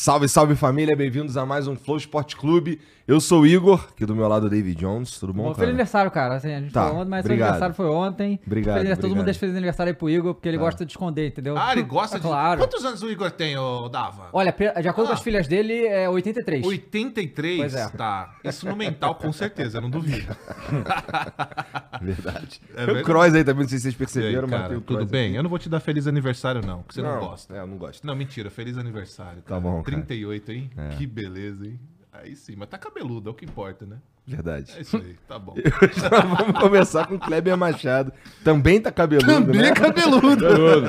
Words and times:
Salve, 0.00 0.28
salve 0.28 0.54
família, 0.54 0.94
bem-vindos 0.94 1.36
a 1.36 1.44
mais 1.44 1.66
um 1.66 1.74
Flow 1.74 1.96
Esporte 1.96 2.36
Clube. 2.36 2.80
Eu 3.04 3.20
sou 3.20 3.40
o 3.40 3.46
Igor, 3.46 3.84
aqui 3.90 4.04
do 4.06 4.14
meu 4.14 4.28
lado 4.28 4.48
David 4.48 4.78
Jones, 4.78 5.18
tudo 5.18 5.32
bom, 5.32 5.44
Bom, 5.44 5.48
cara? 5.48 5.54
feliz 5.56 5.70
aniversário, 5.70 6.10
cara. 6.10 6.34
Assim, 6.36 6.52
a 6.52 6.60
gente 6.60 6.72
Tá, 6.72 6.84
falou 6.84 7.00
ontem, 7.00 7.08
mas 7.10 7.24
obrigado. 7.24 7.40
o 7.40 7.50
aniversário 7.50 7.74
foi 7.74 7.86
ontem. 7.86 8.40
Obrigado, 8.46 8.74
Feliz, 8.76 8.90
Todo 8.90 8.98
obrigado. 8.98 9.16
mundo 9.16 9.24
deixa 9.24 9.40
feliz 9.40 9.56
aniversário 9.56 9.90
aí 9.90 9.96
pro 9.96 10.10
Igor, 10.10 10.34
porque 10.34 10.46
ele 10.48 10.58
gosta 10.58 10.84
de 10.84 10.92
esconder, 10.92 11.28
entendeu? 11.28 11.56
Ah, 11.58 11.72
ele 11.72 11.82
gosta 11.82 12.16
É 12.16 12.20
de. 12.20 12.26
Claro. 12.26 12.60
Quantos 12.60 12.84
anos 12.84 13.02
o 13.02 13.10
Igor 13.10 13.30
tem, 13.30 13.56
ô 13.56 13.88
Dava? 13.88 14.28
Olha, 14.32 14.54
de 14.80 14.88
acordo 14.88 15.08
com 15.08 15.14
as 15.14 15.20
Ah. 15.20 15.24
filhas 15.24 15.48
dele, 15.48 15.86
é 15.86 16.08
83. 16.08 16.64
83? 16.66 17.56
Pois 17.58 17.74
é. 17.74 17.88
Tá. 17.88 18.34
Isso 18.44 18.68
no 18.68 18.76
mental, 18.76 19.14
com 19.14 19.32
certeza, 19.32 19.80
não 19.80 19.88
duvido. 19.90 20.36
Verdade. 22.00 22.60
É 22.72 22.74
tem 22.74 22.84
o 22.84 22.86
verdade. 22.86 23.04
Cross 23.04 23.34
aí 23.34 23.42
também, 23.42 23.62
não 23.62 23.68
sei 23.68 23.78
se 23.78 23.82
vocês 23.90 23.94
aí, 23.94 23.98
perceberam, 23.98 24.46
mas 24.48 24.60
cara, 24.60 24.78
o 24.78 24.80
tudo 24.80 25.04
bem? 25.06 25.28
aqui. 25.30 25.36
Eu 25.36 25.42
não 25.42 25.50
vou 25.50 25.58
te 25.58 25.68
dar 25.68 25.80
feliz 25.80 26.06
aniversário, 26.06 26.60
não, 26.64 26.82
porque 26.82 26.94
você 26.94 27.02
não, 27.02 27.18
gosta. 27.18 27.56
É, 27.56 27.60
eu 27.60 27.66
não 27.66 27.76
gosto. 27.78 28.06
Não, 28.06 28.14
mentira, 28.14 28.50
feliz 28.50 28.76
aniversário. 28.78 29.42
Tá 29.42 29.58
bom, 29.58 29.82
cara. 29.82 29.87
38, 29.90 30.52
hein? 30.52 30.70
Que 30.96 31.06
beleza, 31.06 31.66
hein? 31.66 31.80
Aí 32.12 32.34
sim, 32.34 32.54
mas 32.56 32.68
tá 32.68 32.76
cabeludo, 32.78 33.28
é 33.28 33.32
o 33.32 33.34
que 33.34 33.44
importa, 33.44 33.86
né? 33.86 34.00
Verdade. 34.28 34.72
É 34.76 34.80
isso 34.82 34.96
aí, 34.96 35.16
tá 35.26 35.38
bom. 35.38 35.54
Já 35.96 36.08
vamos 36.20 36.58
começar 36.60 37.06
com 37.06 37.14
o 37.14 37.18
Kleber 37.18 37.56
Machado. 37.56 38.12
Também 38.44 38.80
tá 38.80 38.90
cabeludo, 38.92 39.52
né? 39.54 39.72
cabeludo. 39.72 40.44
Cabeludo. 40.44 40.88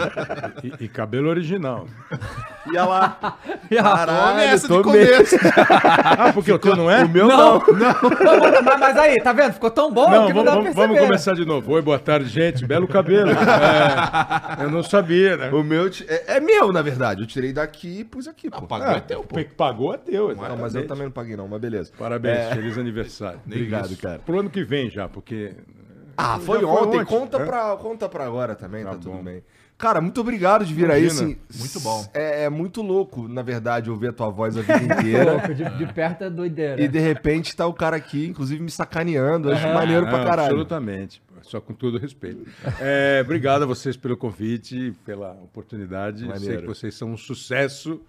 E, 0.64 0.84
e 0.86 0.88
cabelo 0.90 1.30
original. 1.30 1.88
E 2.68 2.72
olha 2.78 2.84
lá. 2.86 3.38
E 3.72 3.78
a- 3.78 3.84
Caralho, 3.84 4.30
Tome 4.30 4.44
essa 4.44 4.68
de 4.68 4.84
começo. 4.84 5.36
Ah, 6.04 6.32
porque 6.34 6.52
o 6.52 6.60
teu 6.60 6.76
não 6.76 6.90
é? 6.92 7.04
O 7.04 7.10
meu 7.10 7.28
não. 7.28 7.62
mas, 8.64 8.80
mas 8.80 8.98
aí, 8.98 9.16
tá 9.18 9.32
vendo? 9.32 9.54
Ficou 9.54 9.72
tão 9.72 9.92
bom 9.92 10.10
Não, 10.10 10.28
que 10.28 10.34
vamos, 10.34 10.36
não 10.36 10.44
dá 10.44 10.52
pra 10.52 10.60
vamos- 10.62 10.74
perceber. 10.76 10.88
vamos 10.88 11.00
começar 11.08 11.34
de 11.34 11.46
novo. 11.46 11.72
Oi, 11.72 11.82
boa 11.82 12.00
tarde, 12.00 12.28
gente. 12.28 12.66
Belo 12.66 12.88
cabelo. 12.88 13.32
É, 13.32 14.64
eu 14.64 14.70
não 14.72 14.84
sabia, 14.84 15.38
né? 15.38 15.50
O 15.52 15.64
meu 15.64 15.90
é, 16.08 16.38
é 16.38 16.40
meu, 16.40 16.72
na 16.74 16.82
verdade. 16.82 17.22
Eu 17.22 17.28
tirei 17.28 17.54
daqui 17.54 18.00
e 18.00 18.04
pus 18.04 18.28
aqui, 18.28 18.50
pô. 18.50 18.62
Pagou 18.64 18.88
é 18.88 19.00
teu, 19.00 19.24
pô. 19.24 19.40
Pagou 19.56 19.94
é 19.94 19.98
teu. 19.98 20.36
Não, 20.36 20.58
mas 20.58 20.76
eu 20.76 20.86
também 20.88 21.06
não 21.06 21.12
paguei 21.12 21.36
não, 21.36 21.48
mas 21.48 21.60
beleza. 21.62 21.92
Parabéns, 21.98 22.54
feliz 22.54 22.78
aniversário. 22.78 23.29
Obrigado, 23.46 23.92
isso. 23.94 24.02
cara. 24.02 24.20
Pro 24.20 24.40
ano 24.40 24.50
que 24.50 24.64
vem 24.64 24.90
já, 24.90 25.08
porque... 25.08 25.54
Ah, 26.18 26.38
foi 26.40 26.60
Já 26.60 26.68
foi 26.68 26.78
ontem. 26.78 27.00
ontem, 27.00 27.06
Conta, 27.06 27.38
é? 27.38 27.46
pra, 27.46 27.78
conta 27.78 28.10
pra 28.10 28.26
agora 28.26 28.54
também, 28.56 28.84
tá, 28.84 28.92
Tá 28.92 28.98
tudo 28.98 29.12
bom. 29.12 29.24
bem. 29.24 29.42
Cara, 29.78 30.02
muito 30.02 30.20
obrigado 30.20 30.66
de 30.66 30.74
vir 30.74 30.92
aí, 30.92 31.04
Imagina. 31.06 31.32
assim. 31.32 31.38
Muito 31.58 31.80
bom. 31.80 32.06
É, 32.14 32.44
é 32.44 32.50
muito 32.50 32.82
louco, 32.82 33.30
na 33.30 33.42
verdade, 33.42 33.90
ouvir 33.90 34.10
a 34.10 34.12
tua 34.14 34.30
voz 34.30 34.58
a 34.58 34.62
vida 34.62 34.84
inteira. 35.00 35.32
Louco, 35.40 35.54
de, 35.56 35.64
de 35.78 35.94
perto 35.94 36.26
é 36.26 36.30
doideira. 36.30 36.82
e 36.82 36.90
de 36.90 37.00
repente 37.00 37.56
tá 37.56 37.66
o 37.66 37.74
cara 37.74 37.96
aqui, 37.96 38.28
inclusive 38.28 38.62
me 38.62 38.70
sacaneando. 38.70 39.50
Acho 39.50 39.66
maneiro 39.74 40.06
pra 40.08 40.26
caralho. 40.26 40.50
Absolutamente. 40.50 41.22
Só 41.44 41.62
com 41.62 41.74
todo 41.74 41.98
respeito. 41.98 42.46
É, 42.82 43.22
obrigado 43.24 43.64
a 43.64 43.66
vocês 43.66 43.96
pelo 43.96 44.18
convite, 44.18 44.94
pela 45.06 45.32
oportunidade. 45.42 46.20
Sei 46.20 46.28
Maneiro. 46.28 46.62
que 46.64 46.68
vocês 46.68 46.94
são 46.94 47.12
um 47.14 47.18
sucesso. 47.18 48.02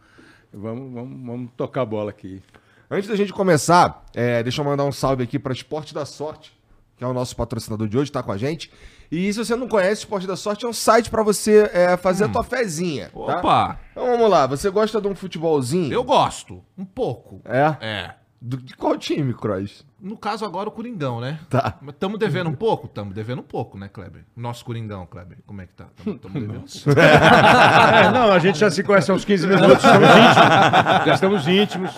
Vamos, 0.53 0.93
vamos, 0.93 1.25
vamos 1.25 1.51
tocar 1.57 1.83
a 1.83 1.87
bola 1.87 2.11
aqui. 2.11 2.43
Antes 2.91 3.09
da 3.09 3.15
gente 3.17 3.33
começar, 3.33 4.05
é, 4.15 4.43
deixa 4.43 4.61
eu 4.61 4.65
mandar 4.65 4.85
um 4.85 4.91
salve 4.93 5.23
aqui 5.23 5.39
pra 5.39 5.53
Esporte 5.53 5.95
da 5.95 6.05
Sorte, 6.05 6.53
que 6.97 7.05
é 7.05 7.07
o 7.07 7.13
nosso 7.13 7.37
patrocinador 7.37 7.87
de 7.89 7.97
hoje, 7.97 8.11
tá 8.11 8.23
com 8.23 8.33
a 8.33 8.37
gente. 8.37 8.71
E 9.11 9.33
se 9.33 9.39
você 9.39 9.55
não 9.57 9.69
conhece, 9.69 10.01
Esporte 10.03 10.27
da 10.27 10.37
Sorte 10.37 10.65
é 10.65 10.69
um 10.69 10.73
site 10.73 11.09
pra 11.09 11.23
você 11.23 11.71
é, 11.73 11.97
fazer 11.97 12.25
a 12.25 12.29
tua 12.29 12.43
fezinha. 12.43 13.11
tá? 13.11 13.19
Opa! 13.39 13.81
Então 13.93 14.07
vamos 14.07 14.29
lá, 14.29 14.47
você 14.47 14.69
gosta 14.71 15.01
de 15.01 15.07
um 15.07 15.15
futebolzinho? 15.15 15.93
Eu 15.93 16.03
gosto, 16.03 16.63
um 16.77 16.85
pouco. 16.85 17.41
É? 17.45 17.77
É. 17.81 18.15
Do- 18.41 18.57
de 18.57 18.75
qual 18.75 18.97
time, 18.97 19.35
Cross? 19.35 19.85
No 20.03 20.17
caso 20.17 20.45
agora 20.45 20.69
o 20.69 20.73
Coringão, 20.73 21.21
né? 21.21 21.41
Tá. 21.51 21.77
Mas 21.83 21.95
Tamo 21.99 22.17
devendo 22.17 22.49
um 22.49 22.55
pouco? 22.55 22.89
Tamo 22.89 23.13
devendo 23.13 23.41
um 23.41 23.45
pouco, 23.45 23.77
né, 23.77 23.89
Kleber? 23.89 24.25
Nosso 24.35 24.65
Coringão, 24.65 25.05
Kleber. 25.07 25.39
Como 25.47 25.61
é 25.61 25.67
que 25.67 25.75
tá? 25.75 25.87
Tamo, 26.03 26.19
tamo 26.19 26.35
devendo 26.35 26.59
um 26.59 26.63
pouco. 26.63 27.01
É, 27.01 28.11
não, 28.11 28.33
a 28.33 28.39
gente 28.39 28.59
já 28.59 28.71
se 28.71 28.83
conhece 28.83 29.11
há 29.11 29.15
uns 29.15 29.25
15 29.25 29.47
minutos, 29.47 29.77
estamos 29.77 30.09
íntimos. 30.09 31.05
Já 31.07 31.15
estamos 31.15 31.49
íntimos. 31.49 31.91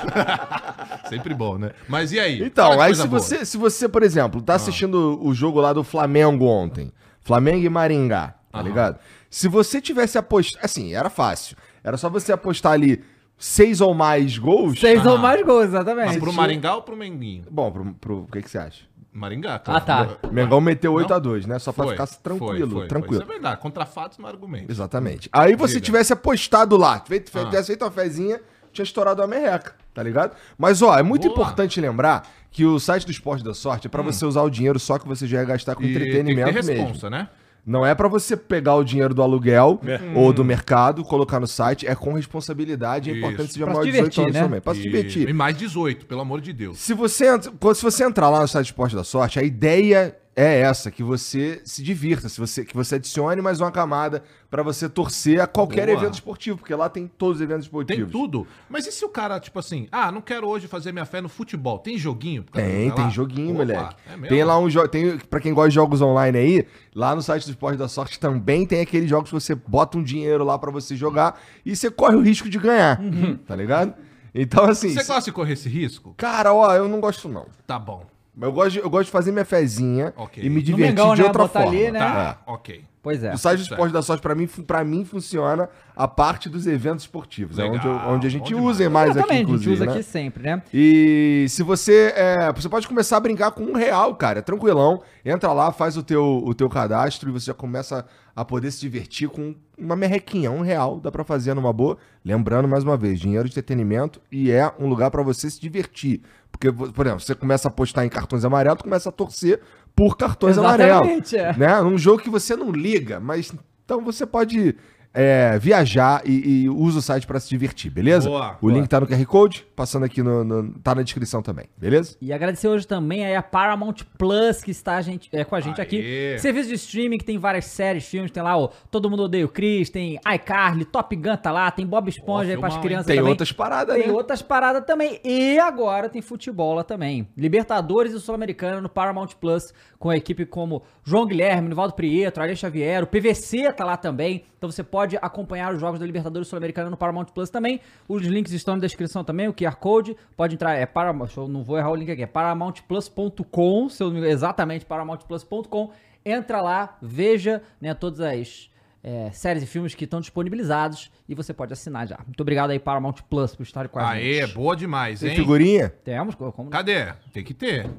Sempre 1.08 1.34
bom, 1.34 1.58
né? 1.58 1.70
Mas 1.88 2.12
e 2.12 2.18
aí? 2.18 2.42
Então, 2.42 2.80
aí 2.80 2.94
se 2.94 3.06
boa. 3.06 3.20
você, 3.20 3.44
se 3.44 3.56
você, 3.56 3.88
por 3.88 4.02
exemplo, 4.02 4.42
tá 4.42 4.54
assistindo 4.54 5.18
o 5.24 5.32
jogo 5.34 5.60
lá 5.60 5.72
do 5.72 5.84
Flamengo 5.84 6.46
ontem, 6.46 6.92
Flamengo 7.20 7.64
e 7.64 7.68
Maringá, 7.68 8.34
tá 8.50 8.58
Aham. 8.58 8.68
ligado? 8.68 8.98
Se 9.30 9.48
você 9.48 9.80
tivesse 9.80 10.18
apostado, 10.18 10.64
assim, 10.64 10.94
era 10.94 11.08
fácil. 11.08 11.56
Era 11.84 11.96
só 11.96 12.08
você 12.08 12.32
apostar 12.32 12.72
ali 12.72 13.02
seis 13.38 13.80
ou 13.80 13.94
mais 13.94 14.38
gols. 14.38 14.78
Seis 14.78 15.04
ou 15.04 15.16
Ah. 15.16 15.18
mais 15.18 15.42
gols, 15.44 15.64
Mas 15.70 15.74
exatamente. 15.74 16.18
pro 16.20 16.32
Maringá 16.32 16.74
ou 16.76 16.82
pro 16.82 16.96
Menguinho? 16.96 17.44
Bom, 17.50 17.70
pro, 17.72 17.84
pro, 17.94 18.18
o 18.20 18.26
que, 18.26 18.42
que 18.42 18.50
você 18.50 18.58
acha? 18.58 18.84
Maringá, 19.12 19.60
Ah, 19.66 19.80
tá. 19.80 20.08
O 20.22 20.32
Mengão 20.32 20.58
meteu 20.60 20.92
Não? 20.92 21.00
8x2, 21.00 21.44
né? 21.46 21.58
Só 21.58 21.70
pra 21.70 21.84
Foi, 21.84 21.92
ficar 21.94 22.06
tranquilo, 22.06 22.70
foi, 22.70 22.78
foi. 22.80 22.88
tranquilo. 22.88 23.22
Isso 23.22 23.30
é 23.30 23.32
verdade. 23.34 23.60
Contra 23.60 23.84
fatos 23.84 24.16
no 24.16 24.26
argumento. 24.26 24.70
Exatamente. 24.72 25.28
Aí 25.30 25.54
você 25.54 25.74
Diga. 25.74 25.84
tivesse 25.84 26.12
apostado 26.14 26.76
lá, 26.78 26.98
feito, 27.00 27.30
Ah. 27.38 27.44
tivesse 27.44 27.66
feito 27.66 27.84
uma 27.84 27.90
fezinha, 27.90 28.40
tinha 28.72 28.84
estourado 28.84 29.20
a 29.22 29.26
merreca, 29.26 29.74
tá 29.92 30.02
ligado? 30.02 30.34
Mas, 30.56 30.80
ó, 30.80 30.98
é 30.98 31.02
muito 31.02 31.24
Boa. 31.28 31.32
importante 31.34 31.78
lembrar 31.78 32.26
que 32.50 32.64
o 32.64 32.78
site 32.78 33.04
do 33.04 33.12
Esporte 33.12 33.44
da 33.44 33.52
Sorte 33.52 33.86
é 33.86 33.90
pra 33.90 34.00
você 34.02 34.24
usar 34.24 34.42
o 34.42 34.48
dinheiro 34.50 34.78
só 34.78 34.98
que 34.98 35.06
você 35.06 35.26
já 35.26 35.40
ia 35.40 35.44
gastar 35.44 35.74
com 35.74 35.82
Hum. 35.82 35.86
E 35.86 35.90
entretenimento 35.90 36.46
tem 36.46 36.54
que 36.54 36.60
ter 36.62 36.66
mesmo. 36.72 36.84
responsa, 36.86 37.10
né? 37.10 37.28
Não 37.64 37.86
é 37.86 37.94
pra 37.94 38.08
você 38.08 38.36
pegar 38.36 38.74
o 38.74 38.82
dinheiro 38.82 39.14
do 39.14 39.22
aluguel 39.22 39.80
É. 39.86 40.00
ou 40.18 40.32
do 40.32 40.44
mercado, 40.44 41.04
colocar 41.04 41.38
no 41.38 41.46
site, 41.46 41.86
é 41.86 41.94
com 41.94 42.12
responsabilidade, 42.14 43.08
é 43.08 43.12
Isso. 43.12 43.18
importante 43.20 43.46
que 43.46 43.52
seja 43.52 43.64
Pra 43.66 43.74
maior 43.74 43.84
se 43.84 43.90
de 43.90 43.92
18 43.92 44.10
divertir, 44.10 44.22
anos 44.24 44.34
né? 44.34 44.42
também, 44.42 44.60
pra 44.60 44.74
se 44.74 44.80
E- 44.80 44.82
divertir. 44.82 45.28
E 45.28 45.32
mais 45.32 45.56
18, 45.56 46.06
pelo 46.06 46.20
amor 46.22 46.40
de 46.40 46.52
Deus. 46.52 46.78
Se 46.78 46.92
você, 46.92 47.26
se 47.40 47.82
você 47.82 48.04
entrar 48.04 48.28
lá 48.30 48.40
no 48.40 48.48
site 48.48 48.66
Esporte 48.66 48.96
da 48.96 49.04
Sorte, 49.04 49.38
a 49.38 49.42
ideia 49.44 50.16
é 50.34 50.60
essa, 50.60 50.90
que 50.90 51.02
você 51.02 51.60
se 51.64 51.82
divirta, 51.82 52.28
se 52.28 52.40
você, 52.40 52.64
que 52.64 52.74
você 52.74 52.94
adicione 52.94 53.42
mais 53.42 53.60
uma 53.60 53.70
camada 53.70 54.22
pra 54.50 54.62
você 54.62 54.88
torcer 54.88 55.40
a 55.40 55.46
qualquer 55.46 55.86
Boa. 55.88 55.98
evento 55.98 56.14
esportivo, 56.14 56.56
porque 56.58 56.74
lá 56.74 56.88
tem 56.88 57.06
todos 57.06 57.36
os 57.36 57.42
eventos 57.42 57.66
Tem 57.68 57.80
esportivos. 57.80 58.10
tudo. 58.12 58.46
Mas 58.68 58.86
e 58.86 58.92
se 58.92 59.04
o 59.04 59.08
cara, 59.10 59.38
tipo 59.38 59.58
assim, 59.58 59.88
ah, 59.92 60.10
não 60.10 60.20
quero 60.22 60.46
hoje 60.48 60.66
fazer 60.66 60.90
minha 60.90 61.04
fé 61.04 61.20
no 61.20 61.28
futebol? 61.28 61.78
Tem 61.78 61.98
joguinho? 61.98 62.44
Tem, 62.44 62.90
tem 62.92 63.04
lá? 63.04 63.10
joguinho, 63.10 63.54
Opa, 63.54 63.58
moleque. 63.64 63.96
é 64.24 64.28
tem 64.28 64.42
lá 64.44 64.58
um 64.58 64.70
jogo, 64.70 64.88
tem 64.88 65.18
para 65.18 65.38
quem 65.40 65.52
gosta 65.52 65.68
de 65.68 65.74
jogos 65.74 66.00
online 66.00 66.38
aí, 66.38 66.66
lá 66.94 67.14
no 67.14 67.20
site 67.22 67.44
do 67.44 67.50
Esporte 67.50 67.76
da 67.78 67.88
Sorte 67.88 68.18
também 68.18 68.64
tem 68.66 68.80
aqueles 68.80 69.10
jogos 69.10 69.28
que 69.28 69.34
você 69.34 69.54
bota 69.54 69.98
um 69.98 70.02
dinheiro 70.02 70.44
lá 70.44 70.58
pra 70.58 70.70
você 70.70 70.96
jogar 70.96 71.38
e 71.64 71.76
você 71.76 71.90
corre 71.90 72.16
o 72.16 72.20
risco 72.22 72.48
de 72.48 72.58
ganhar, 72.58 72.98
tá 73.46 73.54
ligado? 73.54 73.94
Então 74.34 74.64
assim, 74.64 74.88
Uhum. 74.88 74.94
Você 74.94 75.00
se- 75.02 75.06
gosta 75.08 75.24
de 75.30 75.32
correr 75.32 75.52
esse 75.52 75.68
risco? 75.68 76.14
cara, 76.16 76.54
ó, 76.54 76.74
eu 76.74 76.88
não 76.88 77.00
gosto 77.00 77.28
não. 77.28 77.46
Tá 77.66 77.78
bom. 77.78 78.06
Eu 78.40 78.52
gosto 78.52 78.70
de, 78.72 78.78
eu 78.78 78.88
gosto 78.90 79.06
de 79.06 79.10
fazer 79.12 79.30
minha 79.32 79.44
fezinha 79.44 80.12
Ok. 80.16 80.42
e 80.42 80.48
me 80.48 80.62
divertir 80.62 80.94
Mengão, 80.96 81.14
de 81.14 81.20
né? 81.20 81.26
outra 81.28 81.42
Botar 81.42 81.60
forma. 81.62 81.76
ali, 81.78 81.90
né? 81.90 81.98
Tá, 81.98 82.38
ok. 82.46 82.84
Pois 83.02 83.22
é. 83.24 83.34
O 83.34 83.36
site 83.36 83.58
do 83.58 83.64
Certo. 83.64 83.72
Esporte 83.72 83.92
da 83.92 84.00
Sorte, 84.00 84.22
pra 84.22 84.32
mim, 84.32 84.46
pra 84.46 84.84
mim, 84.84 85.04
funciona 85.04 85.68
a 85.96 86.06
parte 86.06 86.48
dos 86.48 86.68
eventos 86.68 87.02
esportivos. 87.04 87.58
é 87.58 87.62
Legal, 87.64 87.76
onde, 87.76 87.86
eu- 87.88 88.12
onde 88.14 88.26
a 88.28 88.30
gente 88.30 88.54
bom 88.54 88.60
demais. 88.60 88.76
usa 88.76 88.88
mais 88.90 89.10
aqui, 89.10 89.18
Exatamente, 89.18 89.32
a 89.32 89.36
gente 89.40 89.48
inclusive. 89.50 89.72
usa 89.74 89.84
né? 89.86 89.92
aqui 89.92 90.02
sempre, 90.04 90.42
né? 90.44 90.62
E 90.72 91.46
se 91.48 91.64
você. 91.64 92.12
é, 92.16 92.52
você 92.52 92.68
pode 92.68 92.86
começar 92.86 93.16
a 93.16 93.20
brincar 93.20 93.50
com 93.50 93.64
um 93.64 93.72
real, 93.74 94.14
cara. 94.14 94.38
É 94.38 94.42
tranquilão. 94.42 95.02
Entra 95.24 95.52
lá, 95.52 95.72
faz 95.72 95.96
o 95.96 96.02
teu, 96.02 96.42
o 96.46 96.54
teu 96.54 96.68
cadastro 96.70 97.28
e 97.28 97.32
você 97.32 97.46
já 97.46 97.54
começa 97.54 98.06
a 98.36 98.44
poder 98.44 98.70
se 98.70 98.80
divertir 98.80 99.28
com 99.28 99.52
uma 99.76 99.96
merrequinha, 99.96 100.52
um 100.52 100.60
real. 100.62 101.00
Dá 101.00 101.10
pra 101.10 101.24
fazer 101.24 101.54
numa 101.54 101.72
boa. 101.72 101.98
Lembrando, 102.24 102.68
mais 102.68 102.84
uma 102.84 102.96
vez, 102.96 103.18
dinheiro 103.18 103.48
de 103.48 103.52
entretenimento 103.52 104.20
e 104.30 104.48
é 104.52 104.72
um 104.78 104.86
lugar 104.86 105.10
pra 105.10 105.24
você 105.24 105.50
se 105.50 105.60
divertir. 105.60 106.22
Porque, 106.70 106.92
por 106.92 107.06
exemplo, 107.06 107.20
você 107.20 107.34
começa 107.34 107.66
a 107.66 107.70
apostar 107.70 108.04
em 108.04 108.08
cartões 108.08 108.44
amarelos, 108.44 108.78
tu 108.78 108.84
começa 108.84 109.08
a 109.08 109.12
torcer 109.12 109.60
por 109.96 110.16
cartões 110.16 110.56
Exatamente, 110.56 110.92
amarelos. 110.92 111.32
é. 111.32 111.56
Né? 111.58 111.80
Num 111.82 111.98
jogo 111.98 112.22
que 112.22 112.30
você 112.30 112.54
não 112.54 112.70
liga, 112.70 113.18
mas 113.18 113.52
então 113.84 114.00
você 114.04 114.24
pode 114.24 114.76
é, 115.14 115.58
viajar 115.58 116.22
e, 116.24 116.62
e 116.64 116.68
usa 116.70 116.98
o 116.98 117.02
site 117.02 117.26
pra 117.26 117.38
se 117.38 117.48
divertir, 117.48 117.90
beleza? 117.90 118.28
Boa, 118.28 118.56
o 118.60 118.66
boa. 118.66 118.72
link 118.72 118.88
tá 118.88 118.98
no 119.00 119.06
QR 119.06 119.24
Code, 119.26 119.66
passando 119.76 120.04
aqui 120.04 120.22
no, 120.22 120.42
no- 120.44 120.72
tá 120.80 120.94
na 120.94 121.02
descrição 121.02 121.42
também, 121.42 121.66
beleza? 121.76 122.16
E 122.20 122.32
agradecer 122.32 122.68
hoje 122.68 122.86
também 122.86 123.24
aí 123.24 123.34
a 123.36 123.42
Paramount 123.42 123.96
Plus, 124.16 124.62
que 124.62 124.70
está 124.70 124.96
a 124.96 125.02
gente, 125.02 125.28
é, 125.32 125.44
com 125.44 125.54
a 125.54 125.60
gente 125.60 125.80
Aê. 125.80 125.84
aqui. 125.86 126.38
Serviço 126.38 126.68
de 126.70 126.74
streaming 126.76 127.18
que 127.18 127.24
tem 127.24 127.36
várias 127.38 127.66
séries, 127.66 128.06
filmes, 128.06 128.30
tem 128.30 128.42
lá 128.42 128.56
o 128.58 128.68
Todo 128.90 129.10
Mundo 129.10 129.24
Odeia 129.24 129.44
o 129.44 129.48
Chris, 129.48 129.90
tem 129.90 130.18
iCarly, 130.34 130.84
Top 130.86 131.14
Gun 131.14 131.36
tá 131.36 131.50
lá, 131.52 131.70
tem 131.70 131.86
Bob 131.86 132.08
Esponja 132.08 132.50
Ó, 132.50 132.54
aí 132.54 132.58
pras 132.58 132.76
crianças 132.78 133.06
Tem 133.06 133.16
também. 133.16 133.30
outras 133.30 133.52
paradas, 133.52 133.96
Tem 133.96 134.06
né? 134.06 134.12
outras 134.12 134.40
paradas 134.42 134.84
também. 134.86 135.20
E 135.24 135.58
agora 135.58 136.08
tem 136.08 136.22
futebol 136.22 136.74
lá 136.74 136.84
também. 136.84 137.28
Libertadores 137.36 138.12
e 138.14 138.20
Sul-Americana 138.20 138.80
no 138.80 138.88
Paramount 138.88 139.28
Plus, 139.40 139.74
com 139.98 140.08
a 140.08 140.16
equipe 140.16 140.46
como 140.46 140.82
João 141.04 141.26
Guilherme, 141.26 141.68
Nivaldo 141.68 141.94
Prieto, 141.94 142.40
Ariel 142.40 142.56
Xavier, 142.56 143.02
o 143.02 143.06
PVC 143.06 143.70
tá 143.72 143.84
lá 143.84 143.96
também. 143.96 144.44
Então 144.56 144.70
você 144.70 144.82
pode 144.84 145.01
acompanhar 145.20 145.74
os 145.74 145.80
jogos 145.80 146.00
da 146.00 146.06
Libertadores 146.06 146.48
Sul-Americana 146.48 146.90
no 146.90 146.96
Paramount 146.96 147.26
Plus 147.26 147.50
também. 147.50 147.80
Os 148.08 148.22
links 148.22 148.52
estão 148.52 148.74
na 148.74 148.80
descrição 148.80 149.24
também, 149.24 149.48
o 149.48 149.52
QR 149.52 149.76
Code. 149.76 150.16
Pode 150.36 150.54
entrar, 150.54 150.74
é 150.74 150.86
Paramount, 150.86 151.30
eu 151.36 151.48
não 151.48 151.62
vou 151.62 151.78
errar 151.78 151.90
o 151.90 151.94
link 151.94 152.10
aqui, 152.10 152.22
é 152.22 152.26
paramountplus.com, 152.26 153.88
se 153.88 154.02
eu 154.02 154.06
não 154.06 154.14
me 154.14 154.18
engano, 154.20 154.32
exatamente 154.32 154.84
paramountplus.com. 154.84 155.90
Entra 156.24 156.60
lá, 156.60 156.96
veja 157.02 157.62
né, 157.80 157.94
todas 157.94 158.20
as 158.20 158.70
é, 159.02 159.30
séries 159.32 159.62
e 159.62 159.66
filmes 159.66 159.94
que 159.94 160.04
estão 160.04 160.20
disponibilizados 160.20 161.10
e 161.28 161.34
você 161.34 161.52
pode 161.52 161.72
assinar 161.72 162.06
já. 162.06 162.18
Muito 162.24 162.40
obrigado 162.40 162.70
aí, 162.70 162.78
Paramount 162.78 163.16
Plus, 163.28 163.54
por 163.56 163.64
estar 163.64 163.88
com 163.88 163.98
a 163.98 164.10
Aê, 164.10 164.42
gente. 164.42 164.54
boa 164.54 164.76
demais, 164.76 165.20
Tem 165.20 165.30
hein? 165.30 165.36
figurinha? 165.36 165.88
Temos, 165.88 166.34
como 166.34 166.70
Cadê? 166.70 167.12
Tem 167.32 167.42
que 167.42 167.52
ter. 167.52 167.90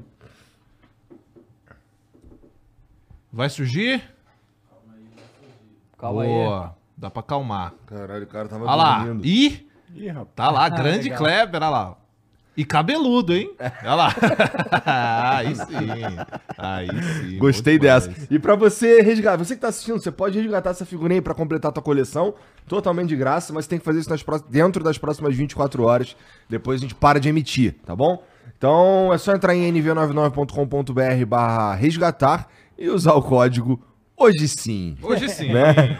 Vai 3.30 3.50
surgir? 3.50 4.02
Calma 5.98 6.22
aí. 6.22 6.28
Boa. 6.28 6.83
Dá 6.96 7.10
pra 7.10 7.20
acalmar. 7.20 7.74
Caralho, 7.86 8.24
o 8.24 8.26
cara 8.26 8.48
tava 8.48 8.64
Olha 8.64 8.74
lá. 8.74 8.98
dormindo. 9.04 9.26
Ih! 9.26 9.68
Ih, 9.94 10.08
rapaz. 10.08 10.28
Tá 10.34 10.50
lá, 10.50 10.68
grande 10.68 11.04
legal. 11.04 11.18
Kleber, 11.18 11.60
olha 11.62 11.68
lá. 11.68 11.96
E 12.56 12.64
cabeludo, 12.64 13.34
hein? 13.34 13.50
Olha 13.82 13.94
lá. 13.96 14.14
aí 14.86 15.56
sim. 15.56 15.64
Aí 16.56 16.88
sim. 17.30 17.38
Gostei 17.38 17.78
dessa. 17.80 18.12
E 18.30 18.38
pra 18.38 18.54
você 18.54 19.00
resgatar, 19.02 19.36
você 19.36 19.56
que 19.56 19.60
tá 19.60 19.68
assistindo, 19.68 19.98
você 20.00 20.10
pode 20.12 20.38
resgatar 20.40 20.70
essa 20.70 20.86
figurinha 20.86 21.18
aí 21.18 21.22
pra 21.22 21.34
completar 21.34 21.70
a 21.70 21.72
tua 21.72 21.82
coleção, 21.82 22.34
totalmente 22.68 23.08
de 23.08 23.16
graça, 23.16 23.52
mas 23.52 23.66
tem 23.66 23.78
que 23.80 23.84
fazer 23.84 23.98
isso 24.00 24.10
nas 24.10 24.22
pró- 24.22 24.38
dentro 24.48 24.84
das 24.84 24.96
próximas 24.98 25.34
24 25.34 25.82
horas. 25.82 26.16
Depois 26.48 26.80
a 26.80 26.82
gente 26.82 26.94
para 26.94 27.18
de 27.18 27.28
emitir, 27.28 27.74
tá 27.84 27.94
bom? 27.96 28.22
Então 28.56 29.12
é 29.12 29.18
só 29.18 29.34
entrar 29.34 29.54
em 29.56 29.72
nv99.com.br 29.72 31.26
barra 31.26 31.74
resgatar 31.74 32.48
e 32.78 32.88
usar 32.88 33.14
o 33.14 33.22
código 33.22 33.82
hoje 34.16 34.46
sim. 34.48 34.96
Hoje 35.02 35.28
sim. 35.28 35.52
né? 35.52 35.98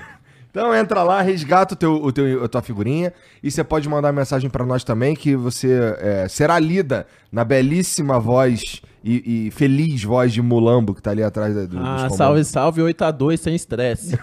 Então 0.54 0.72
entra 0.72 1.02
lá, 1.02 1.20
resgata 1.20 1.74
o 1.74 1.76
teu, 1.76 1.94
o 1.96 2.12
teu, 2.12 2.44
a 2.44 2.46
tua 2.46 2.62
figurinha 2.62 3.12
e 3.42 3.50
você 3.50 3.64
pode 3.64 3.88
mandar 3.88 4.12
mensagem 4.12 4.48
pra 4.48 4.64
nós 4.64 4.84
também 4.84 5.16
que 5.16 5.34
você 5.34 5.96
é, 5.98 6.28
será 6.28 6.60
lida 6.60 7.08
na 7.32 7.42
belíssima 7.42 8.20
voz 8.20 8.80
e, 9.02 9.46
e 9.46 9.50
feliz 9.50 10.04
voz 10.04 10.32
de 10.32 10.40
Mulambo 10.40 10.94
que 10.94 11.02
tá 11.02 11.10
ali 11.10 11.24
atrás 11.24 11.52
do, 11.66 11.76
Ah, 11.80 12.08
salve, 12.08 12.44
salve, 12.44 12.80
8x2, 12.82 13.36
sem 13.36 13.56
estresse. 13.56 14.16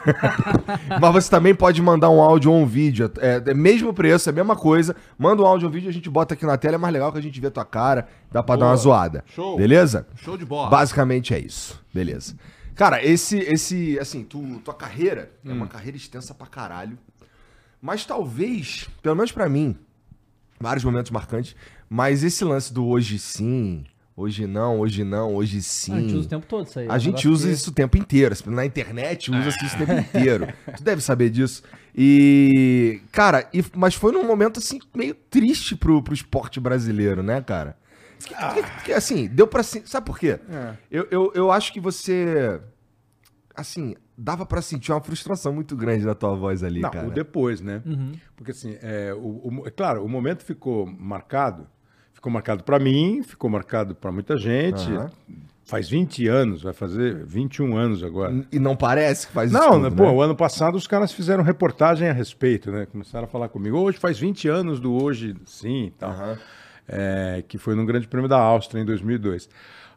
Mas 1.01 1.11
você 1.11 1.29
também 1.29 1.53
pode 1.53 1.81
mandar 1.81 2.09
um 2.09 2.21
áudio 2.21 2.49
ou 2.49 2.61
um 2.61 2.65
vídeo. 2.65 3.11
É, 3.19 3.43
é 3.47 3.53
mesmo 3.53 3.93
preço, 3.93 4.29
é 4.29 4.31
a 4.31 4.33
mesma 4.33 4.55
coisa. 4.55 4.95
Manda 5.19 5.43
um 5.43 5.45
áudio 5.45 5.65
ou 5.65 5.69
um 5.69 5.73
vídeo, 5.73 5.89
a 5.89 5.93
gente 5.93 6.09
bota 6.09 6.33
aqui 6.33 6.45
na 6.45 6.57
tela. 6.57 6.75
É 6.75 6.77
mais 6.77 6.93
legal 6.93 7.11
que 7.11 7.19
a 7.19 7.21
gente 7.21 7.41
vê 7.41 7.51
tua 7.51 7.65
cara. 7.65 8.07
Dá 8.31 8.41
pra 8.41 8.55
dar 8.55 8.67
uma 8.67 8.75
zoada. 8.77 9.21
Show. 9.35 9.57
Beleza? 9.57 10.07
Show 10.15 10.37
de 10.37 10.45
bola. 10.45 10.69
Basicamente 10.69 11.33
é 11.33 11.39
isso. 11.39 11.77
Beleza. 11.93 12.35
Cara, 12.75 13.03
esse, 13.03 13.37
esse 13.39 13.99
assim, 13.99 14.23
tu, 14.23 14.59
tua 14.63 14.73
carreira 14.73 15.31
é 15.45 15.49
Hum. 15.49 15.53
uma 15.57 15.67
carreira 15.67 15.97
extensa 15.97 16.33
pra 16.33 16.47
caralho. 16.47 16.97
Mas 17.81 18.05
talvez, 18.05 18.87
pelo 19.01 19.15
menos 19.15 19.31
pra 19.31 19.49
mim, 19.49 19.75
vários 20.59 20.83
momentos 20.83 21.11
marcantes, 21.11 21.55
mas 21.89 22.23
esse 22.23 22.43
lance 22.43 22.71
do 22.73 22.85
hoje 22.85 23.17
sim, 23.19 23.83
hoje 24.15 24.45
não, 24.45 24.79
hoje 24.79 25.03
não, 25.03 25.35
hoje 25.35 25.61
sim. 25.63 25.93
A 25.93 25.99
gente 25.99 26.13
usa 26.15 26.25
o 26.27 26.29
tempo 26.29 26.45
todo 26.45 26.67
isso 26.67 26.79
aí. 26.79 26.87
A 26.89 26.95
É 26.95 26.99
gente 26.99 27.27
usa 27.27 27.47
que- 27.47 27.53
isso 27.53 27.69
o 27.71 27.73
tempo 27.73 27.97
inteiro. 27.97 28.35
Na 28.47 28.65
internet 28.65 29.31
usa-se 29.31 29.65
isso 29.65 29.75
o 29.75 29.79
tempo 29.85 29.93
inteiro. 29.93 30.47
Tu 30.77 30.83
deve 30.83 31.01
saber 31.01 31.29
disso. 31.29 31.63
E, 31.95 33.01
cara, 33.11 33.49
e- 33.53 33.63
mas 33.75 33.95
foi 33.95 34.11
num 34.11 34.25
momento 34.25 34.59
assim 34.59 34.79
meio 34.95 35.13
triste 35.15 35.75
pro, 35.75 36.01
pro 36.01 36.13
esporte 36.13 36.59
brasileiro, 36.59 37.21
né, 37.23 37.41
cara? 37.41 37.75
Que- 38.25 38.35
que- 38.35 38.83
que, 38.85 38.93
assim, 38.93 39.27
deu 39.27 39.47
pra. 39.47 39.63
Sabe 39.63 40.05
por 40.05 40.17
quê? 40.19 40.39
É. 40.49 40.73
Eu, 40.89 41.07
eu, 41.11 41.31
eu 41.35 41.51
acho 41.51 41.71
que 41.73 41.79
você. 41.79 42.59
Assim, 43.55 43.95
dava 44.17 44.45
pra 44.45 44.61
sentir 44.61 44.91
uma 44.91 45.01
frustração 45.01 45.53
muito 45.53 45.75
grande 45.75 46.05
na 46.05 46.15
tua 46.15 46.33
voz 46.35 46.63
ali, 46.63 46.79
Não, 46.79 46.89
cara. 46.89 47.07
o 47.07 47.11
depois, 47.11 47.59
né? 47.59 47.81
Uhum. 47.85 48.13
Porque 48.35 48.51
assim, 48.51 48.77
é, 48.81 49.13
o, 49.13 49.19
o- 49.61 49.63
é 49.67 49.71
claro, 49.71 50.03
o 50.05 50.07
momento 50.09 50.43
ficou 50.45 50.85
marcado, 50.85 51.67
ficou 52.13 52.31
marcado 52.31 52.63
para 52.63 52.79
mim, 52.79 53.21
ficou 53.23 53.49
marcado 53.49 53.93
para 53.93 54.11
muita 54.11 54.37
gente. 54.37 54.89
Aham. 54.91 55.11
Faz 55.65 55.87
20 55.89 56.27
anos, 56.27 56.63
vai 56.63 56.73
fazer 56.73 57.23
21 57.25 57.77
anos 57.77 58.03
agora. 58.03 58.45
E 58.51 58.59
não 58.59 58.75
parece 58.75 59.27
que 59.27 59.33
faz 59.33 59.51
isso. 59.51 59.59
Não, 59.59 59.71
tudo, 59.73 59.83
né, 59.83 59.89
né? 59.89 59.95
pô, 59.95 60.09
o 60.11 60.21
ano 60.21 60.35
passado 60.35 60.75
os 60.75 60.87
caras 60.87 61.11
fizeram 61.13 61.43
reportagem 61.43 62.09
a 62.09 62.13
respeito, 62.13 62.71
né? 62.71 62.85
Começaram 62.85 63.25
a 63.25 63.27
falar 63.27 63.47
comigo. 63.47 63.77
Hoje 63.77 63.97
faz 63.97 64.17
20 64.19 64.47
anos 64.49 64.79
do 64.79 64.91
hoje, 64.93 65.35
sim, 65.45 65.85
e 65.87 65.91
tal. 65.91 66.09
Aham. 66.11 66.37
É, 66.93 67.43
que 67.47 67.57
foi 67.57 67.73
no 67.73 67.85
Grande 67.85 68.07
Prêmio 68.07 68.27
da 68.27 68.37
Áustria 68.37 68.81
em 68.81 68.85
2002. 68.85 69.47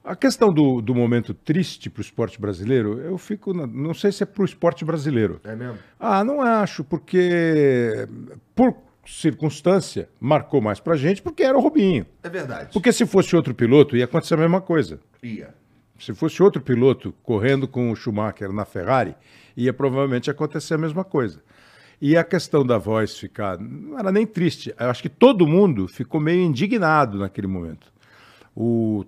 A 0.04 0.14
questão 0.14 0.52
do, 0.52 0.80
do 0.82 0.94
momento 0.94 1.32
triste 1.34 1.88
para 1.90 2.00
o 2.00 2.02
esporte 2.02 2.40
brasileiro, 2.40 3.00
eu 3.00 3.16
fico. 3.18 3.52
na- 3.54 3.66
não 3.66 3.94
sei 3.94 4.12
se 4.12 4.22
é 4.22 4.26
para 4.26 4.42
o 4.42 4.44
esporte 4.44 4.84
brasileiro. 4.84 5.40
É 5.44 5.56
mesmo? 5.56 5.78
Ah, 5.98 6.22
não 6.22 6.40
acho, 6.42 6.84
porque 6.84 8.06
por 8.54 8.76
circunstância 9.06 10.08
marcou 10.20 10.60
mais 10.60 10.78
pra 10.80 10.96
gente, 10.96 11.22
porque 11.22 11.42
era 11.42 11.56
o 11.56 11.60
Rubinho. 11.60 12.06
É 12.22 12.28
verdade. 12.28 12.70
Porque 12.72 12.92
se 12.92 13.06
fosse 13.06 13.34
outro 13.34 13.54
piloto, 13.54 13.96
ia 13.96 14.04
acontecer 14.04 14.34
a 14.34 14.38
mesma 14.38 14.60
coisa. 14.60 15.00
Ia. 15.22 15.54
Se 15.98 16.12
fosse 16.14 16.42
outro 16.42 16.60
piloto 16.60 17.14
correndo 17.22 17.66
com 17.66 17.90
o 17.90 17.96
Schumacher 17.96 18.52
na 18.52 18.64
Ferrari, 18.64 19.14
ia 19.56 19.72
provavelmente 19.72 20.30
acontecer 20.30 20.74
a 20.74 20.78
mesma 20.78 21.04
coisa. 21.04 21.40
E 22.00 22.16
a 22.16 22.24
questão 22.24 22.64
da 22.64 22.78
voz 22.78 23.18
ficar. 23.18 23.58
Não 23.58 23.98
era 23.98 24.10
nem 24.10 24.26
triste. 24.26 24.74
Eu 24.78 24.90
acho 24.90 25.02
que 25.02 25.08
todo 25.08 25.46
mundo 25.46 25.88
ficou 25.88 26.20
meio 26.20 26.42
indignado 26.42 27.18
naquele 27.18 27.46
momento. 27.46 27.92
O, 28.54 29.04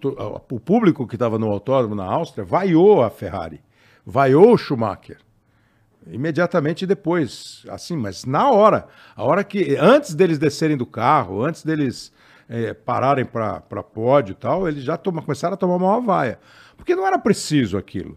o 0.50 0.61
público 0.61 1.06
que 1.06 1.15
estava 1.15 1.38
no 1.38 1.49
autódromo 1.49 1.94
na 1.94 2.05
Áustria 2.05 2.44
vaiou 2.44 3.03
a 3.05 3.11
Ferrari, 3.11 3.61
vaiou 4.05 4.53
o 4.53 4.59
Schumacher. 4.59 5.19
Imediatamente 6.09 6.87
depois, 6.87 7.65
assim, 7.69 7.97
mas 7.97 8.25
na 8.25 8.50
hora, 8.50 8.87
a 9.15 9.25
hora 9.25 9.43
que 9.43 9.77
antes 9.77 10.15
deles 10.15 10.38
descerem 10.38 10.77
do 10.77 10.87
carro, 10.87 11.44
antes 11.44 11.65
deles 11.65 12.12
eh, 12.49 12.75
pararem 12.75 13.25
para 13.25 13.61
pódio 13.83 14.33
e 14.33 14.37
tal, 14.37 14.69
eles 14.69 14.85
já 14.85 14.97
toma, 14.97 15.21
começaram 15.21 15.55
a 15.55 15.56
tomar 15.56 15.77
uma 15.77 16.00
vaia, 16.00 16.38
porque 16.77 16.94
não 16.94 17.06
era 17.06 17.19
preciso 17.19 17.77
aquilo, 17.77 18.17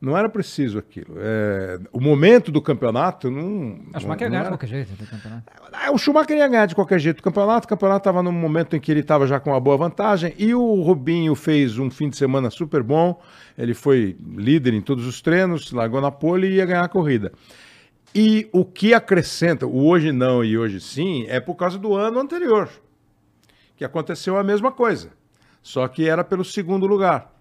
não 0.00 0.16
era 0.16 0.28
preciso 0.28 0.78
aquilo. 0.78 1.14
Eh, 1.16 1.80
o 1.92 2.00
momento 2.00 2.52
do 2.52 2.62
campeonato 2.62 3.30
não. 3.30 3.42
Não, 3.42 3.80
que 3.92 4.06
ia 4.06 4.14
ganhar 4.16 4.28
de 4.30 4.36
era- 4.36 4.48
qualquer 4.50 4.66
jeito 4.68 4.92
do 4.92 5.06
campeonato. 5.06 5.52
ah, 5.72 5.90
O 5.92 5.98
Schumacher 5.98 6.36
ia 6.36 6.46
ganhar 6.48 6.66
de 6.66 6.74
qualquer 6.74 6.98
jeito 7.00 7.18
o 7.18 7.22
campeonato. 7.22 7.66
O 7.66 7.68
campeonato 7.68 7.98
estava 8.00 8.22
num 8.22 8.30
momento 8.32 8.76
em 8.76 8.80
que 8.80 8.92
ele 8.92 9.00
estava 9.00 9.26
já 9.26 9.40
com 9.40 9.50
uma 9.50 9.60
boa 9.60 9.76
vantagem. 9.76 10.32
E 10.38 10.54
o 10.54 10.82
Rubinho 10.82 11.34
fez 11.34 11.78
um 11.78 11.90
fim 11.90 12.08
de 12.08 12.16
semana 12.16 12.48
super 12.50 12.82
bom. 12.82 13.20
Ele 13.56 13.74
foi 13.74 14.16
líder 14.36 14.74
em 14.74 14.80
todos 14.80 15.04
os 15.06 15.20
treinos, 15.20 15.72
largou 15.72 16.00
na 16.00 16.12
pole 16.12 16.46
e 16.46 16.54
ia 16.56 16.66
ganhar 16.66 16.84
a 16.84 16.88
corrida. 16.88 17.32
E 18.14 18.48
o 18.52 18.64
que 18.64 18.94
acrescenta, 18.94 19.66
o 19.66 19.86
hoje 19.86 20.12
não 20.12 20.42
e 20.44 20.56
hoje 20.56 20.80
sim, 20.80 21.26
é 21.28 21.40
por 21.40 21.56
causa 21.56 21.76
do 21.78 21.94
ano 21.94 22.18
anterior, 22.20 22.68
que 23.76 23.84
aconteceu 23.84 24.38
a 24.38 24.42
mesma 24.42 24.72
coisa, 24.72 25.10
só 25.62 25.86
que 25.88 26.08
era 26.08 26.24
pelo 26.24 26.42
segundo 26.44 26.86
lugar. 26.86 27.37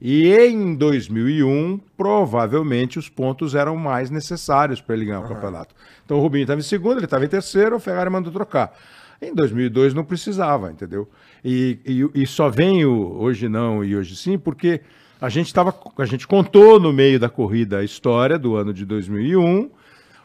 E 0.00 0.32
em 0.32 0.74
2001, 0.74 1.78
provavelmente 1.94 2.98
os 2.98 3.08
pontos 3.08 3.54
eram 3.54 3.76
mais 3.76 4.10
necessários 4.10 4.80
para 4.80 4.96
ele 4.96 5.04
ganhar 5.04 5.20
o 5.20 5.28
campeonato. 5.28 5.74
Então 6.04 6.16
o 6.16 6.20
Rubinho 6.20 6.42
estava 6.42 6.58
em 6.58 6.64
segundo, 6.64 6.96
ele 6.96 7.04
estava 7.04 7.24
em 7.24 7.28
terceiro, 7.28 7.76
o 7.76 7.80
Ferrari 7.80 8.08
mandou 8.08 8.32
trocar. 8.32 8.72
Em 9.20 9.34
2002 9.34 9.92
não 9.92 10.02
precisava, 10.02 10.70
entendeu? 10.72 11.06
E, 11.44 11.78
e, 11.84 12.22
e 12.22 12.26
só 12.26 12.48
vem 12.48 12.86
o 12.86 13.16
hoje 13.20 13.48
não 13.48 13.84
e 13.84 13.94
hoje 13.94 14.16
sim, 14.16 14.38
porque 14.38 14.80
a 15.20 15.28
gente 15.28 15.52
tava, 15.52 15.74
a 15.98 16.06
gente 16.06 16.26
contou 16.26 16.80
no 16.80 16.94
meio 16.94 17.20
da 17.20 17.28
corrida 17.28 17.78
a 17.78 17.84
história 17.84 18.38
do 18.38 18.56
ano 18.56 18.72
de 18.72 18.86
2001. 18.86 19.70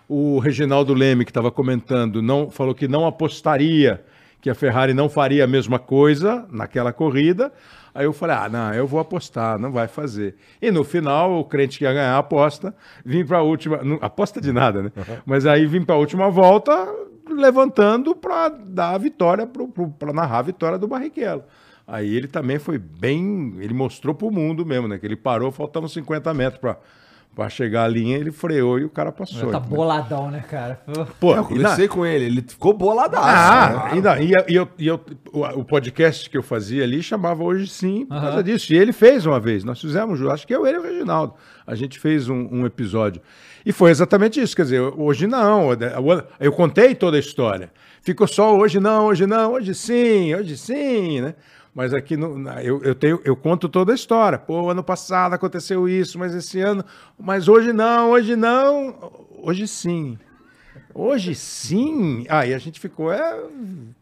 O 0.08 0.40
Reginaldo 0.40 0.94
Leme, 0.94 1.26
que 1.26 1.32
estava 1.32 1.52
comentando, 1.52 2.22
não 2.22 2.50
falou 2.50 2.74
que 2.74 2.88
não 2.88 3.06
apostaria 3.06 4.02
que 4.40 4.50
a 4.50 4.56
Ferrari 4.56 4.94
não 4.94 5.10
faria 5.10 5.44
a 5.44 5.48
mesma 5.48 5.80
coisa 5.80 6.46
naquela 6.50 6.94
corrida. 6.94 7.52
Aí 7.96 8.04
eu 8.06 8.12
falei, 8.12 8.36
ah, 8.36 8.50
não, 8.50 8.74
eu 8.74 8.86
vou 8.86 9.00
apostar, 9.00 9.58
não 9.58 9.72
vai 9.72 9.88
fazer. 9.88 10.36
E 10.62 10.70
no 10.70 10.84
final, 10.84 11.40
o 11.40 11.46
crente 11.46 11.78
que 11.78 11.86
ia 11.86 11.94
ganhar 11.94 12.14
a 12.16 12.18
aposta, 12.18 12.76
vim 13.06 13.26
para 13.26 13.38
a 13.38 13.42
última, 13.42 13.78
não- 13.82 13.98
aposta 14.02 14.42
de 14.42 14.52
nada, 14.52 14.84
né? 14.84 14.92
Mas 15.26 15.46
aí 15.46 15.66
vim 15.66 15.82
para 15.82 15.96
a 15.96 15.98
última 15.98 16.30
volta, 16.30 16.72
levantando 17.30 18.14
para 18.16 18.50
dar 18.50 18.90
a 18.96 18.98
vitória, 18.98 19.48
para 19.98 20.14
narrar 20.14 20.40
a 20.40 20.42
vitória 20.42 20.78
do 20.78 20.88
Barrichello. 20.90 21.44
Aí 21.88 22.16
ele 22.16 22.28
também 22.28 22.58
foi 22.60 22.78
bem, 22.78 23.56
ele 23.60 23.74
mostrou 23.74 24.14
para 24.14 24.28
o 24.28 24.32
mundo 24.32 24.66
mesmo, 24.66 24.88
né? 24.88 24.98
Que 24.98 25.06
ele 25.06 25.16
parou, 25.16 25.52
faltando 25.52 25.88
50 25.88 26.34
metros 26.34 26.60
para 26.60 26.78
para 27.36 27.50
chegar 27.50 27.84
à 27.84 27.88
linha, 27.88 28.18
ele 28.18 28.32
freou 28.32 28.80
e 28.80 28.86
o 28.86 28.90
cara 28.90 29.12
passou. 29.12 29.52
Tá 29.52 29.58
entendeu? 29.58 29.78
boladão, 29.78 30.32
né, 30.32 30.44
cara? 30.50 30.80
Pô, 31.20 31.32
Eu 31.32 31.34
e 31.34 31.36
na- 31.38 31.44
conversei 31.44 31.88
com 31.90 32.06
ele, 32.06 32.26
ele 32.26 32.42
ficou 32.48 32.72
boladaço. 32.74 33.24
ah, 33.28 33.90
né? 33.92 33.98
e, 33.98 34.02
não, 34.02 34.18
e, 34.18 34.32
eu- 34.32 34.46
e 34.48 34.56
eu, 34.56 34.70
e 34.80 34.88
eu- 34.88 35.02
o, 35.34 35.64
podcast 35.66 36.30
que 36.30 36.38
eu 36.38 36.42
fazia 36.44 36.84
ali 36.84 37.04
chamava 37.04 37.44
Hoje 37.44 37.68
Sim, 37.68 38.06
por 38.06 38.20
causa 38.22 38.42
disso. 38.42 38.72
E 38.74 38.78
ele 38.78 38.94
fez 38.94 39.26
uma 39.26 39.40
vez, 39.40 39.66
nós 39.66 39.82
fizemos, 39.82 40.22
acho 40.32 40.48
que 40.48 40.56
eu, 40.56 40.66
ele 40.66 40.78
e 40.78 40.80
o 40.80 40.84
Reginaldo. 40.84 41.34
A 41.68 41.76
gente 41.76 42.00
fez 42.00 42.30
um, 42.30 42.48
um 42.50 42.66
episódio. 42.66 43.22
E 43.66 43.72
foi 43.74 43.92
exatamente 43.92 44.40
isso, 44.40 44.56
quer 44.56 44.62
dizer, 44.64 44.80
hoje 44.80 45.28
não. 45.28 45.70
Eu 46.40 46.52
contei 46.54 46.96
toda 46.96 47.18
a 47.18 47.20
história. 47.20 47.70
Ficou 48.02 48.28
só 48.28 48.56
hoje 48.56 48.80
não, 48.80 49.08
hoje 49.08 49.26
não, 49.28 49.54
hoje 49.54 49.74
sim, 49.74 50.34
hoje 50.36 50.56
sim, 50.56 51.20
né? 51.22 51.34
Mas 51.76 51.94
aqui 51.94 52.16
no, 52.16 52.38
na- 52.40 52.64
eu, 52.64 52.82
eu, 52.84 52.96
tenho, 52.96 53.20
eu 53.26 53.36
conto 53.36 53.68
toda 53.68 53.92
a 53.92 53.96
história. 53.96 54.40
Pô, 54.40 54.70
ano 54.70 54.82
passado 54.82 55.34
aconteceu 55.34 55.90
isso, 55.90 56.18
mas 56.18 56.34
esse 56.34 56.62
ano. 56.62 56.86
Mas 57.20 57.50
hoje 57.50 57.74
não, 57.74 58.12
hoje 58.12 58.38
não, 58.38 59.12
hoje 59.44 59.68
sim. 59.68 60.18
Hoje 60.94 61.36
sim. 61.36 62.26
Aí 62.30 62.54
a 62.54 62.58
gente 62.58 62.80
ficou 62.80 63.12
é, 63.12 63.38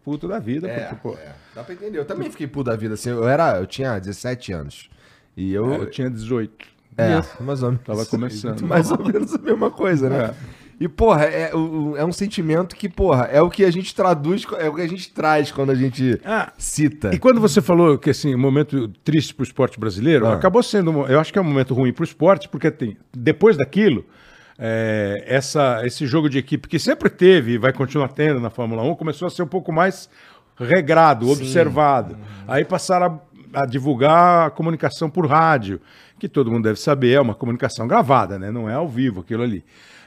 puto 0.04 0.28
da 0.28 0.38
vida. 0.38 0.68
É, 0.70 0.82
porque, 0.82 0.96
pô, 1.02 1.14
é, 1.16 1.34
dá 1.56 1.64
pra 1.64 1.74
entender. 1.74 1.98
Eu 1.98 2.06
também 2.06 2.30
fiquei 2.30 2.46
puto 2.46 2.70
da 2.70 2.76
vida, 2.76 2.94
assim. 2.94 3.10
Eu, 3.10 3.28
era, 3.28 3.58
eu 3.58 3.66
tinha 3.66 3.98
17 3.98 4.54
anos. 4.54 4.90
E 5.36 5.52
eu. 5.52 5.74
eu 5.74 5.90
tinha 5.90 6.12
18. 6.12 6.68
É, 6.96 7.20
mais 7.44 7.64
ou 7.64 7.72
menos. 7.72 7.84
Tava 7.84 8.06
começando. 8.06 8.62
Mais 8.68 8.92
ou 8.92 9.04
menos 9.04 9.34
a 9.34 9.40
mesma 9.40 9.72
coisa, 9.72 10.08
né? 10.08 10.36
E, 10.84 10.88
porra, 10.90 11.24
é, 11.24 11.56
o- 11.56 11.96
é 11.96 12.04
um 12.04 12.12
sentimento 12.12 12.76
que, 12.76 12.90
porra, 12.90 13.30
é 13.32 13.42
o 13.42 13.50
que 13.50 13.64
a 13.64 13.72
gente 13.72 13.96
traduz, 13.96 14.46
é 14.60 14.68
o 14.68 14.76
que 14.76 14.82
a 14.82 14.88
gente 14.88 15.10
traz 15.14 15.50
quando 15.50 15.70
a 15.70 15.76
gente 15.76 16.20
Ah, 16.26 16.52
cita. 16.58 17.16
E 17.16 17.18
quando 17.18 17.40
você 17.40 17.62
falou 17.62 17.98
que 17.98 18.10
assim, 18.10 18.36
um 18.36 18.40
momento 18.40 18.90
triste 19.02 19.34
para 19.34 19.44
o 19.44 19.46
esporte 19.46 19.80
brasileiro, 19.80 20.26
Ah. 20.28 20.34
acabou 20.34 20.62
sendo, 20.62 20.92
eu 21.08 21.22
acho 21.22 21.32
que 21.32 21.40
é 21.40 21.42
um 21.42 21.46
momento 21.46 21.74
ruim 21.74 21.94
para 21.94 22.02
o 22.02 22.04
esporte, 22.04 22.50
porque 22.50 22.70
tem, 22.70 22.98
depois 23.16 23.56
daquilo, 23.56 24.04
é, 24.60 25.24
essa, 25.26 25.82
esse 25.86 26.06
jogo 26.06 26.30
de 26.30 26.38
equipe 26.38 26.68
que 26.68 26.78
sempre 26.78 27.10
teve 27.10 27.54
e 27.54 27.58
vai 27.58 27.72
continuar 27.72 28.10
tendo 28.10 28.42
na 28.42 28.50
Fórmula 28.50 28.84
1 28.84 28.94
começou 28.96 29.26
a 29.28 29.32
ser 29.32 29.42
um 29.44 29.48
pouco 29.48 29.72
mais 29.72 30.10
regrado, 30.58 31.30
observado. 31.30 32.18
Aí 32.46 32.66
passaram 32.66 33.22
a, 33.54 33.62
a 33.62 33.66
divulgar 33.66 34.48
a 34.48 34.50
comunicação 34.50 35.10
por 35.10 35.26
rádio, 35.28 35.80
que 36.20 36.28
todo 36.28 36.52
mundo 36.52 36.64
deve 36.66 36.80
saber, 36.80 37.14
é 37.14 37.22
uma 37.22 37.34
comunicação 37.36 37.88
gravada, 37.88 38.38
né? 38.38 38.52
não 38.52 38.70
é 38.70 38.74
ao 38.74 38.88
vivo 38.88 39.22
aquilo 39.22 39.44
ali. 39.44 39.64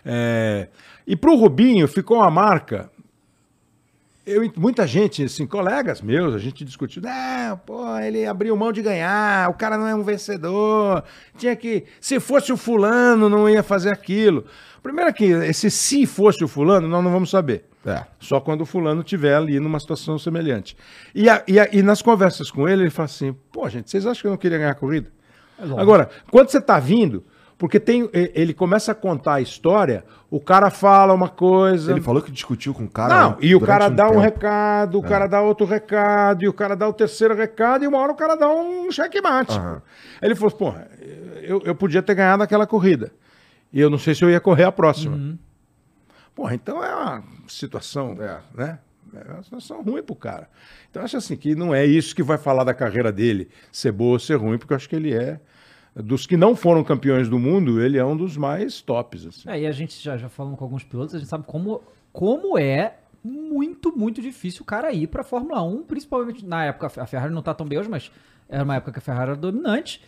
É, 0.09 0.69
e 1.07 1.17
para 1.17 1.31
o 1.33 1.37
Rubinho 1.37 1.89
ficou 1.89 2.19
uma 2.19 2.31
marca 2.31 2.89
eu, 4.25 4.43
muita 4.57 4.85
gente, 4.89 5.23
assim, 5.23 5.47
colegas 5.47 6.01
meus, 6.03 6.35
a 6.35 6.39
gente 6.39 6.65
discutiu, 6.65 7.01
não, 7.01 7.57
pô, 7.59 7.97
ele 7.99 8.27
abriu 8.27 8.57
mão 8.57 8.73
de 8.73 8.83
ganhar, 8.83 9.49
o 9.49 9.55
cara 9.55 9.79
não 9.79 9.87
é 9.87 9.95
um 9.95 10.03
vencedor, 10.03 11.05
tinha 11.39 11.55
que, 11.55 11.85
se 12.01 12.19
fosse 12.19 12.53
o 12.53 12.57
fulano, 12.57 13.29
não 13.29 13.49
ia 13.49 13.63
fazer 13.63 13.91
aquilo. 13.91 14.45
Primeiro 14.83 15.15
que, 15.15 15.27
esse 15.27 15.71
se 15.71 16.07
fosse 16.07 16.43
o 16.43 16.49
fulano, 16.49 16.89
nós 16.89 17.05
não 17.05 17.13
vamos 17.13 17.31
saber. 17.31 17.67
É. 17.85 18.03
Só 18.19 18.41
quando 18.41 18.63
o 18.63 18.67
fulano 18.67 19.01
estiver 19.03 19.37
ali 19.37 19.61
numa 19.61 19.79
situação 19.79 20.19
semelhante. 20.19 20.77
E, 21.15 21.29
a- 21.31 21.45
e, 21.47 21.61
a- 21.61 21.69
e 21.73 21.81
nas 21.81 22.03
conversas 22.03 22.51
com 22.51 22.69
ele, 22.69 22.83
ele 22.83 22.91
fala 22.91 23.05
assim, 23.07 23.33
pô, 23.53 23.69
gente, 23.69 23.89
vocês 23.89 24.05
acham 24.07 24.23
que 24.23 24.27
eu 24.27 24.31
não 24.33 24.39
queria 24.39 24.59
ganhar 24.59 24.73
a 24.73 24.75
corrida? 24.75 25.09
Agora, 25.79 26.11
quando 26.33 26.49
você 26.51 26.59
está 26.59 26.81
vindo, 26.81 27.25
porque 27.59 27.81
tem, 27.81 28.09
ele 28.13 28.53
começa 28.53 28.93
a 28.93 28.95
contar 28.95 29.35
a 29.35 29.41
história, 29.41 30.05
o 30.31 30.39
cara 30.39 30.71
fala 30.71 31.15
uma 31.15 31.29
coisa... 31.29 31.93
Ele 31.93 32.03
falou 32.03 32.21
que 32.21 32.31
discutiu 32.31 32.75
com 32.75 32.85
o 32.85 32.89
cara. 32.89 33.15
Não, 33.15 33.39
e 33.41 33.55
o 33.55 33.61
cara 33.61 33.89
dá 33.89 34.07
um 34.07 34.11
tempo. 34.11 34.21
recado, 34.21 34.99
o 34.99 35.03
cara 35.03 35.27
dá 35.27 35.41
outro 35.41 35.65
recado, 35.65 36.45
e 36.45 36.49
o 36.49 36.53
cara 36.53 36.77
dá 36.77 36.87
o 36.87 36.93
terceiro 36.93 37.35
recado, 37.35 37.85
e 37.85 37.87
uma 37.87 37.99
hora 37.99 38.13
o 38.13 38.17
cara 38.17 38.35
dá 38.37 38.49
um 38.49 38.91
checkmate. 38.91 39.59
Aí 39.59 39.81
ele 40.23 40.35
falou, 40.35 40.51
porra, 40.55 40.89
eu, 41.43 41.63
eu 41.65 41.75
podia 41.75 42.03
ter 42.03 42.15
ganhado 42.15 42.43
aquela 42.43 42.67
corrida. 42.67 43.11
E 43.73 43.81
eu 43.81 43.89
não 43.89 43.99
sei 43.99 44.15
se 44.15 44.23
eu 44.23 44.31
ia 44.31 44.41
correr 44.41 44.65
a 44.65 44.73
próxima. 44.73 45.39
Porra, 46.35 46.55
então 46.55 46.85
é 46.85 46.95
uma 46.95 47.25
situação, 47.49 48.17
É. 48.21 48.39
né? 48.55 48.79
É 49.15 49.33
uma 49.33 49.43
situação 49.43 49.83
ruim 49.83 50.03
pro 50.03 50.15
cara. 50.15 50.47
Então 50.91 51.01
eu 51.01 51.05
acho 51.05 51.17
assim 51.17 51.37
que 51.37 51.55
não 51.55 51.75
é 51.75 51.87
isso 51.87 52.15
que 52.15 52.23
vai 52.23 52.37
falar 52.37 52.65
da 52.65 52.75
carreira 52.75 53.11
dele, 53.11 53.49
ser 53.73 53.93
boa 53.93 54.13
ou 54.13 54.19
ser 54.19 54.35
ruim, 54.35 54.59
porque 54.59 54.75
eu 54.75 54.77
acho 54.77 54.89
que 54.89 54.97
ele 54.97 55.15
é 55.15 55.41
dos 56.03 56.27
que 56.27 56.37
não 56.37 56.55
foram 56.55 56.85
campeões 56.85 57.29
do 57.29 57.39
mundo, 57.39 57.81
ele 57.81 57.97
é 57.97 58.05
um 58.05 58.17
dos 58.17 58.37
mais 58.37 58.81
tops 58.81 59.27
assim. 59.27 59.49
É, 59.49 59.61
e 59.61 59.67
a 59.67 59.73
gente 59.73 60.03
já, 60.03 60.17
já 60.17 60.29
falando 60.29 60.57
com 60.57 60.65
alguns 60.65 60.85
pilotos, 60.85 61.15
a 61.15 61.19
gente 61.19 61.29
sabe 61.29 61.45
como, 61.47 61.83
como 62.13 62.59
é 62.59 62.97
muito, 63.25 63.97
muito 63.97 64.21
difícil 64.21 64.63
o 64.63 64.65
cara 64.65 64.93
ir 64.93 65.07
pra 65.07 65.25
Fórmula 65.25 65.63
1, 65.63 65.85
principalmente 65.85 66.45
na 66.45 66.65
época, 66.65 66.87
a 67.01 67.07
Ferrari 67.07 67.33
não 67.33 67.43
tá 67.43 67.55
tão 67.55 67.67
bem 67.67 67.79
hoje, 67.79 67.89
mas 67.89 68.11
era 68.49 68.63
uma 68.63 68.77
época 68.77 68.93
que 68.93 68.99
a 68.99 69.03
Ferrari 69.03 69.31
era 69.31 69.37
dominante. 69.37 70.03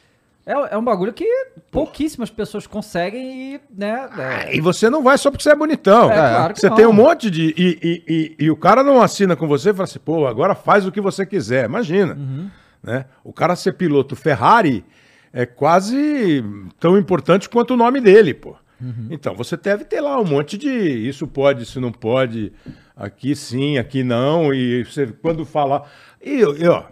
É, 0.46 0.74
é 0.74 0.78
um 0.78 0.84
bagulho 0.84 1.12
que 1.12 1.26
pouquíssimas 1.70 2.30
pessoas 2.30 2.66
conseguem 2.66 3.54
e, 3.54 3.60
né, 3.70 4.08
é, 4.46 4.56
E 4.56 4.60
você 4.60 4.88
não 4.88 5.02
vai 5.02 5.18
só 5.18 5.30
porque 5.30 5.42
você 5.42 5.50
é 5.50 5.56
bonitão. 5.56 6.10
É, 6.10 6.14
claro 6.14 6.54
que 6.54 6.60
você 6.60 6.70
não. 6.70 6.76
tem 6.76 6.86
um 6.86 6.92
monte 6.92 7.30
de. 7.30 7.54
E, 7.56 7.78
e, 7.82 8.04
e, 8.08 8.44
e 8.46 8.50
o 8.50 8.56
cara 8.56 8.82
não 8.82 9.02
assina 9.02 9.36
com 9.36 9.46
você 9.46 9.70
e 9.70 9.72
fala 9.72 9.84
assim, 9.84 9.98
pô, 9.98 10.26
agora 10.26 10.54
faz 10.54 10.86
o 10.86 10.92
que 10.92 11.02
você 11.02 11.26
quiser. 11.26 11.66
Imagina. 11.66 12.14
Uhum. 12.14 12.50
Né? 12.82 13.04
O 13.22 13.32
cara 13.32 13.56
ser 13.56 13.72
piloto 13.72 14.16
Ferrari 14.16 14.84
é 15.32 15.46
quase 15.46 16.42
tão 16.78 16.98
importante 16.98 17.48
quanto 17.48 17.74
o 17.74 17.76
nome 17.76 18.00
dele, 18.00 18.34
pô. 18.34 18.56
Uhum. 18.80 19.08
Então, 19.10 19.34
você 19.34 19.56
deve 19.56 19.84
ter 19.84 20.00
lá 20.00 20.20
um 20.20 20.24
monte 20.24 20.56
de 20.56 20.68
isso 20.68 21.26
pode, 21.26 21.64
isso 21.64 21.80
não 21.80 21.90
pode, 21.90 22.52
aqui 22.96 23.34
sim, 23.34 23.76
aqui 23.76 24.04
não, 24.04 24.54
e 24.54 24.84
você 24.84 25.06
quando 25.06 25.44
falar. 25.44 25.90
E, 26.22 26.40
e, 26.40 26.68
ó, 26.68 26.84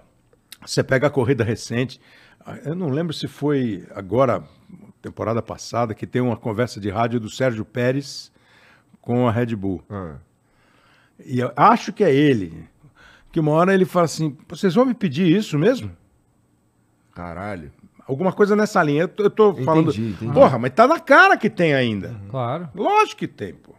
você 0.64 0.83
pega 0.83 1.07
a 1.07 1.11
corrida 1.11 1.45
recente, 1.45 2.00
ah, 2.45 2.59
eu 2.64 2.75
não 2.75 2.88
lembro 2.88 3.12
se 3.12 3.28
foi 3.28 3.87
agora, 3.95 4.43
temporada 5.00 5.40
passada, 5.40 5.95
que 5.95 6.07
tem 6.07 6.21
uma 6.21 6.37
conversa 6.37 6.81
de 6.81 6.90
rádio 6.90 7.21
do 7.21 7.31
Sérgio 7.31 7.64
Pérez 7.64 8.33
com 9.00 9.28
a 9.28 9.31
Red 9.31 9.55
Bull. 9.55 9.83
Ah. 9.88 10.16
E 11.25 11.38
eu 11.38 11.52
acho 11.57 11.93
que 11.93 12.02
é 12.02 12.12
ele. 12.12 12.69
Que 13.31 13.40
uma 13.40 13.52
hora 13.52 13.73
ele 13.73 13.85
fala 13.85 14.07
assim: 14.07 14.37
vocês 14.49 14.75
vão 14.75 14.85
me 14.85 14.95
pedir 14.95 15.28
isso 15.28 15.59
mesmo? 15.59 15.90
Caralho. 17.14 17.73
Alguma 18.08 18.32
coisa 18.32 18.54
nessa 18.54 18.82
linha. 18.82 19.02
Eu 19.02 19.08
tô, 19.08 19.22
eu 19.25 19.30
tô 19.30 19.50
Entendi, 19.50 19.64
falando. 19.64 19.90
entendi. 19.90 20.32
Porra, 20.32 20.58
mas 20.58 20.72
tá 20.72 20.86
na 20.86 21.00
cara 21.00 21.36
que 21.36 21.50
tem 21.50 21.75
ainda. 21.75 22.14
claro. 22.30 22.68
Lógico 22.75 23.18
que 23.18 23.26
tem, 23.28 23.52
pô. 23.54 23.75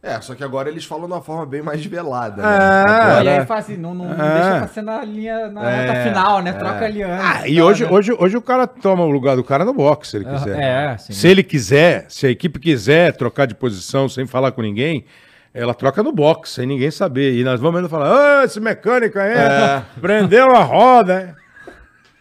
É, 0.00 0.20
só 0.20 0.32
que 0.36 0.44
agora 0.44 0.68
eles 0.68 0.84
falam 0.84 1.06
de 1.08 1.12
uma 1.12 1.20
forma 1.20 1.44
bem 1.44 1.60
mais 1.60 1.84
velada. 1.84 2.40
É. 2.40 2.44
Né? 2.46 2.52
e 2.54 2.90
Agora- 3.18 3.40
aí 3.40 3.46
faz 3.46 3.64
assim, 3.64 3.76
não, 3.76 3.92
não, 3.94 4.04
não 4.06 4.24
É. 4.24 4.34
deixa 4.34 4.58
pra 4.58 4.68
ser 4.68 4.82
na 4.82 5.04
linha, 5.04 5.48
na 5.48 5.68
reta 5.68 6.02
final, 6.04 6.40
né? 6.40 6.52
Troca 6.52 6.84
ali 6.84 7.02
antes. 7.02 7.24
Ah, 7.26 7.48
e 7.48 7.56
tal, 7.56 7.66
hoje, 7.66 7.84
né? 7.84 7.90
hoje, 7.90 8.12
hoje 8.16 8.36
o 8.36 8.40
cara 8.40 8.66
toma 8.68 9.02
o 9.02 9.10
lugar 9.10 9.34
do 9.34 9.42
cara 9.42 9.64
no 9.64 9.74
boxe, 9.74 10.12
se 10.12 10.16
ele 10.18 10.24
quiser. 10.24 10.56
é, 10.60 10.96
sim. 10.98 11.12
Se 11.12 11.26
ele 11.28 11.42
quiser, 11.42 12.06
se 12.08 12.26
a 12.28 12.30
equipe 12.30 12.60
quiser 12.60 13.12
trocar 13.16 13.46
de 13.46 13.56
posição 13.56 14.08
sem 14.08 14.24
falar 14.24 14.52
com 14.52 14.62
ninguém, 14.62 15.04
ela 15.52 15.74
troca 15.74 16.00
no 16.00 16.12
boxe, 16.12 16.52
sem 16.54 16.66
ninguém 16.66 16.92
saber. 16.92 17.34
E 17.34 17.42
nós 17.42 17.58
vamos 17.60 17.78
ainda 17.78 17.88
falar: 17.88 18.40
ah, 18.40 18.44
esse 18.44 18.60
mecânico 18.60 19.18
aí 19.18 19.32
É. 19.32 19.82
prendeu 20.00 20.54
a 20.54 20.62
roda? 20.62 21.36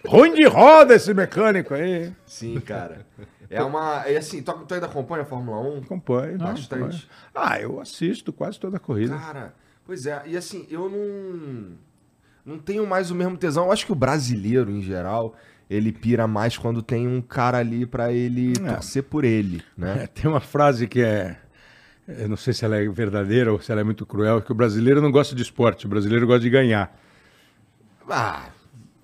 Ruim 0.08 0.34
de 0.34 0.46
roda 0.46 0.96
esse 0.96 1.14
mecânico 1.14 1.74
aí. 1.74 2.12
Sim, 2.26 2.60
cara. 2.60 3.06
É 3.50 3.64
uma. 3.64 4.04
É 4.06 4.18
assim, 4.18 4.42
tu, 4.42 4.52
tu 4.68 4.74
ainda 4.74 4.86
acompanha 4.88 5.24
a 5.24 5.26
Fórmula 5.26 5.60
1? 5.60 5.78
Acompanho. 5.80 6.38
Bastante. 6.38 6.74
acompanho. 6.74 7.02
Ah, 7.34 7.60
eu 7.62 7.80
assisto 7.80 8.32
quase 8.34 8.60
toda 8.60 8.78
a 8.78 8.80
corrida. 8.80 9.18
Cara, 9.18 9.54
pois 9.86 10.06
é. 10.06 10.22
E 10.26 10.36
assim, 10.38 10.66
eu 10.70 10.90
não. 10.90 11.78
Não 12.46 12.60
tenho 12.60 12.86
mais 12.88 13.12
o 13.12 13.16
mesmo 13.16 13.38
tesão. 13.38 13.66
Eu 13.66 13.72
acho 13.72 13.86
que 13.86 13.92
o 13.92 13.96
brasileiro, 13.96 14.72
em 14.72 14.82
geral, 14.82 15.36
ele 15.70 15.92
pira 15.92 16.26
mais 16.28 16.58
quando 16.58 16.82
tem 16.82 17.06
um 17.08 17.22
cara 17.22 17.58
ali 17.58 17.86
pra 17.86 18.12
ele 18.14 18.54
É. 18.66 18.74
torcer 18.74 19.04
por 19.04 19.26
ele, 19.26 19.62
né? 19.78 20.04
É, 20.04 20.08
tem 20.08 20.30
uma 20.30 20.40
frase 20.40 20.88
que 20.88 21.02
é. 21.02 21.38
Eu 22.08 22.30
não 22.30 22.38
sei 22.38 22.54
se 22.54 22.64
ela 22.64 22.78
é 22.78 22.88
verdadeira 22.88 23.52
ou 23.52 23.60
se 23.60 23.70
ela 23.70 23.82
é 23.82 23.84
muito 23.84 24.06
cruel, 24.06 24.42
que 24.42 24.50
o 24.52 24.56
brasileiro 24.56 25.02
não 25.02 25.12
gosta 25.12 25.36
de 25.36 25.42
esporte, 25.42 25.86
o 25.86 25.90
brasileiro 25.90 26.26
gosta 26.26 26.40
de 26.40 26.50
ganhar. 26.50 26.98
Ah, 28.10 28.46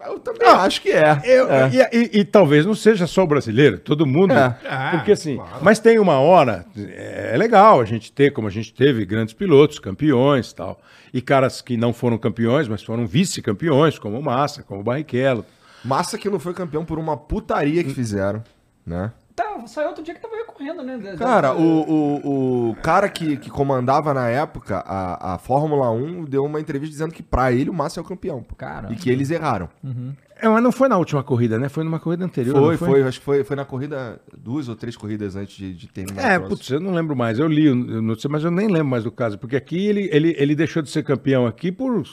eu 0.07 0.19
também 0.19 0.47
acho 0.47 0.81
que 0.81 0.89
é. 0.89 1.21
Eu- 1.23 1.51
É. 1.51 1.69
e, 1.91 1.97
e- 1.97 2.19
e 2.19 2.25
talvez 2.25 2.65
não 2.65 2.75
seja 2.75 3.05
só 3.07 3.23
o 3.23 3.27
brasileiro, 3.27 3.77
todo 3.79 4.05
mundo. 4.05 4.33
É. 4.33 4.91
porque 4.91 5.11
assim, 5.11 5.39
mas 5.61 5.79
tem 5.79 5.99
uma 5.99 6.19
hora, 6.19 6.65
é 6.77 7.35
legal 7.37 7.79
a 7.81 7.85
gente 7.85 8.11
ter, 8.11 8.31
como 8.31 8.47
a 8.47 8.51
gente 8.51 8.73
teve, 8.73 9.05
grandes 9.05 9.33
pilotos, 9.33 9.79
campeões 9.79 10.51
e 10.51 10.55
tal. 10.55 10.81
E 11.13 11.21
caras 11.21 11.61
que 11.61 11.77
não 11.77 11.93
foram 11.93 12.17
campeões, 12.17 12.67
mas 12.67 12.81
foram 12.83 13.05
vice-campeões, 13.05 13.99
como 13.99 14.17
o 14.19 14.23
Massa, 14.23 14.63
como 14.63 14.81
o 14.81 14.83
Barrichello. 14.83 15.45
Massa 15.85 16.17
que 16.17 16.29
não 16.29 16.39
foi 16.39 16.53
campeão 16.53 16.83
por 16.85 16.97
uma 16.97 17.15
putaria 17.17 17.83
que 17.83 17.93
fizeram, 17.93 18.43
né? 18.85 19.11
Saiu 19.67 19.89
outro 19.89 20.03
dia 20.03 20.13
que 20.13 20.21
tava 20.21 20.35
recorrendo, 20.35 20.83
né? 20.83 21.15
Cara, 21.17 21.55
o, 21.55 21.81
o, 21.81 22.69
o 22.69 22.75
cara 22.75 23.09
que, 23.09 23.37
que 23.37 23.49
comandava 23.49 24.13
na 24.13 24.27
época 24.27 24.77
a, 24.85 25.35
a 25.35 25.37
Fórmula 25.37 25.89
1 25.91 26.25
deu 26.25 26.45
uma 26.45 26.59
entrevista 26.59 26.91
dizendo 26.91 27.13
que 27.13 27.23
pra 27.23 27.51
ele 27.51 27.69
o 27.69 27.73
Massa 27.73 27.99
é 27.99 28.01
o 28.01 28.05
campeão. 28.05 28.43
Caramba. 28.57 28.93
E 28.93 28.95
que 28.95 29.09
eles 29.09 29.29
erraram. 29.29 29.69
É, 30.43 30.49
mas 30.49 30.61
não 30.61 30.71
foi 30.71 30.89
na 30.89 30.97
última 30.97 31.23
corrida, 31.23 31.57
né? 31.57 31.69
Foi 31.69 31.83
numa 31.83 31.99
corrida 31.99 32.25
anterior. 32.25 32.53
Foi, 32.53 32.71
não 32.71 32.77
foi, 32.77 33.03
acho 33.03 33.19
que 33.19 33.25
foi, 33.25 33.43
foi 33.43 33.55
na 33.55 33.63
corrida, 33.63 34.19
duas 34.37 34.67
ou 34.67 34.75
três 34.75 34.97
corridas 34.97 35.35
antes 35.35 35.55
de, 35.55 35.73
de 35.73 35.87
terminar. 35.87 36.21
É, 36.21 36.37
putz, 36.37 36.69
eu 36.69 36.81
não 36.81 36.91
lembro 36.91 37.15
mais. 37.15 37.39
Eu 37.39 37.47
li, 37.47 37.69
o 37.69 38.01
notícia, 38.01 38.29
mas 38.29 38.43
eu 38.43 38.51
nem 38.51 38.67
lembro 38.67 38.87
mais 38.87 39.03
do 39.03 39.11
caso. 39.11 39.37
Porque 39.37 39.55
aqui 39.55 39.85
ele, 39.85 40.09
ele, 40.11 40.35
ele 40.37 40.55
deixou 40.55 40.81
de 40.81 40.89
ser 40.89 41.03
campeão 41.03 41.45
aqui 41.45 41.71
por 41.71 42.03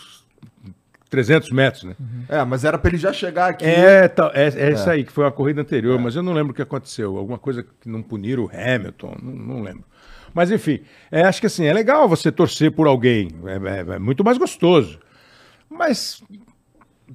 300 1.10 1.50
metros, 1.50 1.82
né? 1.82 1.96
É, 2.28 2.44
mas 2.44 2.64
era 2.64 2.78
pra 2.78 2.88
ele 2.88 2.96
já 2.96 3.12
chegar 3.12 3.48
aqui. 3.50 3.64
É, 3.64 4.06
tá, 4.08 4.30
é, 4.32 4.44
é 4.46 4.72
isso 4.72 4.88
aí, 4.88 5.04
que 5.04 5.10
foi 5.12 5.24
uma 5.24 5.32
corrida 5.32 5.60
anterior, 5.60 5.98
mas 5.98 6.14
eu 6.14 6.22
não 6.22 6.32
lembro 6.32 6.52
o 6.52 6.54
que 6.54 6.62
aconteceu. 6.62 7.16
Alguma 7.18 7.36
coisa 7.38 7.62
que 7.64 7.88
não 7.88 8.00
puniram 8.02 8.44
o 8.44 8.50
Hamilton, 8.50 9.16
não, 9.20 9.32
não 9.32 9.62
lembro. 9.62 9.84
Mas 10.32 10.50
enfim, 10.52 10.80
é, 11.10 11.22
acho 11.24 11.40
que 11.40 11.46
assim, 11.48 11.64
é 11.66 11.72
legal 11.72 12.08
você 12.08 12.30
torcer 12.30 12.70
por 12.70 12.86
alguém, 12.86 13.28
é, 13.44 13.92
é- 13.92 13.96
é 13.96 13.98
muito 13.98 14.22
mais 14.24 14.38
gostoso. 14.38 15.00
Mas 15.68 16.22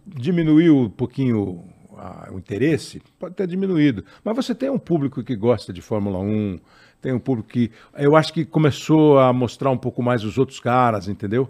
diminuiu 0.06 0.78
um 0.78 0.90
pouquinho 0.90 1.64
a- 1.98 2.28
o 2.32 2.38
interesse, 2.38 3.02
pode 3.20 3.36
ter 3.36 3.48
diminuído. 3.48 4.04
Mas 4.24 4.36
você 4.36 4.54
tem 4.54 4.70
um 4.70 4.78
público 4.78 5.24
que 5.24 5.36
gosta 5.36 5.72
de 5.72 5.82
Fórmula 5.82 6.20
1, 6.20 6.60
tem 7.02 7.14
um 7.14 7.20
público 7.20 7.50
que. 7.50 7.72
Eu 7.98 8.16
acho 8.16 8.34
que 8.34 8.44
começou 8.44 9.20
a 9.20 9.32
mostrar 9.32 9.70
um 9.72 9.78
pouco 9.78 10.04
mais 10.04 10.24
os 10.24 10.38
outros 10.38 10.60
caras, 10.60 11.08
entendeu? 11.08 11.50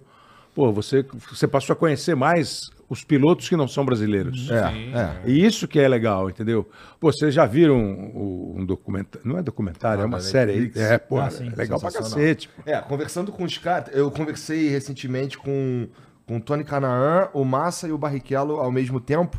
Pô, 0.55 0.71
você, 0.71 1.05
você 1.29 1.45
passou 1.47 1.73
a 1.73 1.75
conhecer 1.75 2.15
mais 2.15 2.61
os 2.89 3.03
pilotos 3.03 3.49
que 3.49 3.57
não 3.57 3.67
são 3.67 3.83
brasileiros. 3.83 4.49
É, 4.49 4.55
é. 4.97 5.15
E 5.25 5.45
isso 5.45 5.67
que 5.67 5.79
é 5.79 5.87
legal, 5.87 6.29
entendeu? 6.29 6.67
Pô, 6.99 7.11
vocês 7.11 7.33
já 7.33 7.45
viram 7.45 7.77
o- 8.15 8.55
um 8.57 8.65
documentário? 8.65 9.27
Não 9.27 9.37
é 9.37 9.43
documentário, 9.43 10.01
é 10.03 10.05
uma 10.05 10.17
da 10.17 10.23
série. 10.23 10.51
Netflix? 10.53 10.79
É, 10.79 10.97
pô, 10.97 11.19
Ah, 11.19 11.25
é 11.25 11.29
sim. 11.31 11.49
legal 11.55 11.79
pra 11.79 11.91
cacete. 11.91 12.47
pô. 12.49 12.61
É, 12.65 12.79
conversando 12.81 13.31
com 13.33 13.43
os 13.43 13.57
caras, 13.57 13.89
eu 13.93 14.09
conversei 14.09 14.69
recentemente 14.69 15.37
com, 15.37 15.87
com 16.25 16.37
o 16.37 16.39
Tony 16.41 16.63
Canaan, 16.63 17.27
o 17.33 17.43
Massa 17.43 17.87
e 17.87 17.91
o 17.91 17.97
Barrichello 17.97 18.55
ao 18.57 18.71
mesmo 18.71 18.99
tempo, 19.01 19.37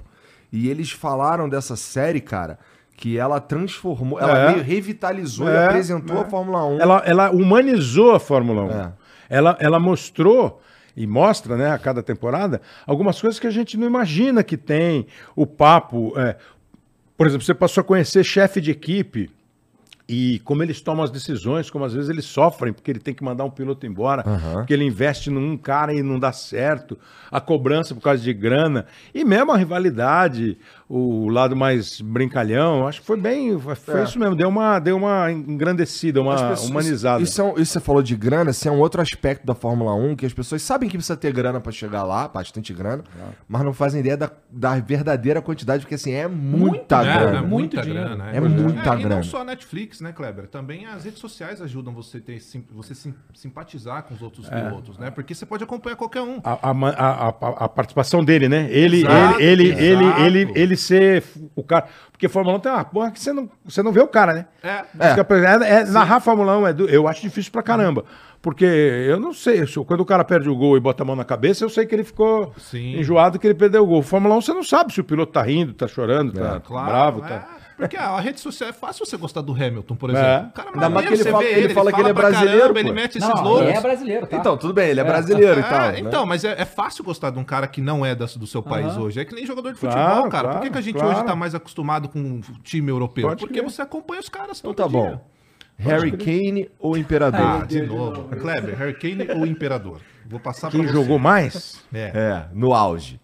e 0.52 0.68
eles 0.68 0.90
falaram 0.90 1.48
dessa 1.48 1.76
série, 1.76 2.20
cara, 2.20 2.58
que 2.96 3.16
ela 3.16 3.40
transformou, 3.40 4.20
ela 4.20 4.38
É. 4.38 4.52
meio 4.52 4.62
revitalizou 4.64 5.48
e 5.48 5.52
É, 5.52 5.66
apresentou 5.66 6.18
é. 6.18 6.20
a 6.20 6.24
Fórmula 6.24 6.64
1. 6.66 6.80
Ela, 6.80 7.02
ela 7.06 7.30
humanizou 7.30 8.12
a 8.14 8.20
Fórmula 8.20 8.62
1. 8.64 8.70
É. 8.70 8.92
Ela, 9.30 9.56
ela 9.60 9.78
mostrou 9.80 10.60
e 10.96 11.06
mostra, 11.06 11.56
né, 11.56 11.70
a 11.70 11.78
cada 11.78 12.02
temporada, 12.02 12.60
algumas 12.86 13.20
coisas 13.20 13.38
que 13.38 13.46
a 13.46 13.50
gente 13.50 13.76
não 13.76 13.86
imagina 13.86 14.42
que 14.42 14.56
tem. 14.56 15.06
O 15.34 15.46
papo. 15.46 16.12
é, 16.18 16.36
por 17.16 17.26
exemplo, 17.26 17.44
você 17.44 17.54
passou 17.54 17.80
a 17.80 17.84
conhecer 17.84 18.24
chefe 18.24 18.60
de 18.60 18.70
equipe 18.70 19.30
E 20.08 20.38
como 20.44 20.62
eles 20.62 20.80
tomam 20.80 21.02
as 21.02 21.10
decisões, 21.10 21.68
como 21.68 21.84
às 21.84 21.92
vezes 21.92 22.08
eles 22.08 22.24
sofrem, 22.26 22.72
porque 22.72 22.92
ele 22.92 23.00
tem 23.00 23.12
que 23.12 23.24
mandar 23.24 23.44
um 23.44 23.50
piloto 23.50 23.84
embora, 23.86 24.22
Aham. 24.24 24.54
porque 24.58 24.72
ele 24.72 24.84
investe 24.84 25.30
num 25.30 25.56
cara 25.56 25.92
e 25.92 26.00
não 26.00 26.16
dá 26.16 26.30
certo, 26.32 26.96
a 27.28 27.40
cobrança 27.40 27.92
por 27.92 28.00
causa 28.00 28.22
de 28.22 28.32
grana, 28.32 28.86
e 29.12 29.24
mesmo 29.24 29.50
a 29.50 29.56
rivalidade, 29.56 30.56
o 30.88 31.28
lado 31.28 31.56
mais 31.56 32.00
brincalhão, 32.00 32.86
acho 32.86 33.00
que 33.00 33.06
foi 33.06 33.16
bem, 33.20 33.58
foi 33.58 34.00
É. 34.00 34.04
isso 34.04 34.18
mesmo, 34.20 34.36
deu 34.36 34.48
uma, 34.48 34.78
deu 34.78 34.96
uma 34.96 35.30
engrandecida, 35.32 36.20
uma 36.22 36.34
pessoas- 36.34 36.70
humanizada. 36.70 37.22
Isso, 37.22 37.40
é 37.40 37.44
um- 37.44 37.58
isso 37.58 37.72
você 37.72 37.80
falou 37.80 38.02
de 38.02 38.14
grana, 38.14 38.52
isso 38.52 38.68
é 38.68 38.70
um 38.70 38.78
outro 38.78 39.00
aspecto 39.00 39.44
da 39.44 39.54
Fórmula 39.54 39.92
1, 39.94 40.14
que 40.14 40.24
as 40.24 40.32
pessoas 40.32 40.62
sabem 40.62 40.88
que 40.88 40.96
precisa 40.96 41.16
ter 41.16 41.32
grana 41.32 41.60
pra 41.60 41.72
chegar 41.72 42.04
lá, 42.04 42.28
bastante 42.28 42.72
grana, 42.72 43.02
mas 43.48 43.62
não 43.64 43.72
fazem 43.72 43.98
ideia 44.00 44.16
da, 44.16 44.30
da 44.50 44.78
verdadeira 44.78 45.42
quantidade, 45.42 45.82
porque 45.82 45.96
assim, 45.96 46.12
é 46.12 46.28
muita 46.28 47.00
É, 47.00 47.18
grana. 47.18 47.38
é 47.38 47.40
muito 47.40 47.50
muita 47.50 47.82
dinheiro. 47.82 48.04
grana. 48.08 48.30
É 48.30 48.40
muita 48.40 48.94
E 48.94 48.98
grana. 48.98 49.16
não 49.16 49.22
só 49.24 49.40
a 49.40 49.44
Netflix, 49.44 50.00
né, 50.00 50.12
Kleber? 50.12 50.46
Também 50.46 50.86
as 50.86 51.04
redes 51.04 51.18
sociais 51.18 51.60
ajudam 51.60 51.92
você 51.92 52.20
ter 52.20 52.38
sim- 52.40 52.64
você 52.70 52.94
sim- 52.94 53.14
simpatizar 53.34 54.04
com 54.04 54.14
os 54.14 54.22
outros 54.22 54.50
É. 54.50 54.60
pilotos, 54.62 54.98
né? 54.98 55.10
Porque 55.10 55.34
você 55.34 55.44
pode 55.44 55.64
acompanhar 55.64 55.96
qualquer 55.96 56.22
um. 56.22 56.38
A, 56.44 56.70
a 56.70 56.70
a- 56.70 57.28
a- 57.28 57.64
a 57.64 57.68
participação 57.68 58.24
dele, 58.24 58.48
né? 58.48 58.68
Ele, 58.70 58.98
Exato, 58.98 59.40
ele, 59.40 59.62
ele, 59.68 59.72
ele, 59.84 60.04
exato. 60.04 60.20
ele, 60.20 60.52
ele 60.76 60.82
ser 60.82 61.24
o 61.54 61.62
cara. 61.62 61.86
Porque 62.12 62.28
Fórmula 62.28 62.56
1 62.56 62.60
tem 62.60 62.72
uma 62.72 62.84
porra 62.84 63.10
que 63.10 63.20
você 63.20 63.32
não, 63.32 63.48
você 63.64 63.82
não 63.82 63.92
vê 63.92 64.00
o 64.00 64.08
cara, 64.08 64.32
né? 64.32 64.46
É. 64.62 64.84
É. 64.98 65.64
É, 65.80 65.84
narrar 65.86 66.20
Fórmula 66.20 66.56
1 66.58 66.66
é 66.68 66.72
do- 66.72 66.88
eu 66.88 67.06
acho 67.08 67.20
difícil 67.22 67.50
pra 67.52 67.62
caramba. 67.62 68.04
Porque 68.40 68.64
eu 68.64 69.18
não 69.18 69.32
sei, 69.34 69.66
se- 69.66 69.82
quando 69.84 70.00
o 70.00 70.04
cara 70.04 70.24
perde 70.24 70.48
o 70.48 70.54
gol 70.54 70.76
e 70.76 70.80
bota 70.80 71.02
a 71.02 71.06
mão 71.06 71.16
na 71.16 71.24
cabeça, 71.24 71.64
eu 71.64 71.68
sei 71.68 71.84
que 71.84 71.94
ele 71.94 72.04
ficou 72.04 72.52
Sim. 72.58 72.98
enjoado 72.98 73.38
que 73.38 73.46
ele 73.46 73.54
perdeu 73.54 73.82
o 73.82 73.86
gol. 73.86 74.02
Fórmula 74.02 74.36
1 74.36 74.40
você 74.40 74.52
não 74.54 74.62
sabe 74.62 74.92
se 74.92 75.00
o 75.00 75.04
piloto 75.04 75.32
tá 75.32 75.42
rindo, 75.42 75.72
tá 75.74 75.88
chorando, 75.88 76.32
tá 76.32 76.60
Claro, 76.60 76.86
bravo, 76.86 77.24
é. 77.24 77.28
tá. 77.28 77.48
Porque 77.76 77.96
a 77.96 78.18
rede 78.18 78.40
social 78.40 78.70
é 78.70 78.72
fácil 78.72 79.04
você 79.04 79.16
gostar 79.18 79.42
do 79.42 79.52
Hamilton, 79.52 79.96
por 79.96 80.08
É. 80.08 80.12
exemplo. 80.14 80.48
O 80.48 80.52
cara 80.52 80.70
Ainda 80.72 80.88
mais 80.88 81.06
que 81.06 81.12
ele 81.14 81.22
você 81.22 81.30
fala- 81.30 81.42
vê 81.44 81.50
ele 81.52 81.74
fala 81.74 81.92
que 81.92 82.00
ele 82.00 82.08
é 82.08 82.14
pra 82.14 82.28
brasileiro, 82.30 82.60
caramba, 82.60 82.80
ele 82.80 82.92
mete 82.92 83.18
esses 83.18 83.28
Não, 83.28 83.42
loucos. 83.44 83.62
ele 83.68 83.76
é 83.76 83.80
brasileiro, 83.80 84.26
tá? 84.26 84.36
Então, 84.38 84.56
tudo 84.56 84.72
bem, 84.72 84.88
ele 84.88 85.00
é 85.00 85.04
brasileiro 85.04 85.60
e 85.60 85.62
É, 85.62 85.68
tal. 85.68 85.80
né? 85.92 86.00
então, 86.00 86.24
mas 86.26 86.42
é, 86.44 86.54
é 86.60 86.64
fácil 86.64 87.04
gostar 87.04 87.30
de 87.30 87.38
um 87.38 87.44
cara 87.44 87.66
que 87.66 87.80
não 87.82 88.04
é 88.04 88.14
da- 88.14 88.24
do 88.24 88.46
seu 88.46 88.62
país 88.62 88.86
Aham. 88.86 89.00
hoje. 89.02 89.20
É 89.20 89.24
que 89.26 89.34
nem 89.34 89.44
jogador 89.44 89.72
de 89.74 89.78
Claro, 89.78 89.98
futebol, 90.00 90.30
cara. 90.30 90.48
Por 90.48 90.52
que, 90.54 90.58
claro, 90.60 90.72
que 90.72 90.78
a 90.78 90.80
gente 90.80 90.94
claro. 90.94 91.10
hoje 91.16 91.24
tá 91.24 91.36
mais 91.36 91.54
acostumado 91.54 92.08
com 92.08 92.18
o 92.40 92.40
time 92.62 92.90
europeu? 92.90 93.28
Pode 93.28 93.40
Porque 93.40 93.60
crer. 93.60 93.70
você 93.70 93.82
acompanha 93.82 94.20
os 94.20 94.28
caras 94.30 94.58
Então 94.58 94.72
todo 94.72 94.86
tá 94.86 94.90
bom. 94.90 95.08
dia. 95.08 95.20
Harry 95.78 96.12
Kane 96.12 96.70
ou 96.78 96.96
Imperador? 96.96 97.40
Ah, 97.62 97.66
de 97.66 97.82
novo. 97.82 98.24
Kleber, 98.36 98.74
Harry 98.78 98.94
Kane 98.94 99.28
ou 99.38 99.44
Imperador? 99.46 100.00
Vou 100.24 100.40
passar 100.40 100.70
Quem 100.70 100.80
pra 100.82 100.88
você. 100.90 100.96
jogou 100.96 101.18
mais? 101.18 101.84
É. 101.92 102.10
É, 102.14 102.44
no 102.54 102.72
auge. 102.72 103.20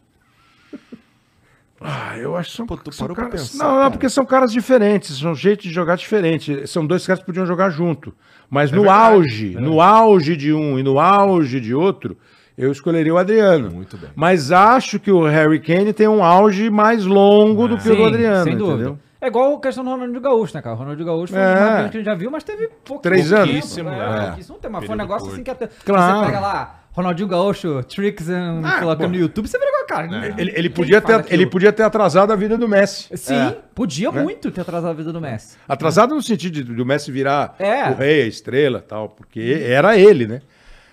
Ah, 1.85 2.17
eu 2.19 2.37
acho 2.37 2.51
que 2.51 2.57
são, 2.57 2.67
Pô, 2.67 2.77
tu 2.77 2.93
são 2.93 3.05
parou 3.07 3.15
pra 3.17 3.27
caras... 3.27 3.51
pensar, 3.51 3.65
Não, 3.65 3.71
não, 3.73 3.79
cara. 3.81 3.91
porque 3.91 4.09
são 4.09 4.25
caras 4.25 4.53
diferentes, 4.53 5.19
são 5.19 5.35
jeitos 5.35 5.65
de 5.67 5.73
jogar 5.73 5.97
diferente. 5.97 6.67
São 6.67 6.87
dois 6.87 7.07
caras 7.07 7.21
que 7.21 7.27
podiam 7.27 7.45
jogar 7.47 7.71
junto. 7.71 8.13
Mas 8.51 8.71
no 8.71 8.83
verdade, 8.83 9.15
auge, 9.15 9.57
no 9.59 9.81
auge 9.81 10.37
de 10.37 10.53
um 10.53 10.79
e 10.79 10.83
no 10.83 10.99
auge 11.01 11.61
de 11.61 11.75
outro, 11.75 12.17
eu 12.57 12.71
escolheria 12.71 13.15
o 13.15 13.19
Adriano. 13.19 13.71
Muito 13.71 13.97
bem. 13.97 14.11
Mas 14.15 14.53
acho 14.53 15.01
que 15.01 15.11
o 15.11 15.25
Harry 15.25 15.59
Kane 15.61 15.93
tem 15.93 16.07
um 16.09 16.23
auge 16.23 16.69
mais 16.71 17.05
longo 17.07 17.67
do 17.69 17.79
que 17.79 17.91
o 17.91 17.97
do 17.97 18.05
Adriano, 18.05 18.45
sem 18.45 18.57
dúvida. 18.57 18.75
entendeu? 18.75 18.99
É 19.21 19.29
igual 19.29 19.55
a 19.55 19.61
questão 19.61 19.85
do 19.85 19.91
Ronaldinho 19.91 20.21
Gaúcho, 20.21 20.53
né, 20.55 20.61
cara? 20.61 20.75
O 20.75 20.79
Ronaldinho 20.81 21.07
Gaúcho 21.07 21.33
foi 21.33 21.41
É. 21.41 21.45
um 21.47 21.55
que 21.55 21.63
a 21.63 21.83
gente 21.93 22.05
já 22.05 22.15
viu, 22.15 22.29
mas 22.31 22.43
teve 22.43 22.69
pouco 22.85 23.03
Três 23.03 23.33
anos. 23.33 23.73
tempo, 23.75 23.89
né? 23.89 23.99
é. 23.99 24.27
Pouquíssimo 24.27 24.59
tempo, 24.59 24.73
mas 24.75 24.85
foi 24.85 24.95
um 24.95 24.99
negócio 24.99 25.21
curto. 25.23 25.35
assim 25.35 25.45
que 25.45 25.51
até... 25.51 25.69
Claro. 25.85 26.19
Você 26.21 26.27
pega 26.27 26.41
lá, 26.41 26.82
Ronaldinho 26.93 27.27
Gaúcho, 27.29 27.83
Tricks 27.85 28.29
and 28.29 28.61
Ah, 28.65 28.81
coloca 28.81 29.09
no 29.09 29.15
YouTube, 29.17 29.49
você 29.49 29.59
vê 29.59 29.65
igual, 29.67 29.87
cara. 29.87 30.35
Ele, 30.39 30.51
ele 30.51 30.69
quem 30.69 30.71
podia 30.71 31.01
ter, 31.01 31.15
aquilo? 31.15 31.35
ele 31.35 31.47
podia 31.47 31.73
ter 31.73 31.83
atrasado 31.85 32.33
a 32.33 32.37
vida 32.37 32.59
do 32.59 32.69
Messi. 32.69 33.09
Sim, 33.17 33.35
É. 33.35 33.57
podia 33.75 34.13
muito 34.13 34.51
ter 34.51 34.61
atrasado 34.61 34.91
a 34.91 34.95
vida 34.95 35.11
do 35.13 35.21
Messi. 35.21 35.57
Atrasado 35.67 36.15
no 36.15 36.23
sentido 36.23 36.53
de, 36.53 36.63
do 36.65 36.85
Messi 36.85 37.11
virar 37.11 37.55
É. 37.59 37.89
o 37.91 37.95
rei, 37.95 38.23
a 38.25 38.27
estrela 38.27 38.85
tal, 38.87 39.09
porque 39.09 39.63
era 39.67 39.97
ele, 39.97 40.27
né? 40.27 40.43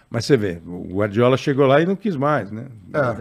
Mas 0.09 0.25
você 0.25 0.35
vê, 0.37 0.59
o 0.65 0.87
Guardiola 0.95 1.37
chegou 1.37 1.67
lá 1.67 1.81
e 1.81 1.85
não 1.85 1.95
quis 1.95 2.15
mais, 2.15 2.49
né? 2.49 2.65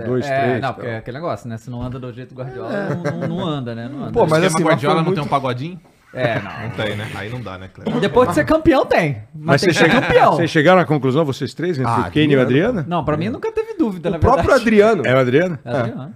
Dois, 0.07 0.25
é, 0.25 0.41
três. 0.41 0.63
Não, 0.63 0.73
porque 0.73 0.89
é 0.89 0.97
aquele 0.99 1.17
negócio, 1.19 1.47
né? 1.49 1.59
Se 1.59 1.69
não 1.69 1.83
anda 1.83 1.99
do 1.99 2.11
jeito 2.13 2.33
do 2.35 2.41
Guardiola, 2.41 2.71
não, 2.95 3.03
não- 3.03 3.29
não 3.29 3.45
anda, 3.47 3.75
né? 3.75 3.91
Não 3.93 4.05
anda. 4.05 4.13
Pô, 4.13 4.27
mas 4.27 4.43
assim, 4.45 4.63
Guardiola 4.63 4.95
não 5.03 5.05
tem 5.07 5.15
muito- 5.17 5.27
um 5.27 5.29
pagodinho? 5.29 5.79
É, 6.15 6.41
não. 6.41 6.51
Não 6.63 6.71
tem, 6.71 6.97
né? 6.97 7.11
Aí 7.15 7.29
não 7.29 7.41
dá, 7.41 7.59
né, 7.59 7.69
Kleber? 7.73 8.01
Depois 8.01 8.29
de 8.31 8.35
ser 8.37 8.45
campeão, 8.47 8.87
tem. 8.87 9.23
Mas, 9.35 9.45
Mas 9.45 9.61
tem 9.61 9.71
que 9.71 9.77
ser 9.77 9.85
chega- 9.91 10.01
campeão. 10.01 10.33
vocês 10.33 10.51
chegaram 10.51 10.81
à 10.81 10.85
conclusão, 10.87 11.25
vocês 11.25 11.53
três, 11.53 11.79
entre 11.79 11.91
Ah, 11.93 12.01
o 12.09 12.11
Kane 12.11 12.33
e 12.33 12.37
o 12.37 12.41
Adriano. 12.41 12.69
Adriano? 12.81 12.85
Não, 12.89 13.05
pra 13.05 13.17
mim 13.17 13.29
nunca 13.29 13.53
teve 13.53 13.75
dúvida, 13.75 14.09
na 14.11 14.17
O 14.17 14.21
próprio 14.21 14.45
verdade. 14.45 14.63
Adriano. 14.63 15.07
É 15.07 15.15
o 15.15 15.19
Adriano? 15.19 15.59
É 15.65 15.71
Adriano. 15.71 16.15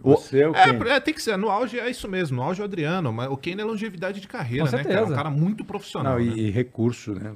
Você 0.00 0.40
é 0.42 0.48
o 0.48 0.52
Kane. 0.52 0.88
É, 0.88 0.92
é, 0.92 1.00
tem 1.00 1.12
que 1.12 1.20
ser. 1.20 1.36
No 1.36 1.50
auge 1.50 1.80
é 1.80 1.90
isso 1.90 2.08
mesmo. 2.08 2.36
No 2.36 2.42
auge 2.44 2.60
é 2.60 2.62
o 2.62 2.66
Adriano. 2.66 3.12
Mas 3.12 3.28
o 3.28 3.36
Kane 3.36 3.60
é 3.60 3.64
longevidade 3.64 4.20
de 4.20 4.28
carreira, 4.28 4.64
Com 4.64 4.70
né, 4.76 4.82
cara? 4.84 4.88
É 4.88 4.96
certeza. 4.98 5.12
um 5.12 5.16
cara 5.16 5.30
muito 5.30 5.64
profissional. 5.64 6.16
Não, 6.16 6.24
né? 6.24 6.32
e, 6.36 6.46
e 6.46 6.50
recurso, 6.52 7.12
né? 7.12 7.32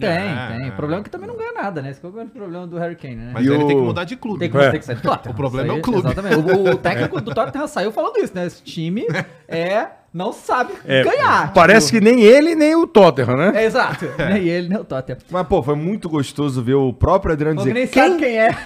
Tem, 0.00 0.08
É, 0.08 0.46
tem. 0.56 0.66
é. 0.66 0.68
O 0.70 0.76
problema 0.76 1.02
é 1.02 1.04
que 1.04 1.10
também 1.10 1.28
não 1.28 1.36
ganha 1.36 1.52
nada, 1.52 1.82
né? 1.82 1.90
Esse 1.90 2.02
é 2.02 2.08
o 2.08 2.12
grande 2.12 2.30
problema 2.30 2.66
do 2.66 2.78
Harry 2.78 2.96
Kane, 2.96 3.16
né? 3.16 3.30
Mas 3.34 3.44
E 3.44 3.50
ele 3.52 3.62
o- 3.62 3.66
tem 3.66 3.76
que 3.76 3.82
mudar 3.82 4.04
de 4.04 4.16
clube. 4.16 4.38
Tem 4.38 4.50
que, 4.50 4.56
É. 4.56 4.70
tem 4.70 4.80
que 4.80 4.86
sair 4.86 4.96
do 4.96 5.02
Tottenham. 5.02 5.34
O 5.34 5.36
problema 5.36 5.66
Isso 5.68 5.76
é 5.76 5.78
o 5.78 5.82
clube. 5.82 5.98
Exatamente. 5.98 6.36
O, 6.36 6.70
o 6.70 6.76
técnico 6.78 7.20
do 7.20 7.34
Tottenham 7.34 7.68
saiu 7.68 7.92
falando 7.92 8.16
isso, 8.16 8.34
né? 8.34 8.46
Esse 8.46 8.62
time 8.62 9.04
é, 9.46 9.86
não 10.16 10.32
sabe 10.32 10.72
É, 10.84 11.04
ganhar. 11.04 11.52
Parece 11.52 11.92
que 11.92 12.00
nem 12.00 12.22
ele, 12.22 12.54
nem 12.54 12.74
o 12.74 12.86
Tottenham, 12.86 13.36
né? 13.36 13.52
É, 13.54 13.64
exato. 13.66 14.06
Nem 14.18 14.48
ele, 14.48 14.68
nem 14.68 14.78
o 14.78 14.84
Tottenham. 14.84 15.18
Mas, 15.30 15.46
pô, 15.46 15.62
foi 15.62 15.74
muito 15.76 16.08
gostoso 16.08 16.62
ver 16.62 16.74
o 16.74 16.92
próprio 16.92 17.32
Adriano 17.34 17.58
dizer. 17.58 17.74
nem 17.74 17.86
Quem? 17.86 18.02
sabe 18.10 18.18
quem 18.18 18.38
é. 18.38 18.56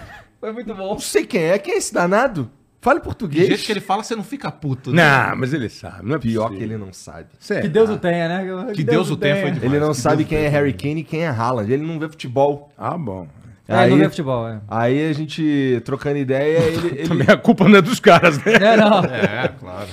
Foi 0.41 0.53
muito 0.53 0.75
bom. 0.75 0.93
Não 0.93 0.99
sei 1.01 1.27
quem 1.27 1.43
é. 1.43 1.59
Quem 1.59 1.75
é 1.75 1.79
esse 1.79 1.93
danado? 1.93 2.51
Fale 2.83 2.99
Do 3.01 3.03
português. 3.05 3.47
jeito 3.47 3.63
que 3.65 3.73
ele 3.73 3.81
fala, 3.81 4.03
você 4.03 4.17
não 4.17 4.25
fica 4.25 4.51
puto. 4.51 4.91
né? 4.91 5.03
Não, 5.29 5.37
mas 5.37 5.53
ele 5.53 5.69
sabe. 5.69 6.07
Não 6.09 6.17
é 6.17 6.19
Pior 6.19 6.45
que 6.45 6.55
possível. 6.55 6.77
ele 6.77 6.83
não 6.83 6.93
sabe. 6.95 7.27
Sério. 7.39 7.63
Que 7.65 7.69
Deus 7.69 7.91
o 7.91 7.99
tenha, 7.99 8.27
né? 8.27 8.73
Que 8.73 8.83
Deus 8.83 9.11
o 9.11 9.17
tenha 9.19 9.37
foi 9.37 9.51
demais. 9.51 9.63
Ele 9.71 9.79
não 9.79 9.91
que 9.91 9.99
sabe 9.99 10.17
Deus 10.25 10.29
quem 10.31 10.39
é. 10.39 10.49
Harry 10.49 10.73
Kane 10.73 11.01
e 11.01 11.05
quem 11.05 11.25
é 11.25 11.29
Haaland. 11.29 11.71
Ele 11.71 11.85
não 11.87 11.99
vê 11.99 12.09
futebol. 12.09 12.73
Ah, 12.79 12.97
bom. 12.97 13.27
É, 13.71 13.87
não 13.89 13.95
Aí- 13.95 13.99
vê 13.99 14.09
futebol, 14.09 14.49
é. 14.49 14.61
Aí 14.69 15.09
a 15.09 15.13
gente 15.13 15.81
trocando 15.85 16.19
ideia, 16.19 16.59
ele, 16.67 16.89
ele 17.01 17.09
Também 17.09 17.27
a 17.31 17.37
culpa 17.37 17.69
não 17.69 17.79
é 17.79 17.83
dos 17.83 18.01
caras, 18.01 18.37
né? 18.45 18.53
É, 18.55 18.77
não. 18.77 19.01
É, 19.07 19.49
claro. 19.49 19.89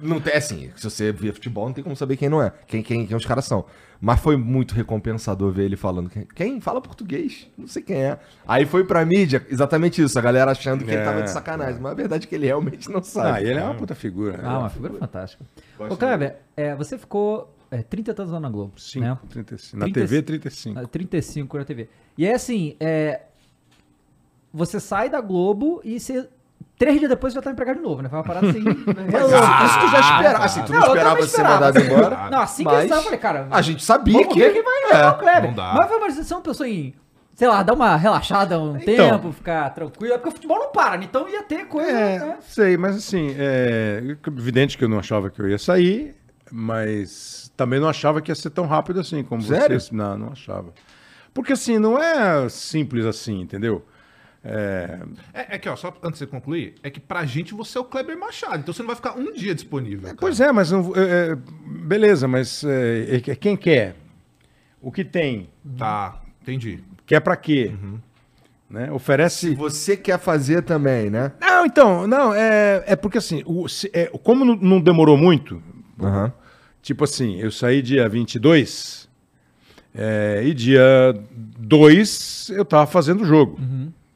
não 0.00 0.20
tem 0.20 0.34
assim, 0.34 0.70
se 0.74 0.84
você 0.88 1.12
vê 1.12 1.30
futebol, 1.32 1.66
não 1.66 1.72
tem 1.74 1.84
como 1.84 1.94
saber 1.94 2.16
quem 2.16 2.28
não 2.28 2.42
é, 2.42 2.52
quem, 2.66 2.82
quem, 2.82 3.06
quem 3.06 3.16
os 3.16 3.26
caras 3.26 3.44
são. 3.44 3.64
Mas 4.02 4.18
foi 4.20 4.34
muito 4.34 4.74
recompensador 4.74 5.52
ver 5.52 5.64
ele 5.64 5.76
falando. 5.76 6.10
Quem, 6.34 6.58
fala 6.58 6.80
português? 6.80 7.46
Não 7.58 7.66
sei 7.66 7.82
quem 7.82 7.96
é. 8.02 8.18
Aí 8.48 8.64
foi 8.64 8.82
pra 8.82 9.04
mídia, 9.04 9.44
exatamente 9.50 10.02
isso, 10.02 10.18
a 10.18 10.22
galera 10.22 10.50
achando 10.52 10.82
que 10.86 10.90
ele 10.90 11.04
tava 11.04 11.18
de 11.18 11.24
É, 11.24 11.26
sacanagem. 11.26 11.78
Mas 11.82 11.92
a 11.92 11.94
verdade 11.94 12.24
é 12.24 12.28
que 12.28 12.34
ele 12.34 12.46
realmente 12.46 12.88
não 12.90 13.00
Ah, 13.00 13.02
sabe. 13.02 13.46
ele 13.46 13.58
é 13.58 13.62
uma 13.62 13.74
puta 13.74 13.94
figura. 13.94 14.38
né? 14.38 14.44
Ah, 14.46 14.60
uma 14.60 14.70
figura 14.70 14.94
fantástica. 14.94 15.44
Ô, 15.78 15.94
Kleber, 15.98 16.36
é, 16.56 16.74
você 16.74 16.96
ficou 16.96 17.54
é, 17.70 17.82
30 17.82 18.22
anos 18.22 18.32
lá 18.32 18.40
na 18.40 18.48
Globo, 18.48 18.78
Sim, 18.78 19.00
né? 19.00 19.16
35. 19.28 19.76
Na 19.76 19.84
30 19.86 20.00
TV, 20.00 20.22
35. 20.22 20.78
Ah, 20.78 20.86
35 20.86 21.58
na 21.58 21.64
TV. 21.64 21.88
E 22.18 22.26
é 22.26 22.34
assim, 22.34 22.76
é, 22.80 23.22
você 24.52 24.80
sai 24.80 25.08
da 25.08 25.20
Globo 25.20 25.80
e 25.84 25.98
você... 25.98 26.28
Três 26.76 26.98
dias 26.98 27.10
depois 27.10 27.32
você 27.32 27.38
já 27.38 27.42
tá 27.42 27.50
empregado 27.50 27.76
de 27.76 27.82
novo, 27.82 28.00
né? 28.00 28.08
Foi 28.08 28.18
uma 28.18 28.24
parada 28.24 28.48
assim... 28.48 28.60
relâmpago. 28.64 29.44
Ah, 29.44 29.66
isso 29.66 29.80
tu 29.80 29.90
já 29.90 30.00
esperava. 30.00 30.44
Assim, 30.44 30.62
tu 30.62 30.72
não, 30.72 30.80
Não, 30.80 30.86
esperava 30.86 31.22
ser 31.26 31.42
mandado 31.42 31.78
embora. 31.78 32.30
Não, 32.30 32.40
assim 32.40 32.64
que 32.64 32.70
mas 32.70 32.90
eu 32.90 33.02
falei, 33.02 33.18
cara... 33.18 33.48
A 33.50 33.62
gente 33.62 33.84
sabia 33.84 34.26
que. 34.26 34.38
ver 34.38 34.52
quem 34.52 34.62
vai 34.62 34.82
é. 34.84 34.96
levar 34.96 35.10
o 35.10 35.18
Kleber. 35.18 35.42
não 35.50 35.54
dá. 35.54 35.74
Mas 35.76 35.88
foi 35.88 35.98
uma 35.98 36.10
você 36.10 36.32
é 36.32 36.36
uma 36.36 36.42
pessoa 36.42 36.68
em, 36.68 36.94
sei 37.34 37.48
lá, 37.48 37.62
dar 37.62 37.74
uma 37.74 37.96
relaxada 37.96 38.58
um 38.58 38.76
Então. 38.76 38.84
tempo, 38.84 39.32
ficar 39.32 39.70
tranquilo. 39.70 40.14
É 40.14 40.16
porque 40.18 40.30
o 40.30 40.32
futebol 40.32 40.58
não 40.58 40.72
para, 40.72 40.98
né? 40.98 41.04
então 41.08 41.28
ia 41.28 41.42
ter 41.42 41.66
coisa. 41.66 41.90
É, 41.90 42.18
né? 42.18 42.36
sei, 42.42 42.76
mas 42.76 42.96
assim, 42.96 43.34
é 43.38 44.16
evidente 44.26 44.76
que 44.76 44.84
eu 44.84 44.88
não 44.88 44.98
achava 44.98 45.30
que 45.30 45.40
eu 45.40 45.48
ia 45.48 45.58
sair, 45.58 46.14
mas 46.50 47.39
também 47.60 47.78
não 47.78 47.88
achava 47.90 48.22
que 48.22 48.30
ia 48.30 48.34
ser 48.34 48.48
tão 48.48 48.64
rápido 48.64 49.00
assim 49.00 49.22
como 49.22 49.42
Sério? 49.42 49.78
vocês. 49.78 49.90
Não, 49.90 50.16
não 50.16 50.32
achava. 50.32 50.72
Porque 51.34 51.52
assim, 51.52 51.78
não 51.78 52.02
é 52.02 52.48
simples 52.48 53.04
assim, 53.04 53.38
entendeu? 53.42 53.84
É, 54.42 54.98
É, 55.34 55.56
é 55.56 55.58
que, 55.58 55.68
ó, 55.68 55.76
só 55.76 55.88
antes 56.02 56.18
de 56.18 56.24
você 56.24 56.26
concluir, 56.26 56.76
é 56.82 56.88
que 56.88 56.98
pra 56.98 57.26
gente 57.26 57.52
você 57.52 57.76
é 57.76 57.80
o 57.82 57.84
Kleber 57.84 58.18
Machado, 58.18 58.60
então 58.60 58.72
você 58.72 58.80
não 58.80 58.86
vai 58.86 58.96
ficar 58.96 59.12
um 59.18 59.30
dia 59.34 59.54
disponível. 59.54 60.04
cara. 60.04 60.16
pois 60.18 60.40
é, 60.40 60.50
mas 60.50 60.70
não, 60.70 60.90
é, 60.96 61.32
é, 61.32 61.38
beleza, 61.84 62.26
mas 62.26 62.64
é, 62.64 63.16
é, 63.16 63.20
quem 63.36 63.56
quer? 63.58 63.94
O 64.80 64.90
que 64.90 65.04
tem? 65.04 65.50
Tá, 65.76 66.18
entendi. 66.40 66.82
Quer 67.04 67.20
pra 67.20 67.36
quê? 67.36 67.72
Uhum. 67.74 67.98
Né? 68.70 68.90
Oferece. 68.90 69.50
Se 69.50 69.54
você 69.54 69.94
quer 69.96 70.18
fazer 70.18 70.62
também, 70.62 71.10
né? 71.10 71.32
Não, 71.38 71.66
então, 71.66 72.06
não, 72.06 72.32
é, 72.32 72.82
é 72.86 72.96
porque 72.96 73.18
assim, 73.18 73.42
o, 73.44 73.68
se- 73.68 73.90
é, 73.92 74.06
como 74.22 74.44
não, 74.46 74.56
não 74.56 74.80
demorou 74.80 75.18
muito, 75.18 75.62
Aham. 76.00 76.32
Tipo 76.82 77.04
assim, 77.04 77.38
eu 77.38 77.50
saí 77.50 77.82
dia 77.82 78.08
22 78.08 79.08
é, 79.94 80.42
e 80.44 80.54
dia 80.54 81.14
2 81.58 82.52
eu 82.54 82.64
tava 82.64 82.86
fazendo 82.86 83.22
o 83.22 83.26
jogo. 83.26 83.58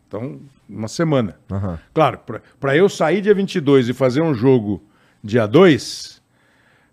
Então, 0.06 0.40
uma 0.68 0.88
semana. 0.88 1.36
Aham. 1.50 1.78
Claro, 1.92 2.20
para 2.60 2.76
eu 2.76 2.88
sair 2.88 3.20
dia 3.20 3.34
22 3.34 3.88
e 3.88 3.92
fazer 3.92 4.22
um 4.22 4.34
jogo 4.34 4.82
dia 5.22 5.46
2, 5.46 6.22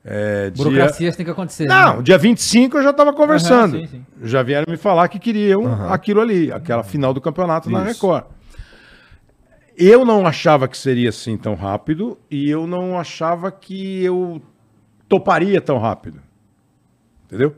é, 0.04 0.50
dia... 0.50 0.64
Burocracias 0.64 1.16
tem 1.16 1.26
que 1.26 1.32
acontecer. 1.32 1.68
Não, 1.68 1.98
né? 1.98 2.04
dia 2.04 2.18
25 2.18 2.78
eu 2.78 2.84
já 2.84 2.90
estava 2.90 3.14
conversando. 3.14 3.78
sim, 3.80 3.88
sim. 3.88 4.06
Já 4.24 4.42
vieram 4.42 4.66
me 4.70 4.78
falar 4.78 5.08
que 5.08 5.20
queriam 5.20 5.92
aquilo 5.92 6.22
ali, 6.22 6.52
aquela 6.52 6.84
final 6.84 7.14
do 7.14 7.22
campeonato 7.22 7.70
na 7.70 7.80
Isso. 7.80 7.88
Record. 7.94 8.26
Eu 9.78 10.06
não 10.06 10.28
achava 10.28 10.68
que 10.68 10.78
seria 10.78 11.10
assim 11.10 11.38
tão 11.38 11.56
rápido 11.56 12.18
e 12.30 12.50
eu 12.50 12.68
não 12.68 13.00
achava 13.00 13.52
que 13.52 14.04
eu 14.04 14.42
toparia 15.12 15.60
tão 15.60 15.78
rápido. 15.78 16.22
entendeu? 17.26 17.54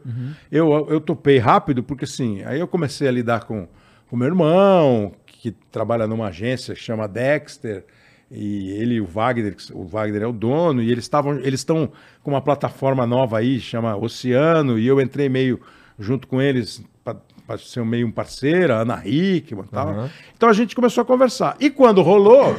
Eu, 0.51 0.87
eu 0.89 0.99
topei 0.99 1.37
rápido 1.37 1.83
porque 1.83 2.05
assim, 2.05 2.43
aí 2.45 2.59
eu 2.59 2.67
comecei 2.67 3.07
a 3.07 3.11
lidar 3.11 3.43
com 3.43 3.67
o 4.09 4.17
meu 4.17 4.27
irmão, 4.27 5.13
que 5.27 5.51
trabalha 5.71 6.07
numa 6.07 6.27
agência 6.27 6.73
que 6.73 6.81
chama 6.81 7.07
Dexter, 7.07 7.85
e 8.31 8.71
ele 8.71 8.95
e 8.95 9.01
o 9.01 9.05
Wagner, 9.05 9.55
o 9.73 9.85
Wagner 9.85 10.23
é 10.23 10.27
o 10.27 10.31
dono, 10.31 10.81
e 10.81 10.91
eles 10.91 11.03
estavam, 11.03 11.35
eles 11.39 11.59
estão 11.59 11.91
com 12.23 12.31
uma 12.31 12.41
plataforma 12.41 13.05
nova 13.05 13.37
aí, 13.37 13.59
chama 13.59 13.95
Oceano, 13.95 14.79
e 14.79 14.87
eu 14.87 14.99
entrei 14.99 15.29
meio 15.29 15.61
junto 15.99 16.27
com 16.27 16.41
eles 16.41 16.83
para 17.03 17.57
ser 17.59 17.85
meio 17.85 18.07
um 18.07 18.11
parceiro, 18.11 18.73
a 18.73 18.77
Ana 18.77 19.01
Hickman 19.05 19.65
e 19.65 19.67
tal. 19.67 19.89
Aham. 19.89 20.09
Então 20.35 20.49
a 20.49 20.53
gente 20.53 20.75
começou 20.75 21.03
a 21.03 21.05
conversar. 21.05 21.55
E 21.59 21.69
quando 21.69 22.01
rolou, 22.01 22.55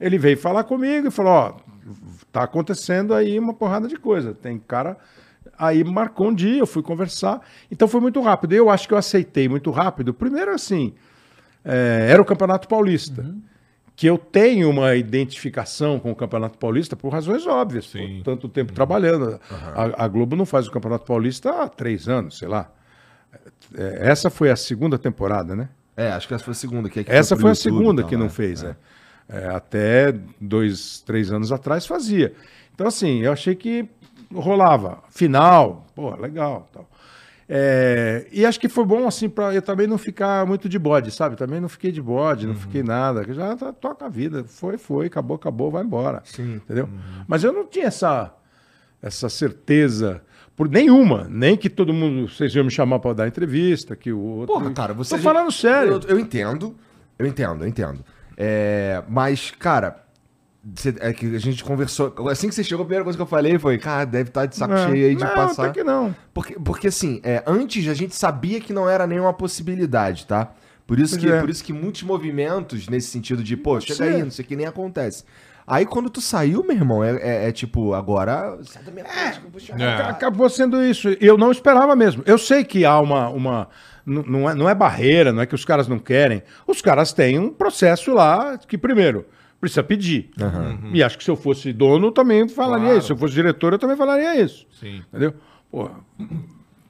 ele 0.00 0.18
veio 0.18 0.36
falar 0.36 0.62
comigo 0.64 1.08
e 1.08 1.10
falou: 1.10 1.32
Ó, 1.32 1.65
tá 2.36 2.44
acontecendo 2.44 3.14
aí 3.14 3.38
uma 3.38 3.54
porrada 3.54 3.88
de 3.88 3.96
coisa. 3.96 4.34
Tem 4.34 4.58
cara. 4.58 4.96
Aí 5.58 5.82
marcou 5.82 6.28
um 6.28 6.34
dia, 6.34 6.58
eu 6.58 6.66
fui 6.66 6.82
conversar. 6.82 7.40
Então 7.70 7.88
foi 7.88 8.00
muito 8.00 8.20
rápido. 8.20 8.52
Eu 8.52 8.68
acho 8.68 8.86
que 8.86 8.92
eu 8.92 8.98
aceitei 8.98 9.48
muito 9.48 9.70
rápido. 9.70 10.12
Primeiro, 10.12 10.52
assim, 10.52 10.92
é, 11.64 12.08
era 12.10 12.20
o 12.20 12.24
Campeonato 12.24 12.68
Paulista. 12.68 13.34
Que 13.94 14.06
eu 14.06 14.18
tenho 14.18 14.68
uma 14.68 14.94
identificação 14.94 15.98
com 15.98 16.10
o 16.10 16.14
Campeonato 16.14 16.58
Paulista 16.58 16.94
por 16.94 17.08
razões 17.10 17.46
óbvias. 17.46 17.86
Sim. 17.86 18.16
Por 18.18 18.24
tanto 18.24 18.46
tempo 18.50 18.74
trabalhando. 18.74 19.40
A, 19.74 20.04
a 20.04 20.08
Globo 20.08 20.36
não 20.36 20.44
faz 20.44 20.68
o 20.68 20.70
Campeonato 20.70 21.06
Paulista 21.06 21.62
há 21.62 21.68
três 21.68 22.06
anos, 22.06 22.36
sei 22.36 22.48
lá. 22.48 22.70
É, 23.74 24.10
essa 24.10 24.28
foi 24.28 24.50
a 24.50 24.56
segunda 24.56 24.98
temporada, 24.98 25.56
né? 25.56 25.70
É, 25.96 26.10
acho 26.10 26.28
que 26.28 26.34
essa 26.34 26.44
foi 26.44 26.52
a 26.52 26.54
segunda. 26.54 26.90
Que 26.90 27.00
é 27.00 27.04
que 27.04 27.10
Essa 27.10 27.34
pro 27.34 27.42
foi 27.42 27.52
a 27.52 27.54
segunda 27.54 28.04
que 28.04 28.14
não 28.14 28.24
né? 28.24 28.30
fez, 28.30 28.62
É. 28.62 28.76
é. 29.28 29.46
Até 29.48 30.14
dois, 30.40 31.00
três 31.00 31.32
anos 31.32 31.50
atrás 31.52 31.86
fazia. 31.86 32.32
Então, 32.74 32.86
assim, 32.86 33.20
eu 33.22 33.32
achei 33.32 33.54
que 33.54 33.88
rolava. 34.34 34.98
Final, 35.10 35.86
pô, 35.94 36.14
legal. 36.16 36.68
Tal. 36.72 36.88
É, 37.48 38.26
e 38.32 38.44
acho 38.44 38.58
que 38.58 38.68
foi 38.68 38.84
bom, 38.84 39.06
assim, 39.06 39.28
para 39.28 39.54
eu 39.54 39.62
também 39.62 39.86
não 39.86 39.96
ficar 39.98 40.44
muito 40.44 40.68
de 40.68 40.78
bode, 40.78 41.12
sabe? 41.12 41.36
Também 41.36 41.60
não 41.60 41.68
fiquei 41.68 41.92
de 41.92 42.02
bode, 42.02 42.44
não 42.46 42.54
Uhum. 42.54 42.60
fiquei 42.60 42.82
nada. 42.82 43.22
Já 43.32 43.54
tá- 43.56 43.72
toca 43.72 44.06
a 44.06 44.08
vida. 44.08 44.44
Foi, 44.44 44.76
foi, 44.76 45.06
acabou, 45.06 45.36
acabou, 45.36 45.70
vai 45.70 45.84
embora. 45.84 46.22
Sim. 46.24 46.56
Entendeu? 46.56 46.86
Uhum. 46.86 47.24
Mas 47.28 47.44
eu 47.44 47.52
não 47.52 47.64
tinha 47.64 47.86
essa, 47.86 48.34
essa 49.00 49.28
certeza. 49.28 50.22
Por 50.56 50.68
nenhuma, 50.68 51.26
nem 51.30 51.56
que 51.56 51.68
todo 51.70 51.92
mundo, 51.92 52.28
vocês 52.28 52.52
iam 52.54 52.64
me 52.64 52.70
chamar 52.70 52.98
para 52.98 53.12
dar 53.12 53.28
entrevista, 53.28 53.94
que 53.94 54.10
o 54.12 54.18
outro. 54.18 54.54
Porra, 54.54 54.70
cara, 54.72 54.92
você. 54.94 55.16
Tô 55.16 55.22
falando 55.22 55.52
sério. 55.52 56.00
Eu, 56.08 56.16
eu 56.16 56.18
entendo, 56.20 56.74
eu 57.18 57.26
entendo, 57.26 57.62
eu 57.62 57.68
entendo. 57.68 58.04
É, 58.36 59.02
mas, 59.08 59.50
cara, 59.58 60.04
você- 60.74 60.94
é 61.00 61.12
que 61.12 61.34
a 61.34 61.38
gente 61.38 61.62
conversou. 61.64 62.12
Assim 62.28 62.48
que 62.48 62.54
você 62.54 62.64
chegou, 62.64 62.82
a 62.82 62.86
primeira 62.86 63.04
coisa 63.04 63.16
que 63.16 63.22
eu 63.22 63.26
falei 63.26 63.58
foi, 63.58 63.78
cara, 63.78 64.04
deve 64.04 64.28
estar 64.30 64.46
de 64.46 64.56
saco 64.56 64.74
É. 64.74 64.88
cheio 64.88 65.06
aí 65.08 65.14
de 65.14 65.24
não, 65.24 65.34
passar. 65.34 65.64
até 65.66 65.72
que 65.80 65.84
não. 65.84 66.14
Porque, 66.34 66.54
porque 66.58 66.88
assim, 66.88 67.20
é, 67.22 67.42
antes 67.46 67.88
a 67.88 67.94
gente 67.94 68.14
sabia 68.14 68.60
que 68.60 68.72
não 68.72 68.88
era 68.88 69.06
nenhuma 69.06 69.32
possibilidade, 69.32 70.26
tá? 70.26 70.52
Por 70.86 71.00
isso, 71.00 71.18
que, 71.18 71.28
é. 71.28 71.40
por 71.40 71.50
isso 71.50 71.64
que 71.64 71.72
muitos 71.72 72.02
movimentos 72.04 72.88
nesse 72.88 73.08
sentido 73.08 73.42
de, 73.42 73.56
pô, 73.56 73.80
chega 73.80 74.04
aí, 74.04 74.22
não 74.22 74.30
sei 74.30 74.44
o 74.44 74.48
que, 74.48 74.54
nem 74.54 74.66
acontece. 74.66 75.24
Aí 75.66 75.84
quando 75.84 76.08
tu 76.08 76.20
saiu, 76.20 76.62
meu 76.62 76.76
irmão, 76.76 77.02
é, 77.02 77.16
é- 77.16 77.48
é 77.48 77.52
tipo, 77.52 77.92
agora. 77.92 78.56
Frente, 78.64 79.60
chamar. 79.66 79.82
É. 79.82 80.02
Acabou 80.10 80.48
sendo 80.48 80.80
isso. 80.84 81.08
Eu 81.20 81.36
não 81.36 81.50
esperava 81.50 81.96
mesmo. 81.96 82.22
Eu 82.24 82.38
sei 82.38 82.62
que 82.62 82.84
há 82.84 83.00
uma. 83.00 83.28
uma 83.30 83.68
não, 84.06 84.48
é, 84.48 84.54
não 84.54 84.68
é 84.68 84.74
barreira, 84.74 85.32
não 85.32 85.42
é 85.42 85.46
que 85.46 85.54
os 85.54 85.64
caras 85.64 85.88
não 85.88 85.98
querem. 85.98 86.42
Os 86.66 86.80
caras 86.80 87.12
têm 87.12 87.38
um 87.38 87.50
processo 87.50 88.14
lá 88.14 88.56
que, 88.56 88.78
primeiro, 88.78 89.26
precisa 89.60 89.82
pedir. 89.82 90.30
E 90.92 91.02
acho 91.02 91.18
que 91.18 91.24
se 91.24 91.30
eu 91.30 91.36
fosse 91.36 91.72
dono, 91.72 92.06
eu 92.08 92.12
também 92.12 92.48
falaria 92.48 92.84
Claro. 92.84 92.98
isso. 92.98 93.06
Se 93.08 93.12
eu 93.12 93.16
fosse 93.16 93.34
diretor, 93.34 93.72
eu 93.72 93.78
também 93.78 93.96
falaria 93.96 94.40
isso. 94.40 94.66
Sim. 94.78 95.02
Entendeu? 95.08 95.34
Pô, 95.70 95.90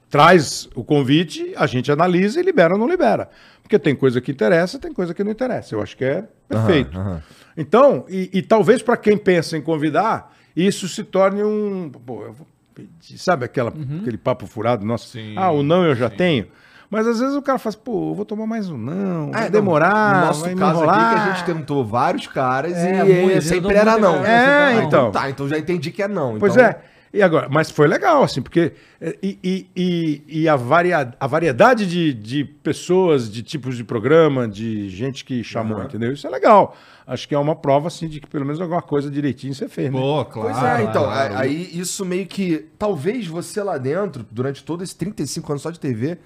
traz 0.09 0.69
o 0.75 0.83
convite, 0.83 1.53
a 1.55 1.65
gente 1.67 1.91
analisa 1.91 2.39
e 2.39 2.43
libera 2.43 2.73
ou 2.73 2.79
não 2.79 2.87
libera. 2.87 3.29
Porque 3.61 3.77
tem 3.77 3.95
coisa 3.95 4.21
que 4.21 4.31
interessa, 4.31 4.79
tem 4.79 4.93
coisa 4.93 5.13
que 5.13 5.23
não 5.23 5.31
interessa. 5.31 5.75
Eu 5.75 5.81
acho 5.81 5.97
que 5.97 6.05
é 6.05 6.23
perfeito. 6.47 6.97
aham. 6.97 7.21
Então, 7.57 8.05
e, 8.07 8.29
e 8.33 8.41
talvez 8.41 8.81
para 8.81 8.95
quem 8.95 9.17
pensa 9.17 9.57
em 9.57 9.61
convidar, 9.61 10.33
isso 10.55 10.87
se 10.87 11.03
torne 11.03 11.43
um. 11.43 11.89
Pô, 11.89 12.23
eu 12.23 12.33
vou 12.33 12.47
pedir, 12.73 13.17
sabe 13.17 13.43
aquela, 13.45 13.73
aquele 13.99 14.17
papo 14.17 14.45
furado 14.45 14.85
nosso? 14.85 15.09
Sim, 15.09 15.33
ah, 15.35 15.51
o 15.51 15.63
não 15.63 15.83
eu 15.83 15.95
já 15.95 16.09
sim. 16.09 16.15
tenho. 16.15 16.47
Mas 16.89 17.05
às 17.05 17.19
vezes 17.19 17.35
o 17.35 17.41
cara 17.41 17.57
faz, 17.59 17.75
pô, 17.75 18.11
eu 18.11 18.15
vou 18.15 18.23
tomar 18.25 18.45
mais 18.47 18.69
um 18.69 18.77
não, 18.77 19.31
vai 19.31 19.41
Ah, 19.41 19.43
não, 19.45 19.51
demorar, 19.51 20.19
No 20.21 20.25
nosso 20.27 20.41
vai 20.41 20.55
caso 20.55 20.71
aqui, 20.71 20.83
enrolar. 20.83 21.13
que 21.13 21.19
a 21.29 21.33
gente 21.33 21.45
tentou 21.45 21.83
vários 21.85 22.27
caras 22.27 22.73
É, 22.77 23.05
e 23.05 23.21
muito, 23.25 23.41
sempre 23.41 23.75
era 23.75 23.93
mundo 23.93 24.01
não. 24.03 24.25
É, 24.25 24.77
Ah, 24.77 24.83
então. 24.83 25.11
Tá, 25.11 25.29
então 25.29 25.49
já 25.49 25.57
entendi 25.57 25.91
que 25.91 26.01
é 26.01 26.07
não. 26.07 26.39
Pois 26.39 26.53
então- 26.53 26.65
é. 26.65 26.79
E 27.13 27.21
agora, 27.21 27.47
mas 27.49 27.71
foi 27.71 27.87
legal, 27.87 28.21
assim, 28.21 28.41
porque. 28.41 28.73
é, 29.01 29.17
E, 29.23 29.39
e, 29.43 29.67
e, 29.75 30.41
e 30.41 30.49
a, 30.49 30.57
varia, 30.57 31.13
a 31.17 31.25
variedade 31.25 31.87
de, 31.87 32.13
de 32.13 32.43
pessoas, 32.43 33.31
de 33.31 33.41
tipos 33.41 33.77
de 33.77 33.83
programa, 33.83 34.45
de 34.47 34.89
gente 34.89 35.23
que 35.23 35.41
chamou, 35.43 35.81
entendeu? 35.81 36.11
Isso 36.11 36.27
é 36.27 36.29
legal. 36.29 36.75
Acho 37.07 37.25
que 37.27 37.33
é 37.33 37.39
uma 37.39 37.55
prova, 37.55 37.87
assim, 37.87 38.09
de 38.09 38.19
que 38.19 38.27
pelo 38.27 38.45
menos 38.45 38.59
alguma 38.59 38.81
coisa 38.81 39.09
direitinho 39.09 39.53
você 39.55 39.69
fez, 39.69 39.89
né? 39.91 39.97
Pô, 39.99 40.25
claro. 40.25 40.51
Pois 40.51 40.63
é, 40.63 40.83
então, 40.83 41.03
claro. 41.05 41.37
aí 41.37 41.69
isso 41.79 42.05
meio 42.05 42.27
que. 42.27 42.65
Talvez 42.77 43.25
você 43.25 43.63
lá 43.63 43.77
dentro, 43.77 44.25
durante 44.29 44.61
todos 44.63 44.83
esses 44.83 44.95
35 44.95 45.51
anos 45.53 45.61
só 45.61 45.71
de 45.71 45.79
TV, 45.79 46.17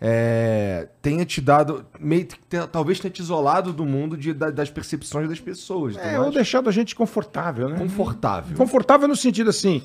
é, 0.00 0.88
tenha 1.02 1.24
te 1.24 1.40
dado. 1.40 1.84
Meio 1.98 2.26
tenha- 2.48 2.66
talvez 2.66 3.00
tenha 3.00 3.10
te 3.10 3.20
isolado 3.20 3.72
do 3.72 3.84
mundo 3.84 4.16
de- 4.16 4.32
da- 4.32 4.50
das 4.50 4.70
percepções 4.70 5.28
das 5.28 5.40
pessoas. 5.40 5.96
É, 5.96 6.18
ou 6.20 6.30
deixado 6.30 6.68
a 6.68 6.72
gente 6.72 6.94
confortável, 6.94 7.68
né? 7.68 7.78
confortável. 7.78 8.56
Confortável 8.56 9.08
no 9.08 9.16
sentido 9.16 9.50
assim. 9.50 9.82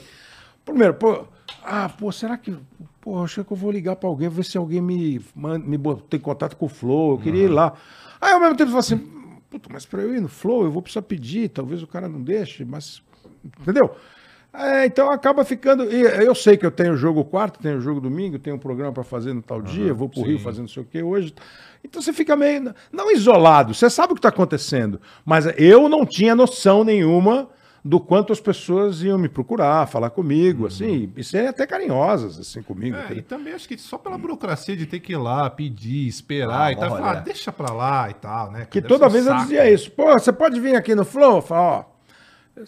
Primeiro, 0.65 0.93
pô, 0.93 1.25
ah, 1.63 1.89
pô, 1.89 2.11
será 2.11 2.37
que. 2.37 2.55
Pô, 3.01 3.21
acho 3.23 3.43
que 3.43 3.51
eu 3.51 3.57
vou 3.57 3.69
ligar 3.71 3.95
pra 3.97 4.07
alguém, 4.07 4.29
ver 4.29 4.45
se 4.45 4.57
alguém 4.57 4.79
me, 4.81 5.19
me 5.35 5.77
bota- 5.77 6.03
tem 6.09 6.19
contato 6.19 6.55
com 6.55 6.67
o 6.67 6.69
Flow, 6.69 7.11
eu 7.11 7.17
queria 7.17 7.43
ir 7.43 7.49
lá. 7.49 7.73
Aí 8.21 8.31
ao 8.31 8.39
mesmo 8.39 8.55
tempo 8.55 8.71
você 8.71 8.95
fala 8.95 9.01
assim, 9.03 9.33
puta, 9.49 9.69
mas 9.73 9.85
pra 9.85 10.01
eu 10.01 10.15
ir 10.15 10.21
no 10.21 10.29
Flow, 10.29 10.63
eu 10.63 10.71
vou 10.71 10.81
precisar 10.81 11.01
pedir, 11.01 11.49
talvez 11.49 11.83
o 11.83 11.87
cara 11.87 12.07
não 12.07 12.21
deixe, 12.21 12.63
mas. 12.63 13.01
Entendeu? 13.59 13.93
É, 14.53 14.85
então 14.85 15.09
acaba 15.09 15.43
ficando. 15.43 15.91
e 15.91 16.01
Eu 16.01 16.35
sei 16.35 16.55
que 16.55 16.65
eu 16.65 16.69
tenho 16.71 16.95
jogo 16.95 17.25
quarto, 17.25 17.59
tenho 17.59 17.81
jogo 17.81 17.99
domingo, 17.99 18.37
tenho 18.37 18.55
um 18.55 18.59
programa 18.59 18.91
pra 18.93 19.03
fazer 19.03 19.33
no 19.33 19.41
tal 19.41 19.61
dia, 19.61 19.93
vou 19.93 20.07
pro 20.07 20.21
Rio 20.21 20.37
fazer 20.39 20.61
não 20.61 20.67
sei 20.67 20.83
o 20.83 20.85
que 20.85 21.01
hoje. 21.01 21.33
Então 21.83 22.01
você 22.01 22.13
fica 22.13 22.35
meio. 22.35 22.73
Não 22.91 23.11
isolado, 23.11 23.73
você 23.73 23.89
sabe 23.89 24.11
o 24.13 24.15
que 24.15 24.19
está 24.19 24.29
acontecendo. 24.29 25.01
Mas 25.25 25.45
eu 25.57 25.89
não 25.89 26.05
tinha 26.05 26.35
noção 26.35 26.83
nenhuma 26.83 27.49
do 27.83 27.99
quanto 27.99 28.31
as 28.31 28.39
pessoas 28.39 29.01
iam 29.01 29.17
me 29.17 29.27
procurar, 29.27 29.85
falar 29.87 30.09
comigo, 30.09 30.67
assim, 30.67 31.11
e 31.17 31.23
serem 31.23 31.49
até 31.49 31.67
carinhosas, 31.67 32.39
assim, 32.39 32.61
comigo. 32.61 32.95
É, 32.95 33.15
e 33.15 33.21
também 33.21 33.53
acho 33.53 33.67
que 33.67 33.77
só 33.77 33.97
pela 33.97 34.17
burocracia 34.17 34.77
de 34.77 34.85
ter 34.85 35.01
que 35.01 35.11
ir 35.11 35.17
lá, 35.17 35.49
pedir, 35.49 36.07
esperar 36.07 36.67
Ah, 36.67 36.71
e 36.71 36.75
tal, 36.77 36.89
falar, 36.91 37.11
ah, 37.11 37.15
deixa 37.15 37.51
pra 37.51 37.73
lá 37.73 38.09
e 38.09 38.13
tal, 38.13 38.51
né? 38.51 38.65
Que 38.69 38.79
Deve 38.79 38.87
toda 38.87 39.09
ser 39.09 39.17
um 39.17 39.21
vez 39.21 39.27
eu 39.27 39.35
dizia 39.35 39.69
isso. 39.69 39.91
Pô, 39.91 40.13
você 40.13 40.31
pode 40.31 40.61
vir 40.61 40.75
aqui 40.75 40.95
no 40.95 41.03
Flow? 41.03 41.37
Eu 41.37 41.41
falo, 41.41 41.79
ó, 41.79 41.92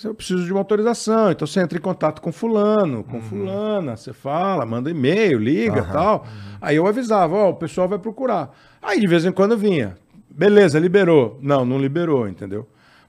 eu 0.03 0.15
preciso 0.15 0.43
de 0.43 0.51
uma 0.51 0.61
autorização. 0.61 1.31
Então 1.31 1.47
você 1.47 1.59
entra 1.61 1.77
em 1.77 1.81
contato 1.81 2.21
com 2.21 2.31
fulano, 2.31 3.03
com 3.03 3.21
fulana, 3.21 3.95
você 3.95 4.13
fala, 4.13 4.65
manda 4.65 4.89
e-mail, 4.89 5.37
liga 5.37 5.83
tal. 5.83 6.25
Aí 6.59 6.75
eu 6.75 6.87
avisava, 6.87 7.35
ó, 7.35 7.49
o 7.49 7.55
pessoal 7.55 7.87
vai 7.87 7.99
procurar. 7.99 8.55
Aí 8.81 8.99
de 8.99 9.07
vez 9.07 9.25
em 9.25 9.31
quando 9.31 9.57
vinha. 9.57 9.95
Beleza, 10.29 10.79
liberou. 10.79 11.37
Não, 11.41 11.63
não 11.63 11.77
liberou, 11.77 12.27
entendeu? 12.27 12.67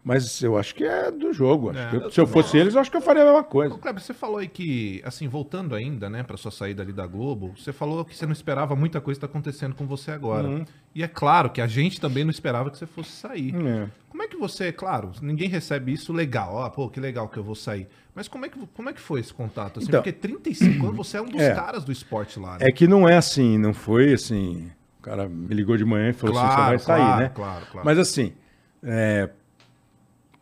Mas 0.09 0.41
eu 0.41 0.57
acho 0.57 0.73
que 0.73 0.85
é 0.85 1.11
do 1.11 1.33
jogo. 1.33 1.73
É, 1.77 1.97
eu- 1.97 2.11
se 2.13 2.21
eu 2.21 2.29
fosse 2.29 2.57
eles, 2.57 2.75
eu 2.77 2.81
acho 2.81 2.89
que 2.89 2.97
eu 2.97 3.01
faria 3.01 3.23
a 3.23 3.27
mesma 3.27 3.43
coisa. 3.43 3.77
Kleber, 3.77 4.01
você 4.01 4.15
falou 4.15 4.39
aí 4.39 4.47
que, 4.47 5.03
assim, 5.05 5.27
voltando 5.27 5.75
ainda, 5.75 6.09
né, 6.09 6.23
pra 6.23 6.37
sua 6.37 6.53
saída 6.53 6.81
ali 6.85 6.93
da 6.93 7.09
Globo, 7.09 7.53
você 7.59 7.73
falou 7.73 8.05
que 8.05 8.15
você 8.17 8.25
não 8.25 8.33
esperava 8.33 8.77
muita 8.77 9.01
coisa 9.01 9.19
tá 9.19 9.27
acontecendo 9.27 9.75
com 9.75 9.85
você 9.85 10.13
agora. 10.13 10.47
Uhum. 10.47 10.65
E 10.95 11.03
é 11.03 11.09
claro 11.09 11.51
que 11.51 11.61
a 11.61 11.67
gente 11.67 12.01
também 12.01 12.23
não 12.23 12.31
esperava 12.31 12.71
que 12.71 12.79
você 12.79 12.87
fosse 12.87 13.11
sair. 13.11 13.53
É. 13.57 13.89
Como 14.09 14.23
é 14.23 14.29
que 14.29 14.37
você, 14.37 14.71
claro, 14.71 15.11
ninguém 15.21 15.49
recebe 15.49 15.93
isso 15.93 16.13
legal, 16.13 16.55
ó, 16.55 16.71
pô, 16.71 16.89
que 16.89 17.01
legal 17.01 17.29
que 17.29 17.37
eu 17.37 17.43
vou 17.43 17.57
sair. 17.57 17.89
Mas 18.15 18.29
como 18.29 18.47
é 18.47 18.49
que, 18.49 18.59
como 18.75 18.89
é 18.89 18.93
que 18.93 19.01
foi 19.01 19.19
esse 19.19 19.35
contato? 19.35 19.79
Assim, 19.81 19.89
Então. 19.89 20.01
porque 20.03 20.13
35 20.13 20.85
anos 20.87 20.97
você 20.97 21.17
é 21.17 21.21
um 21.21 21.27
dos 21.29 21.43
É. 21.43 21.53
caras 21.53 21.83
do 21.85 21.91
esporte 21.91 22.39
lá, 22.39 22.53
né? 22.53 22.59
É 22.61 22.71
que 22.71 22.87
não 22.87 23.09
é 23.09 23.17
assim, 23.17 23.59
não 23.59 23.75
foi 23.75 24.13
assim. 24.15 24.71
O 25.01 25.03
cara 25.03 25.29
me 25.29 25.53
ligou 25.53 25.77
de 25.77 25.85
manhã 25.85 26.11
e 26.11 26.13
falou 26.13 26.39
assim: 26.39 26.49
você 26.49 26.57
vai 26.57 26.79
sair, 26.79 26.97
claro, 27.03 27.21
né? 27.23 27.29
Claro, 27.35 27.67
claro. 27.73 27.85
Mas 27.85 27.99
assim, 27.99 28.33
é, 28.85 29.29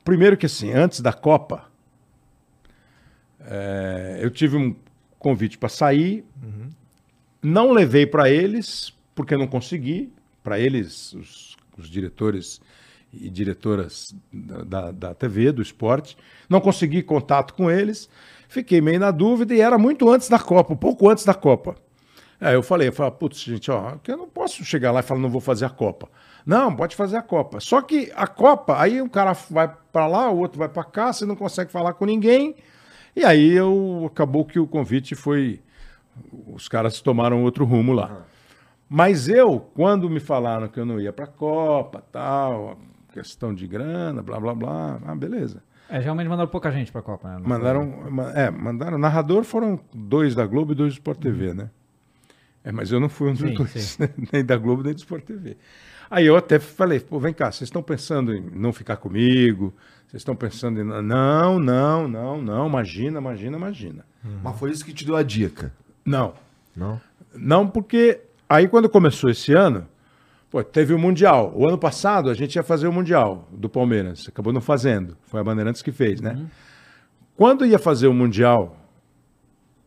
primeiro 0.04 0.36
que 0.36 0.46
assim, 0.46 0.72
antes 0.72 1.00
da 1.00 1.12
Copa, 1.12 1.64
é, 3.40 4.18
eu 4.20 4.30
tive 4.30 4.56
um 4.56 4.76
convite 5.18 5.56
para 5.56 5.68
sair, 5.68 6.24
não 7.42 7.72
levei 7.72 8.06
para 8.06 8.30
eles, 8.30 8.92
porque 9.14 9.36
não 9.36 9.46
consegui, 9.46 10.12
para 10.42 10.58
eles, 10.58 11.12
os, 11.14 11.56
os 11.76 11.88
diretores 11.88 12.60
e 13.12 13.30
diretoras 13.30 14.14
da, 14.32 14.62
da, 14.62 14.90
da 14.90 15.14
TV, 15.14 15.52
do 15.52 15.62
esporte, 15.62 16.16
não 16.48 16.60
consegui 16.60 17.02
contato 17.02 17.54
com 17.54 17.70
eles, 17.70 18.08
fiquei 18.48 18.80
meio 18.80 18.98
na 18.98 19.10
dúvida 19.10 19.54
e 19.54 19.60
era 19.60 19.78
muito 19.78 20.10
antes 20.10 20.28
da 20.28 20.38
Copa, 20.38 20.72
um 20.72 20.76
pouco 20.76 21.08
antes 21.08 21.24
da 21.24 21.34
Copa. 21.34 21.76
Aí 22.40 22.54
eu 22.54 22.62
falei, 22.62 22.88
eu 22.88 22.92
falei, 22.92 23.12
putz, 23.12 23.40
gente, 23.40 23.70
ó, 23.70 23.96
que 23.96 24.10
eu 24.10 24.16
não 24.16 24.28
posso 24.28 24.64
chegar 24.64 24.90
lá 24.90 25.00
e 25.00 25.02
falar, 25.02 25.20
não 25.20 25.30
vou 25.30 25.40
fazer 25.40 25.64
a 25.64 25.70
Copa. 25.70 26.10
Não, 26.44 26.74
pode 26.74 26.94
fazer 26.94 27.16
a 27.16 27.22
Copa. 27.22 27.58
Só 27.60 27.80
que 27.80 28.12
a 28.14 28.26
Copa, 28.26 28.80
aí 28.80 29.00
um 29.00 29.08
cara 29.08 29.32
vai 29.50 29.72
para 29.92 30.06
lá, 30.06 30.30
o 30.30 30.36
outro 30.38 30.58
vai 30.58 30.68
para 30.68 30.84
cá, 30.84 31.12
você 31.12 31.24
não 31.24 31.36
consegue 31.36 31.70
falar 31.72 31.94
com 31.94 32.04
ninguém. 32.04 32.54
E 33.16 33.24
aí 33.24 33.50
eu 33.52 34.04
acabou 34.10 34.44
que 34.44 34.58
o 34.58 34.66
convite 34.66 35.14
foi 35.14 35.60
Os 36.46 36.68
caras 36.68 37.00
tomaram 37.00 37.42
outro 37.42 37.64
rumo 37.64 37.92
lá. 37.92 38.24
Mas 38.88 39.28
eu, 39.28 39.58
quando 39.74 40.08
me 40.10 40.20
falaram 40.20 40.68
que 40.68 40.78
eu 40.78 40.84
não 40.86 41.00
ia 41.00 41.12
pra 41.12 41.26
Copa, 41.26 42.02
tal, 42.12 42.78
questão 43.12 43.54
de 43.54 43.66
grana, 43.66 44.22
blá 44.22 44.38
blá 44.38 44.54
blá, 44.54 45.00
ah, 45.06 45.14
beleza. 45.14 45.62
É, 45.88 46.00
geralmente 46.00 46.28
mandaram 46.28 46.48
pouca 46.50 46.70
gente 46.70 46.90
pra 46.92 47.02
Copa, 47.02 47.28
né? 47.28 47.38
Não 47.40 47.48
Mandaram, 47.48 47.86
ma- 48.10 48.30
é, 48.32 48.50
mandaram. 48.50 48.98
Narrador 48.98 49.44
foram 49.44 49.78
dois 49.92 50.34
da 50.34 50.46
Globo 50.46 50.72
e 50.72 50.74
dois 50.74 50.92
do 50.94 50.96
Sport 50.98 51.18
TV, 51.18 51.54
né? 51.54 51.70
É, 52.62 52.72
mas 52.72 52.90
eu 52.90 52.98
não 52.98 53.08
fui 53.08 53.30
um 53.30 53.34
dos 53.34 53.42
Sim, 53.42 53.54
dois, 53.54 53.70
sim. 53.70 54.02
nem 54.32 54.44
da 54.44 54.56
Globo 54.56 54.82
nem 54.82 54.94
do 54.94 54.98
Sport 54.98 55.24
TV. 55.24 55.56
Aí 56.14 56.26
eu 56.26 56.36
até 56.36 56.60
falei, 56.60 57.00
pô, 57.00 57.18
vem 57.18 57.34
cá, 57.34 57.50
vocês 57.50 57.66
estão 57.66 57.82
pensando 57.82 58.32
em 58.32 58.40
não 58.54 58.72
ficar 58.72 58.96
comigo? 58.98 59.74
Vocês 60.06 60.20
estão 60.20 60.36
pensando 60.36 60.80
em. 60.80 60.84
Não, 60.84 61.58
não, 61.58 62.06
não, 62.06 62.40
não, 62.40 62.68
imagina, 62.68 63.18
imagina, 63.18 63.56
imagina. 63.56 64.04
Mas 64.40 64.56
foi 64.56 64.70
isso 64.70 64.84
que 64.84 64.92
te 64.92 65.04
deu 65.04 65.16
a 65.16 65.24
dica. 65.24 65.72
Não. 66.04 66.34
Não? 66.76 67.00
Não, 67.34 67.66
porque 67.66 68.20
aí 68.48 68.68
quando 68.68 68.88
começou 68.88 69.28
esse 69.28 69.52
ano, 69.52 69.88
pô, 70.52 70.62
teve 70.62 70.94
o 70.94 70.98
Mundial. 71.00 71.52
O 71.52 71.66
ano 71.66 71.76
passado 71.76 72.30
a 72.30 72.34
gente 72.34 72.54
ia 72.54 72.62
fazer 72.62 72.86
o 72.86 72.92
Mundial 72.92 73.48
do 73.50 73.68
Palmeiras. 73.68 74.28
Acabou 74.28 74.52
não 74.52 74.60
fazendo. 74.60 75.16
Foi 75.24 75.40
a 75.40 75.42
Bandeirantes 75.44 75.82
que 75.82 75.90
fez, 75.90 76.20
né? 76.20 76.46
Quando 77.36 77.66
ia 77.66 77.78
fazer 77.80 78.06
o 78.06 78.14
Mundial, 78.14 78.76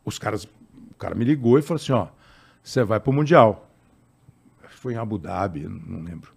os 0.03 0.19
caras, 0.19 0.43
o 0.43 0.95
cara 0.97 1.15
me 1.15 1.23
ligou 1.23 1.57
e 1.57 1.61
falou 1.61 1.77
assim, 1.81 1.93
ó, 1.93 2.07
você 2.61 2.83
vai 2.83 2.99
pro 2.99 3.13
Mundial. 3.13 3.66
Foi 4.87 4.93
em 4.93 4.97
Abu 4.97 5.17
Dhabi, 5.17 5.67
não 5.85 6.01
lembro. 6.01 6.31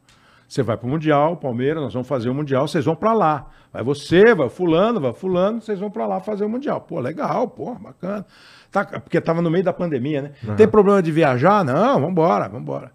Você 0.49 0.61
vai 0.61 0.77
pro 0.77 0.89
Mundial, 0.89 1.37
Palmeiras, 1.37 1.81
nós 1.85 1.93
vamos 1.93 2.09
fazer 2.09 2.29
o 2.29 2.35
Mundial, 2.35 2.67
vocês 2.67 2.85
vão 2.85 2.97
pra 2.97 3.13
lá. 3.13 3.49
Vai 3.73 3.85
você, 3.85 4.35
vai 4.35 4.49
o 4.49 4.51
fulano, 4.51 5.01
vai 5.01 5.13
o 5.13 5.15
fulano, 5.15 5.61
vocês 5.61 5.79
vão 5.79 5.89
pra 5.89 6.05
lá 6.05 6.19
fazer 6.19 6.45
o 6.45 6.49
Mundial. 6.49 6.81
Pô, 6.81 6.99
legal, 6.99 7.47
pô, 7.47 7.77
bacana. 7.77 8.27
Tá, 8.73 8.85
porque 8.85 9.21
tava 9.21 9.41
no 9.41 9.49
meio 9.53 9.63
da 9.63 9.73
pandemia, 9.73 10.23
né? 10.23 10.33
Tem 10.57 10.67
problema 10.67 11.01
de 11.01 11.13
viajar? 11.13 11.65
Não, 11.65 12.01
vambora, 12.01 12.49
vambora. 12.49 12.91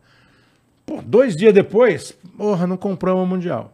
Pô, 0.86 1.02
dois 1.02 1.38
dias 1.38 1.54
depois, 1.54 2.12
porra, 2.38 2.68
não 2.68 2.76
compramos 2.76 3.24
o 3.24 3.26
Mundial. 3.26 3.74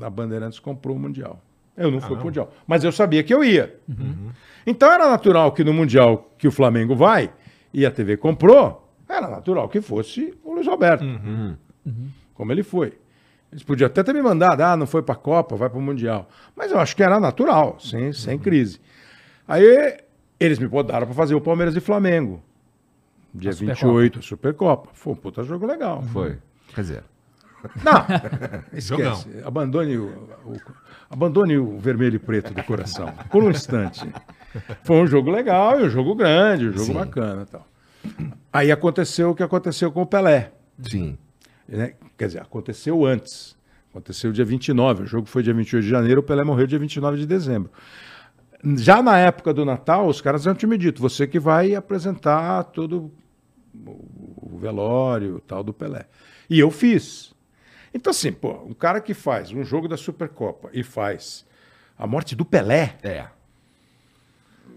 A 0.00 0.10
Bandeirantes 0.10 0.58
comprou 0.58 0.96
o 0.96 0.98
Mundial. 0.98 1.38
Eu 1.76 1.88
não 1.88 2.00
fui 2.00 2.16
pro 2.16 2.24
Mundial. 2.24 2.50
Mas 2.66 2.82
eu 2.82 2.90
sabia 2.90 3.22
que 3.22 3.32
eu 3.32 3.44
ia. 3.44 3.78
Então 4.66 4.90
era 4.90 5.08
natural 5.08 5.52
que 5.52 5.62
no 5.62 5.72
Mundial 5.72 6.32
que 6.36 6.48
o 6.48 6.50
Flamengo 6.50 6.96
vai 6.96 7.30
e 7.72 7.86
a 7.86 7.92
TV 7.92 8.16
comprou, 8.16 8.80
era 9.08 9.28
natural 9.28 9.68
que 9.68 9.80
fosse 9.80 10.34
o 10.42 10.43
Luiz 10.54 10.66
Roberto. 10.66 11.04
Como 12.34 12.52
ele 12.52 12.62
foi. 12.62 12.92
Eles 13.52 13.62
podiam 13.62 13.86
até 13.86 14.02
ter 14.02 14.12
me 14.12 14.20
mandado, 14.22 14.60
ah, 14.62 14.76
não 14.76 14.86
foi 14.86 15.00
pra 15.02 15.14
Copa, 15.14 15.54
vai 15.54 15.70
pro 15.70 15.80
Mundial. 15.80 16.28
Mas 16.56 16.72
eu 16.72 16.78
acho 16.80 16.96
que 16.96 17.02
era 17.02 17.20
natural, 17.20 17.76
sem, 17.78 18.12
sem 18.12 18.36
crise. 18.38 18.80
Aí 19.46 19.96
eles 20.40 20.58
me 20.58 20.66
botaram 20.66 21.06
pra 21.06 21.14
fazer 21.14 21.34
o 21.36 21.40
Palmeiras 21.40 21.76
e 21.76 21.80
Flamengo. 21.80 22.42
Dia 23.32 23.50
A 23.50 23.52
Supercopa. 23.54 23.86
28, 23.92 24.18
a 24.18 24.22
Supercopa. 24.22 24.88
Foi 24.94 25.12
um 25.12 25.16
puta 25.16 25.42
jogo 25.44 25.66
legal. 25.66 26.02
Foi. 26.02 26.38
Quer 26.74 26.80
dizer. 26.80 27.04
Não, 27.82 28.04
Jogão. 28.80 29.12
esquece. 29.12 29.42
Abandone 29.44 29.96
o, 29.98 30.06
o- 30.44 30.60
abandone 31.08 31.56
o 31.56 31.78
vermelho 31.78 32.16
e 32.16 32.18
preto 32.18 32.52
do 32.52 32.62
coração. 32.64 33.12
Por 33.30 33.42
um 33.44 33.50
instante. 33.50 34.06
Foi 34.82 34.96
um 34.96 35.06
jogo 35.06 35.30
legal 35.30 35.80
e 35.80 35.84
um 35.84 35.88
jogo 35.88 36.14
grande, 36.14 36.68
um 36.68 36.72
jogo 36.72 36.92
bacana 36.94 37.42
e 37.42 37.46
tal. 37.46 37.66
Aí 38.52 38.70
aconteceu 38.70 39.30
o 39.30 39.34
que 39.34 39.42
aconteceu 39.42 39.90
com 39.92 40.02
o 40.02 40.06
Pelé. 40.06 40.52
Sim. 40.82 41.18
né? 41.68 41.94
Quer 42.16 42.26
dizer, 42.26 42.42
aconteceu 42.42 43.04
antes. 43.04 43.56
Aconteceu 43.90 44.32
dia 44.32 44.44
29. 44.44 45.04
O 45.04 45.06
jogo 45.06 45.26
foi 45.26 45.42
dia 45.42 45.54
28 45.54 45.82
de 45.84 45.88
janeiro, 45.90 46.20
o 46.20 46.24
Pelé 46.24 46.42
morreu 46.44 46.66
dia 46.66 46.78
29 46.78 47.16
de 47.18 47.26
dezembro. 47.26 47.70
Já 48.76 49.02
na 49.02 49.18
época 49.18 49.52
do 49.52 49.64
Natal, 49.64 50.06
os 50.08 50.20
caras 50.20 50.42
já 50.42 50.54
tinham 50.54 50.70
me 50.70 50.78
dito, 50.78 51.00
você 51.02 51.26
que 51.26 51.38
vai 51.38 51.74
apresentar 51.74 52.64
todo 52.64 52.96
o 52.98 53.12
o 54.36 54.56
velório 54.58 55.40
tal 55.46 55.64
do 55.64 55.72
Pelé. 55.72 56.06
E 56.48 56.60
eu 56.60 56.70
fiz. 56.70 57.34
Então, 57.92 58.10
assim, 58.12 58.30
pô, 58.32 58.52
um 58.64 58.72
cara 58.72 59.00
que 59.00 59.12
faz 59.12 59.50
um 59.52 59.64
jogo 59.64 59.88
da 59.88 59.96
Supercopa 59.96 60.70
e 60.72 60.82
faz 60.84 61.44
a 61.98 62.06
morte 62.06 62.36
do 62.36 62.44
Pelé, 62.44 62.96
É. 63.02 63.26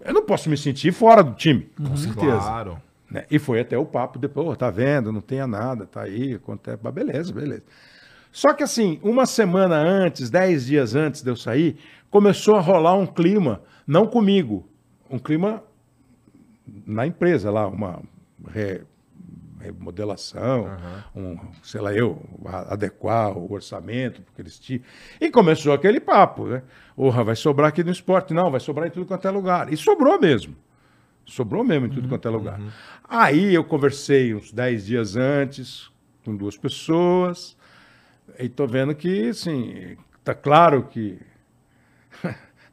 eu 0.04 0.12
não 0.12 0.24
posso 0.24 0.50
me 0.50 0.56
sentir 0.56 0.92
fora 0.92 1.22
do 1.22 1.34
time. 1.34 1.70
Com 1.76 1.96
certeza. 1.96 2.38
Claro. 2.38 2.82
Né? 3.10 3.24
E 3.30 3.38
foi 3.38 3.60
até 3.60 3.76
o 3.78 3.84
papo 3.86 4.18
depois, 4.18 4.46
"Ô, 4.48 4.56
tá 4.56 4.70
vendo, 4.70 5.12
não 5.12 5.20
tenha 5.20 5.46
nada, 5.46 5.86
tá 5.86 6.02
aí, 6.02 6.34
acontece, 6.34 6.78
mas 6.82 6.94
beleza, 6.94 7.32
beleza. 7.32 7.62
Só 8.30 8.52
que 8.52 8.62
assim, 8.62 9.00
uma 9.02 9.24
semana 9.26 9.76
antes, 9.76 10.28
dez 10.30 10.66
dias 10.66 10.94
antes 10.94 11.22
de 11.22 11.30
eu 11.30 11.36
sair, 11.36 11.78
começou 12.10 12.56
a 12.56 12.60
rolar 12.60 12.94
um 12.94 13.06
clima, 13.06 13.62
não 13.86 14.06
comigo, 14.06 14.68
um 15.10 15.18
clima 15.18 15.62
na 16.86 17.06
empresa 17.06 17.50
lá, 17.50 17.66
uma 17.66 18.02
re- 18.52 18.82
remodelação, 19.58 20.66
um, 21.16 21.36
sei 21.62 21.80
lá 21.80 21.92
eu, 21.92 22.22
adequar 22.68 23.36
o 23.36 23.50
orçamento, 23.52 24.22
porque 24.22 24.42
eles 24.42 24.58
tinham. 24.58 24.82
E 25.20 25.30
começou 25.30 25.72
aquele 25.72 25.98
papo, 25.98 26.46
né? 26.46 26.62
Porra, 26.94 27.24
vai 27.24 27.34
sobrar 27.36 27.68
aqui 27.70 27.82
no 27.82 27.90
esporte. 27.90 28.34
Não, 28.34 28.50
vai 28.50 28.60
sobrar 28.60 28.86
em 28.86 28.90
tudo 28.90 29.06
quanto 29.06 29.26
é 29.26 29.30
lugar. 29.30 29.72
E 29.72 29.76
sobrou 29.76 30.20
mesmo. 30.20 30.54
Sobrou 31.28 31.62
mesmo 31.62 31.86
em 31.86 31.90
tudo 31.90 32.08
quanto 32.08 32.26
é 32.26 32.30
lugar. 32.30 32.60
Aí 33.08 33.54
eu 33.54 33.62
conversei 33.62 34.34
uns 34.34 34.50
10 34.50 34.86
dias 34.86 35.14
antes 35.16 35.90
com 36.24 36.34
duas 36.34 36.56
pessoas 36.56 37.56
e 38.38 38.48
tô 38.48 38.66
vendo 38.66 38.94
que, 38.94 39.28
assim, 39.28 39.96
tá 40.24 40.34
claro 40.34 40.84
que 40.84 41.18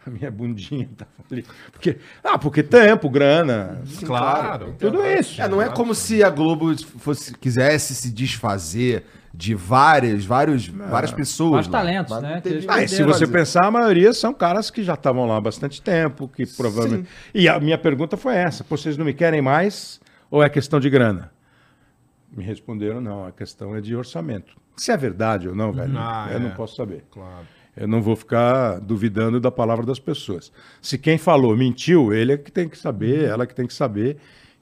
a 0.06 0.10
minha 0.10 0.32
bundinha 0.32 0.90
tá 0.96 1.06
ali. 1.32 1.46
Porque, 1.72 1.98
ah, 2.24 2.38
porque 2.38 2.64
tempo, 2.64 3.10
grana, 3.10 3.82
Claro. 4.06 4.76
tudo 4.80 5.06
isso. 5.06 5.42
É, 5.42 5.48
não 5.48 5.62
é 5.62 5.70
como 5.70 5.94
se 5.94 6.24
a 6.24 6.30
Globo 6.30 6.76
fosse, 7.00 7.34
quisesse 7.38 7.94
se 7.94 8.12
desfazer 8.12 9.06
de 9.38 9.54
várias, 9.54 10.24
vários, 10.26 10.68
várias 10.68 11.12
pessoas. 11.12 11.68
Vários 11.68 11.68
lá. 11.68 11.80
talentos, 11.80 12.12
Mas 12.14 12.22
né? 12.24 12.42
teve 12.42 12.66
Ah, 12.70 12.84
e 12.84 12.88
se 12.88 13.04
você 13.04 13.28
pensar, 13.28 13.66
a 13.66 13.72
maioria 13.72 14.14
são 14.14 14.34
caras 14.34 14.70
que 14.72 14.84
já 14.84 14.94
estavam 14.94 15.26
lá 15.26 15.38
há 15.38 15.42
bastante 15.42 15.82
tempo, 15.82 16.28
que 16.28 16.46
provavelmente. 16.46 17.08
E 17.34 17.48
a 17.50 17.60
minha 17.60 17.78
pergunta 17.78 18.16
foi 18.16 18.36
essa: 18.36 18.66
vocês 18.70 18.98
não 18.98 19.06
me 19.06 19.14
querem 19.14 19.42
mais 19.42 20.00
ou 20.32 20.42
é 20.44 20.50
questão 20.50 20.80
de 20.80 20.90
grana? 20.90 21.32
Me 22.32 22.44
responderam, 22.44 23.00
não, 23.00 23.26
a 23.26 23.32
questão 23.32 23.76
é 23.76 23.82
de 23.82 23.96
orçamento. 23.96 24.56
Se 24.76 24.92
é 24.92 24.98
verdade 24.98 25.48
ou 25.48 25.56
não, 25.56 25.72
velho, 25.72 25.94
Ah, 25.98 26.28
eu 26.32 26.38
é. 26.38 26.40
não 26.40 26.52
posso 26.52 26.76
saber. 26.76 27.06
Claro. 27.12 27.46
Eu 27.78 27.88
não 27.88 28.02
vou 28.02 28.16
ficar 28.16 28.80
duvidando 28.80 29.40
da 29.40 29.52
palavra 29.52 29.86
das 29.86 30.00
pessoas. 30.00 30.52
Se 30.82 30.98
quem 30.98 31.18
falou 31.18 31.56
mentiu, 31.58 32.14
ele 32.14 32.34
é 32.34 32.38
que 32.38 32.52
tem 32.52 32.68
que 32.70 32.78
saber, 32.78 33.26
ela 33.26 33.46
que 33.46 33.54
tem 33.56 33.68
que 33.68 33.74
saber 33.74 34.18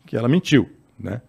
que 0.06 0.16
ela 0.18 0.28
mentiu, 0.28 0.70
né? 1.00 1.22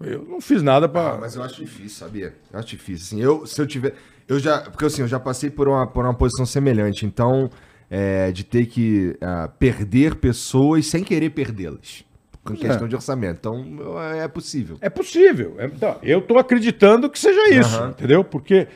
Eu 0.00 0.24
não 0.24 0.40
fiz 0.40 0.62
nada 0.62 0.86
Ah, 0.86 0.88
para. 0.88 1.16
mas 1.18 1.34
eu 1.34 1.42
acho 1.42 1.56
difícil, 1.56 1.98
sabia? 1.98 2.34
Eu 2.52 2.58
acho 2.58 2.68
difícil. 2.68 3.04
Assim, 3.06 3.20
eu, 3.24 3.46
se 3.46 3.60
eu 3.60 3.66
tiver. 3.66 3.94
Eu 4.28 4.38
já. 4.38 4.60
Porque 4.60 4.84
assim, 4.84 5.02
eu 5.02 5.08
já 5.08 5.18
passei 5.18 5.50
por 5.50 5.68
uma, 5.68 5.86
por 5.86 6.04
uma 6.04 6.14
posição 6.14 6.46
semelhante. 6.46 7.04
Então, 7.04 7.50
é, 7.90 8.30
de 8.30 8.44
ter 8.44 8.66
que 8.66 9.16
ah, 9.20 9.48
perder 9.58 10.14
pessoas 10.16 10.86
sem 10.86 11.02
querer 11.02 11.30
perdê-las. 11.30 12.04
Com 12.44 12.54
é. 12.54 12.56
questão 12.56 12.86
de 12.86 12.94
orçamento. 12.94 13.38
Então, 13.40 13.76
eu- 13.80 14.00
é 14.00 14.28
possível. 14.28 14.78
É 14.80 14.88
possível. 14.88 15.56
É- 15.58 15.66
então, 15.66 15.98
eu 16.02 16.20
estou 16.20 16.38
acreditando 16.38 17.10
que 17.10 17.18
seja 17.18 17.48
isso, 17.54 17.76
Aham. 17.76 17.90
entendeu? 17.90 18.22
Porque 18.22 18.68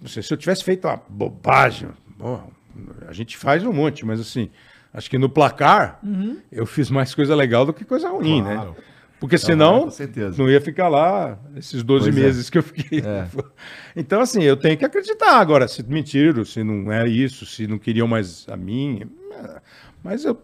não 0.00 0.08
sei, 0.08 0.22
se 0.22 0.32
eu 0.32 0.38
tivesse 0.38 0.62
feito 0.64 0.86
uma 0.86 1.02
bobagem, 1.08 1.88
bom, 2.16 2.48
a 3.08 3.12
gente 3.12 3.36
faz 3.36 3.64
um 3.64 3.72
monte, 3.72 4.06
mas 4.06 4.20
assim, 4.20 4.48
acho 4.94 5.10
que 5.10 5.18
no 5.18 5.28
placar 5.28 6.00
eu 6.50 6.64
fiz 6.64 6.88
mais 6.90 7.14
coisa 7.14 7.34
legal 7.34 7.66
do 7.66 7.72
que 7.74 7.84
coisa 7.84 8.08
ruim, 8.08 8.42
Claro. 8.42 8.70
né? 8.70 8.76
Porque 9.20 9.36
senão 9.36 9.90
certeza. 9.90 10.42
não 10.42 10.50
ia 10.50 10.60
ficar 10.60 10.88
lá 10.88 11.38
esses 11.54 11.82
12 11.82 12.10
Pois 12.10 12.16
é. 12.16 12.20
meses 12.26 12.48
que 12.50 12.58
eu 12.58 12.62
fiquei. 12.62 13.02
Então, 13.94 14.20
assim, 14.22 14.42
eu 14.42 14.56
tenho 14.56 14.76
que 14.78 14.84
acreditar. 14.84 15.38
Agora, 15.40 15.68
se 15.68 15.82
mentiram, 15.82 16.44
se 16.44 16.64
não 16.64 16.90
é 16.90 17.06
isso, 17.06 17.44
se 17.44 17.66
não 17.66 17.78
queriam 17.78 18.06
mais 18.08 18.46
a 18.48 18.56
mim. 18.56 19.02
é, 19.32 19.60
Mas 20.02 20.24
eu 20.24 20.40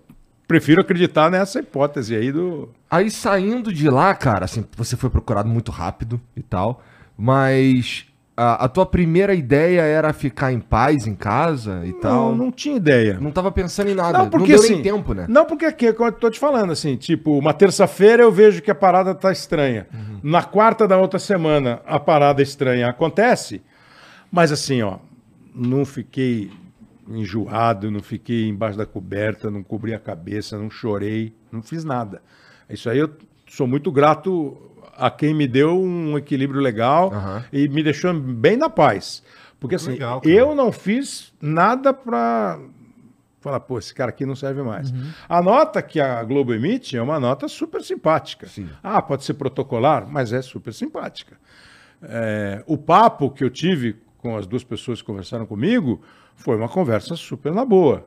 prefiro 0.47 0.81
acreditar 0.81 1.31
nessa 1.31 1.61
hipótese 1.61 2.15
aí 2.15 2.31
do. 2.31 2.69
Aí 2.91 3.11
saindo 3.11 3.73
de 3.73 3.89
lá, 3.89 4.15
cara, 4.15 4.45
assim, 4.45 4.65
você 4.77 4.97
foi 4.97 5.09
procurado 5.11 5.49
muito 5.49 5.71
rápido 5.73 6.21
e 6.37 6.43
tal, 6.43 6.83
mas 7.17 8.05
a, 8.37 8.66
a 8.66 8.68
tua 8.68 8.85
primeira 8.85 9.35
ideia 9.35 9.81
era 9.81 10.12
ficar 10.12 10.53
em 10.53 10.61
paz 10.61 11.07
em 11.07 11.14
casa 11.14 11.83
e 11.87 11.92
tal. 11.94 12.31
Não, 12.31 12.44
não 12.44 12.53
tinha 12.53 12.77
ideia. 12.77 13.18
Não 13.18 13.31
tava 13.31 13.51
pensando 13.51 13.88
em 13.88 13.94
nada. 13.94 14.18
Não, 14.18 14.29
porque 14.29 14.49
deu 14.49 14.61
assim, 14.61 14.75
nem 14.75 14.83
tempo, 14.83 15.14
né? 15.14 15.27
Não, 15.29 15.46
porque 15.46 15.64
aqui, 15.64 15.92
como 15.94 16.09
eu 16.09 16.12
tô 16.12 16.31
te 16.31 16.38
falando, 16.38 16.70
assim, 16.70 16.96
tipo, 16.96 17.38
uma 17.38 17.55
terça-feira 17.55 18.22
eu 18.22 18.31
vejo 18.31 18.61
que 18.61 18.70
a 18.70 18.75
parada 18.75 19.14
tá 19.14 19.33
estranha. 19.33 19.87
Uhum. 19.92 20.20
Na 20.22 20.42
quarta 20.42 20.87
da 20.87 20.99
outra 20.99 21.18
semana, 21.18 21.81
a 21.87 21.99
parada 21.99 22.42
estranha 22.42 22.88
acontece. 22.88 23.62
Mas 24.31 24.53
assim, 24.53 24.83
ó, 24.83 24.99
não 25.55 25.87
fiquei 25.87 26.51
enjoado, 27.09 27.90
não 27.90 28.03
fiquei 28.03 28.49
embaixo 28.49 28.77
da 28.77 28.85
coberta, 28.85 29.51
não 29.51 29.62
cobri 29.62 29.94
a 29.94 29.99
cabeça, 29.99 30.59
não 30.59 30.68
chorei, 30.68 31.33
não 31.51 31.62
fiz 31.62 31.85
nada. 31.85 32.20
Isso 32.68 32.90
aí 32.90 32.99
eu 32.99 33.11
sou 33.46 33.66
muito 33.66 33.90
grato 33.90 34.57
a 34.99 35.11
quem 35.11 35.35
me 35.35 35.47
deu 35.47 35.81
um 35.81 36.17
equilíbrio 36.17 36.61
legal 36.61 37.13
Aham. 37.13 37.45
e 37.53 37.69
me 37.69 37.83
deixou 37.83 38.13
bem 38.15 38.57
na 38.57 38.69
paz. 38.69 39.23
Porque 39.59 39.75
assim, 39.75 39.93
legal, 39.93 40.21
eu 40.25 40.55
não 40.55 40.71
fiz 40.71 41.33
nada 41.41 41.93
para 41.93 42.59
Fala, 43.47 43.61
pô, 43.61 43.79
esse 43.79 43.95
cara 43.95 44.11
aqui 44.11 44.27
não 44.27 44.35
serve 44.35 44.61
mais. 44.61 44.93
A 45.29 45.41
nota 45.41 45.81
que 45.81 46.01
a 46.01 46.21
Globo 46.25 46.53
emite 46.53 46.97
é 46.97 47.01
uma 47.01 47.21
nota 47.21 47.47
super 47.47 47.81
simpática. 47.81 48.49
Sim. 48.49 48.69
Ah, 48.83 49.01
pode 49.01 49.23
ser 49.23 49.35
protocolar, 49.35 50.05
mas 50.05 50.33
é 50.33 50.43
super 50.43 50.75
simpática. 50.75 51.37
É, 52.03 52.65
o 52.67 52.77
papo 52.77 53.31
que 53.31 53.45
eu 53.45 53.49
tive 53.49 54.01
com 54.19 54.37
as 54.37 54.49
duas 54.49 54.65
pessoas 54.65 55.01
que 55.01 55.07
conversaram 55.07 55.47
comigo 55.47 56.03
foi 56.35 56.57
uma 56.57 56.69
conversa 56.69 57.15
super 57.15 57.53
na 57.53 57.65
boa. 57.65 58.05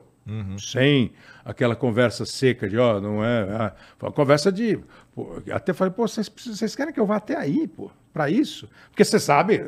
Sem 0.58 1.12
aquela 1.50 1.74
conversa 1.74 2.24
seca 2.24 2.68
de, 2.68 2.78
ó, 2.78 3.00
não 3.00 3.24
é. 3.24 3.42
ah, 3.50 3.72
foi 3.98 4.08
uma 4.08 4.14
conversa 4.14 4.52
de. 4.52 4.78
pô, 5.14 5.36
até 5.50 5.72
falei, 5.72 5.92
pô, 5.92 6.06
vocês, 6.06 6.76
querem 6.76 6.94
que 6.94 7.00
eu 7.00 7.06
vá 7.06 7.16
até 7.16 7.36
aí, 7.36 7.66
pô, 7.66 7.90
pra 8.12 8.30
isso? 8.30 8.68
Porque 8.90 9.04
você 9.04 9.18
sabe. 9.18 9.62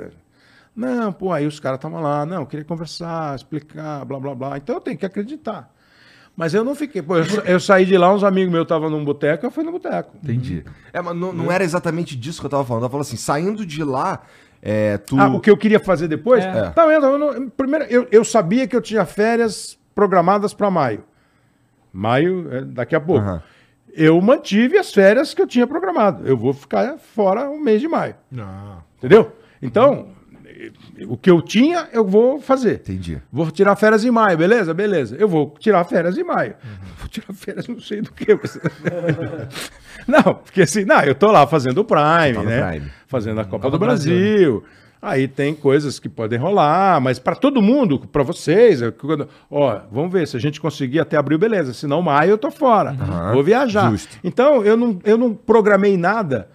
Não, 0.74 1.12
pô, 1.12 1.32
aí 1.32 1.46
os 1.46 1.60
caras 1.60 1.78
estavam 1.78 2.00
lá, 2.00 2.24
não, 2.24 2.42
eu 2.42 2.46
queria 2.46 2.64
conversar, 2.64 3.34
explicar, 3.36 4.04
blá, 4.04 4.18
blá, 4.18 4.34
blá. 4.34 4.56
Então 4.56 4.76
eu 4.76 4.80
tenho 4.80 4.96
que 4.96 5.04
acreditar. 5.04 5.70
Mas 6.34 6.54
eu 6.54 6.64
não 6.64 6.74
fiquei. 6.74 7.02
Pô, 7.02 7.18
eu, 7.18 7.24
eu 7.44 7.60
saí 7.60 7.84
de 7.84 7.98
lá, 7.98 8.12
uns 8.14 8.24
amigos 8.24 8.50
meus 8.50 8.62
estavam 8.62 8.88
num 8.88 9.04
boteco, 9.04 9.44
eu 9.44 9.50
fui 9.50 9.64
no 9.64 9.72
boteco. 9.72 10.16
Entendi. 10.22 10.64
É, 10.92 11.02
mas 11.02 11.14
não, 11.14 11.30
não 11.32 11.52
era 11.52 11.62
exatamente 11.62 12.16
disso 12.16 12.40
que 12.40 12.46
eu 12.46 12.50
tava 12.50 12.64
falando. 12.64 12.84
Eu 12.84 12.88
falando 12.88 13.06
assim, 13.06 13.18
saindo 13.18 13.66
de 13.66 13.84
lá, 13.84 14.22
é, 14.62 14.96
tu... 14.96 15.20
Ah, 15.20 15.28
o 15.28 15.40
que 15.40 15.50
eu 15.50 15.56
queria 15.58 15.78
fazer 15.78 16.08
depois? 16.08 16.42
É. 16.42 16.70
Tá 16.70 16.86
vendo? 16.86 17.04
Eu 17.04 17.18
não- 17.18 17.50
primeiro, 17.50 17.84
eu, 17.90 18.08
eu 18.10 18.24
sabia 18.24 18.66
que 18.66 18.74
eu 18.74 18.80
tinha 18.80 19.04
férias 19.04 19.78
programadas 19.94 20.54
para 20.54 20.70
maio. 20.70 21.04
Maio 21.92 22.48
é 22.52 22.62
daqui 22.62 22.94
a 22.96 23.00
pouco. 23.00 23.22
Aham. 23.24 23.42
Eu 23.94 24.18
mantive 24.22 24.78
as 24.78 24.92
férias 24.92 25.34
que 25.34 25.42
eu 25.42 25.46
tinha 25.46 25.66
programado. 25.66 26.26
Eu 26.26 26.36
vou 26.36 26.54
ficar 26.54 26.96
fora 26.98 27.50
o 27.50 27.60
mês 27.60 27.80
de 27.80 27.88
maio. 27.88 28.14
Não. 28.30 28.82
Entendeu? 28.96 29.30
Então, 29.60 30.08
o 31.06 31.14
que 31.16 31.30
eu 31.30 31.42
tinha, 31.42 31.88
eu 31.92 32.02
vou 32.02 32.40
fazer. 32.40 32.76
Entendi. 32.76 33.20
Vou 33.30 33.50
tirar 33.50 33.76
férias 33.76 34.02
em 34.02 34.10
maio, 34.10 34.38
beleza? 34.38 34.72
Beleza. 34.72 35.14
Eu 35.18 35.28
vou 35.28 35.54
tirar 35.58 35.84
férias 35.84 36.16
em 36.16 36.24
maio. 36.24 36.54
Vou 37.00 37.08
tirar 37.08 37.34
férias 37.34 37.68
não 37.68 37.78
sei 37.80 38.00
do 38.00 38.10
que. 38.12 38.34
mas- 38.34 38.58
não, 40.08 40.34
porque 40.36 40.62
assim, 40.62 40.84
não, 40.84 41.02
eu 41.02 41.14
tô 41.14 41.30
lá 41.30 41.46
fazendo 41.46 41.78
o 41.78 41.84
Prime, 41.84 42.34
Tá 42.34 42.42
né? 42.42 42.70
Prime. 42.70 42.90
Fazendo 43.06 43.40
a 43.40 43.44
Copa 43.44 43.64
Copa 43.64 43.70
do 43.70 43.78
do 43.78 43.78
Brasil, 43.78 44.14
Brasil. 44.16 44.64
Aí 45.04 45.26
tem 45.26 45.52
coisas 45.52 45.98
que 45.98 46.08
podem 46.08 46.38
rolar, 46.38 47.00
mas 47.00 47.18
para 47.18 47.34
todo 47.34 47.60
mundo, 47.60 47.98
para 47.98 48.22
vocês, 48.22 48.80
é 48.80 48.92
quando- 48.92 49.28
ó, 49.50 49.80
vamos 49.90 50.12
ver 50.12 50.28
se 50.28 50.36
a 50.36 50.40
gente 50.40 50.60
conseguir 50.60 51.00
até 51.00 51.16
abril, 51.16 51.38
beleza. 51.40 51.74
Senão 51.74 52.00
maio 52.00 52.30
eu 52.30 52.38
tô 52.38 52.52
fora. 52.52 52.90
Aham. 52.90 53.32
Vou 53.32 53.42
viajar. 53.42 53.90
Justo. 53.90 54.16
Então 54.22 54.62
eu 54.64 54.76
não, 54.76 55.00
eu 55.04 55.18
não 55.18 55.34
programei 55.34 55.96
nada 55.96 56.48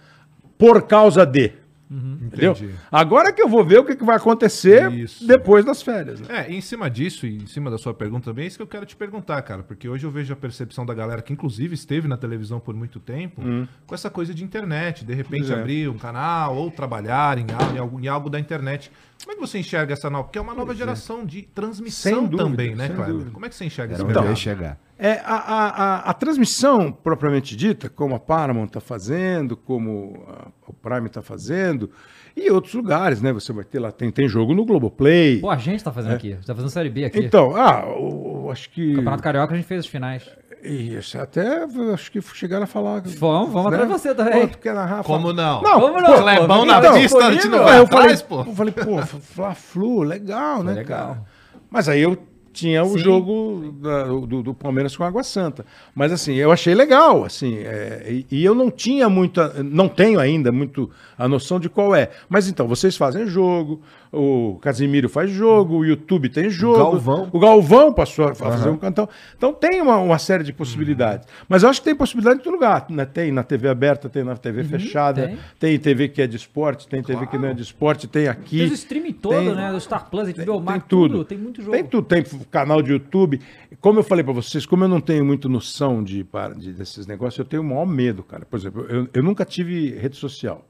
por 0.56 0.80
causa 0.82 1.26
de. 1.26 1.52
Entendeu? 1.90 2.52
entendi. 2.52 2.74
Agora 2.92 3.32
que 3.32 3.40
eu 3.40 3.48
vou 3.48 3.64
ver 3.64 3.78
o 3.78 3.84
que, 3.84 3.96
que 3.96 4.04
vai 4.04 4.16
acontecer 4.16 4.92
Isso. 4.92 5.26
depois 5.26 5.64
das 5.64 5.80
férias. 5.80 6.20
né? 6.20 6.46
É, 6.46 6.50
e 6.50 6.56
em 6.56 6.60
cima 6.60 6.90
disso 6.90 7.26
e 7.26 7.36
em 7.36 7.46
cima 7.46 7.70
da 7.70 7.78
sua 7.78 7.94
pergunta 7.94 8.26
também, 8.26 8.44
é 8.44 8.48
isso 8.48 8.56
que 8.56 8.62
eu 8.62 8.66
quero 8.66 8.84
te 8.84 8.94
perguntar, 8.94 9.40
cara, 9.42 9.62
porque 9.62 9.88
hoje 9.88 10.04
eu 10.04 10.10
vejo 10.10 10.32
a 10.32 10.36
percepção 10.36 10.84
da 10.84 10.92
galera 10.92 11.22
que 11.22 11.32
inclusive 11.32 11.74
esteve 11.74 12.06
na 12.06 12.16
televisão 12.16 12.60
por 12.60 12.74
muito 12.74 13.00
tempo, 13.00 13.42
com 13.86 13.94
essa 13.94 14.10
coisa 14.10 14.34
de 14.34 14.44
internet, 14.44 15.04
de 15.04 15.14
repente 15.14 15.50
é. 15.50 15.54
abrir 15.54 15.88
um 15.88 15.96
canal 15.96 16.56
ou 16.56 16.70
trabalhar 16.70 17.38
em 17.38 17.46
algo, 17.50 17.74
em 17.74 17.78
algo, 17.78 18.00
em 18.00 18.08
algo 18.08 18.30
da 18.30 18.38
internet. 18.38 18.90
Como 19.20 19.32
é 19.32 19.34
que 19.34 19.40
você 19.40 19.58
enxerga 19.58 19.94
essa 19.94 20.08
nova? 20.08 20.24
Porque 20.24 20.38
é 20.38 20.42
uma 20.42 20.54
nova 20.54 20.74
geração 20.74 21.24
de 21.24 21.42
transmissão 21.42 22.12
Sem 22.12 22.26
dúvida, 22.26 22.44
também, 22.44 22.74
né, 22.74 22.88
dúvida. 22.88 23.30
Como 23.30 23.44
é 23.44 23.48
que 23.48 23.54
você 23.54 23.64
enxerga 23.64 23.94
Era 23.94 24.02
esse 24.02 24.04
onde 24.04 24.14
mercado? 24.14 24.36
chegar. 24.36 24.78
É, 24.98 25.20
a, 25.24 25.34
a, 25.36 25.68
a, 25.68 26.10
a 26.10 26.12
transmissão 26.14 26.90
propriamente 26.90 27.54
dita, 27.54 27.88
como 27.88 28.16
a 28.16 28.18
Paramount 28.18 28.66
está 28.66 28.80
fazendo, 28.80 29.56
como 29.56 30.24
a- 30.26 30.48
o 30.66 30.72
Prime 30.72 31.06
está 31.06 31.22
fazendo, 31.22 31.88
e 32.36 32.50
outros 32.50 32.74
lugares, 32.74 33.22
né? 33.22 33.32
Você 33.32 33.52
vai 33.52 33.62
ter 33.64 33.78
lá, 33.78 33.92
tem, 33.92 34.10
tem 34.10 34.26
jogo 34.28 34.54
no 34.54 34.64
Globoplay. 34.64 35.40
Pô, 35.40 35.50
a 35.50 35.56
gente 35.56 35.84
tá 35.84 35.92
fazendo 35.92 36.14
aqui. 36.14 36.32
A 36.32 36.36
gente 36.36 36.46
tá 36.46 36.54
fazendo 36.54 36.70
Série 36.70 36.90
B 36.90 37.04
aqui. 37.04 37.20
Então, 37.20 37.54
ah, 37.54 37.86
o- 37.86 38.46
o- 38.46 38.50
acho 38.50 38.68
que. 38.70 38.94
Campeonato 38.94 39.22
Carioca 39.22 39.52
a 39.54 39.56
gente 39.56 39.66
fez 39.66 39.80
as 39.80 39.86
finais. 39.86 40.28
Isso, 40.64 41.16
até 41.20 41.64
acho 41.94 42.10
que 42.10 42.20
chegaram 42.20 42.64
a 42.64 42.66
falar. 42.66 43.00
Vamos, 43.02 43.52
vamos 43.52 43.66
atrás 43.72 43.86
de 43.86 43.92
você 43.92 44.12
também. 44.12 44.40
Pô, 44.40 44.48
tu 44.48 44.58
quer 44.58 44.74
narrar? 44.74 45.04
Como 45.04 45.32
não? 45.32 45.62
Não, 45.62 45.80
Como 45.80 46.00
não? 46.00 46.20
Clebão 46.22 46.64
na 46.64 46.78
então, 46.78 46.94
pista, 46.94 47.18
a 47.24 47.32
gente 47.32 47.46
não 47.46 47.62
vai 47.62 47.78
eu 47.78 47.86
falei, 47.86 48.16
pô. 48.16 48.40
eu 48.40 48.52
falei, 48.52 48.74
pô, 48.74 49.00
Fla-Flu, 49.06 50.02
legal, 50.02 50.64
né, 50.64 50.72
legal. 50.74 50.98
cara? 51.10 51.22
Mas 51.70 51.88
aí 51.88 52.00
eu 52.00 52.18
tinha 52.58 52.82
o 52.82 52.90
Sim. 52.92 52.98
jogo 52.98 53.74
da- 53.80 54.04
do, 54.04 54.42
do 54.42 54.54
Palmeiras 54.54 54.96
com 54.96 55.04
Água 55.04 55.22
Santa. 55.22 55.64
Mas 55.94 56.10
assim, 56.12 56.34
eu 56.34 56.50
achei 56.50 56.74
legal, 56.74 57.24
assim, 57.24 57.58
é, 57.58 58.06
e, 58.08 58.26
e 58.30 58.44
eu 58.44 58.54
não 58.54 58.70
tinha 58.70 59.08
muita, 59.08 59.62
não 59.62 59.88
tenho 59.88 60.18
ainda 60.18 60.50
muito 60.50 60.90
a 61.16 61.28
noção 61.28 61.60
de 61.60 61.68
qual 61.68 61.94
é. 61.94 62.10
Mas 62.28 62.48
então, 62.48 62.66
vocês 62.66 62.96
fazem 62.96 63.26
jogo, 63.26 63.80
o 64.12 64.58
Casimiro 64.62 65.08
faz 65.08 65.30
jogo, 65.30 65.76
o 65.78 65.84
YouTube 65.84 66.28
tem 66.28 66.48
jogo. 66.48 66.78
Galvão. 66.78 67.28
O 67.32 67.38
Galvão 67.38 67.92
passou 67.92 68.26
a 68.28 68.34
fazer 68.34 68.68
um 68.70 68.76
cantão. 68.76 69.08
Então 69.36 69.52
tem 69.52 69.80
uma, 69.82 69.96
uma 69.98 70.18
série 70.18 70.42
de 70.44 70.52
possibilidades. 70.52 71.26
Mas 71.48 71.62
eu 71.62 71.68
acho 71.68 71.80
que 71.80 71.84
tem 71.84 71.94
possibilidade 71.94 72.40
em 72.40 72.42
todo 72.42 72.52
lugar. 72.54 72.86
Né? 72.88 73.04
Tem 73.04 73.30
na 73.30 73.42
TV 73.42 73.68
aberta, 73.68 74.08
tem 74.08 74.24
na 74.24 74.36
TV 74.36 74.64
fechada, 74.64 75.28
tem. 75.28 75.38
tem. 75.58 75.78
TV 75.78 76.08
que 76.08 76.22
é 76.22 76.26
de 76.26 76.36
esporte, 76.36 76.88
tem 76.88 77.02
TV 77.02 77.26
que 77.26 77.36
não 77.38 77.48
é 77.48 77.54
de 77.54 77.62
esporte, 77.62 78.06
tem 78.08 78.28
aqui. 78.28 78.58
Tem 78.58 78.70
o 78.70 78.74
streaming 78.74 79.12
todo, 79.12 79.34
tem- 79.34 79.54
né? 79.54 79.70
Do 79.72 79.80
Star 79.80 80.08
Plus, 80.10 80.32
tem, 80.32 80.44
HBO 80.44 80.60
Max, 80.60 80.78
tem 80.80 80.88
tudo. 80.88 81.24
Tem 81.24 81.38
muito 81.38 81.60
jogo. 81.60 81.72
Tem 81.72 81.84
tudo. 81.84 82.06
Tem 82.06 82.24
canal 82.50 82.80
de 82.82 82.92
YouTube. 82.92 83.40
Como 83.80 83.98
eu 83.98 84.02
falei 84.02 84.24
pra 84.24 84.32
vocês, 84.32 84.64
como 84.66 84.84
eu 84.84 84.88
não 84.88 85.00
tenho 85.00 85.24
muito 85.24 85.48
noção 85.48 86.02
de, 86.02 86.24
para- 86.24 86.54
de- 86.54 86.72
desses 86.72 87.06
negócios, 87.06 87.38
eu 87.38 87.44
tenho 87.44 87.62
o 87.62 87.64
maior 87.66 87.86
medo, 87.86 88.22
cara. 88.22 88.44
Por 88.44 88.58
exemplo, 88.58 88.86
eu, 88.88 89.08
eu 89.12 89.22
nunca 89.22 89.44
tive 89.44 89.90
rede 89.98 90.16
social. 90.16 90.64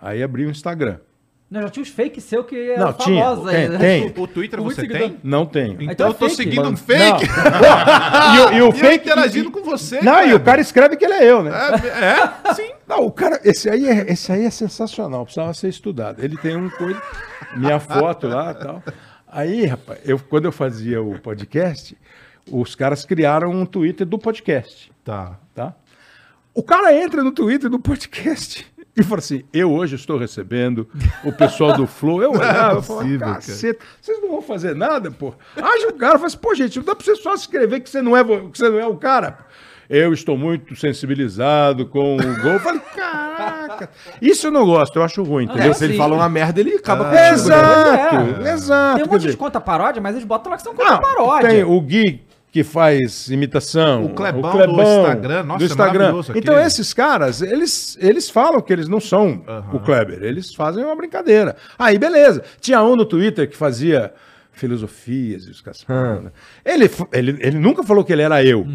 Aí 0.00 0.22
abri 0.22 0.44
o 0.46 0.50
Instagram. 0.50 0.98
Não, 1.50 1.62
já 1.62 1.70
tinha 1.70 1.82
os 1.82 1.88
fakes 1.88 2.24
seu 2.24 2.44
que 2.44 2.54
era 2.72 2.84
Não, 2.84 2.92
tinha. 2.92 3.24
famosa 3.24 3.50
Tem, 3.50 3.60
aí, 3.62 3.68
né? 3.70 3.78
tem. 3.78 4.14
O 4.18 4.26
Twitter 4.26 4.60
Muito 4.60 4.74
você 4.74 4.80
seguidor. 4.82 5.00
tem? 5.08 5.18
Não 5.24 5.46
tenho. 5.46 5.72
Então, 5.80 5.92
Então 5.92 6.06
eu 6.08 6.14
tô 6.14 6.28
fake. 6.28 6.36
seguindo 6.36 6.68
um 6.68 6.76
fake. 6.76 7.24
e, 8.36 8.38
o- 8.40 8.52
e 8.52 8.60
o 8.60 8.66
E 8.66 8.68
eu 8.68 8.72
fake. 8.72 9.08
interagindo 9.08 9.50
com 9.50 9.62
você, 9.62 10.02
Não, 10.02 10.26
e 10.26 10.34
o 10.34 10.40
cara 10.40 10.60
escreve 10.60 10.96
que 10.96 11.04
ele 11.06 11.14
é 11.14 11.24
eu, 11.30 11.42
né? 11.42 11.50
É, 11.50 12.50
é, 12.50 12.52
sim. 12.54 12.70
Não, 12.86 13.06
o 13.06 13.10
cara, 13.10 13.40
esse 13.44 13.70
aí 13.70 13.88
é, 13.88 14.12
esse 14.12 14.30
aí 14.30 14.44
é 14.44 14.50
sensacional, 14.50 15.24
precisava 15.24 15.54
ser 15.54 15.68
estudado. 15.68 16.22
Ele 16.22 16.36
tem 16.36 16.54
um 16.54 16.68
coisa, 16.68 17.00
minha 17.56 17.80
foto 17.80 18.28
lá 18.28 18.50
e 18.50 18.54
tal. 18.54 18.82
Aí, 19.26 19.64
rapaz, 19.66 20.00
eu, 20.04 20.18
quando 20.18 20.44
eu 20.46 20.52
fazia 20.52 21.02
o 21.02 21.18
podcast, 21.18 21.96
os 22.50 22.74
caras 22.74 23.04
criaram 23.06 23.50
um 23.50 23.64
Twitter 23.64 24.06
do 24.06 24.18
podcast, 24.18 24.90
Tá. 25.02 25.38
tá? 25.54 25.74
O 26.54 26.62
cara 26.62 26.92
entra 26.94 27.22
no 27.22 27.30
Twitter 27.32 27.70
do 27.70 27.78
podcast 27.78 28.66
e 28.98 29.02
fala 29.02 29.18
assim: 29.20 29.44
Eu 29.52 29.72
hoje 29.72 29.94
estou 29.96 30.18
recebendo 30.18 30.88
o 31.24 31.32
pessoal 31.32 31.74
do 31.76 31.86
Flow. 31.86 32.22
Eu 32.22 32.32
olhava, 32.36 32.76
eu 32.78 32.82
falava, 32.82 33.04
possível, 33.04 33.18
cara. 33.20 33.34
caceta, 33.34 33.84
vocês 34.00 34.20
não 34.20 34.30
vão 34.30 34.42
fazer 34.42 34.74
nada, 34.74 35.10
pô. 35.10 35.32
Haja 35.56 35.88
o 35.88 35.92
cara, 35.94 36.14
fala 36.14 36.26
assim, 36.26 36.38
pô, 36.38 36.54
gente, 36.54 36.76
não 36.78 36.84
dá 36.84 36.94
pra 36.94 37.04
você 37.04 37.14
só 37.16 37.34
escrever 37.34 37.80
que 37.80 37.88
você 37.90 38.02
não 38.02 38.16
é, 38.16 38.24
que 38.24 38.58
você 38.58 38.68
não 38.68 38.78
é 38.78 38.86
o 38.86 38.96
cara. 38.96 39.38
Eu 39.90 40.12
estou 40.12 40.36
muito 40.36 40.76
sensibilizado 40.76 41.86
com 41.86 42.16
o 42.16 42.42
gol. 42.42 42.52
Eu 42.52 42.60
falei, 42.60 42.80
caraca. 42.94 43.88
Isso 44.20 44.48
eu 44.48 44.50
não 44.50 44.66
gosto, 44.66 44.96
eu 44.96 45.02
acho 45.02 45.22
ruim, 45.22 45.44
entendeu? 45.44 45.70
É, 45.70 45.72
Se 45.72 45.84
ele 45.84 45.96
fala 45.96 46.14
uma 46.14 46.28
merda, 46.28 46.60
ele 46.60 46.74
acaba 46.74 47.04
Ah, 47.04 47.10
contigo, 47.10 47.24
né? 47.24 47.32
Exato, 47.32 48.16
É. 48.46 48.52
exato. 48.52 48.96
Tem 48.96 49.04
um 49.06 49.10
monte 49.10 49.30
de 49.30 49.36
conta 49.38 49.58
paródia, 49.60 50.02
mas 50.02 50.14
eles 50.14 50.26
botam 50.26 50.50
lá 50.50 50.58
que 50.58 50.62
são 50.62 50.74
conta 50.74 50.90
não, 50.90 51.00
paródia. 51.00 51.48
Tem 51.48 51.64
o 51.64 51.80
Gui 51.80 52.20
que 52.58 52.64
faz 52.64 53.28
imitação. 53.28 54.06
O 54.06 54.08
Clebão 54.14 54.42
do 54.66 54.82
Instagram, 54.82 55.42
nossa, 55.44 55.58
do 55.58 55.64
é 55.64 55.66
Instagram. 55.66 55.98
maravilhoso 55.98 56.32
Então 56.36 56.54
aquele. 56.54 56.66
esses 56.66 56.92
caras, 56.92 57.40
eles, 57.40 57.96
eles 58.00 58.28
falam 58.28 58.60
que 58.60 58.72
eles 58.72 58.88
não 58.88 58.98
são 58.98 59.44
o 59.72 59.78
Kleber, 59.78 60.24
eles 60.24 60.52
fazem 60.54 60.84
uma 60.84 60.96
brincadeira. 60.96 61.54
Aí 61.78 61.96
beleza. 61.98 62.42
Tinha 62.60 62.82
um 62.82 62.96
no 62.96 63.04
Twitter 63.04 63.48
que 63.48 63.56
fazia 63.56 64.12
filosofias 64.50 65.44
e 65.46 65.50
os 65.50 65.60
caras. 65.60 65.84
né? 65.88 66.32
Ele, 66.64 66.90
ele, 67.12 67.38
ele 67.40 67.58
nunca 67.58 67.84
falou 67.84 68.02
que 68.04 68.12
ele 68.12 68.22
era 68.22 68.42
eu, 68.44 68.66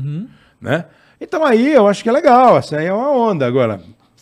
né? 0.61 0.86
Então 1.19 1.43
aí 1.43 1.73
eu 1.73 1.86
acho 1.88 2.01
que 2.03 2.07
é 2.09 2.11
legal, 2.13 2.57
essa 2.57 2.77
aí 2.77 2.86
é 2.86 2.93
uma 2.93 3.11
onda 3.11 3.45
agora. 3.45 3.81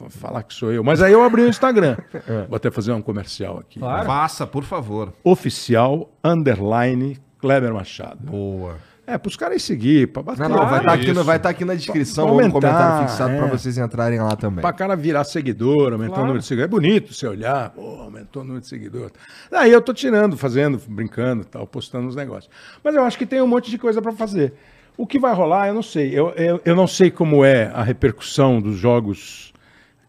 Falar 0.10 0.42
que 0.42 0.56
sou 0.56 0.72
eu. 0.72 0.84
Mas 0.84 1.00
aí 1.04 1.14
eu 1.14 1.24
abri 1.24 1.44
o 1.44 1.48
Instagram. 1.48 1.96
Vou 2.50 2.56
até 2.56 2.72
fazer 2.72 2.92
um 2.92 3.04
comercial 3.04 3.60
aqui. 3.60 3.78
Claro. 3.78 4.08
Faça, 4.08 4.48
por 4.48 4.64
favor. 4.64 5.14
Oficial 5.24 6.10
underline 6.24 7.20
Kleber 7.38 7.72
Machado. 7.72 8.18
Boa. 8.22 8.78
É, 9.12 9.18
pros 9.18 9.36
caras 9.36 9.62
seguir, 9.62 10.08
pra 10.08 10.24
bater. 10.24 10.42
Não, 10.48 10.50
não, 10.50 10.66
vai 10.66 10.80
estar 10.80 10.94
aqui, 10.94 11.14
no- 11.14 11.24
vai 11.24 11.40
tá 11.40 11.50
aqui 11.50 11.66
na 11.66 11.76
descrição 11.76 12.26
Pra 12.26 12.34
ou 12.34 12.42
no 12.42 12.52
comentário 12.52 13.08
fixado 13.10 13.32
é. 13.34 13.38
pra 13.38 13.48
vocês 13.48 13.78
entrarem 13.78 14.20
lá 14.20 14.36
também. 14.36 14.62
Pra 14.62 14.72
cara 14.72 14.96
virar 14.96 15.24
seguidor, 15.26 15.92
aumentar 15.94 16.18
o 16.18 16.22
número 16.22 16.40
de 16.40 16.46
seguidores. 16.46 16.74
É 16.74 16.80
bonito 16.80 17.14
você 17.14 17.28
olhar, 17.28 17.72
pô, 17.72 17.82
aumentou 18.02 18.42
o 18.42 18.46
número 18.46 18.62
de 18.62 18.68
seguidores. 18.68 19.12
Aí 19.52 19.72
eu 19.72 19.82
tô 19.82 19.94
tirando, 19.94 20.38
fazendo, 20.38 20.80
brincando, 20.88 21.44
tal, 21.44 21.68
postando 21.68 22.08
os 22.08 22.16
negócios. 22.16 22.50
Mas 22.84 22.96
eu 22.96 23.04
acho 23.04 23.18
que 23.18 23.26
tem 23.26 23.42
um 23.42 23.48
monte 23.48 23.70
de 23.70 23.78
coisa 23.78 24.02
pra 24.02 24.14
fazer. 24.14 24.54
O 24.98 25.06
que 25.08 25.20
vai 25.20 25.34
rolar, 25.34 25.68
eu 25.68 25.74
não 25.74 25.84
sei. 25.84 26.18
Eu, 26.18 26.30
eu, 26.32 26.62
eu 26.64 26.76
não 26.76 26.88
sei 26.88 27.12
como 27.12 27.44
é 27.44 27.66
a 27.74 27.84
repercussão 27.84 28.62
dos 28.62 28.78
jogos 28.78 29.52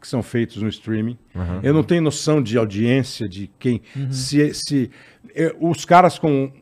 que 0.00 0.06
são 0.08 0.22
feitos 0.22 0.60
no 0.62 0.68
streaming. 0.68 1.16
Eu 1.62 1.72
não 1.72 1.82
tenho 1.82 2.02
noção 2.02 2.42
de 2.42 2.58
audiência, 2.58 3.28
de 3.28 3.48
quem. 3.58 3.80
Se, 4.10 4.52
se 4.52 4.90
eh, 5.34 5.54
os 5.60 5.84
caras 5.84 6.18
com, 6.18 6.52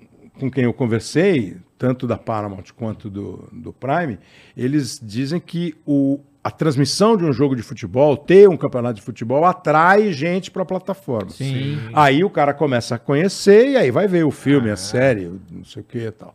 com 0.41 0.51
quem 0.51 0.64
eu 0.64 0.72
conversei, 0.72 1.57
tanto 1.78 2.07
da 2.07 2.16
Paramount 2.18 2.64
quanto 2.74 3.09
do, 3.09 3.49
do 3.53 3.72
Prime, 3.72 4.18
eles 4.57 4.99
dizem 5.03 5.38
que 5.38 5.74
o, 5.86 6.18
a 6.43 6.51
transmissão 6.51 7.16
de 7.16 7.24
um 7.24 7.32
jogo 7.32 7.55
de 7.55 7.62
futebol, 7.62 8.16
ter 8.16 8.49
um 8.49 8.57
campeonato 8.57 8.95
de 8.95 9.03
futebol, 9.03 9.45
atrai 9.45 10.12
gente 10.12 10.51
para 10.51 10.62
a 10.62 10.66
plataforma. 10.66 11.30
Sim. 11.30 11.78
Aí 11.93 12.24
o 12.24 12.30
cara 12.30 12.53
começa 12.55 12.95
a 12.97 12.99
conhecer 12.99 13.70
e 13.70 13.76
aí 13.76 13.91
vai 13.91 14.09
ver 14.09 14.24
o 14.24 14.30
filme, 14.30 14.70
a 14.70 14.76
série, 14.76 15.30
não 15.51 15.64
sei 15.64 15.82
o 15.82 15.84
que 15.84 15.99
e 15.99 16.11
tal. 16.11 16.34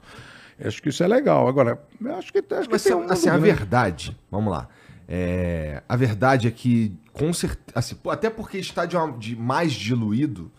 Acho 0.63 0.81
que 0.81 0.87
isso 0.89 1.03
é 1.03 1.07
legal. 1.07 1.47
Agora, 1.47 1.81
eu 2.01 2.15
acho 2.15 2.31
que, 2.31 2.39
acho 2.39 2.67
que 2.67 2.71
Mas 2.71 2.83
tem 2.83 2.93
assim, 2.93 3.01
um 3.03 3.11
assim, 3.11 3.29
a 3.29 3.37
verdade, 3.37 4.15
vamos 4.31 4.53
lá. 4.53 4.69
É, 5.07 5.83
a 5.87 5.95
verdade 5.95 6.47
é 6.47 6.51
que, 6.51 6.95
com 7.11 7.31
certeza. 7.33 7.71
Assim, 7.75 7.95
até 8.09 8.29
porque 8.29 8.57
está 8.57 8.85
de, 8.85 8.95
uma- 8.95 9.11
de 9.17 9.35
mais 9.35 9.73
diluído, 9.73 10.49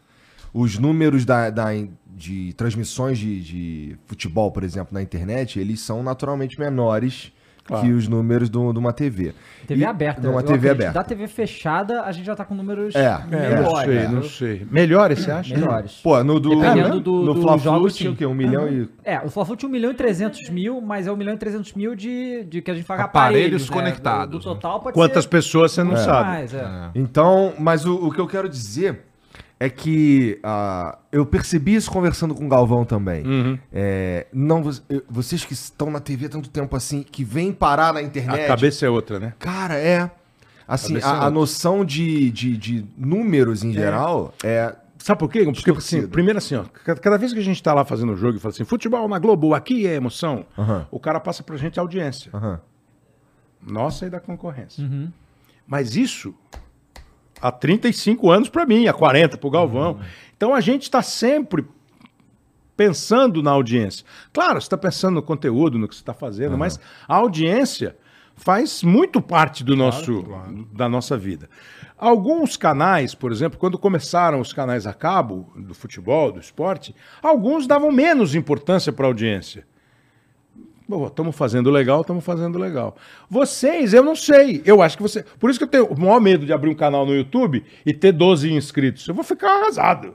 os 0.58 0.78
números 0.78 1.24
da, 1.24 1.50
da- 1.50 1.70
de 2.08 2.54
transmissões 2.54 3.18
de, 3.18 3.42
de 3.42 3.96
futebol, 4.06 4.50
por 4.50 4.64
exemplo, 4.64 4.94
na 4.94 5.02
internet, 5.02 5.60
eles 5.60 5.80
são 5.80 6.02
naturalmente 6.02 6.58
menores 6.58 7.30
Claro. 7.68 7.84
que 7.84 7.92
os 7.92 8.06
números 8.06 8.48
de 8.48 8.56
uma 8.56 8.92
TV. 8.92 9.34
TV 9.66 9.80
E- 9.80 9.84
aberta. 9.84 10.20
Numa 10.22 10.38
eu 10.38 10.44
TV 10.46 10.70
aberta. 10.70 10.92
Da 10.92 11.02
TV 11.02 11.26
fechada, 11.26 12.02
a 12.02 12.12
gente 12.12 12.24
já 12.24 12.36
tá 12.36 12.44
com 12.44 12.54
números 12.54 12.94
É, 12.94 13.00
É, 13.06 13.18
não 13.18 13.28
melhores. 13.28 13.84
sei, 13.84 13.94
né? 13.96 14.08
não 14.08 14.22
sei. 14.22 14.66
Melhores, 14.70 15.18
você 15.18 15.30
acha? 15.32 15.52
Melhores. 15.58 15.92
Pô, 16.00 16.22
no 16.22 16.38
do. 16.38 16.50
Dependendo 16.50 16.88
no 16.90 17.00
do- 17.00 17.24
no 17.24 17.34
Fla-Flu 17.42 17.58
jogos, 17.64 17.96
tinha 17.96 18.12
o 18.12 18.14
quê? 18.14 18.24
Um 18.24 18.34
milhão 18.34 18.68
e. 18.68 18.88
É, 19.04 19.18
o 19.20 19.28
Fla-Flu 19.28 19.56
tinha 19.56 19.68
1 19.68 19.72
milhão 19.72 19.90
e 19.90 19.94
300 19.94 20.48
mil, 20.48 20.80
mas 20.80 21.08
é 21.08 21.12
1 21.12 21.16
milhão 21.16 21.34
e 21.34 21.38
300 21.38 21.72
mil 21.74 21.96
de, 21.96 22.44
de 22.44 22.62
que 22.62 22.70
a 22.70 22.74
gente 22.74 22.86
paga 22.86 23.02
Aparelhos 23.02 23.64
aparelhos, 23.64 23.68
né? 23.68 23.74
conectados, 23.74 24.30
Do, 24.30 24.38
do 24.38 24.44
total 24.44 24.78
pode 24.80 24.94
Quantas 24.94 25.24
ser 25.24 25.30
pessoas 25.30 25.72
você 25.72 25.82
não 25.82 25.90
muito 25.90 26.04
sabe? 26.04 26.28
mais, 26.28 26.54
é. 26.54 26.90
Então, 26.94 27.52
mas 27.58 27.84
o, 27.84 27.96
o 27.96 28.12
que 28.12 28.20
eu 28.20 28.28
quero 28.28 28.48
dizer 28.48 29.00
é 29.58 29.70
que 29.70 30.38
ah, 30.42 30.98
eu 31.10 31.24
percebi 31.24 31.74
isso 31.74 31.90
conversando 31.90 32.34
com 32.34 32.44
o 32.44 32.48
Galvão 32.48 32.84
também. 32.84 33.24
Uhum. 33.26 33.58
É, 33.72 34.26
não, 34.32 34.62
vocês 35.08 35.44
que 35.44 35.54
estão 35.54 35.90
na 35.90 36.00
TV 36.00 36.26
há 36.26 36.28
tanto 36.28 36.50
tempo 36.50 36.76
assim, 36.76 37.02
que 37.02 37.24
vêm 37.24 37.52
parar 37.52 37.94
na 37.94 38.02
internet. 38.02 38.44
A 38.44 38.46
cabeça 38.48 38.84
é 38.84 38.90
outra, 38.90 39.18
né? 39.18 39.32
Cara, 39.38 39.74
é. 39.78 40.10
Assim, 40.68 40.94
Cabeça 40.94 41.08
é 41.08 41.10
a, 41.10 41.22
a 41.26 41.30
noção 41.30 41.84
de, 41.84 42.30
de, 42.30 42.56
de 42.56 42.86
números 42.98 43.62
em 43.62 43.72
geral 43.72 44.34
é. 44.42 44.74
Sabe 44.98 45.20
por 45.20 45.30
quê? 45.30 45.44
Porque, 45.44 45.70
assim, 45.70 46.04
primeiro 46.08 46.38
assim, 46.38 46.56
ó, 46.56 46.64
ca- 46.64 46.96
cada 46.96 47.16
vez 47.16 47.32
que 47.32 47.38
a 47.38 47.42
gente 47.42 47.62
tá 47.62 47.72
lá 47.72 47.84
fazendo 47.84 48.12
o 48.12 48.16
jogo 48.16 48.38
e 48.38 48.40
fala 48.40 48.52
assim, 48.52 48.64
futebol 48.64 49.06
na 49.08 49.20
Globo, 49.20 49.54
aqui 49.54 49.86
é 49.86 49.94
emoção, 49.94 50.44
Aham. 50.58 50.84
o 50.90 50.98
cara 50.98 51.20
passa 51.20 51.44
pra 51.44 51.56
gente 51.56 51.78
audiência. 51.78 52.28
Aham. 52.34 52.60
Nossa 53.64 54.06
e 54.06 54.10
da 54.10 54.18
concorrência. 54.18 54.84
Mas 55.66 55.94
isso 55.94 56.34
há 57.40 57.50
35 57.52 58.30
anos 58.30 58.48
para 58.48 58.66
mim, 58.66 58.86
há 58.86 58.92
40 58.92 59.36
para 59.36 59.46
o 59.46 59.50
Galvão. 59.50 60.00
Então 60.36 60.54
a 60.54 60.60
gente 60.60 60.82
está 60.82 61.02
sempre 61.02 61.64
pensando 62.76 63.42
na 63.42 63.52
audiência. 63.52 64.04
Claro, 64.32 64.60
você 64.60 64.66
está 64.66 64.76
pensando 64.76 65.14
no 65.14 65.22
conteúdo, 65.22 65.78
no 65.78 65.88
que 65.88 65.94
você 65.94 66.02
está 66.02 66.12
fazendo, 66.12 66.58
mas 66.58 66.78
a 67.08 67.16
audiência 67.16 67.96
faz 68.36 68.82
muito 68.82 69.20
parte 69.20 69.64
do 69.64 69.74
nosso, 69.74 70.24
da 70.72 70.88
nossa 70.88 71.16
vida. 71.16 71.48
Alguns 71.96 72.56
canais, 72.56 73.14
por 73.14 73.32
exemplo, 73.32 73.58
quando 73.58 73.78
começaram 73.78 74.40
os 74.40 74.52
canais 74.52 74.86
a 74.86 74.92
cabo 74.92 75.50
do 75.56 75.72
futebol, 75.74 76.30
do 76.30 76.38
esporte, 76.38 76.94
alguns 77.22 77.66
davam 77.66 77.90
menos 77.90 78.34
importância 78.34 78.92
para 78.92 79.06
a 79.06 79.08
audiência. 79.08 79.66
Estamos 81.06 81.34
fazendo 81.34 81.70
legal, 81.70 82.02
estamos 82.02 82.24
fazendo 82.24 82.58
legal. 82.58 82.96
Vocês, 83.28 83.92
eu 83.92 84.02
não 84.04 84.14
sei. 84.14 84.62
Eu 84.64 84.80
acho 84.80 84.96
que 84.96 85.02
você. 85.02 85.24
Por 85.38 85.50
isso 85.50 85.58
que 85.58 85.64
eu 85.64 85.68
tenho 85.68 85.86
o 85.86 85.98
maior 85.98 86.20
medo 86.20 86.46
de 86.46 86.52
abrir 86.52 86.70
um 86.70 86.74
canal 86.74 87.04
no 87.04 87.14
YouTube 87.14 87.64
e 87.84 87.92
ter 87.92 88.12
12 88.12 88.52
inscritos. 88.52 89.06
Eu 89.08 89.14
vou 89.14 89.24
ficar 89.24 89.50
arrasado. 89.62 90.14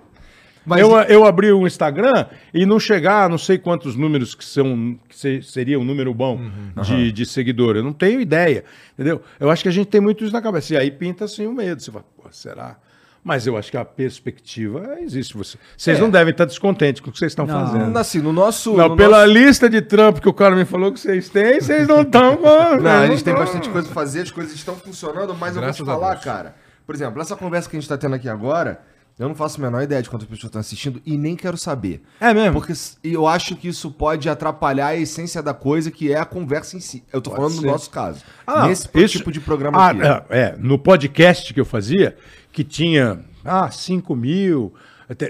Mas 0.63 0.79
eu, 0.79 0.91
eu 1.09 1.25
abri 1.25 1.51
um 1.51 1.65
Instagram 1.65 2.27
e 2.53 2.67
não 2.67 2.79
chegar 2.79 3.25
a 3.25 3.29
não 3.29 3.37
sei 3.39 3.57
quantos 3.57 3.95
números 3.95 4.35
que 4.35 4.45
são 4.45 4.95
que 5.09 5.17
se- 5.17 5.41
seria 5.41 5.79
um 5.79 5.83
número 5.83 6.13
bom 6.13 6.39
de, 6.83 7.11
de 7.11 7.25
seguidor. 7.25 7.75
Eu 7.75 7.83
não 7.83 7.91
tenho 7.93 8.21
ideia. 8.21 8.63
Entendeu? 8.93 9.21
Eu 9.39 9.49
acho 9.49 9.63
que 9.63 9.69
a 9.69 9.71
gente 9.71 9.87
tem 9.87 9.99
muito 9.99 10.23
isso 10.23 10.31
na 10.31 10.41
cabeça. 10.41 10.73
E 10.75 10.77
aí 10.77 10.91
pinta 10.91 11.25
assim 11.25 11.47
o 11.47 11.51
medo. 11.51 11.81
Você 11.81 11.91
fala, 11.91 12.05
pô, 12.15 12.23
será? 12.31 12.77
Mas 13.23 13.45
eu 13.45 13.55
acho 13.55 13.69
que 13.69 13.77
a 13.77 13.85
perspectiva 13.85 14.97
existe. 14.99 15.37
Você- 15.37 15.57
Vocês 15.77 15.97
É. 15.97 16.01
não 16.01 16.09
devem 16.09 16.31
estar 16.31 16.45
descontentes 16.45 16.99
com 17.01 17.09
o 17.09 17.13
que 17.13 17.19
vocês 17.19 17.31
estão 17.31 17.45
Não. 17.45 17.67
fazendo. 17.67 17.97
Assim, 17.97 18.19
no 18.19 18.33
nosso. 18.33 18.75
Não, 18.75 18.89
no 18.89 18.97
pela 18.97 19.21
nosso- 19.27 19.31
lista 19.39 19.69
de 19.69 19.81
trampo 19.81 20.19
que 20.21 20.29
o 20.29 20.33
cara 20.33 20.55
me 20.55 20.65
falou 20.65 20.91
que 20.91 20.99
vocês 20.99 21.29
têm, 21.29 21.59
vocês 21.61 21.87
não 21.87 22.01
estão. 22.01 22.39
Não, 22.81 22.89
a 22.91 23.07
gente 23.07 23.23
tem 23.23 23.33
bastante 23.33 23.69
coisa 23.69 23.85
pra 23.87 23.93
fazer, 23.95 24.21
as 24.21 24.31
coisas 24.31 24.53
estão 24.53 24.75
funcionando, 24.75 25.35
mas 25.35 25.49
eu 25.49 25.53
vou 25.55 25.61
Graças 25.63 25.75
te 25.77 25.81
a 25.83 25.85
falar, 25.85 26.13
Deus. 26.13 26.23
cara. 26.23 26.55
Por 26.85 26.95
exemplo, 26.95 27.21
essa 27.21 27.35
conversa 27.35 27.69
que 27.69 27.77
a 27.77 27.79
gente 27.79 27.87
tá 27.87 27.97
tendo 27.97 28.15
aqui 28.15 28.27
agora, 28.27 28.81
eu 29.19 29.27
não 29.27 29.35
faço 29.35 29.61
a 29.61 29.63
menor 29.63 29.83
ideia 29.83 30.01
de 30.01 30.09
quantas 30.09 30.27
pessoas 30.27 30.45
estão 30.45 30.59
assistindo 30.59 30.99
e 31.05 31.15
nem 31.15 31.35
quero 31.35 31.55
saber. 31.57 32.01
É 32.19 32.33
mesmo? 32.33 32.53
Porque 32.59 32.73
eu 33.03 33.27
acho 33.27 33.55
que 33.55 33.67
isso 33.67 33.91
pode 33.91 34.27
atrapalhar 34.27 34.87
a 34.87 34.95
essência 34.95 35.43
da 35.43 35.53
coisa, 35.53 35.91
que 35.91 36.11
é 36.11 36.17
a 36.17 36.25
conversa 36.25 36.75
em 36.75 36.79
si. 36.79 37.03
Eu 37.13 37.21
tô 37.21 37.29
falando 37.31 37.51
ser. 37.53 37.61
no 37.67 37.71
nosso 37.71 37.89
caso. 37.91 38.23
Ah, 38.47 38.67
Nesse 38.67 38.89
isso- 38.95 39.19
tipo 39.19 39.31
de 39.31 39.39
programa 39.39 39.77
Ah, 39.77 39.89
aqui. 39.91 40.01
é, 40.01 40.25
é, 40.39 40.55
no 40.57 40.79
podcast 40.79 41.53
que 41.53 41.59
eu 41.61 41.65
fazia, 41.65 42.17
que 42.51 42.63
tinha 42.63 43.19
ah, 43.45 43.69
5 43.71 44.15
mil, 44.15 44.73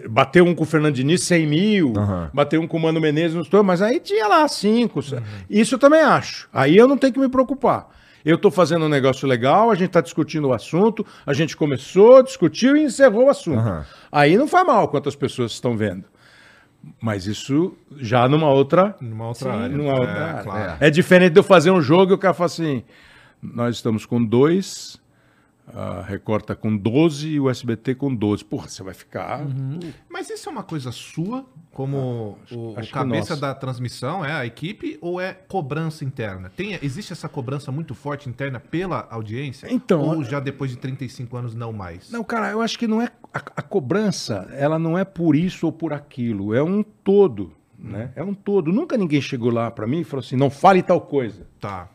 bateu 0.09 0.45
um 0.45 0.53
com 0.55 0.63
o 0.63 0.65
Fernando 0.65 0.95
Diniz, 0.95 1.23
100 1.23 1.47
mil, 1.47 1.93
Aham. 1.97 2.29
bateu 2.33 2.61
um 2.61 2.67
com 2.67 2.77
o 2.77 2.79
Mano 2.79 2.99
Menezes, 3.01 3.33
não 3.35 3.41
estou, 3.41 3.63
mas 3.63 3.81
aí 3.81 3.99
tinha 3.99 4.27
lá 4.27 4.47
5. 4.47 4.99
Isso 5.49 5.75
eu 5.75 5.79
também 5.79 6.01
acho. 6.01 6.47
Aí 6.53 6.75
eu 6.77 6.87
não 6.87 6.97
tenho 6.97 7.13
que 7.13 7.19
me 7.19 7.29
preocupar. 7.29 7.87
Eu 8.23 8.35
estou 8.35 8.51
fazendo 8.51 8.85
um 8.85 8.89
negócio 8.89 9.27
legal, 9.27 9.71
a 9.71 9.75
gente 9.75 9.87
está 9.87 9.99
discutindo 10.01 10.47
o 10.49 10.53
assunto, 10.53 11.03
a 11.25 11.33
gente 11.33 11.57
começou, 11.57 12.21
discutiu 12.21 12.77
e 12.77 12.83
encerrou 12.83 13.25
o 13.25 13.29
assunto. 13.29 13.57
Aham. 13.59 13.85
Aí 14.11 14.37
não 14.37 14.47
faz 14.47 14.65
mal 14.67 14.87
quantas 14.89 15.15
pessoas 15.15 15.51
estão 15.53 15.75
vendo. 15.75 16.03
Mas 17.01 17.25
isso 17.27 17.73
já 17.97 18.27
numa 18.27 18.49
outra 18.49 18.95
Numa 19.01 19.27
outra 19.27 19.53
área. 19.53 19.75
numa 19.77 19.93
outra 19.93 20.11
é, 20.11 20.23
área. 20.23 20.43
claro. 20.43 20.77
É 20.79 20.89
diferente 20.89 21.33
de 21.33 21.39
eu 21.39 21.43
fazer 21.43 21.71
um 21.71 21.81
jogo 21.81 22.11
e 22.11 22.15
o 22.15 22.17
cara 22.17 22.33
fala 22.33 22.45
assim: 22.47 22.83
nós 23.41 23.75
estamos 23.75 24.05
com 24.05 24.23
dois, 24.23 24.97
a 25.73 26.01
Record 26.01 26.43
tá 26.45 26.55
com 26.55 26.75
12 26.75 27.29
e 27.29 27.39
o 27.39 27.49
SBT 27.49 27.95
com 27.95 28.13
12. 28.13 28.43
Porra, 28.45 28.67
você 28.67 28.83
vai 28.83 28.93
ficar. 28.93 29.41
Mas 30.09 30.29
isso 30.29 30.49
é 30.49 30.51
uma 30.51 30.63
coisa 30.63 30.91
sua, 30.91 31.45
como 31.71 32.37
o, 32.51 32.73
o 32.73 32.79
acho 32.79 32.91
cabeça 32.91 33.35
da 33.35 33.53
transmissão, 33.53 34.23
é 34.23 34.33
a 34.33 34.45
equipe, 34.45 34.97
ou 35.01 35.19
é 35.19 35.33
cobrança 35.33 36.03
interna? 36.03 36.51
Tem, 36.55 36.77
existe 36.81 37.13
essa 37.13 37.29
cobrança 37.29 37.71
muito 37.71 37.95
forte 37.95 38.27
interna 38.27 38.59
pela 38.59 39.07
audiência? 39.09 39.67
Então, 39.71 40.01
Ou 40.01 40.23
já 40.23 40.39
depois 40.39 40.71
de 40.71 40.77
35 40.77 41.37
anos 41.37 41.55
não 41.55 41.71
mais? 41.71 42.11
Não, 42.11 42.23
cara, 42.23 42.51
eu 42.51 42.61
acho 42.61 42.77
que 42.77 42.87
não 42.87 43.01
é. 43.01 43.09
A, 43.33 43.39
a 43.57 43.61
cobrança, 43.61 44.47
ela 44.51 44.77
não 44.77 44.97
é 44.97 45.05
por 45.05 45.35
isso 45.35 45.65
ou 45.65 45.71
por 45.71 45.93
aquilo. 45.93 46.53
É 46.53 46.61
um 46.61 46.83
todo. 46.83 47.53
Né? 47.79 48.11
É 48.15 48.23
um 48.23 48.33
todo. 48.33 48.71
Nunca 48.71 48.97
ninguém 48.97 49.21
chegou 49.21 49.51
lá 49.51 49.71
pra 49.71 49.87
mim 49.87 50.01
e 50.01 50.03
falou 50.03 50.23
assim: 50.23 50.35
não 50.35 50.49
fale 50.49 50.83
tal 50.83 51.01
coisa. 51.01 51.47
Tá. 51.59 51.89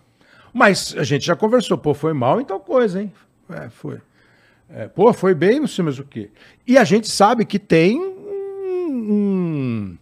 Mas 0.52 0.94
a 0.96 1.04
gente 1.04 1.26
já 1.26 1.36
conversou, 1.36 1.76
pô, 1.76 1.92
foi 1.92 2.14
mal 2.14 2.40
em 2.40 2.44
tal 2.44 2.58
coisa, 2.58 3.02
hein? 3.02 3.12
É, 3.50 3.68
foi. 3.68 3.98
É, 4.68 4.88
pô, 4.88 5.12
foi 5.12 5.34
bem, 5.34 5.60
não 5.60 5.66
sei 5.68 5.84
mais 5.84 5.98
o 5.98 6.04
quê. 6.04 6.28
E 6.66 6.76
a 6.76 6.84
gente 6.84 7.08
sabe 7.08 7.44
que 7.44 7.58
tem 7.58 7.98
um. 8.00 9.12
um- 9.12 9.98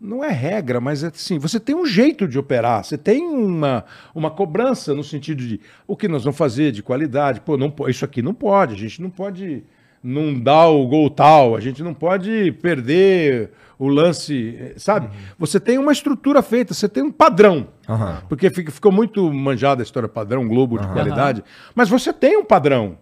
não 0.00 0.22
é 0.22 0.28
regra, 0.30 0.80
mas 0.80 1.02
é 1.02 1.06
assim, 1.06 1.38
você 1.38 1.58
tem 1.58 1.74
um 1.74 1.86
jeito 1.86 2.28
de 2.28 2.38
operar, 2.38 2.84
você 2.84 2.98
tem 2.98 3.24
uma, 3.24 3.84
uma 4.14 4.30
cobrança 4.30 4.94
no 4.94 5.02
sentido 5.02 5.42
de 5.46 5.58
o 5.86 5.96
que 5.96 6.06
nós 6.08 6.24
vamos 6.24 6.36
fazer 6.36 6.72
de 6.72 6.82
qualidade. 6.82 7.40
Pô, 7.40 7.56
não, 7.56 7.74
isso 7.88 8.04
aqui 8.04 8.20
não 8.20 8.34
pode, 8.34 8.74
a 8.74 8.76
gente 8.76 9.00
não 9.00 9.08
pode 9.08 9.64
não 10.06 10.38
dar 10.38 10.68
o 10.68 10.86
gol 10.86 11.08
tal, 11.08 11.56
a 11.56 11.60
gente 11.60 11.82
não 11.82 11.94
pode 11.94 12.52
perder 12.60 13.52
o 13.78 13.88
lance, 13.88 14.72
sabe? 14.76 15.08
Você 15.38 15.58
tem 15.58 15.78
uma 15.78 15.92
estrutura 15.92 16.42
feita, 16.42 16.74
você 16.74 16.86
tem 16.88 17.02
um 17.02 17.10
padrão. 17.10 17.68
Aham. 17.88 18.22
Porque 18.28 18.50
fica- 18.50 18.70
ficou 18.70 18.92
muito 18.92 19.32
manjada 19.32 19.82
a 19.82 19.84
história 19.84 20.08
padrão, 20.08 20.46
Globo 20.46 20.78
de 20.78 20.86
qualidade. 20.88 21.42
Mas 21.74 21.88
você 21.88 22.12
tem 22.12 22.36
um 22.36 22.44
padrão 22.44 22.98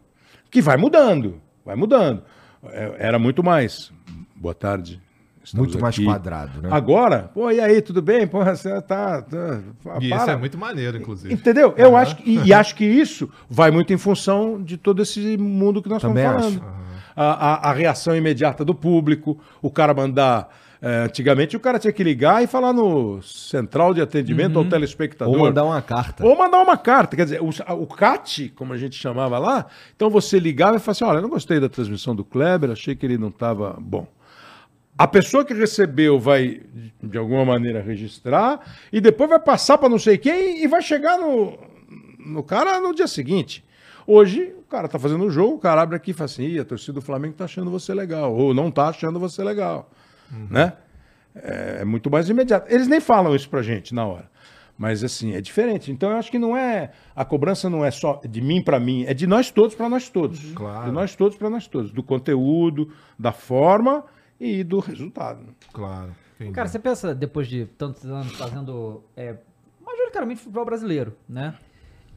que 0.51 0.63
vai 0.63 0.77
mudando, 0.77 1.41
vai 1.67 1.75
mudando. 1.77 2.23
É, 2.67 2.95
Era 3.01 3.19
muito 3.19 3.43
mais. 3.43 3.91
Boa 4.37 4.55
tarde. 4.55 5.01
estamos 5.45 5.67
Muito 5.69 5.83
mais 5.83 5.95
aqui. 5.97 6.05
quadrado, 6.05 6.63
né? 6.63 6.69
Agora, 6.71 7.29
pô, 7.35 7.51
e 7.51 7.61
aí, 7.61 7.83
tudo 7.83 8.01
bem? 8.01 8.27
Pô, 8.29 8.45
você 8.45 8.81
tá. 8.83 9.21
tá 9.23 9.61
E 10.01 10.09
para. 10.09 10.17
isso 10.23 10.31
é 10.31 10.37
muito 10.37 10.57
maneiro, 10.57 10.97
inclusive. 10.97 11.35
Entendeu? 11.35 11.75
Eu 11.77 11.97
acho 11.97 12.15
que, 12.17 12.31
e, 12.31 12.45
e 12.47 12.55
acho 12.55 12.77
que 12.77 12.85
isso 12.85 13.29
vai 13.51 13.71
muito 13.73 13.93
em 13.93 13.99
função 13.99 14.63
de 14.63 14.77
todo 14.77 15.03
esse 15.03 15.37
mundo 15.37 15.83
que 15.83 15.89
nós 15.89 16.01
Também 16.01 16.25
estamos 16.25 16.47
acho. 16.47 16.63
A, 17.15 17.69
a- 17.69 17.71
a 17.71 17.73
reação 17.73 18.17
imediata 18.17 18.65
do 18.65 18.75
público, 18.75 19.39
o 19.61 19.71
cara 19.71 19.93
mandar. 19.95 20.49
eh, 20.85 21.05
antigamente 21.05 21.57
o 21.57 21.61
cara 21.61 21.79
tinha 21.79 21.93
que 21.93 22.03
ligar 22.03 22.43
e 22.43 22.47
falar 22.49 22.73
no 22.73 23.23
central 23.23 23.95
de 23.95 24.01
atendimento 24.01 24.59
ao 24.59 24.65
telespectador. 24.65 25.33
Ou 25.35 25.41
mandar 25.41 25.65
uma 25.65 25.81
carta. 25.81 26.27
Ou 26.27 26.37
mandar 26.37 26.61
uma 26.61 26.77
carta. 26.77 27.15
Quer 27.17 27.25
dizer, 27.25 27.41
o, 27.41 27.51
o 27.81 27.87
CAT, 27.87 28.49
como 28.57 28.73
a 28.73 28.77
gente 28.77 28.97
chamava 28.97 29.39
lá, 29.39 29.67
então 29.95 30.11
você 30.11 30.39
ligava 30.41 30.77
e 30.77 30.81
falava 30.81 30.91
assim: 30.91 31.05
olha, 31.05 31.19
eu 31.19 31.23
não 31.23 31.29
gostei 31.31 31.61
da 31.61 31.69
transmissão 31.69 32.17
do 32.17 32.25
Kleber, 32.25 32.71
achei 32.71 32.97
que 32.97 33.07
ele 33.07 33.17
não 33.17 33.29
estava 33.29 33.77
bom. 33.81 34.07
A 34.99 35.07
pessoa 35.07 35.45
que 35.45 35.55
recebeu 35.55 36.19
vai, 36.21 36.61
de 37.03 37.17
alguma 37.17 37.45
maneira, 37.45 37.81
registrar 37.81 38.61
e 38.93 39.01
depois 39.01 39.31
vai 39.31 39.39
passar 39.39 39.79
para 39.79 39.89
não 39.89 39.99
sei 39.99 40.19
quem 40.19 40.63
e 40.63 40.67
vai 40.67 40.83
chegar 40.83 41.17
no, 41.19 41.57
no 42.19 42.43
cara 42.43 42.79
no 42.81 42.95
dia 42.95 43.07
seguinte. 43.07 43.65
Hoje, 44.07 44.55
o 44.59 44.63
cara 44.63 44.89
tá 44.89 44.99
fazendo 44.99 45.25
o 45.25 45.31
jogo, 45.31 45.57
o 45.57 45.59
cara 45.59 45.83
abre 45.83 45.97
aqui 45.97 46.11
e 46.11 46.15
fala 46.15 46.27
assim: 46.27 46.45
Ih, 46.45 46.61
a 46.61 46.65
torcida 46.65 46.95
do 46.95 47.03
Flamengo 47.03 47.35
tá 47.35 47.45
achando 47.45 47.71
você 47.71 47.95
legal, 47.95 48.35
ou 48.35 48.55
não 48.55 48.71
tá 48.71 48.89
achando 48.89 49.19
você 49.19 49.43
legal. 49.43 49.91
Né? 50.51 50.73
É, 51.35 51.79
é 51.81 51.85
muito 51.85 52.11
mais 52.11 52.29
imediato. 52.29 52.73
Eles 52.73 52.89
nem 52.89 53.01
falam 53.01 53.35
isso 53.35 53.49
pra 53.49 53.63
gente 53.63 53.95
na 53.95 54.05
hora. 54.07 54.31
Mas 54.77 55.05
assim, 55.05 55.35
é 55.35 55.41
diferente. 55.41 55.93
Então 55.93 56.11
eu 56.11 56.17
acho 56.17 56.31
que 56.31 56.39
não 56.39 56.57
é. 56.57 56.91
A 57.15 57.25
cobrança 57.25 57.69
não 57.69 57.85
é 57.85 57.91
só 57.91 58.21
de 58.29 58.41
mim 58.41 58.63
para 58.63 58.81
mim, 58.81 59.05
é 59.07 59.15
de 59.15 59.27
nós 59.27 59.51
todos 59.51 59.75
para 59.75 59.89
nós 59.89 60.09
todos. 60.09 60.53
Claro. 60.55 60.87
De 60.87 60.93
nós 60.93 61.15
todos 61.15 61.37
para 61.37 61.51
nós 61.51 61.67
todos. 61.67 61.93
Do 61.93 62.03
conteúdo, 62.03 62.91
da 63.19 63.33
forma 63.33 64.05
e 64.41 64.65
do 64.65 64.81
resultado. 64.81 65.55
Claro. 65.73 66.15
Entendi. 66.37 66.53
Cara, 66.53 66.69
você 66.69 66.79
pensa, 66.79 67.15
depois 67.15 67.47
de 67.47 67.67
tantos 67.67 68.05
anos 68.07 68.33
fazendo 68.33 69.05
é, 69.17 69.37
majoritariamente 69.85 70.41
futebol 70.41 70.65
brasileiro, 70.65 71.15
né? 71.29 71.55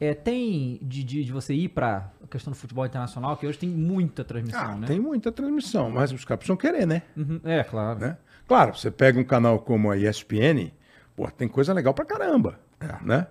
É, 0.00 0.12
tem 0.14 0.78
de, 0.82 1.02
de, 1.02 1.24
de 1.24 1.32
você 1.32 1.54
ir 1.54 1.68
pra 1.70 2.10
questão 2.30 2.52
do 2.52 2.56
futebol 2.56 2.84
internacional, 2.84 3.36
que 3.36 3.46
hoje 3.46 3.58
tem 3.58 3.68
muita 3.68 4.22
transmissão, 4.24 4.60
Ah, 4.72 4.74
né? 4.76 4.86
tem 4.86 5.00
muita 5.00 5.32
transmissão, 5.32 5.90
mas 5.90 6.12
os 6.12 6.24
caras 6.24 6.40
precisam 6.40 6.56
querer, 6.56 6.86
né? 6.86 7.02
Uhum, 7.16 7.40
É, 7.44 7.64
claro. 7.64 7.98
né? 7.98 8.18
Claro, 8.46 8.76
você 8.76 8.90
pega 8.90 9.18
um 9.18 9.24
canal 9.24 9.58
como 9.60 9.90
a 9.90 9.96
ESPN, 9.96 10.70
pô, 11.16 11.30
tem 11.30 11.48
coisa 11.48 11.72
legal 11.72 11.94
pra 11.94 12.04
caramba, 12.04 12.60
né? 13.02 13.26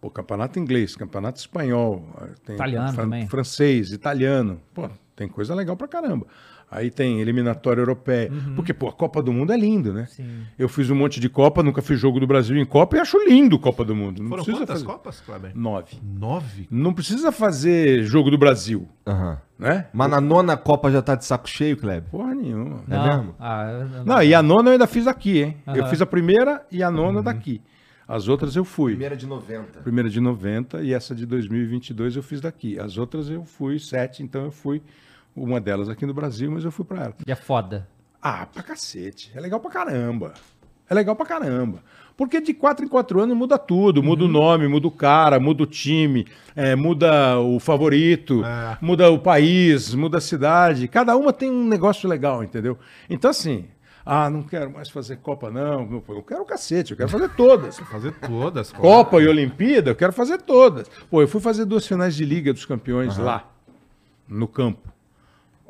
Pô, 0.00 0.10
campeonato 0.10 0.58
inglês, 0.58 0.94
campeonato 0.96 1.38
espanhol, 1.38 2.06
eh, 2.48 2.52
Italiano 2.54 2.94
também. 2.96 3.26
francês, 3.28 3.90
italiano, 3.92 4.60
pô, 4.74 4.88
tem 5.16 5.28
coisa 5.28 5.54
legal 5.54 5.76
pra 5.76 5.88
caramba. 5.88 6.26
Aí 6.70 6.88
tem 6.88 7.20
eliminatória 7.20 7.80
europeia, 7.80 8.30
porque 8.54 8.72
pô, 8.72 8.88
a 8.88 8.92
Copa 8.92 9.20
do 9.20 9.32
Mundo 9.32 9.52
é 9.52 9.56
lindo, 9.56 9.92
né? 9.92 10.02
Uhum. 10.02 10.06
Sim. 10.06 10.42
Eu 10.56 10.68
fiz 10.68 10.88
um 10.88 10.94
monte 10.94 11.18
de 11.18 11.28
Copa, 11.28 11.64
nunca 11.64 11.82
fiz 11.82 11.98
jogo 11.98 12.20
do 12.20 12.28
Brasil 12.28 12.56
em 12.56 12.64
Copa 12.64 12.96
e 12.96 13.00
acho 13.00 13.18
lindo 13.26 13.58
Copa 13.58 13.84
do 13.84 13.94
Mundo. 13.96 14.22
Não 14.22 14.28
Foram 14.28 14.44
precisa 14.44 14.64
quantas 14.64 14.82
fazer 14.82 14.86
Copas, 14.92 15.20
Kleber? 15.20 15.50
nove. 15.56 15.96
Nove? 16.00 16.68
Não 16.70 16.92
precisa 16.92 17.32
fazer 17.32 18.04
jogo 18.04 18.30
do 18.30 18.38
Brasil, 18.38 18.88
Aham. 19.04 19.38
né? 19.58 19.86
Mas 19.92 20.08
na 20.10 20.20
nona 20.20 20.56
Copa 20.56 20.92
já 20.92 21.02
tá 21.02 21.16
de 21.16 21.24
saco 21.24 21.48
cheio, 21.50 21.76
Kleber? 21.76 22.08
Porra 22.08 22.34
nenhuma. 22.36 22.84
É 22.88 23.08
mesmo? 23.08 23.34
Ah, 23.40 23.64
eu 23.72 23.88
não, 23.88 24.04
Não, 24.04 24.22
e 24.22 24.32
a 24.32 24.40
nona 24.40 24.68
eu 24.68 24.72
ainda 24.74 24.86
fiz 24.86 25.08
aqui, 25.08 25.42
hein? 25.42 25.56
Eu 25.66 25.82
Aham. 25.82 25.86
fiz 25.90 26.00
a 26.00 26.06
primeira 26.06 26.64
e 26.70 26.84
a 26.84 26.90
nona 26.90 27.20
daqui. 27.20 27.60
As 28.06 28.28
outras 28.28 28.54
eu 28.54 28.64
fui. 28.64 28.92
Primeira 28.92 29.16
de 29.16 29.26
90. 29.26 29.80
Primeira 29.80 30.08
de 30.08 30.20
90 30.20 30.82
e 30.82 30.92
essa 30.92 31.14
de 31.14 31.26
2022 31.26 32.14
eu 32.16 32.22
fiz 32.22 32.40
daqui. 32.40 32.78
As 32.78 32.96
outras 32.96 33.28
eu 33.28 33.44
fui 33.44 33.78
sete, 33.78 34.22
então 34.22 34.44
eu 34.44 34.50
fui 34.50 34.80
uma 35.34 35.60
delas 35.60 35.88
aqui 35.88 36.04
no 36.06 36.14
Brasil, 36.14 36.50
mas 36.50 36.64
eu 36.64 36.70
fui 36.72 36.84
pra 36.84 37.04
ela. 37.04 37.14
E 37.26 37.30
é 37.32 37.34
foda. 37.36 37.88
Ah, 38.22 38.46
pra 38.46 38.62
cacete. 38.62 39.30
É 39.34 39.40
legal 39.40 39.60
pra 39.60 39.70
caramba. 39.70 40.34
É 40.88 40.94
legal 40.94 41.14
pra 41.16 41.24
caramba. 41.26 41.82
Porque 42.16 42.40
de 42.40 42.52
quatro 42.52 42.84
em 42.84 42.88
quatro 42.88 43.18
anos 43.20 43.34
muda 43.36 43.56
tudo. 43.56 44.02
Muda 44.02 44.24
o 44.24 44.28
nome, 44.28 44.68
muda 44.68 44.86
o 44.88 44.90
cara, 44.90 45.40
muda 45.40 45.62
o 45.62 45.66
time, 45.66 46.26
é, 46.54 46.76
muda 46.76 47.38
o 47.40 47.58
favorito, 47.58 48.44
É. 48.44 48.76
muda 48.82 49.10
o 49.10 49.18
país, 49.18 49.94
muda 49.94 50.18
a 50.18 50.20
cidade. 50.20 50.86
Cada 50.88 51.16
uma 51.16 51.32
tem 51.32 51.50
um 51.50 51.66
negócio 51.66 52.06
legal, 52.08 52.44
entendeu? 52.44 52.76
Então, 53.08 53.30
assim, 53.30 53.64
ah, 54.04 54.28
não 54.28 54.42
quero 54.42 54.70
mais 54.70 54.90
fazer 54.90 55.16
Copa, 55.18 55.50
não. 55.50 56.02
Eu 56.08 56.22
quero 56.22 56.42
o 56.42 56.44
cacete, 56.44 56.90
eu 56.90 56.96
quero 56.98 57.08
fazer 57.08 57.30
todas. 57.30 57.78
Fazer 57.90 58.12
todas. 58.12 58.70
claro. 58.70 58.82
Copa 58.84 59.22
e 59.22 59.26
Olimpíada, 59.28 59.90
eu 59.92 59.96
quero 59.96 60.12
fazer 60.12 60.42
todas. 60.42 60.88
Pô, 61.10 61.22
eu 61.22 61.28
fui 61.28 61.40
fazer 61.40 61.64
duas 61.64 61.86
finais 61.86 62.14
de 62.14 62.24
Liga 62.26 62.52
dos 62.52 62.66
Campeões 62.66 63.16
lá, 63.16 63.48
no 64.28 64.46
campo. 64.46 64.90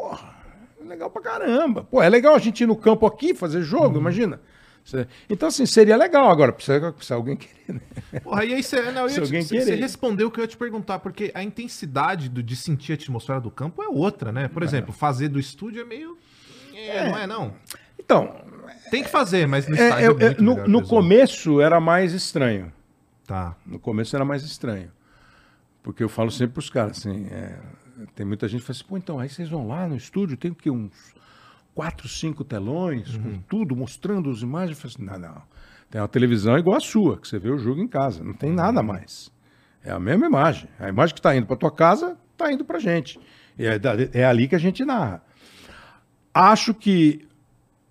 Porra, 0.01 0.34
é 0.80 0.88
legal 0.88 1.11
pra 1.11 1.20
caramba. 1.22 1.84
Pô, 1.84 2.03
é 2.03 2.09
legal 2.09 2.34
a 2.34 2.38
gente 2.38 2.62
ir 2.62 2.66
no 2.66 2.76
campo 2.76 3.07
aqui 3.07 3.34
fazer 3.34 3.62
jogo, 3.62 3.98
imagina. 3.98 4.40
Cê- 4.84 5.07
Então, 5.28 5.48
assim, 5.48 5.66
seria 5.66 5.94
legal. 5.96 6.30
Agora, 6.30 6.53
precisa, 6.53 6.90
precisa 6.90 7.14
alguém 7.14 7.36
querer, 7.36 7.74
né? 7.74 8.20
Porra, 8.20 8.44
e 8.46 8.55
aí 8.55 8.62
você, 8.62 8.80
não, 8.90 9.07
te- 9.09 9.20
alguém 9.20 9.42
você 9.42 9.74
respondeu 9.74 10.28
o 10.28 10.30
que 10.30 10.40
eu 10.40 10.44
ia 10.44 10.48
te 10.48 10.57
perguntar, 10.57 10.98
porque 11.01 11.30
a 11.34 11.42
intensidade 11.42 12.28
do- 12.30 12.42
de 12.42 12.57
sentir 12.57 12.92
a 12.92 12.94
atmosfera 12.94 13.40
do 13.40 13.51
campo 13.51 13.82
é 13.82 13.88
outra, 13.88 14.32
né? 14.32 14.48
Por 14.48 14.62
exemplo, 14.62 14.92
fazer 14.92 15.28
do 15.28 15.38
estúdio 15.38 15.82
é 15.82 15.84
meio. 15.84 16.16
É, 16.74 17.09
não 17.11 17.18
é 17.18 17.26
não. 17.26 17.53
Então, 17.98 18.34
Tem 18.90 19.03
que 19.05 19.09
fazer, 19.11 19.46
mas 19.46 19.68
no 19.68 19.76
é, 19.76 20.09
eu- 20.09 20.18
é 20.18 20.32
eu- 20.32 20.42
no, 20.42 20.66
no 20.66 20.82
começo 20.86 21.61
era 21.61 21.78
mais 21.78 22.12
estranho. 22.12 22.72
Tá. 23.26 23.55
No 23.64 23.78
começo 23.78 24.16
era 24.16 24.24
mais 24.24 24.42
estranho. 24.42 24.90
Porque 25.82 26.03
eu 26.03 26.09
falo 26.09 26.30
sempre 26.30 26.55
pros 26.55 26.68
caras, 26.70 26.98
assim, 26.98 27.26
é, 27.30 27.55
tem 28.14 28.26
muita 28.26 28.48
gente 28.48 28.61
que 28.61 28.66
fala 28.66 28.76
assim, 28.76 28.88
pô, 28.88 28.96
então, 28.96 29.18
aí 29.18 29.28
vocês 29.28 29.48
vão 29.48 29.66
lá 29.66 29.88
no 29.88 29.96
estúdio, 29.96 30.36
tem 30.36 30.51
o 30.51 30.55
quê? 30.55 30.70
Uns 30.70 31.14
quatro, 31.74 32.09
cinco 32.09 32.44
telões, 32.44 33.16
com 33.16 33.38
tudo, 33.48 33.74
mostrando 33.76 34.30
as 34.30 34.42
imagens. 34.42 34.76
Eu 34.76 34.82
falo 34.82 34.94
assim, 34.94 35.05
não, 35.05 35.28
não. 35.28 35.42
Tem 35.90 36.01
uma 36.01 36.09
televisão 36.09 36.57
igual 36.57 36.76
a 36.76 36.80
sua, 36.80 37.18
que 37.18 37.26
você 37.26 37.38
vê 37.38 37.51
o 37.51 37.59
jogo 37.59 37.80
em 37.80 37.88
casa, 37.88 38.22
não 38.22 38.34
tem 38.34 38.53
nada 38.53 38.82
mais. 38.82 39.30
É 39.82 39.90
a 39.90 39.98
mesma 39.98 40.26
imagem. 40.26 40.68
A 40.78 40.88
imagem 40.88 41.14
que 41.14 41.20
está 41.20 41.34
indo 41.34 41.46
para 41.46 41.57
tua 41.57 41.70
casa, 41.70 42.16
está 42.32 42.53
indo 42.53 42.64
para 42.64 42.78
gente. 42.78 43.18
E 43.59 43.66
é, 43.66 43.80
é 44.12 44.24
ali 44.24 44.46
que 44.46 44.55
a 44.55 44.59
gente 44.59 44.84
narra. 44.84 45.22
Acho 46.32 46.72
que, 46.72 47.26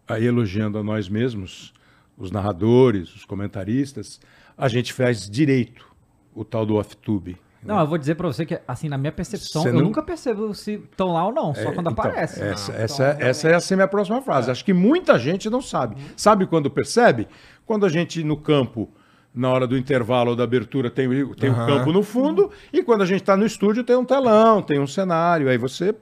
aí 0.08 0.26
elogiando 0.26 0.78
a 0.78 0.84
nós 0.84 1.10
mesmos, 1.10 1.74
os 2.18 2.32
narradores, 2.32 3.14
os 3.16 3.26
comentaristas, 3.26 4.20
a 4.58 4.68
gente 4.68 4.94
faz 4.94 5.30
direito 5.30 5.86
o 6.34 6.46
tal 6.46 6.66
do 6.66 6.76
off-tube. 6.76 7.38
Não, 7.64 7.80
eu 7.80 7.86
vou 7.88 7.98
dizer 7.98 8.16
pra 8.16 8.26
você 8.28 8.46
que, 8.46 8.60
assim, 8.68 8.88
na 8.88 8.98
minha 8.98 9.12
percepção, 9.12 9.62
Você 9.64 9.70
eu 9.70 9.74
não- 9.74 9.82
nunca 9.82 10.02
percebo 10.02 10.54
se 10.54 10.74
estão 10.76 11.14
lá 11.14 11.26
ou 11.26 11.34
não, 11.34 11.54
só 11.54 11.72
quando 11.74 11.92
Então, 11.92 12.06
aparece. 12.06 12.42
Essa, 12.42 12.72
Não, 12.72 12.80
essa, 12.80 13.12
então, 13.18 13.28
essa 13.28 13.74
é 13.74 13.76
a 13.76 13.78
minha 13.78 13.88
próxima 13.88 14.22
frase. 14.22 14.50
Acho 14.50 14.64
que 14.64 14.74
muita 14.74 15.20
gente 15.20 15.50
não 15.50 15.62
sabe. 15.62 15.98
Sabe 16.16 16.46
quando 16.48 16.70
percebe? 16.70 17.28
Quando 17.66 17.86
a 17.86 17.90
gente 17.90 18.24
no 18.24 18.38
campo, 18.38 18.90
na 19.36 19.50
hora 19.52 19.68
do 19.68 19.78
intervalo 19.78 20.32
ou 20.32 20.36
da 20.36 20.44
abertura, 20.44 20.90
tem, 20.90 21.08
o- 21.08 21.36
tem 21.36 21.50
o 21.50 21.56
campo 21.56 21.92
no 21.92 22.02
fundo, 22.02 22.50
e 22.74 22.82
quando 22.82 23.02
a 23.02 23.06
gente 23.06 23.22
está 23.22 23.36
no 23.38 23.46
estúdio, 23.46 23.84
tem 23.84 23.96
um 23.96 24.06
telão, 24.06 24.62
tem 24.62 24.80
um 24.80 24.88
cenário. 24.88 25.50
Aí 25.50 25.58
você. 25.58 25.94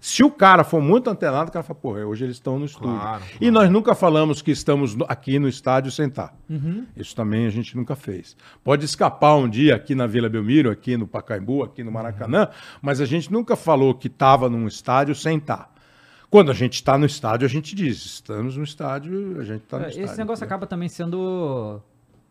Se 0.00 0.22
o 0.22 0.30
cara 0.30 0.64
for 0.64 0.80
muito 0.80 1.08
antenado, 1.08 1.50
o 1.50 1.52
cara 1.52 1.62
fala, 1.62 1.78
porra, 1.78 2.06
hoje 2.06 2.24
eles 2.24 2.36
estão 2.36 2.58
no 2.58 2.64
estúdio. 2.66 2.98
Claro, 2.98 3.22
E 3.40 3.50
nós 3.50 3.70
nunca 3.70 3.94
falamos 3.94 4.42
que 4.42 4.50
estamos 4.50 4.96
aqui 5.08 5.38
no 5.38 5.48
estádio 5.48 5.90
sentar. 5.90 6.34
Uhum. 6.48 6.86
Isso 6.96 7.14
também 7.14 7.46
a 7.46 7.50
gente 7.50 7.76
nunca 7.76 7.96
fez. 7.96 8.36
Pode 8.62 8.84
escapar 8.84 9.34
um 9.36 9.48
dia 9.48 9.74
aqui 9.74 9.94
na 9.94 10.06
Vila 10.06 10.28
Belmiro, 10.28 10.70
aqui 10.70 10.96
no 10.96 11.06
Pacaembu, 11.06 11.62
aqui 11.62 11.82
no 11.82 11.90
Maracanã, 11.92 12.48
mas 12.82 13.00
a 13.00 13.06
gente 13.06 13.32
nunca 13.32 13.56
falou 13.56 13.94
que 13.94 14.08
estava 14.08 14.48
num 14.48 14.66
estádio 14.66 15.14
sentar. 15.14 15.72
Quando 16.30 16.50
a 16.50 16.54
gente 16.54 16.74
está 16.74 16.98
no 16.98 17.06
estádio, 17.06 17.46
a 17.46 17.48
gente 17.48 17.74
diz, 17.74 18.04
estamos 18.04 18.56
no 18.56 18.62
estádio, 18.64 19.40
a 19.40 19.44
gente 19.44 19.62
está 19.62 19.78
no 19.78 19.84
É, 19.84 19.88
estádio. 19.88 20.04
Esse 20.10 20.18
negócio 20.18 20.44
acaba 20.44 20.66
também 20.66 20.88
sendo 20.88 21.80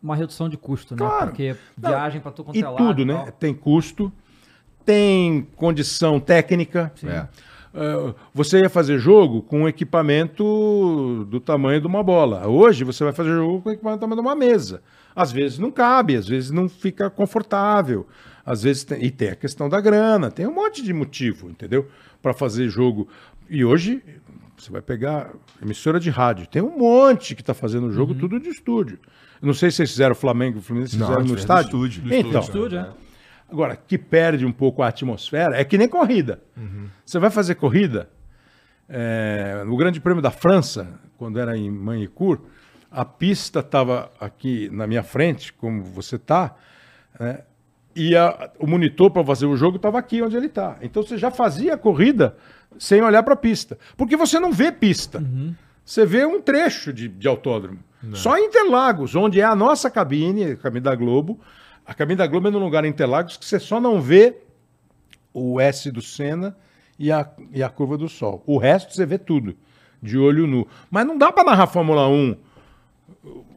uma 0.00 0.14
redução 0.14 0.48
de 0.48 0.56
custo, 0.56 0.94
né? 0.94 0.98
Claro. 0.98 1.26
Porque 1.26 1.56
viagem 1.76 2.20
pra 2.20 2.30
tu 2.30 2.44
quanto 2.44 2.56
E 2.56 2.62
é 2.62 2.68
lado 2.68 2.76
tudo, 2.76 3.02
e 3.02 3.04
né? 3.04 3.32
Tem 3.40 3.52
custo, 3.52 4.12
tem 4.88 5.46
condição 5.54 6.18
técnica. 6.18 6.90
É. 7.04 7.26
Uh, 7.78 8.14
você 8.32 8.60
ia 8.60 8.70
fazer 8.70 8.98
jogo 8.98 9.42
com 9.42 9.64
um 9.64 9.68
equipamento 9.68 11.26
do 11.28 11.38
tamanho 11.38 11.78
de 11.78 11.86
uma 11.86 12.02
bola. 12.02 12.48
Hoje 12.48 12.84
você 12.84 13.04
vai 13.04 13.12
fazer 13.12 13.28
jogo 13.34 13.60
com 13.60 13.70
equipamento 13.70 13.98
do 13.98 14.00
tamanho 14.00 14.22
de 14.22 14.26
uma 14.26 14.34
mesa. 14.34 14.80
Às 15.14 15.30
vezes 15.30 15.58
não 15.58 15.70
cabe, 15.70 16.16
às 16.16 16.26
vezes 16.26 16.50
não 16.50 16.70
fica 16.70 17.10
confortável. 17.10 18.06
Às 18.46 18.62
vezes 18.62 18.82
tem, 18.84 19.04
e 19.04 19.10
tem 19.10 19.28
a 19.28 19.36
questão 19.36 19.68
da 19.68 19.78
grana, 19.78 20.30
tem 20.30 20.46
um 20.46 20.54
monte 20.54 20.82
de 20.82 20.94
motivo, 20.94 21.50
entendeu? 21.50 21.86
Para 22.22 22.32
fazer 22.32 22.66
jogo. 22.70 23.06
E 23.50 23.62
hoje 23.62 24.02
você 24.56 24.72
vai 24.72 24.80
pegar 24.80 25.30
emissora 25.62 26.00
de 26.00 26.08
rádio, 26.08 26.46
tem 26.46 26.62
um 26.62 26.78
monte 26.78 27.34
que 27.34 27.42
está 27.42 27.52
fazendo 27.52 27.92
jogo 27.92 28.14
tudo 28.14 28.40
de 28.40 28.48
estúdio. 28.48 28.98
Não 29.42 29.52
sei 29.52 29.70
se 29.70 29.76
vocês 29.76 29.90
fizeram 29.90 30.14
Flamengo 30.14 30.62
Fluminense, 30.62 30.96
Não, 30.96 31.06
fizeram 31.08 31.22
no 31.24 31.28
fez 31.28 31.40
estádio. 31.40 31.78
no 31.78 31.86
estúdio. 31.86 32.08
No 32.08 32.14
Então, 32.14 32.40
Estúdio, 32.40 32.78
é. 32.78 33.07
Agora, 33.50 33.76
que 33.76 33.96
perde 33.96 34.44
um 34.44 34.52
pouco 34.52 34.82
a 34.82 34.88
atmosfera, 34.88 35.56
é 35.56 35.64
que 35.64 35.78
nem 35.78 35.88
corrida. 35.88 36.40
Você 37.04 37.18
vai 37.18 37.30
fazer 37.30 37.54
corrida, 37.54 38.08
é, 38.88 39.62
no 39.66 39.76
Grande 39.76 40.00
Prêmio 40.00 40.22
da 40.22 40.30
França, 40.30 40.86
quando 41.16 41.38
era 41.38 41.56
em 41.56 41.70
Manicourt, 41.70 42.40
a 42.90 43.04
pista 43.04 43.60
estava 43.60 44.10
aqui 44.20 44.68
na 44.72 44.86
minha 44.86 45.02
frente, 45.02 45.52
como 45.52 45.82
você 45.82 46.16
está, 46.16 46.54
né, 47.18 47.40
e 47.94 48.16
a- 48.16 48.50
o 48.58 48.66
monitor 48.66 49.10
para 49.10 49.24
fazer 49.24 49.46
o 49.46 49.56
jogo 49.56 49.76
estava 49.76 49.98
aqui 49.98 50.22
onde 50.22 50.36
ele 50.36 50.46
está. 50.46 50.76
Então 50.80 51.02
você 51.02 51.18
já 51.18 51.30
fazia 51.30 51.74
a 51.74 51.78
corrida 51.78 52.36
sem 52.78 53.02
olhar 53.02 53.22
para 53.22 53.34
a 53.34 53.36
pista, 53.36 53.76
porque 53.96 54.16
você 54.16 54.38
não 54.38 54.52
vê 54.52 54.70
pista. 54.70 55.22
Você 55.84 56.04
vê 56.06 56.24
um 56.24 56.40
trecho 56.40 56.92
de, 56.92 57.08
de 57.08 57.26
autódromo. 57.26 57.78
Só 58.12 58.38
em 58.38 58.44
Interlagos, 58.46 59.16
onde 59.16 59.40
é 59.40 59.44
a 59.44 59.56
nossa 59.56 59.90
cabine, 59.90 60.52
a 60.52 60.56
cabine 60.56 60.82
da 60.82 60.94
Globo. 60.94 61.40
A 61.88 61.94
cabine 61.94 62.18
da 62.18 62.26
Globo 62.26 62.48
é 62.48 62.50
num 62.50 62.58
lugar 62.58 62.84
em 62.84 62.88
Interlagos 62.88 63.38
que 63.38 63.46
você 63.46 63.58
só 63.58 63.80
não 63.80 63.98
vê 63.98 64.36
o 65.32 65.58
S 65.58 65.90
do 65.90 66.02
Senna 66.02 66.54
e 66.98 67.10
a, 67.10 67.26
e 67.50 67.62
a 67.62 67.70
curva 67.70 67.96
do 67.96 68.10
Sol. 68.10 68.42
O 68.46 68.58
resto 68.58 68.94
você 68.94 69.06
vê 69.06 69.16
tudo, 69.16 69.56
de 70.02 70.18
olho 70.18 70.46
nu. 70.46 70.68
Mas 70.90 71.06
não 71.06 71.16
dá 71.16 71.32
para 71.32 71.44
narrar 71.44 71.66
Fórmula 71.66 72.06
1 72.06 72.36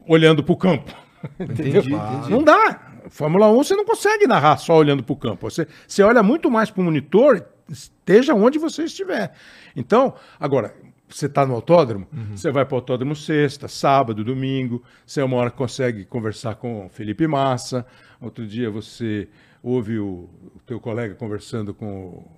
olhando 0.08 0.42
para 0.42 0.52
o 0.52 0.56
campo. 0.56 0.96
Entendeu? 1.38 1.82
Entendi, 1.82 1.94
entendi. 1.94 2.30
Não 2.30 2.42
dá. 2.42 2.80
Fórmula 3.10 3.50
1 3.50 3.56
você 3.56 3.76
não 3.76 3.84
consegue 3.84 4.26
narrar 4.26 4.56
só 4.56 4.78
olhando 4.78 5.02
para 5.02 5.12
o 5.12 5.16
campo. 5.16 5.50
Você, 5.50 5.68
você 5.86 6.02
olha 6.02 6.22
muito 6.22 6.50
mais 6.50 6.70
para 6.70 6.80
o 6.80 6.84
monitor, 6.84 7.44
esteja 7.68 8.34
onde 8.34 8.58
você 8.58 8.84
estiver. 8.84 9.34
Então, 9.76 10.14
agora, 10.40 10.74
você 11.06 11.26
está 11.26 11.44
no 11.44 11.54
autódromo, 11.54 12.06
você 12.34 12.50
vai 12.50 12.64
para 12.64 12.74
o 12.74 12.78
autódromo 12.78 13.14
sexta, 13.14 13.68
sábado, 13.68 14.24
domingo. 14.24 14.82
Você 15.06 15.22
uma 15.22 15.36
hora 15.36 15.50
consegue 15.50 16.06
conversar 16.06 16.54
com 16.54 16.86
o 16.86 16.88
Felipe 16.88 17.26
Massa. 17.26 17.86
Outro 18.22 18.46
dia 18.46 18.70
você 18.70 19.28
ouve 19.62 19.98
o, 19.98 20.28
o 20.56 20.60
teu 20.66 20.78
colega 20.80 21.14
conversando 21.14 21.74
com 21.74 21.86
o, 21.86 22.30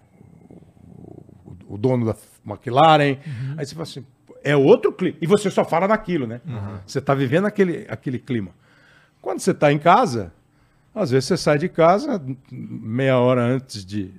o- 1.68 1.74
o 1.74 1.78
dono 1.78 2.06
da 2.06 2.16
McLaren. 2.46 3.18
Aí 3.56 3.64
você 3.66 3.74
fala 3.74 3.82
assim, 3.84 4.04
é 4.42 4.56
outro 4.56 4.92
clima. 4.92 5.16
E 5.20 5.26
você 5.26 5.50
só 5.50 5.64
fala 5.64 5.86
naquilo, 5.88 6.26
né? 6.26 6.40
Você 6.86 6.98
está 6.98 7.14
vivendo 7.14 7.46
aquele, 7.46 7.86
aquele 7.88 8.18
clima. 8.18 8.50
Quando 9.20 9.40
você 9.40 9.52
está 9.52 9.72
em 9.72 9.78
casa, 9.78 10.32
às 10.94 11.10
vezes 11.10 11.26
você 11.26 11.36
sai 11.36 11.58
de 11.58 11.68
casa 11.68 12.22
meia 12.50 13.18
hora 13.18 13.42
antes 13.42 13.84
de. 13.84 14.10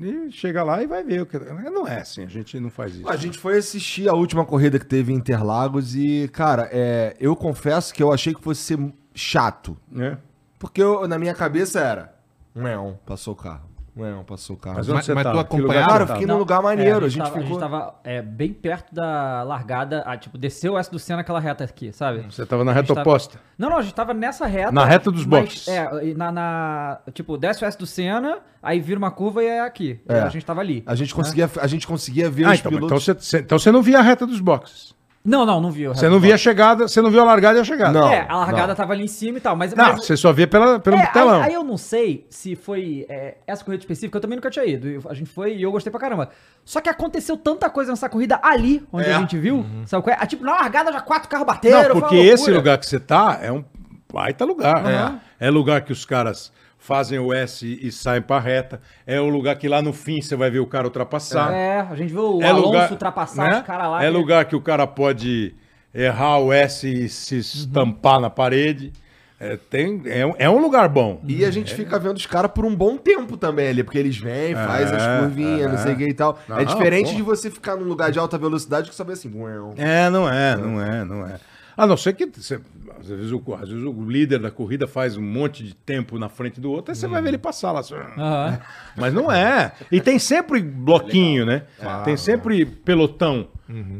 E 0.00 0.30
chega 0.32 0.62
lá 0.62 0.82
e 0.82 0.86
vai 0.86 1.02
ver. 1.04 1.22
o 1.22 1.26
que- 1.26 1.38
Não 1.38 1.86
é 1.86 2.00
assim, 2.00 2.22
a 2.24 2.28
gente 2.28 2.58
não 2.60 2.70
faz 2.70 2.94
isso. 2.96 3.08
A 3.08 3.16
gente 3.16 3.38
foi 3.38 3.56
assistir 3.56 4.08
a 4.08 4.14
última 4.14 4.44
corrida 4.44 4.78
que 4.78 4.86
teve 4.86 5.12
em 5.12 5.16
Interlagos 5.16 5.94
e, 5.94 6.28
cara, 6.32 6.68
é, 6.72 7.16
eu 7.20 7.34
confesso 7.36 7.94
que 7.94 8.02
eu 8.02 8.12
achei 8.12 8.34
que 8.34 8.40
fosse 8.42 8.60
ser 8.62 8.92
chato. 9.14 9.76
né? 9.90 10.18
Porque 10.62 10.80
eu- 10.80 11.08
na 11.08 11.18
minha 11.18 11.34
cabeça 11.34 11.80
era. 11.80 12.14
Não, 12.54 12.96
passou 13.04 13.32
o 13.32 13.36
carro. 13.36 13.62
Não, 13.96 14.22
passou 14.24 14.54
o 14.54 14.58
carro. 14.58 14.76
Mas 14.76 14.86
Mas, 14.86 14.94
Mas- 14.96 15.04
você 15.06 15.12
mas 15.14 15.22
tu 15.24 15.26
tava? 15.26 15.40
Acompanhava? 15.42 15.86
cara, 15.88 16.02
eu 16.04 16.06
tava? 16.06 16.18
fiquei 16.20 16.32
num 16.32 16.38
lugar 16.38 16.62
maneiro. 16.62 17.02
É, 17.02 17.06
a, 17.06 17.08
gente 17.10 17.24
tava, 17.24 17.40
ficou. 17.42 17.58
tava 17.58 17.94
é, 18.04 18.22
bem 18.22 18.52
perto 18.52 18.94
da 18.94 19.42
largada, 19.42 20.02
ah, 20.06 20.16
tipo, 20.16 20.38
desceu 20.38 20.74
o 20.74 20.78
S 20.78 20.88
do 20.90 20.98
Senna 21.00 21.20
aquela 21.22 21.40
reta 21.40 21.64
aqui, 21.64 21.92
sabe? 21.92 22.22
Você 22.30 22.46
tava 22.46 22.62
na 22.64 22.70
A 22.70 22.74
gente 22.76 22.82
reta 22.84 22.94
tava- 22.94 23.10
oposta. 23.10 23.38
Não, 23.58 23.68
não, 23.68 23.78
a 23.78 23.82
gente 23.82 23.92
tava 23.94 24.14
nessa 24.14 24.46
reta. 24.46 24.70
Na 24.72 24.84
reta 24.84 25.10
dos 25.10 25.24
boxes. 25.24 25.66
É, 25.68 26.14
na, 26.14 26.30
na- 26.30 27.00
Tipo, 27.12 27.36
desce 27.36 27.64
o 27.64 27.66
S 27.66 27.76
do 27.76 27.84
Senna, 27.84 28.38
aí 28.62 28.80
vira 28.80 28.98
uma 28.98 29.10
curva 29.10 29.42
e 29.42 29.46
é 29.48 29.60
aqui. 29.60 30.00
É. 30.08 30.20
A 30.20 30.28
gente 30.28 30.46
tava 30.46 30.60
ali. 30.60 30.82
A 30.86 30.94
gente 30.94 31.12
conseguia, 31.14 31.50
a 31.60 31.66
gente 31.66 31.86
conseguia 31.86 32.30
ver 32.30 32.44
Ah, 32.46 32.52
os 32.52 32.60
então, 32.60 32.70
pilotos. 32.72 32.86
então, 32.86 32.98
você, 32.98 33.14
você- 33.14 33.38
então 33.40 33.58
você 33.58 33.70
não 33.72 33.82
via 33.82 33.98
a 33.98 34.02
reta 34.02 34.24
dos 34.26 34.40
boxes. 34.40 34.94
Não, 35.24 35.46
não, 35.46 35.60
não 35.60 35.70
viu. 35.70 35.94
Você 35.94 36.08
não 36.08 36.18
via 36.18 36.34
a 36.34 36.38
chegada, 36.38 36.88
você 36.88 37.00
não 37.00 37.08
viu 37.08 37.20
a 37.20 37.24
largada 37.24 37.56
e 37.58 37.60
a 37.60 37.64
chegada. 37.64 37.92
Não. 38.00 38.08
É, 38.12 38.26
a 38.28 38.36
largada 38.38 38.68
não. 38.68 38.74
tava 38.74 38.92
ali 38.92 39.04
em 39.04 39.08
cima 39.08 39.38
e 39.38 39.40
tal, 39.40 39.54
mas... 39.54 39.72
Não, 39.72 39.92
mas- 39.92 40.04
você 40.04 40.16
só 40.16 40.32
via 40.32 40.48
pela, 40.48 40.80
pelo 40.80 40.96
É, 40.96 41.02
aí, 41.02 41.06
telão. 41.12 41.42
aí 41.42 41.54
eu 41.54 41.62
não 41.62 41.76
sei 41.76 42.26
se 42.28 42.56
foi 42.56 43.06
é, 43.08 43.36
essa 43.46 43.64
corrida 43.64 43.82
específica, 43.82 44.16
eu 44.16 44.20
também 44.20 44.34
nunca 44.34 44.50
tinha 44.50 44.64
ido. 44.64 45.08
A 45.08 45.14
gente 45.14 45.30
foi 45.30 45.54
e 45.54 45.62
eu 45.62 45.70
gostei 45.70 45.92
pra 45.92 46.00
caramba. 46.00 46.30
Só 46.64 46.80
que 46.80 46.88
aconteceu 46.88 47.36
tanta 47.36 47.70
coisa 47.70 47.92
nessa 47.92 48.08
corrida 48.08 48.40
ali, 48.42 48.82
onde 48.92 49.08
É. 49.08 49.14
a 49.14 49.18
gente 49.20 49.38
viu. 49.38 49.64
Sabe 49.86 50.02
qual 50.02 50.12
é? 50.14 50.18
Ah, 50.20 50.26
tipo, 50.26 50.42
na 50.44 50.52
largada 50.54 50.92
já 50.92 51.00
quatro 51.00 51.28
carros 51.28 51.46
bateram. 51.46 51.94
Não, 51.94 52.00
porque 52.00 52.16
esse 52.16 52.50
lugar 52.50 52.78
que 52.78 52.86
você 52.86 52.98
tá 52.98 53.38
é 53.40 53.52
um 53.52 53.64
baita 54.12 54.44
lugar. 54.44 54.84
Aham. 54.84 55.20
É. 55.38 55.50
lugar 55.50 55.82
que 55.82 55.92
os 55.92 56.04
caras 56.04 56.52
fazem 56.82 57.16
o 57.18 57.32
S 57.32 57.78
e 57.80 57.92
saem 57.92 58.20
pra 58.20 58.40
reta. 58.40 58.80
É 59.06 59.20
o 59.20 59.28
lugar 59.28 59.54
que 59.56 59.68
lá 59.68 59.80
no 59.80 59.92
fim 59.92 60.20
você 60.20 60.34
vai 60.34 60.50
ver 60.50 60.58
o 60.58 60.66
cara 60.66 60.84
ultrapassar. 60.86 61.52
É, 61.54 61.80
a 61.80 61.94
gente 61.94 62.10
viu 62.12 62.38
o 62.38 62.42
É 62.42 62.48
Alonso 62.48 62.66
lugar, 62.66 62.90
ultrapassar 62.90 63.50
né? 63.50 63.60
os 63.60 63.66
caras 63.66 63.88
lá. 63.88 64.02
É 64.04 64.10
que- 64.10 64.16
lugar 64.16 64.44
que 64.46 64.56
o 64.56 64.60
cara 64.60 64.84
pode 64.86 65.54
errar 65.94 66.38
o 66.38 66.52
S 66.52 66.86
e 66.92 67.08
se 67.08 67.36
estampar 67.38 68.18
na 68.20 68.28
parede. 68.28 68.92
É, 69.38 69.56
tem, 69.70 70.02
é, 70.06 70.24
um- 70.26 70.34
é 70.38 70.48
um 70.50 70.58
lugar 70.60 70.88
bom. 70.88 71.20
E 71.26 71.44
a 71.44 71.50
gente 71.50 71.72
fica 71.74 71.98
vendo 71.98 72.16
os 72.16 72.26
caras 72.26 72.50
por 72.52 72.64
um 72.64 72.74
bom 72.74 72.96
tempo 72.96 73.36
também 73.36 73.68
ali, 73.68 73.82
porque 73.82 73.98
eles 73.98 74.16
vêm, 74.16 74.54
faz 74.54 74.92
as 74.92 75.02
É, 75.02 75.18
curvinhas, 75.20 75.70
não 75.70 75.78
sei 75.78 75.94
o 75.94 75.96
que 75.96 76.04
e 76.08 76.14
tal. 76.14 76.38
Não, 76.48 76.58
é 76.58 76.64
diferente 76.64 77.14
de 77.14 77.22
você 77.22 77.50
ficar 77.50 77.74
num 77.76 77.84
lugar 77.84 78.10
de 78.12 78.18
alta 78.20 78.38
velocidade 78.38 78.88
que 78.88 78.94
só 78.94 79.02
vê 79.04 79.12
assim. 79.14 79.32
É, 79.76 80.08
não 80.10 80.28
é, 80.28 80.56
não 80.56 80.80
é, 80.80 81.04
não 81.04 81.26
é. 81.26 81.38
A 81.76 81.86
não 81.86 81.96
ser 81.96 82.12
que 82.12 82.26
você, 82.26 82.60
às, 83.02 83.08
vezes 83.18 83.32
o, 83.32 83.42
às 83.54 83.68
vezes 83.68 83.84
o 83.84 84.04
líder 84.08 84.38
da 84.38 84.50
corrida 84.50 84.86
faz 84.86 85.16
um 85.16 85.22
monte 85.22 85.62
de 85.64 85.74
tempo 85.74 86.18
na 86.18 86.28
frente 86.28 86.60
do 86.60 86.70
outro, 86.70 86.92
aí 86.92 86.96
você 86.96 87.06
vai 87.06 87.20
ver 87.20 87.28
ele 87.28 87.38
passar 87.38 87.72
lá. 87.72 87.80
assim, 87.80 87.94
Aham. 87.94 88.60
Mas 88.96 89.12
não 89.12 89.30
é. 89.30 89.72
E 89.90 90.00
tem 90.00 90.18
sempre 90.18 90.60
bloquinho, 90.62 91.44
né? 91.44 91.66
tem 92.04 92.16
sempre 92.16 92.64
pelotão 92.66 93.48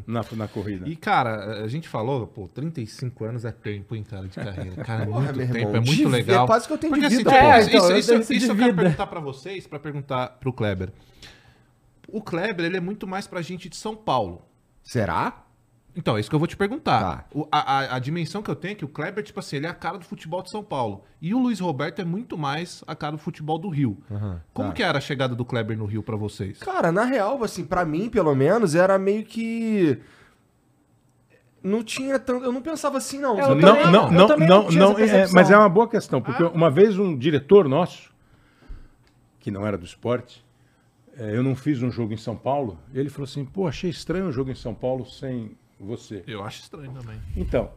na, 0.06 0.22
na 0.32 0.46
corrida. 0.48 0.88
E, 0.88 0.94
cara, 0.96 1.62
a 1.64 1.68
gente 1.68 1.88
falou, 1.88 2.26
pô, 2.26 2.46
35 2.48 3.24
anos 3.24 3.44
é 3.44 3.52
tempo, 3.52 3.94
hein, 3.96 4.04
cara, 4.08 4.28
de 4.28 4.34
carreira. 4.36 4.84
Cara, 4.84 5.04
é 5.04 5.06
muito 5.06 5.32
tempo, 5.32 5.56
irmão, 5.56 5.70
é 5.76 5.80
muito 5.80 5.92
de- 5.94 6.06
legal. 6.06 6.44
é 6.44 6.46
quase 6.46 6.66
que 6.66 6.72
eu 6.72 6.78
tenho 6.78 6.92
de 6.94 7.00
Porque, 7.00 7.16
vida, 7.16 7.30
assim, 7.30 7.38
pô. 7.40 7.46
tipo, 7.46 7.52
É, 7.54 7.60
isso, 7.60 7.90
eu 7.90 7.98
isso, 7.98 8.32
isso, 8.32 8.38
de 8.46 8.48
eu 8.50 8.56
quero 8.56 8.70
vida. 8.70 8.82
perguntar 8.82 9.06
pra 9.06 9.20
vocês, 9.20 9.66
pra 9.66 9.78
perguntar 9.78 10.28
pro 10.40 10.52
Kleber. 10.52 10.90
O 12.08 12.20
Kleber, 12.20 12.66
ele 12.66 12.76
é 12.76 12.80
muito 12.80 13.06
mais 13.06 13.26
pra 13.26 13.40
gente 13.40 13.68
de 13.68 13.76
São 13.76 13.96
Paulo. 13.96 14.42
Será? 14.82 15.44
Então, 15.94 16.16
é 16.16 16.20
isso 16.20 16.30
que 16.30 16.34
eu 16.34 16.38
vou 16.38 16.48
te 16.48 16.56
perguntar. 16.56 17.00
Tá. 17.00 17.24
O- 17.34 17.46
a, 17.52 17.78
a- 17.78 17.96
a 17.96 17.98
dimensão 17.98 18.40
que 18.42 18.50
eu 18.50 18.56
tenho 18.56 18.72
é 18.72 18.74
que 18.74 18.84
o 18.84 18.88
Kleber, 18.88 19.22
tipo 19.22 19.38
assim, 19.38 19.56
ele 19.56 19.66
é 19.66 19.68
a 19.68 19.74
cara 19.74 19.98
do 19.98 20.04
futebol 20.06 20.42
de 20.42 20.50
São 20.50 20.64
Paulo. 20.64 21.04
E 21.20 21.34
o 21.34 21.38
Luiz 21.38 21.60
Roberto 21.60 22.00
é 22.00 22.04
muito 22.04 22.38
mais 22.38 22.82
a 22.86 22.94
cara 22.96 23.12
do 23.12 23.18
futebol 23.18 23.58
do 23.58 23.68
Rio. 23.68 23.98
Como 24.54 24.68
tá. 24.70 24.74
que 24.74 24.82
era 24.82 24.96
a 24.96 25.00
chegada 25.02 25.34
do 25.34 25.44
Kleber 25.44 25.76
no 25.76 25.84
Rio 25.84 26.02
pra 26.02 26.16
vocês? 26.16 26.58
Cara, 26.60 26.90
na 26.90 27.04
real, 27.04 27.44
assim, 27.44 27.64
pra 27.64 27.84
mim, 27.84 28.08
pelo 28.08 28.34
menos, 28.34 28.74
era 28.74 28.98
meio 28.98 29.22
que. 29.24 29.98
Não 31.62 31.82
tinha 31.84 32.18
tanto. 32.18 32.44
Eu 32.44 32.52
não 32.52 32.62
pensava 32.62 32.98
assim, 32.98 33.18
não. 33.20 33.38
É, 33.38 33.42
eu 33.42 33.54
não, 33.54 33.60
também- 33.60 33.92
não, 33.92 34.04
eu 34.06 34.10
não, 34.12 34.28
não, 34.28 34.38
não 34.38 34.70
não, 34.70 34.98
é, 34.98 35.28
mas 35.32 35.50
é 35.50 35.56
uma 35.56 35.68
boa 35.68 35.86
questão, 35.88 36.20
porque 36.20 36.42
uma 36.42 36.70
vez 36.70 36.98
um 36.98 37.16
diretor 37.16 37.68
nosso, 37.68 38.10
que 39.38 39.50
não 39.50 39.64
era 39.66 39.78
do 39.78 39.84
esporte, 39.84 40.44
é, 41.16 41.36
eu 41.36 41.42
não 41.42 41.54
fiz 41.54 41.80
um 41.82 41.90
jogo 41.90 42.12
em 42.12 42.16
São 42.16 42.34
Paulo, 42.34 42.78
ele 42.92 43.08
falou 43.10 43.24
assim, 43.24 43.44
pô, 43.44 43.68
achei 43.68 43.90
estranho 43.90 44.26
o 44.26 44.32
jogo 44.32 44.50
em 44.50 44.54
São 44.56 44.74
Paulo 44.74 45.04
sem 45.06 45.56
você. 45.86 46.22
Eu 46.26 46.42
acho 46.42 46.62
estranho 46.62 46.92
também. 46.92 47.18
Então, 47.36 47.70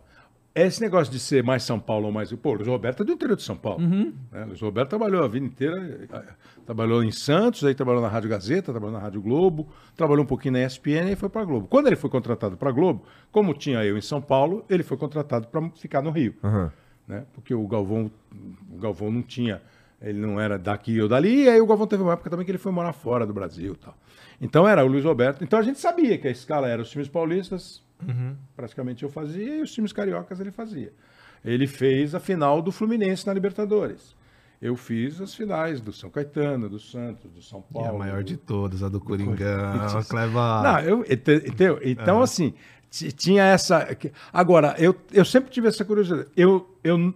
esse 0.55 0.79
negócio 0.79 1.11
de 1.11 1.19
ser 1.19 1.43
mais 1.43 1.63
São 1.63 1.77
Paulo 1.77 2.05
ou 2.05 2.11
mais... 2.13 2.31
Pô, 2.31 2.51
o 2.51 2.53
Luiz 2.53 2.67
Roberto 2.67 3.03
é 3.03 3.05
do 3.05 3.11
interior 3.11 3.35
de 3.35 3.43
São 3.43 3.57
Paulo. 3.57 3.83
Uhum. 3.83 4.13
né? 4.31 4.43
O 4.43 4.47
Luiz 4.47 4.61
Roberto 4.61 4.89
trabalhou 4.89 5.21
a 5.21 5.27
vida 5.27 5.45
inteira, 5.45 6.07
eh, 6.09 6.23
trabalhou 6.65 7.03
em 7.03 7.11
Santos, 7.11 7.65
aí 7.65 7.75
trabalhou 7.75 8.01
na 8.01 8.07
Rádio 8.07 8.29
Gazeta, 8.29 8.71
trabalhou 8.71 8.93
na 8.93 8.99
Rádio 8.99 9.21
Globo, 9.21 9.67
trabalhou 9.97 10.23
um 10.23 10.27
pouquinho 10.27 10.53
na 10.53 10.63
ESPN 10.63 11.11
e 11.11 11.15
foi 11.17 11.27
para 11.27 11.41
a 11.41 11.45
Globo. 11.45 11.67
Quando 11.67 11.87
ele 11.87 11.97
foi 11.97 12.09
contratado 12.09 12.55
para 12.55 12.69
a 12.69 12.71
Globo, 12.71 13.03
como 13.33 13.53
tinha 13.53 13.83
eu 13.83 13.97
em 13.97 14.01
São 14.01 14.21
Paulo, 14.21 14.63
ele 14.69 14.81
foi 14.81 14.95
contratado 14.95 15.47
para 15.47 15.69
ficar 15.71 16.01
no 16.01 16.09
Rio. 16.09 16.33
Aham. 16.41 16.71
Né? 17.05 17.25
Porque 17.33 17.53
o 17.53 17.67
Galvão, 17.67 18.09
o 18.71 18.77
Galvão 18.77 19.11
não 19.11 19.21
tinha, 19.21 19.61
ele 20.01 20.19
não 20.19 20.39
era 20.39 20.57
daqui 20.57 21.01
ou 21.01 21.09
dali, 21.09 21.43
e 21.43 21.49
aí 21.49 21.59
o 21.59 21.67
Galvão 21.67 21.85
teve 21.85 22.01
uma 22.01 22.13
época 22.13 22.29
também 22.29 22.45
que 22.45 22.51
ele 22.51 22.57
foi 22.57 22.71
morar 22.71 22.93
fora 22.93 23.25
do 23.27 23.33
Brasil 23.33 23.73
e 23.73 23.77
tal. 23.77 23.95
Então 24.39 24.67
era 24.67 24.83
o 24.83 24.87
Luiz 24.87 25.03
Roberto. 25.03 25.43
Então 25.43 25.59
a 25.59 25.61
gente 25.61 25.79
sabia 25.79 26.17
que 26.17 26.27
a 26.27 26.31
escala 26.31 26.67
era 26.67 26.81
os 26.81 26.89
times 26.89 27.07
paulistas, 27.07 27.83
praticamente 28.55 29.03
eu 29.03 29.09
fazia, 29.09 29.57
e 29.57 29.61
os 29.61 29.71
times 29.71 29.91
cariocas 29.93 30.39
ele 30.39 30.51
fazia. 30.51 30.91
Ele 31.43 31.67
fez 31.67 32.15
a 32.15 32.19
final 32.19 32.61
do 32.61 32.71
Fluminense 32.71 33.25
na 33.27 33.33
Libertadores. 33.33 34.15
Eu 34.61 34.75
fiz 34.75 35.19
as 35.21 35.35
finais 35.35 35.79
do 35.81 35.91
São 35.93 36.09
Caetano, 36.09 36.67
do 36.69 36.79
Santos, 36.79 37.29
do 37.31 37.41
São 37.41 37.63
E 37.69 37.73
Paulo. 37.73 37.89
a 37.95 37.99
maior 37.99 38.23
de 38.23 38.37
todas, 38.37 38.81
a 38.81 38.89
do 38.89 38.99
Coringão. 38.99 39.35
Kleber. 40.09 40.33
Não, 40.63 40.79
eu, 40.79 41.05
entendeu? 41.09 41.79
Então, 41.83 42.21
assim, 42.21 42.53
ti- 42.89 43.11
tinha 43.11 43.43
essa. 43.43 43.87
Agora, 44.33 44.73
eu, 44.79 44.95
eu 45.13 45.25
sempre 45.25 45.51
tive 45.51 45.67
essa 45.67 45.83
curiosidade. 45.85 46.29
Eu, 46.35 46.67
eu 46.83 47.13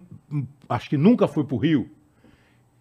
acho 0.68 0.88
que 0.90 0.96
nunca 0.96 1.26
fui 1.26 1.42
pro 1.42 1.56
Rio 1.56 1.90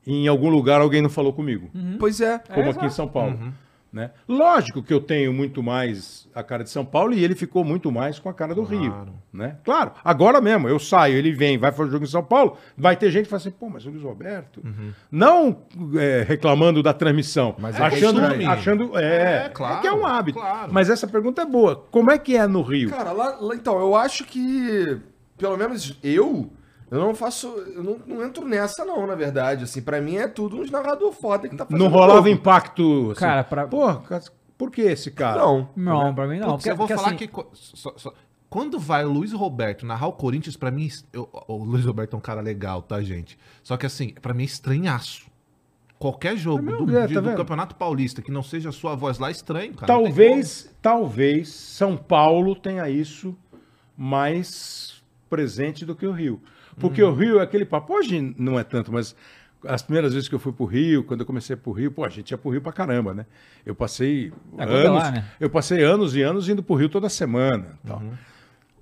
e 0.06 0.14
em 0.14 0.28
algum 0.28 0.50
lugar 0.50 0.82
alguém 0.82 1.02
não 1.02 1.10
falou 1.10 1.34
comigo, 1.34 1.70
Pois 1.98 2.20
é. 2.22 2.38
como 2.40 2.70
aqui 2.70 2.86
em 2.86 2.90
São 2.92 3.08
Paulo. 3.08 3.52
Né? 3.92 4.12
Lógico 4.28 4.84
que 4.84 4.94
eu 4.94 5.02
tenho 5.02 5.34
muito 5.34 5.64
mais 5.64 6.28
a 6.36 6.44
cara 6.44 6.64
de 6.64 6.70
São 6.70 6.86
Paulo 6.86 7.12
e 7.12 7.24
ele 7.24 7.34
ficou 7.34 7.64
muito 7.66 7.92
mais 7.92 8.20
com 8.20 8.30
a 8.30 8.34
cara 8.34 8.54
do 8.54 8.62
Rio. 8.64 8.94
Né? 9.34 9.58
Claro, 9.64 9.94
agora 10.04 10.40
mesmo, 10.40 10.70
eu 10.70 10.78
saio, 10.78 11.16
ele 11.18 11.32
vem, 11.32 11.58
vai 11.58 11.72
fazer 11.72 11.90
o 11.90 11.92
jogo 11.94 12.04
em 12.04 12.08
São 12.08 12.24
Paulo, 12.24 12.56
vai 12.78 12.96
ter 12.96 13.10
gente 13.10 13.24
que 13.24 13.30
fala 13.32 13.40
assim, 13.42 13.50
pô, 13.50 13.68
mas 13.68 13.86
o 13.88 13.90
Luiz 13.90 14.04
Roberto. 14.04 14.62
Não 15.12 15.64
é, 16.00 16.24
reclamando 16.28 16.84
da 16.84 16.94
transmissão, 16.94 17.56
Mas 17.58 17.80
é 17.80 17.84
achando, 17.84 18.22
achando. 18.48 18.98
É, 18.98 19.46
É, 19.46 19.50
claro, 19.50 19.78
é 19.78 19.82
que 19.82 19.88
é 19.88 19.94
um 19.94 20.06
hábito. 20.06 20.38
claro. 20.40 20.72
Mas 20.72 20.90
essa 20.90 21.08
pergunta 21.08 21.42
é 21.42 21.46
boa. 21.46 21.76
Como 21.90 22.12
é 22.12 22.18
que 22.20 22.38
é 22.38 22.46
no 22.46 22.62
Rio? 22.62 22.92
Cara, 22.92 23.12
lá, 23.12 23.38
lá- 23.42 23.56
então, 23.56 23.80
eu 23.80 23.96
acho 23.96 24.24
que, 24.24 24.98
pelo 25.38 25.58
menos 25.58 25.98
eu, 26.04 26.52
eu 26.92 27.00
não 27.00 27.14
faço, 27.16 27.48
eu 27.48 27.84
não, 27.84 27.98
não 28.08 28.24
entro 28.26 28.48
nessa 28.48 28.84
não, 28.86 29.06
na 29.06 29.16
verdade, 29.16 29.64
assim, 29.64 29.82
pra 29.82 30.02
mim 30.02 30.16
é 30.16 30.28
tudo 30.28 30.58
uns 30.58 30.72
narrador 30.72 31.12
foda 31.12 31.48
que 31.48 31.56
tá 31.56 31.66
fazendo 31.66 31.80
não 31.84 31.90
rolava 31.92 32.18
jogo. 32.18 32.30
impacto. 32.30 33.12
assim, 33.12 33.20
Cara, 33.20 33.44
pra- 33.44 33.68
Pô, 33.68 33.88
por 34.58 34.72
que 34.72 34.82
esse 34.82 35.12
cara? 35.12 35.40
Não. 35.40 35.70
Não, 35.76 36.14
pra 36.16 36.28
mim 36.28 36.40
não. 36.40 36.52
Putz, 36.54 36.66
eu 36.66 36.76
vou 36.76 36.88
falar 36.88 37.08
assim, 37.10 37.18
que. 37.18 37.30
só- 37.54 37.94
só- 37.96 38.14
quando 38.50 38.80
vai 38.80 39.06
o 39.06 39.10
Luiz 39.12 39.32
Roberto 39.32 39.86
narrar 39.86 40.08
o 40.08 40.14
Corinthians, 40.14 40.58
pra 40.58 40.72
mim. 40.72 40.90
eu- 41.14 41.30
o 41.48 41.64
Luiz 41.64 41.86
Roberto 41.86 42.16
é 42.16 42.18
um 42.18 42.22
cara 42.22 42.42
legal, 42.42 42.82
tá, 42.82 43.00
gente? 43.02 43.38
Só 43.64 43.78
que 43.78 43.86
assim, 43.86 44.14
pra 44.22 44.34
mim 44.34 44.42
é 44.44 44.46
estranhaço. 44.48 45.28
Qualquer 46.00 46.36
jogo 46.38 46.64
meu, 46.64 46.86
do, 46.86 46.98
é, 46.98 47.06
de- 47.08 47.14
tá 47.14 47.20
do? 47.20 47.36
Campeonato 47.36 47.76
Paulista 47.76 48.22
que 48.22 48.32
não 48.32 48.42
seja 48.42 48.70
a 48.70 48.72
sua 48.72 48.96
voz 48.96 49.20
lá, 49.20 49.28
é 49.28 49.32
estranho, 49.32 49.74
cara. 49.76 49.86
Talvez, 49.86 50.74
talvez 50.82 51.50
São 51.50 51.96
Paulo 51.98 52.56
tenha 52.56 52.90
isso 52.90 53.36
mais 53.96 55.04
presente 55.30 55.86
do 55.86 55.94
que 55.96 56.08
o 56.08 56.12
Rio. 56.12 56.42
Porque 56.80 57.04
Uhum. 57.04 57.12
o 57.12 57.14
Rio 57.16 57.40
é 57.40 57.44
aquele 57.44 57.66
papo. 57.66 57.94
Hoje 57.94 58.34
não 58.38 58.58
é 58.60 58.64
tanto, 58.64 58.92
mas 58.92 59.16
as 59.68 59.82
primeiras 59.82 60.14
vezes 60.14 60.30
que 60.30 60.36
eu 60.36 60.40
fui 60.40 60.54
pro 60.54 60.66
Rio, 60.66 61.04
quando 61.04 61.20
eu 61.20 61.26
comecei 61.26 61.56
pro 61.56 61.72
Rio, 61.72 61.92
pô, 61.92 62.06
a 62.06 62.10
gente 62.10 62.32
ia 62.32 62.38
pro 62.38 62.50
Rio 62.52 62.62
pra 62.62 62.72
caramba, 62.72 63.14
né? 63.14 63.26
Eu 63.66 63.76
passei 63.76 64.32
Agora 64.58 64.88
anos, 64.88 65.04
lá, 65.04 65.12
né? 65.12 65.26
eu 65.40 65.50
passei 65.50 65.84
anos 65.84 66.16
e 66.16 66.22
anos 66.22 66.48
indo 66.48 66.64
pro 66.64 66.76
Rio 66.76 66.88
toda 66.90 67.10
semana. 67.10 67.78
Tal. 67.86 68.00
Uhum. 68.00 68.12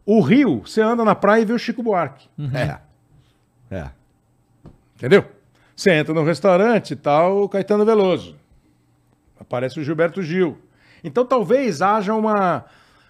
O 0.06 0.22
Rio, 0.22 0.62
você 0.66 0.82
anda 0.82 1.04
na 1.04 1.16
praia 1.16 1.42
e 1.42 1.46
vê 1.46 1.54
o 1.54 1.58
Chico 1.60 1.82
Buarque. 1.84 2.30
É. 2.54 2.78
É. 3.76 3.90
Entendeu? 4.96 5.26
Você 5.76 5.92
entra 5.92 6.14
no 6.14 6.24
restaurante 6.24 6.92
e 6.92 6.96
tal, 6.96 7.44
o 7.44 7.50
Caetano 7.50 7.86
Veloso. 7.86 8.36
Aparece 9.40 9.80
o 9.80 9.84
Gilberto 9.84 10.22
Gil. 10.24 10.58
Então 11.04 11.26
talvez 11.26 11.82
haja 11.82 12.14
uma, 12.14 12.66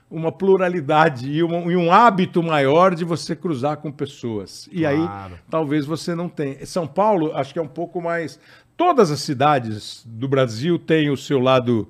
uma 0.10 0.32
pluralidade 0.32 1.30
e, 1.30 1.44
uma- 1.44 1.72
e 1.72 1.76
um 1.76 1.92
hábito 1.92 2.42
maior 2.42 2.96
de 2.96 3.04
você 3.04 3.36
cruzar 3.36 3.78
com 3.78 3.92
pessoas. 3.92 4.70
E 4.72 4.86
aí 4.86 4.96
Claro. 4.98 5.38
talvez 5.50 5.86
você 5.86 6.16
não 6.16 6.30
tenha. 6.30 6.66
São 6.66 6.88
Paulo, 6.88 7.36
acho 7.36 7.52
que 7.54 7.60
é 7.60 7.62
um 7.62 7.68
pouco 7.68 8.02
mais. 8.02 8.40
Todas 8.78 9.12
as 9.12 9.20
cidades 9.22 10.04
do 10.06 10.28
Brasil 10.28 10.78
têm 10.80 11.10
o 11.10 11.18
seu 11.18 11.40
lado. 11.40 11.88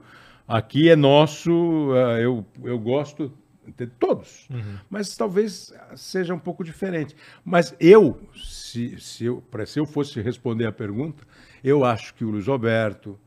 Aqui 0.48 0.90
é 0.90 0.96
nosso, 0.96 1.92
eh, 1.94 2.24
eu, 2.24 2.46
eu 2.64 2.80
gosto 2.80 3.32
de 3.78 3.86
todos. 3.86 4.48
Mas 4.90 5.16
talvez 5.18 5.74
seja 5.96 6.34
um 6.34 6.40
pouco 6.40 6.64
diferente. 6.64 7.16
Mas 7.44 7.76
eu, 7.80 8.18
se, 8.34 8.98
se, 9.00 9.26
eu, 9.26 9.44
se 9.66 9.78
eu 9.80 9.86
fosse 9.86 10.22
responder 10.22 10.66
a 10.66 10.72
pergunta, 10.72 11.24
eu 11.64 11.84
acho 11.84 12.14
que 12.14 12.24
o 12.24 12.30
Luiz 12.30 12.48
Roberto, 12.48 13.20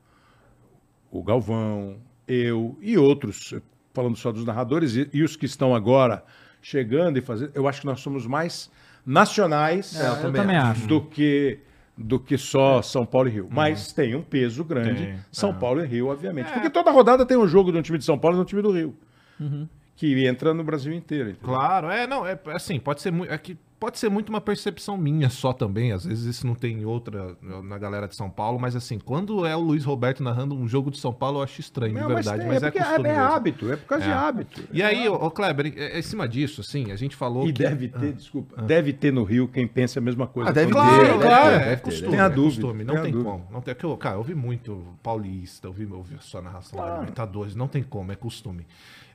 o 1.10 1.22
Galvão, 1.22 1.98
eu 2.26 2.78
e 2.80 2.96
outros, 2.96 3.52
falando 3.92 4.16
só 4.16 4.30
dos 4.32 4.44
narradores, 4.44 4.96
e, 4.96 5.08
e 5.12 5.22
os 5.22 5.36
que 5.36 5.46
estão 5.46 5.74
agora 5.74 6.24
chegando 6.62 7.18
e 7.18 7.20
fazendo, 7.20 7.52
eu 7.54 7.66
acho 7.66 7.80
que 7.80 7.86
nós 7.86 8.00
somos 8.00 8.26
mais 8.26 8.70
nacionais 9.04 9.98
É, 9.98 10.08
eu 10.08 10.32
também 10.32 10.56
acho. 10.56 10.86
do 10.86 11.00
que 11.02 11.58
do 11.96 12.18
que 12.18 12.38
só 12.38 12.80
São 12.80 13.04
Paulo 13.04 13.28
e 13.28 13.32
Rio. 13.32 13.48
Mas 13.50 13.92
tem 13.92 14.14
um 14.14 14.22
peso 14.22 14.64
grande 14.64 15.04
Tem, 15.04 15.18
São 15.30 15.50
é. 15.50 15.52
Paulo 15.52 15.84
e 15.84 15.86
Rio, 15.86 16.06
obviamente. 16.08 16.50
Porque 16.50 16.70
toda 16.70 16.90
rodada 16.90 17.26
tem 17.26 17.36
um 17.36 17.46
jogo 17.46 17.70
de 17.70 17.76
um 17.76 17.82
time 17.82 17.98
de 17.98 18.04
São 18.04 18.18
Paulo 18.18 18.36
e 18.36 18.38
de 18.38 18.42
um 18.42 18.44
time 18.46 18.62
do 18.62 18.70
Rio. 18.70 18.96
Que 19.96 20.26
entra 20.26 20.54
no 20.54 20.64
Brasil 20.64 20.94
inteiro. 20.94 21.30
entendeu? 21.30 21.46
Claro, 21.46 21.90
é, 21.90 22.06
não, 22.06 22.26
é 22.26 22.38
assim, 22.54 22.80
pode 22.80 23.02
ser 23.02 23.10
muito. 23.12 23.30
É 23.30 23.36
que 23.36 23.58
pode 23.80 23.98
ser 23.98 24.10
muito 24.10 24.28
uma 24.28 24.40
percepção 24.42 24.96
minha 24.96 25.30
só 25.30 25.52
também. 25.52 25.90
Às 25.90 26.04
vezes 26.04 26.24
isso 26.26 26.46
não 26.46 26.54
tem 26.54 26.84
outra 26.84 27.34
na 27.64 27.78
galera 27.78 28.06
de 28.06 28.14
São 28.14 28.28
Paulo, 28.30 28.60
mas 28.60 28.76
assim, 28.76 28.98
quando 28.98 29.44
é 29.46 29.56
o 29.56 29.60
Luiz 29.60 29.84
Roberto 29.84 30.22
narrando 30.22 30.54
um 30.54 30.68
jogo 30.68 30.90
de 30.90 30.98
São 30.98 31.12
Paulo, 31.12 31.38
eu 31.38 31.42
acho 31.42 31.60
estranho, 31.60 31.94
de 31.94 32.00
Não, 32.00 32.08
verdade. 32.08 32.38
tem, 32.40 32.48
Mas, 32.48 32.62
é, 32.62 32.70
porque 32.70 32.84
costume 32.84 33.08
é, 33.08 33.12
mesmo. 33.12 33.24
hábito, 33.34 33.72
é 33.72 33.76
por 33.76 33.86
causa 33.86 34.04
de 34.04 34.10
É. 34.10 34.14
hábito. 34.14 34.62
E 34.70 34.82
aí, 34.82 35.08
ô, 35.08 35.14
ô 35.14 35.30
Kleber, 35.30 35.72
é- 35.76 35.96
é 35.96 35.98
em 35.98 36.02
cima 36.02 36.28
disso, 36.28 36.60
assim, 36.60 36.92
a 36.92 36.96
gente 36.96 37.16
falou 37.16 37.48
E 37.48 37.52
que. 37.52 37.62
deve 37.62 37.88
ter, 37.88 38.12
desculpa, 38.12 38.60
deve 38.62 38.92
ter 38.92 39.12
no 39.12 39.24
Rio 39.24 39.48
quem 39.48 39.66
pensa 39.66 39.98
a 39.98 40.02
mesma 40.02 40.26
coisa. 40.26 40.50
Ah, 40.50 40.52
deve 40.52 40.66
ter, 40.66 40.72
Claro, 40.72 41.02
deve 41.06 41.18
claro, 41.24 41.58
ter, 41.58 41.66
é, 41.66 41.76
ter, 41.76 41.82
costume, 41.82 42.10
Tem 42.10 42.20
a 42.20 42.24
é 42.24 42.28
dúvida, 42.28 42.62
costume, 42.62 42.84
não 42.84 42.94
tem 42.94 43.00
a 43.00 43.02
tem 43.04 43.12
dúvida. 43.12 43.30
como. 43.30 43.46
Não 43.50 43.60
tem, 43.62 43.74
cara, 43.98 44.14
eu 44.14 44.18
ouvi 44.18 44.34
muito 44.34 44.84
paulista, 45.02 45.68
ouvi, 45.68 45.86
ouvi 45.90 46.14
a 46.16 46.20
sua 46.20 46.42
narração 46.42 46.78
da 46.78 46.98
Libertadores, 46.98 47.54
não 47.54 47.66
tem 47.66 47.82
como, 47.82 48.12
é 48.12 48.14
costume. 48.16 48.66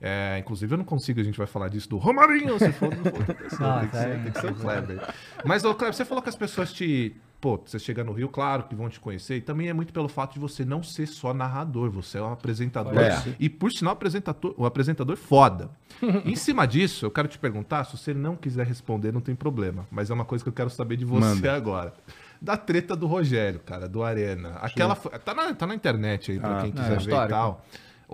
É, 0.08 0.38
inclusive, 0.38 0.72
eu 0.72 0.78
não 0.78 0.86
consigo, 0.86 1.20
a 1.20 1.24
gente 1.24 1.36
vai 1.38 1.47
falar 1.47 1.68
disso 1.68 1.89
do 1.89 1.97
Romarinho, 1.97 2.60
se 2.60 2.72
for, 2.74 2.95
não 2.95 3.03
for, 3.12 3.26
tem 3.26 3.36
que 3.36 3.49
ser, 3.56 3.64
Ah, 3.64 3.80
tem 3.80 3.89
que 3.89 3.97
ser, 3.97 4.03
tá. 4.18 4.24
tem 4.24 4.32
que 4.34 4.39
ser 4.39 4.51
o 4.51 4.56
Kleber. 4.56 5.14
Mas, 5.43 5.66
ô 5.66 5.74
Kleber, 5.74 5.95
você 5.95 6.06
falou 6.06 6.22
que 6.22 6.30
as 6.30 6.36
pessoas 6.36 6.72
te. 6.72 7.16
Pô, 7.41 7.60
você 7.64 7.80
chega 7.80 8.03
no 8.03 8.12
Rio, 8.14 8.30
claro 8.30 8.64
que 8.64 8.76
vão 8.76 8.88
te 8.88 8.99
conhecer, 8.99 9.38
e 9.38 9.41
também 9.41 9.68
é 9.68 9.74
muito 9.74 9.91
pelo 9.91 10.08
fato 10.08 10.34
de 10.34 10.39
você 10.39 10.64
não 10.64 10.84
ser 10.84 11.08
só 11.08 11.34
narrador, 11.34 11.89
você 11.89 12.20
é 12.20 12.22
um 12.22 12.32
apresentador. 12.32 12.97
É. 12.99 13.22
E 13.39 13.49
por 13.49 13.72
sinal, 13.72 13.93
apresentador, 13.93 14.53
um 14.58 14.66
apresentador 14.66 15.16
foda. 15.18 15.70
em 16.24 16.36
cima 16.36 16.68
disso, 16.68 17.06
eu 17.08 17.12
quero 17.12 17.28
te 17.28 17.39
perguntar, 17.39 17.84
se 17.86 17.97
você 17.97 18.14
não 18.14 18.36
quiser 18.36 18.66
responder, 18.68 19.12
não 19.12 19.22
tem 19.22 19.34
problema. 19.36 19.88
Mas 19.91 20.10
é 20.12 20.14
uma 20.14 20.26
coisa 20.26 20.43
que 20.43 20.49
eu 20.49 20.53
quero 20.53 20.70
saber 20.70 20.97
de 20.97 21.06
você 21.06 21.20
Manda. 21.26 21.53
agora. 21.56 21.93
Da 22.41 22.56
treta 22.58 22.95
do 22.95 23.08
Rogério, 23.08 23.60
cara, 23.60 23.88
do 23.88 24.03
Arena. 24.03 24.49
Aquela. 24.62 24.95
Tá 24.95 25.34
na, 25.34 25.53
tá 25.53 25.66
na 25.66 25.74
internet 25.74 26.32
aí, 26.32 26.39
pra 26.39 26.58
Ah, 26.60 26.62
quem 26.62 26.70
é 26.70 26.74
quiser 26.74 26.99
ver 26.99 27.26
e 27.26 27.28
tal. 27.30 27.66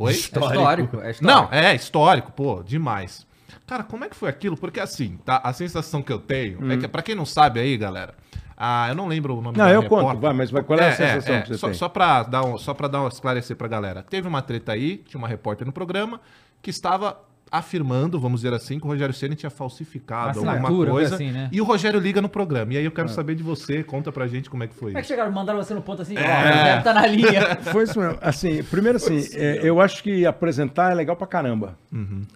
Oi? 0.04 0.12
É 0.12 0.16
histórico, 0.16 0.98
é 1.02 1.12
histórico. 1.12 1.24
Não, 1.24 1.50
é 1.52 1.76
histórico, 1.76 2.32
pô, 2.32 2.64
demais. 2.64 3.26
Cara, 3.68 3.84
como 3.84 4.04
é 4.04 4.10
que 4.10 4.16
foi 4.16 4.30
aquilo? 4.30 4.58
Porque 4.58 4.80
assim, 4.80 5.18
tá? 5.24 5.40
A 5.44 5.54
sensação 5.54 6.02
que 6.02 6.12
eu 6.12 6.20
tenho 6.20 6.72
é 6.72 6.78
que, 6.78 6.88
pra 6.88 7.02
quem 7.02 7.16
não 7.16 7.26
sabe 7.26 7.60
aí, 7.60 7.78
galera, 7.78 8.16
ah, 8.58 8.88
eu 8.90 8.96
não 8.96 9.08
lembro 9.08 9.38
o 9.38 9.42
nome 9.42 9.58
Não, 9.58 9.66
da 9.66 9.72
eu 9.72 9.82
repórter. 9.82 10.10
conto, 10.10 10.20
vai, 10.22 10.34
mas 10.34 10.52
vai- 10.52 10.64
qual 10.64 10.78
é 10.80 10.90
a 10.90 10.96
sensação 10.96 11.42
que 11.42 11.48
você 11.50 11.58
só, 11.58 11.68
tem? 11.68 11.76
Só 11.76 11.90
pra, 11.90 12.24
dar 12.24 12.44
um, 12.44 12.58
só 12.58 12.74
pra 12.74 12.88
dar 12.88 13.02
um, 13.02 13.08
esclarecer 13.08 13.56
pra 13.56 13.68
galera. 13.68 14.04
Teve 14.04 14.28
uma 14.28 14.42
treta 14.42 14.72
aí, 14.74 14.98
tinha 14.98 15.18
uma 15.18 15.28
repórter 15.28 15.66
no 15.66 15.74
programa 15.74 16.20
que 16.62 16.70
estava 16.70 17.18
afirmando, 17.52 18.18
vamos 18.18 18.42
dizer 18.42 18.54
assim, 18.54 18.80
que 18.80 18.86
o 18.86 18.88
Rogério 18.88 19.14
Ceni 19.14 19.36
tinha 19.36 19.50
falsificado 19.50 20.40
alguma 20.40 20.70
coisa. 20.70 21.16
assim, 21.16 21.32
né? 21.32 21.50
E 21.52 21.60
o 21.60 21.66
Rogério 21.66 22.00
liga 22.00 22.22
no 22.22 22.30
programa. 22.30 22.74
E 22.74 22.78
aí 22.78 22.86
eu 22.86 22.92
quero 22.92 23.10
saber 23.10 23.36
de 23.36 23.44
você, 23.44 23.84
conta 23.84 24.10
pra 24.12 24.26
gente 24.28 24.50
como 24.50 24.64
é 24.64 24.68
que 24.68 24.74
foi 24.74 24.92
Como 24.92 24.98
é 24.98 25.02
que 25.02 25.08
chegaram? 25.08 25.32
Mandaram 25.32 25.62
você 25.62 25.74
no 25.74 25.82
ponto 25.82 26.02
assim, 26.02 26.16
ó, 26.18 26.22
É. 26.22 26.24
o 26.24 26.58
Rogério 26.58 26.84
tá 26.84 26.94
na 26.94 27.06
linha. 27.08 27.56
Foi 27.72 27.84
isso 27.84 28.00
mesmo. 28.00 28.18
Assim, 28.22 28.64
primeiro 28.64 28.96
assim, 28.98 29.20
é, 29.34 29.60
eu 29.64 29.82
acho 29.82 30.02
que 30.02 30.26
apresentar 30.26 30.92
é 30.92 30.96
legal 30.96 31.16
pra 31.18 31.28
caramba. 31.28 31.78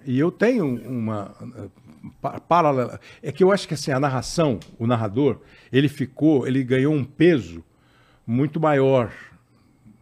E 0.05 0.19
eu 0.19 0.29
tenho 0.31 0.65
uma 0.85 1.31
pa- 2.21 2.39
paralela. 2.41 2.99
É 3.23 3.31
que 3.31 3.43
eu 3.43 3.51
acho 3.53 3.67
que 3.67 3.73
assim, 3.73 3.91
a 3.91 3.99
narração, 3.99 4.59
o 4.77 4.85
narrador, 4.85 5.39
ele 5.71 5.87
ficou, 5.87 6.45
ele 6.45 6.61
ganhou 6.63 6.93
um 6.93 7.03
peso 7.05 7.63
muito 8.27 8.59
maior 8.59 9.11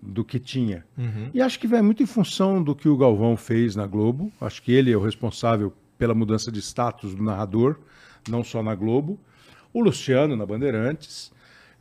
do 0.05 0.23
que 0.23 0.39
tinha. 0.39 0.85
E 1.33 1.41
acho 1.41 1.59
que 1.59 1.67
vai 1.67 1.81
muito 1.81 2.03
em 2.03 2.05
função 2.05 2.61
do 2.61 2.75
que 2.75 2.89
o 2.89 2.97
Galvão 2.97 3.37
fez 3.37 3.75
na 3.75 3.87
Globo. 3.87 4.31
Acho 4.41 4.61
que 4.61 4.71
ele 4.71 4.91
é 4.91 4.97
o 4.97 5.01
responsável 5.01 5.73
pela 5.97 6.13
mudança 6.13 6.51
de 6.51 6.59
status 6.59 7.15
do 7.15 7.23
narrador, 7.23 7.77
não 8.29 8.43
só 8.43 8.61
na 8.61 8.75
Globo. 8.75 9.17
O 9.71 9.81
Luciano 9.81 10.35
na 10.35 10.45
Bandeirantes. 10.45 11.31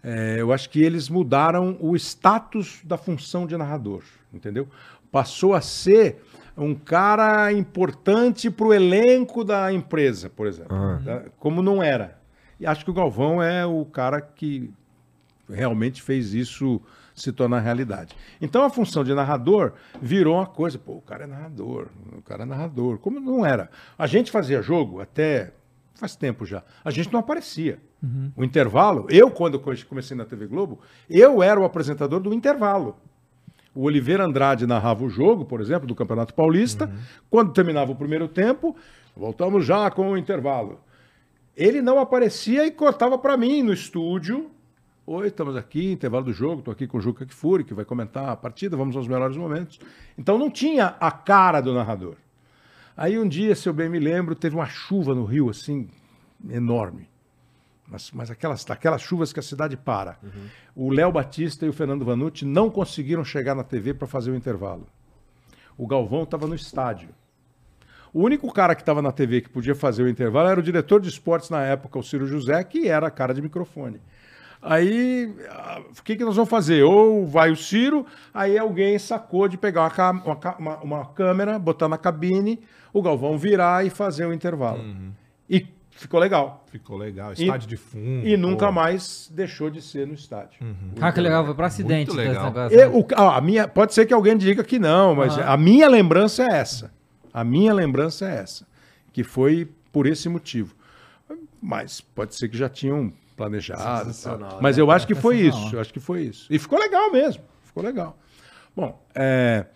É, 0.03 0.37
eu 0.39 0.53
acho 0.53 0.68
que 0.70 0.83
eles 0.83 1.09
mudaram 1.09 1.77
o 1.81 1.95
status 1.97 2.81
da 2.85 2.97
função 2.97 3.47
de 3.47 3.57
narrador, 3.57 4.03
entendeu? 4.33 4.68
Passou 5.11 5.55
a 5.55 5.61
ser 5.61 6.23
um 6.57 6.75
cara 6.75 7.53
importante 7.53 8.51
para 8.51 8.66
o 8.66 8.75
elenco 8.75 9.45
da 9.45 9.73
empresa, 9.73 10.29
por 10.29 10.47
exemplo, 10.47 10.77
tá? 11.05 11.25
como 11.39 11.62
não 11.62 11.83
era. 11.83 12.20
E 12.59 12.66
acho 12.66 12.85
que 12.85 12.91
o 12.91 12.95
Galvão 12.95 13.43
é 13.43 13.64
o 13.64 13.85
cara 13.85 14.20
que 14.20 14.70
realmente 15.49 16.03
fez 16.03 16.35
isso 16.35 16.81
se 17.15 17.33
tornar 17.33 17.61
realidade. 17.61 18.17
Então 18.41 18.65
a 18.65 18.71
função 18.71 19.05
de 19.05 19.15
narrador 19.15 19.73
virou 20.01 20.37
uma 20.37 20.47
coisa, 20.47 20.79
pô, 20.79 20.95
o 20.95 21.03
cara 21.03 21.25
é 21.25 21.27
narrador, 21.27 21.89
o 22.17 22.23
cara 22.23 22.43
é 22.43 22.47
narrador, 22.47 22.99
como 22.99 23.21
não 23.21 23.45
era. 23.45 23.71
A 23.99 24.07
gente 24.07 24.31
fazia 24.31 24.63
jogo 24.63 25.01
até 25.01 25.53
faz 25.95 26.17
tempo 26.17 26.45
já, 26.45 26.63
a 26.85 26.91
gente 26.91 27.13
não 27.13 27.21
aparecia. 27.21 27.79
O 28.37 28.43
intervalo, 28.43 29.07
eu 29.09 29.31
quando 29.31 29.61
comecei 29.89 30.17
na 30.17 30.25
TV 30.25 30.47
Globo, 30.47 30.81
eu 31.09 31.41
era 31.41 31.61
o 31.61 31.65
apresentador 31.65 32.19
do 32.19 32.35
intervalo. 32.35 32.97
O 33.75 33.85
Oliveira 33.85 34.25
Andrade 34.25 34.67
narrava 34.67 35.05
o 35.05 35.09
jogo, 35.09 35.45
por 35.45 35.61
exemplo, 35.61 35.87
do 35.87 35.95
Campeonato 35.95 36.35
Paulista. 36.35 36.91
Quando 37.31 37.53
terminava 37.53 37.93
o 37.93 37.97
primeiro 37.97 38.29
tempo, 38.29 38.77
voltamos 39.17 39.65
já 39.65 39.91
com 39.91 40.11
o 40.11 40.19
intervalo. 40.19 40.81
Ele 41.57 41.81
não 41.81 41.99
aparecia 41.99 42.67
e 42.67 42.71
cortava 42.71 43.17
para 43.17 43.37
mim 43.37 43.63
no 43.63 43.73
estúdio. 43.73 44.51
Oi, 45.05 45.27
estamos 45.27 45.57
aqui, 45.57 45.91
intervalo 45.91 46.27
do 46.27 46.33
jogo, 46.33 46.61
estou 46.61 46.71
aqui 46.71 46.87
com 46.87 46.97
o 46.97 47.01
Juca 47.01 47.27
Kfouri, 47.27 47.65
que 47.65 47.75
vai 47.75 47.85
comentar 47.85 48.29
a 48.29 48.37
partida, 48.37 48.77
vamos 48.77 48.95
aos 48.95 49.09
melhores 49.09 49.37
momentos. 49.37 49.81
Então 50.17 50.39
não 50.39 50.49
tinha 50.49 50.95
a 51.01 51.11
cara 51.11 51.61
do 51.61 51.75
narrador. 51.75 52.15
Aí 52.97 53.19
um 53.19 53.27
dia, 53.27 53.57
se 53.57 53.69
eu 53.69 53.73
bem 53.73 53.89
me 53.89 53.99
lembro, 53.99 54.37
teve 54.37 54.55
uma 54.55 54.67
chuva 54.67 55.13
no 55.13 55.25
Rio, 55.25 55.51
assim, 55.51 55.89
enorme. 56.49 57.09
Mas, 57.89 58.13
mas 58.13 58.31
aquelas, 58.31 58.71
aquelas 58.71 59.03
chuvas 59.03 59.33
que 59.33 59.41
a 59.41 59.43
cidade 59.43 59.77
para. 59.77 60.21
O 60.73 60.89
Léo 60.89 61.11
Batista 61.11 61.67
e 61.67 61.69
o 61.69 61.73
Fernando 61.73 62.05
Vanucci 62.05 62.45
não 62.45 62.71
conseguiram 62.71 63.25
chegar 63.25 63.57
na 63.57 63.65
TV 63.65 63.93
para 63.95 64.07
fazer 64.07 64.31
o 64.31 64.37
intervalo. 64.37 64.87
O 65.77 65.85
Galvão 65.85 66.23
estava 66.23 66.47
no 66.47 66.55
estádio. 66.55 67.09
O 68.15 68.23
único 68.23 68.53
cara 68.53 68.77
que 68.77 68.83
estava 68.83 69.03
na 69.03 69.11
TV 69.11 69.41
que 69.41 69.49
podia 69.49 69.75
fazer 69.75 70.05
o 70.05 70.09
intervalo 70.09 70.49
era 70.49 70.61
o 70.61 70.63
diretor 70.63 71.01
de 71.01 71.09
esportes 71.09 71.51
na 71.51 71.61
época, 71.63 71.99
o 71.99 72.05
Ciro 72.05 72.25
José, 72.25 72.63
que 72.63 72.87
era 72.87 73.09
a 73.09 73.11
cara 73.11 73.35
de 73.35 73.43
microfone. 73.43 74.01
Aí, 74.63 75.35
ah, 75.51 75.81
o 75.99 76.03
que, 76.03 76.15
que 76.15 76.25
nós 76.25 76.37
vamos 76.37 76.49
fazer? 76.49 76.85
Ou 76.85 77.27
vai 77.27 77.51
o 77.51 77.57
Ciro, 77.57 78.07
aí 78.33 78.57
alguém 78.57 78.97
sacou 78.99 79.49
de 79.49 79.57
pegar 79.59 79.93
uma, 79.99 80.11
uma 80.23 80.57
uma- 80.59 80.77
uma 80.83 81.07
câmera, 81.07 81.59
botar 81.59 81.89
na 81.89 81.99
cabine, 81.99 82.61
o 82.93 83.03
Galvão 83.03 83.37
virar 83.37 83.85
e 83.85 83.91
fazer 83.91 84.25
o 84.25 84.33
intervalo. 84.33 84.81
E 85.51 85.67
ficou 85.91 86.21
legal. 86.21 86.65
Ficou 86.71 86.97
legal, 86.97 87.33
E- 87.33 87.43
estádio 87.43 87.69
de 87.69 87.77
fundo. 87.77 88.27
E 88.27 88.37
nunca 88.37 88.67
pô. 88.67 88.73
mais 88.73 89.29
deixou 89.35 89.69
de 89.69 89.83
ser 89.83 90.07
no 90.07 90.15
estádio. 90.15 90.61
Cara, 90.97 91.13
que 91.13 91.21
legal, 91.21 91.45
foi 91.45 91.55
pra 91.55 91.67
acidente 91.67 92.13
Muito 92.13 92.15
legal. 92.29 92.45
negócio. 92.47 92.79
E 92.79 92.87
o- 92.87 93.07
ah, 93.17 93.37
a 93.37 93.41
minha, 93.41 93.67
pode 93.67 93.93
ser 93.93 94.07
que 94.07 94.15
alguém 94.15 94.37
diga 94.37 94.63
que 94.63 94.79
não, 94.79 95.15
mas 95.17 95.37
a 95.39 95.57
minha 95.57 95.89
lembrança 95.89 96.45
é 96.45 96.55
essa. 96.59 96.93
A 97.35 97.43
minha 97.43 97.75
lembrança 97.75 98.29
é 98.29 98.37
essa. 98.37 98.65
Que 99.13 99.25
foi 99.25 99.69
por 99.91 100.07
esse 100.07 100.29
motivo. 100.29 100.75
Mas 101.61 102.01
pode 102.01 102.35
ser 102.37 102.49
que 102.49 102.57
já 102.57 102.69
tinham 102.69 103.13
planejado. 103.47 104.12
tal. 104.22 104.38
né, 104.38 104.59
Mas 104.61 104.78
eu 104.78 104.90
acho 104.90 105.07
que 105.07 105.14
foi 105.14 105.36
isso. 105.38 105.74
Eu 105.74 105.80
acho 105.80 105.93
que 105.93 106.01
foi 106.01 106.22
isso. 106.22 106.47
E 106.53 106.59
ficou 106.59 106.78
legal 106.78 107.11
mesmo. 107.12 107.43
Ficou 107.64 107.82
legal. 107.82 108.16
Bom, 108.74 109.05
é, 109.14 109.66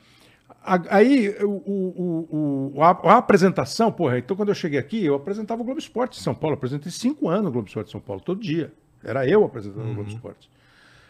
aí 0.90 1.34
o, 1.42 1.48
o- 1.48 2.72
o- 2.76 2.82
a, 2.82 2.90
a 2.90 3.16
apresentação, 3.18 3.92
porra, 3.92 4.18
então 4.18 4.36
quando 4.36 4.48
eu 4.48 4.54
cheguei 4.54 4.78
aqui, 4.78 5.04
eu 5.04 5.14
apresentava 5.14 5.60
o 5.62 5.64
Globo 5.64 5.78
Esporte 5.78 6.18
em 6.18 6.22
São 6.22 6.34
Paulo. 6.34 6.54
Eu 6.54 6.58
apresentei 6.58 6.90
cinco 6.90 7.28
anos 7.28 7.48
o 7.48 7.52
Globo 7.52 7.68
Esporte 7.68 7.88
em 7.88 7.92
São 7.92 8.00
Paulo, 8.00 8.20
todo 8.22 8.40
dia. 8.40 8.72
Era 9.04 9.26
eu 9.28 9.44
apresentando 9.44 9.90
o 9.90 9.94
Globo 9.94 10.08
Esporte. 10.10 10.50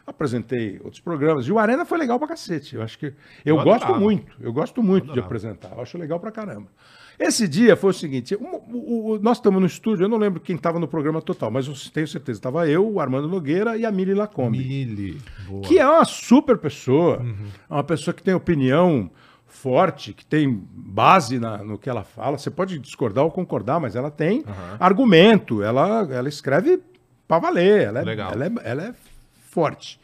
Apresentei 0.06 0.78
outros 0.84 1.00
programas. 1.00 1.46
E 1.46 1.52
o 1.52 1.58
Arena 1.58 1.84
foi 1.84 1.98
legal 1.98 2.18
pra 2.18 2.28
cacete. 2.28 2.76
Eu 2.76 2.82
acho 2.82 2.98
que. 2.98 3.06
Eu, 3.44 3.56
Eu 3.58 3.64
gosto 3.64 3.94
muito. 3.96 4.36
Eu 4.40 4.52
gosto 4.52 4.82
muito 4.82 5.04
de 5.04 5.10
adorava. 5.10 5.26
apresentar. 5.26 5.72
Eu 5.72 5.80
acho 5.82 5.98
legal 5.98 6.20
pra 6.20 6.30
caramba. 6.30 6.68
Esse 7.18 7.48
dia 7.48 7.76
foi 7.76 7.90
o 7.90 7.94
seguinte: 7.94 8.36
um- 8.36 8.60
o- 8.76 9.10
o- 9.12 9.18
nós 9.18 9.38
estamos 9.38 9.60
no 9.60 9.66
estúdio, 9.66 10.04
eu 10.04 10.08
não 10.08 10.18
lembro 10.18 10.40
quem 10.40 10.56
estava 10.56 10.78
no 10.78 10.86
programa 10.86 11.20
total, 11.22 11.50
mas 11.50 11.66
eu 11.66 11.74
tenho 11.92 12.06
certeza. 12.06 12.38
Estava 12.38 12.68
eu, 12.68 12.86
o 12.88 13.00
Armando 13.00 13.26
Nogueira 13.28 13.76
e 13.76 13.84
a 13.86 13.90
Mili 13.90 14.12
Lacombe 14.14 14.58
Mili. 14.58 15.18
Boa. 15.48 15.62
que 15.62 15.78
é 15.78 15.86
uma 15.86 16.04
super 16.04 16.58
pessoa, 16.58 17.24
é 17.70 17.72
uma 17.74 17.84
pessoa 17.84 18.12
que 18.14 18.22
tem 18.22 18.34
opinião 18.34 19.10
forte, 19.46 20.12
que 20.12 20.24
tem 20.26 20.62
base 20.70 21.38
na- 21.38 21.58
no 21.64 21.78
que 21.78 21.88
ela 21.88 22.04
fala. 22.04 22.36
Você 22.36 22.50
pode 22.50 22.78
discordar 22.78 23.24
ou 23.24 23.30
concordar, 23.30 23.80
mas 23.80 23.96
ela 23.96 24.10
tem 24.10 24.44
argumento, 24.78 25.62
ela, 25.62 26.06
ela 26.10 26.28
escreve 26.28 26.80
para 27.26 27.38
valer, 27.40 27.82
ela 27.88 28.00
é, 28.00 28.04
Legal. 28.04 28.32
ela, 28.32 28.44
é, 28.46 28.50
ela 28.64 28.82
é 28.84 28.94
forte. 29.50 29.98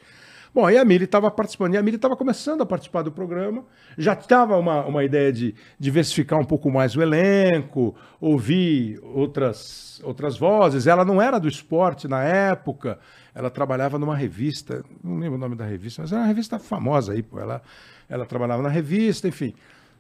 Bom, 0.55 0.69
e 0.69 0.77
a 0.77 0.85
Mili 0.85 1.05
estava 1.05 1.31
participando, 1.31 1.73
e 1.73 1.79
a 1.79 1.83
Mili 1.83 1.97
estava 1.97 2.15
começando 2.15 2.61
a 2.61 2.67
participar 2.67 3.01
do 3.01 3.11
programa, 3.11 3.65
já 3.97 4.13
estava 4.13 4.59
uma, 4.59 4.85
uma 4.85 5.03
ideia 5.03 5.33
de 5.33 5.55
diversificar 5.79 6.39
um 6.39 6.45
pouco 6.45 6.71
mais 6.71 6.95
o 6.95 7.01
elenco, 7.01 7.95
ouvir 8.21 9.01
outras, 9.03 9.99
outras 10.05 10.37
vozes. 10.37 10.87
Ela 10.87 11.07
não 11.07 11.23
era 11.23 11.39
do 11.39 11.49
esporte 11.49 12.07
na 12.07 12.23
época, 12.23 12.99
ela 13.35 13.49
trabalhava 13.49 13.99
numa 13.99 14.15
revista, 14.15 14.85
não 15.03 15.17
lembro 15.17 15.37
o 15.37 15.41
nome 15.41 15.57
da 15.57 15.65
revista, 15.65 16.03
mas 16.03 16.13
era 16.13 16.21
uma 16.21 16.29
revista 16.29 16.59
famosa 16.59 17.15
aí, 17.15 17.23
pô. 17.23 17.41
Ela, 17.41 17.63
ela 18.07 18.27
trabalhava 18.27 18.63
na 18.63 18.69
revista, 18.69 19.27
enfim. 19.27 19.55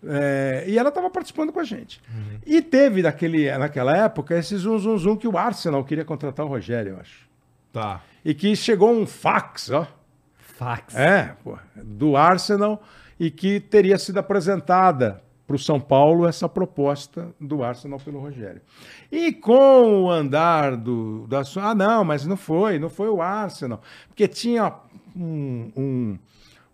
É, 0.04 0.64
e 0.66 0.76
ela 0.76 0.90
estava 0.90 1.08
participando 1.08 1.50
com 1.50 1.60
a 1.60 1.64
gente. 1.64 1.98
E 2.44 2.60
teve 2.60 3.00
naquele, 3.00 3.50
naquela 3.56 3.96
época 3.96 4.36
esse 4.36 4.54
zum, 4.56 4.76
zum, 4.78 4.98
zum 4.98 5.16
que 5.16 5.26
o 5.26 5.38
Arsenal 5.38 5.82
queria 5.82 6.04
contratar 6.04 6.44
o 6.44 6.48
Rogério, 6.50 6.92
eu 6.92 7.00
acho. 7.00 7.26
Tá. 7.72 8.02
E 8.22 8.34
que 8.34 8.54
chegou 8.54 8.92
um 8.92 9.06
fax, 9.06 9.70
ó. 9.70 9.86
Fax. 10.62 10.94
É, 10.94 11.36
do 11.76 12.16
Arsenal 12.16 12.82
e 13.18 13.30
que 13.30 13.60
teria 13.60 13.98
sido 13.98 14.18
apresentada 14.18 15.22
para 15.46 15.56
o 15.56 15.58
São 15.58 15.80
Paulo 15.80 16.26
essa 16.26 16.48
proposta 16.48 17.28
do 17.40 17.62
Arsenal 17.62 17.98
pelo 18.00 18.20
Rogério. 18.20 18.62
E 19.10 19.32
com 19.32 20.04
o 20.04 20.10
andar 20.10 20.76
do, 20.76 21.26
da 21.26 21.44
sua. 21.44 21.70
Ah, 21.70 21.74
não, 21.74 22.04
mas 22.04 22.24
não 22.24 22.36
foi, 22.36 22.78
não 22.78 22.88
foi 22.88 23.08
o 23.08 23.20
Arsenal. 23.20 23.80
Porque 24.08 24.26
tinha 24.26 24.72
um. 25.14 25.70
um, 25.76 26.18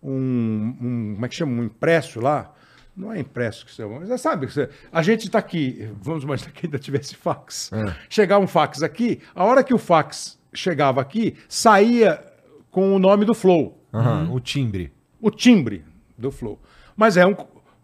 um, 0.01 0.77
um 0.81 1.11
como 1.15 1.25
é 1.25 1.29
que 1.29 1.35
chama? 1.35 1.61
Um 1.61 1.65
impresso 1.65 2.21
lá. 2.21 2.53
Não 2.95 3.13
é 3.13 3.19
impresso 3.19 3.65
que 3.65 3.73
você 3.73 3.85
mas 3.85 4.09
é, 4.09 4.17
sabe, 4.17 4.47
a 4.91 5.01
gente 5.01 5.27
está 5.27 5.39
aqui, 5.39 5.89
vamos 6.01 6.23
imaginar 6.23 6.51
que 6.51 6.65
ainda 6.65 6.77
tivesse 6.77 7.15
fax. 7.15 7.71
Chegar 8.09 8.39
um 8.39 8.47
fax 8.47 8.83
aqui, 8.83 9.21
a 9.33 9.45
hora 9.45 9.63
que 9.63 9.73
o 9.73 9.77
fax 9.77 10.37
chegava 10.53 10.99
aqui, 10.99 11.37
saía 11.47 12.21
com 12.69 12.93
o 12.93 12.99
nome 12.99 13.23
do 13.23 13.33
Flow 13.33 13.78
Aham, 13.93 14.29
O 14.31 14.39
timbre. 14.39 14.91
o 15.21 15.31
timbre 15.31 15.83
do 16.17 16.31
Flow. 16.31 16.59
Mas 16.95 17.17
é 17.17 17.25
um. 17.25 17.35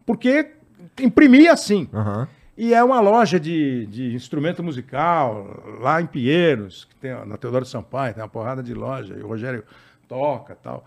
Porque 0.05 0.51
imprimia 0.99 1.53
assim. 1.53 1.87
Aham. 1.93 2.27
E 2.57 2.73
é 2.73 2.81
uma 2.83 3.01
loja 3.01 3.37
de, 3.39 3.85
de 3.87 4.13
instrumento 4.15 4.63
musical, 4.63 5.61
lá 5.81 6.01
em 6.01 6.05
Pinheiros, 6.05 6.85
que 6.85 6.95
tem 6.95 7.11
na 7.25 7.35
Teodoro 7.37 7.65
Sampaio, 7.65 8.13
tem 8.13 8.23
uma 8.23 8.29
porrada 8.29 8.63
de 8.63 8.73
loja, 8.73 9.13
e 9.17 9.21
o 9.21 9.27
Rogério 9.27 9.61
toca 10.07 10.53
e 10.53 10.55
tal. 10.63 10.85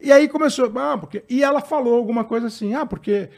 E 0.00 0.10
aí 0.10 0.28
começou, 0.28 0.72
ah, 0.76 0.98
porque. 0.98 1.22
E 1.28 1.44
ela 1.44 1.60
falou 1.60 1.94
alguma 1.94 2.24
coisa 2.24 2.48
assim, 2.48 2.74
ah, 2.74 2.84
porque 2.84 3.28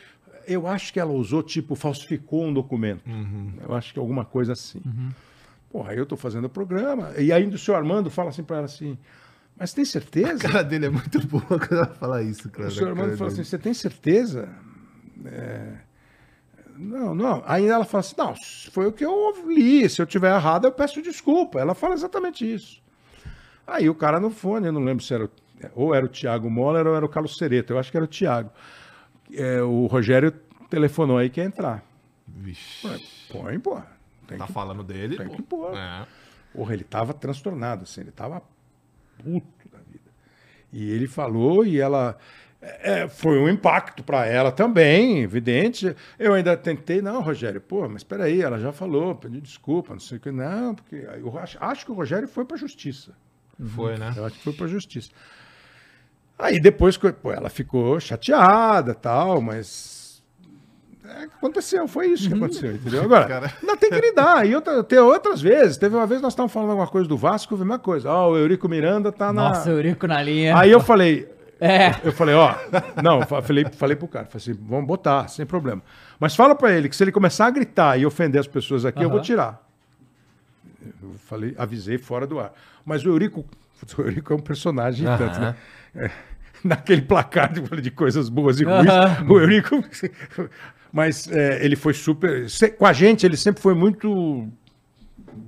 eu 0.47 0.67
acho 0.67 0.93
que 0.95 0.99
ela 0.99 1.13
usou, 1.13 1.43
tipo, 1.43 1.75
falsificou 1.75 2.45
um 2.47 2.53
documento. 2.55 3.03
Eu 3.69 3.75
acho 3.75 3.93
que 3.93 3.99
alguma 3.99 4.25
coisa 4.25 4.55
assim. 4.55 4.81
Porra, 5.71 5.91
aí 5.93 5.99
eu 5.99 6.07
tô 6.07 6.17
fazendo 6.17 6.47
o 6.47 6.49
programa. 6.49 7.13
E 7.19 7.31
aí 7.31 7.45
o 7.47 7.59
senhor 7.59 7.77
Armando 7.77 8.09
fala 8.09 8.31
assim 8.31 8.43
para 8.43 8.57
ela 8.57 8.65
assim, 8.65 8.97
mas 9.59 9.73
tem 9.73 9.85
certeza? 9.85 10.47
A 10.47 10.51
cara 10.51 10.63
dele 10.65 10.87
é 10.87 10.91
muito 10.91 11.27
boa 11.27 11.43
quando 11.49 11.73
ela 11.75 11.87
fala 11.87 12.23
isso, 12.23 12.49
cara. 12.51 12.69
O 12.69 12.71
senhor 12.71 12.89
Armando 12.91 13.17
falou 13.17 13.33
assim: 13.33 13.43
você 13.45 13.59
tem 13.59 13.75
certeza? 13.75 14.49
É, 15.25 15.73
Não, 16.77 17.15
não. 17.15 17.43
Aí 17.47 17.67
ela 17.67 17.85
fala 17.85 18.01
assim: 18.01 18.15
não, 18.17 18.35
foi 18.73 18.87
o 18.87 18.93
que 18.93 19.05
eu 19.05 19.35
li. 19.49 19.89
Se 19.89 20.01
eu 20.01 20.07
tiver 20.07 20.35
errado, 20.35 20.67
eu 20.67 20.73
peço 20.73 21.03
desculpa. 21.03 21.59
Ela 21.61 21.75
fala 21.75 21.95
exatamente 21.95 22.51
isso. 22.51 22.81
Aí 23.67 23.89
o 23.91 23.95
cara 23.95 24.19
no 24.21 24.31
fone, 24.31 24.67
eu 24.67 24.73
não 24.73 24.83
lembro 24.85 25.03
se 25.05 25.13
era. 25.13 25.25
o- 25.25 25.31
Ou 25.75 25.95
era 25.95 26.07
o 26.07 26.09
Tiago 26.09 26.49
Moller 26.49 26.87
ou 26.87 26.95
era 26.95 27.05
o 27.05 27.09
Carlos 27.09 27.37
Sereta. 27.37 27.73
Eu 27.73 27.79
acho 27.79 27.91
que 27.91 27.97
era 27.97 28.05
o 28.05 28.09
Tiago. 28.09 28.51
É, 29.35 29.61
o 29.61 29.87
Rogério 29.87 30.31
telefonou 30.71 31.19
aí 31.19 31.29
que 31.29 31.41
ia 31.41 31.47
entrar. 31.47 31.83
Vixe. 32.27 32.87
Põe, 33.31 33.59
pô. 33.59 33.81
Tem 34.27 34.39
Tá 34.39 34.47
que... 34.47 34.53
falando 34.53 34.83
dele? 34.85 35.17
tem 35.17 35.27
pô. 35.29 35.35
que 35.35 35.43
pôr. 35.43 35.75
É. 35.77 36.07
Porra, 36.55 36.75
ele 36.75 36.85
tava 36.85 37.13
transtornado, 37.13 37.83
assim, 37.83 38.01
ele 38.03 38.11
tava 38.11 38.43
puto 39.23 39.69
da 39.71 39.79
vida. 39.79 40.11
E 40.73 40.91
ele 40.91 41.07
falou 41.07 41.65
e 41.65 41.81
ela. 41.81 42.17
é, 42.61 43.09
foi 43.09 43.39
um 43.39 43.49
impacto 43.49 44.03
para 44.03 44.27
ela 44.27 44.51
também, 44.51 45.21
evidente. 45.23 45.95
Eu 46.19 46.35
ainda 46.35 46.57
tentei, 46.57 47.01
não, 47.01 47.23
Rogério, 47.23 47.61
pô, 47.61 47.89
mas 47.89 47.99
espera 47.99 48.25
aí, 48.25 48.41
ela 48.43 48.59
já 48.59 48.73
falou, 48.73 49.15
pediu 49.15 49.41
desculpa, 49.41 49.93
não 49.93 50.01
sei 50.01 50.19
o 50.19 50.21
que, 50.21 50.31
não, 50.31 50.75
porque 50.75 50.97
eu 50.97 51.39
acho, 51.39 51.57
acho 51.61 51.85
que 51.85 51.93
o 51.93 51.95
Rogério 51.95 52.29
foi 52.29 52.45
para 52.45 52.57
justiça. 52.57 53.15
Foi, 53.65 53.97
né? 53.99 54.13
Eu 54.17 54.25
acho 54.25 54.37
que 54.37 54.45
foi 54.45 54.53
para 54.53 54.67
justiça. 54.69 55.11
Aí 56.39 56.61
depois, 56.61 56.97
pô, 56.97 57.33
ela 57.33 57.51
ficou 57.51 57.99
chateada, 57.99 58.95
tal, 58.95 59.41
mas 59.43 59.98
aconteceu, 61.37 61.87
foi 61.89 62.09
isso 62.09 62.29
que 62.29 62.35
aconteceu, 62.35 62.75
entendeu? 62.75 63.03
Agora, 63.03 63.27
Cara. 63.27 63.53
ainda 63.61 63.77
tem 63.77 63.91
que 63.91 64.01
lidar. 64.01 64.47
E 64.47 64.55
outra, 64.55 64.83
tem 64.85 64.99
outras 64.99 65.41
vezes. 65.41 65.77
Teve 65.77 65.95
uma 65.97 66.07
vez 66.07 66.21
nós 66.21 66.33
estávamos 66.33 66.53
falando 66.53 66.71
alguma 66.71 66.89
coisa 66.89 67.09
do 67.09 67.17
Vasco, 67.17 67.57
vi 67.57 67.63
uma 67.63 67.79
coisa. 67.79 68.11
Ó, 68.11 68.31
o 68.33 68.37
Eurico 68.39 68.69
Miranda 68.69 69.11
tá 69.13 69.33
na. 69.33 69.49
Nossa, 69.51 69.71
Eurico 69.71 70.07
na 70.07 70.23
linha. 70.23 70.57
Aí 70.57 70.71
eu 70.71 70.81
falei, 70.81 71.29
É. 71.61 71.91
eu 72.05 72.13
falei, 72.13 72.35
ó, 72.35 72.55
não, 73.03 73.23
falei, 73.23 73.65
falei 73.73 73.97
pro 73.97 74.07
cara, 74.09 74.27
falei 74.27 74.37
assim, 74.43 74.59
vamos 74.69 74.87
botar, 74.87 75.29
sem 75.29 75.45
problema. 75.47 75.83
Mas 76.21 76.35
fala 76.37 76.55
pra 76.55 76.73
ele 76.73 76.89
que 76.89 76.97
se 76.97 77.03
ele 77.05 77.13
começar 77.13 77.47
a 77.47 77.51
gritar 77.51 77.99
e 77.99 78.05
ofender 78.07 78.41
as 78.41 78.47
pessoas 78.47 78.85
aqui, 78.85 79.03
eu 79.03 79.11
vou 79.11 79.21
tirar. 79.21 79.67
Eu 81.03 81.13
falei, 81.27 81.55
avisei 81.59 81.99
fora 81.99 82.27
do 82.27 82.39
ar. 82.39 82.53
Mas 82.85 83.05
o 83.05 83.09
Eurico, 83.09 83.45
o 83.97 84.01
Eurico 84.03 84.33
é 84.33 84.37
um 84.37 84.41
personagem 84.41 85.07
Aham. 85.07 85.19
tanto, 85.19 85.41
né? 85.41 85.55
É, 85.95 86.11
naquele 86.65 87.03
placar 87.03 87.53
de, 87.53 87.61
de 87.81 87.91
coisas 87.91 88.29
boas 88.29 88.59
e 88.61 88.65
ruins, 88.65 88.89
Aham. 88.89 89.27
o 89.29 89.39
Eurico. 89.41 89.85
Mas 90.93 91.29
é, 91.31 91.65
ele 91.65 91.77
foi 91.77 91.93
super. 91.95 92.49
se- 92.49 92.71
Com 92.71 92.87
a 92.87 92.93
gente, 92.93 93.25
ele 93.27 93.37
sempre 93.37 93.61
foi 93.63 93.75
muito 93.75 94.49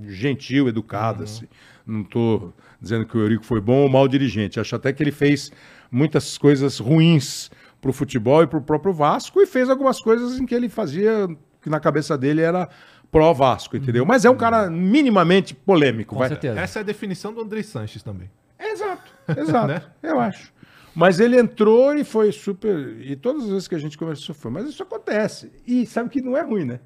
gentil, 0.06 0.68
educado. 0.68 1.24
Assim. 1.24 1.46
Não 1.86 2.02
estou 2.02 2.52
dizendo 2.80 3.06
que 3.06 3.16
o 3.16 3.20
Eurico 3.20 3.44
foi 3.44 3.60
bom 3.60 3.82
ou 3.82 3.88
mau 3.88 4.06
dirigente. 4.06 4.60
Acho 4.60 4.76
até 4.76 4.92
que 4.92 5.02
ele 5.02 5.12
fez 5.12 5.50
muitas 5.90 6.38
coisas 6.38 6.78
ruins 6.78 7.50
para 7.80 7.90
o 7.90 7.92
futebol 7.92 8.42
e 8.42 8.46
para 8.46 8.58
o 8.58 8.62
próprio 8.62 8.92
Vasco 8.92 9.40
e 9.40 9.46
fez 9.46 9.68
algumas 9.70 10.00
coisas 10.00 10.38
em 10.38 10.46
que 10.46 10.54
ele 10.54 10.68
fazia 10.68 11.26
que 11.62 11.68
na 11.70 11.80
cabeça 11.80 12.16
dele 12.16 12.40
era 12.42 12.68
pró-Vasco, 13.10 13.76
entendeu? 13.76 14.06
Mas 14.06 14.24
é 14.24 14.30
um 14.30 14.36
cara 14.36 14.70
minimamente 14.70 15.54
polêmico. 15.54 16.14
Com 16.14 16.20
vai- 16.20 16.28
certeza. 16.28 16.60
Essa 16.60 16.78
é 16.78 16.80
a 16.80 16.84
definição 16.84 17.32
do 17.34 17.40
André 17.40 17.62
Sanches 17.62 18.02
também. 18.02 18.30
Exato, 18.58 19.10
exato, 19.36 19.66
Né? 19.72 19.82
eu 20.02 20.20
acho. 20.20 20.52
Mas 20.94 21.20
ele 21.20 21.38
entrou 21.38 21.94
e 21.94 22.02
foi 22.04 22.32
super. 22.32 22.96
E 23.00 23.14
todas 23.16 23.44
as 23.44 23.48
vezes 23.50 23.68
que 23.68 23.74
a 23.74 23.78
gente 23.78 23.96
conversou 23.96 24.34
foi. 24.34 24.50
Mas 24.50 24.68
isso 24.68 24.82
acontece. 24.82 25.50
E 25.66 25.86
sabe 25.86 26.10
que 26.10 26.20
não 26.20 26.36
é 26.36 26.42
ruim, 26.42 26.64
né? 26.64 26.80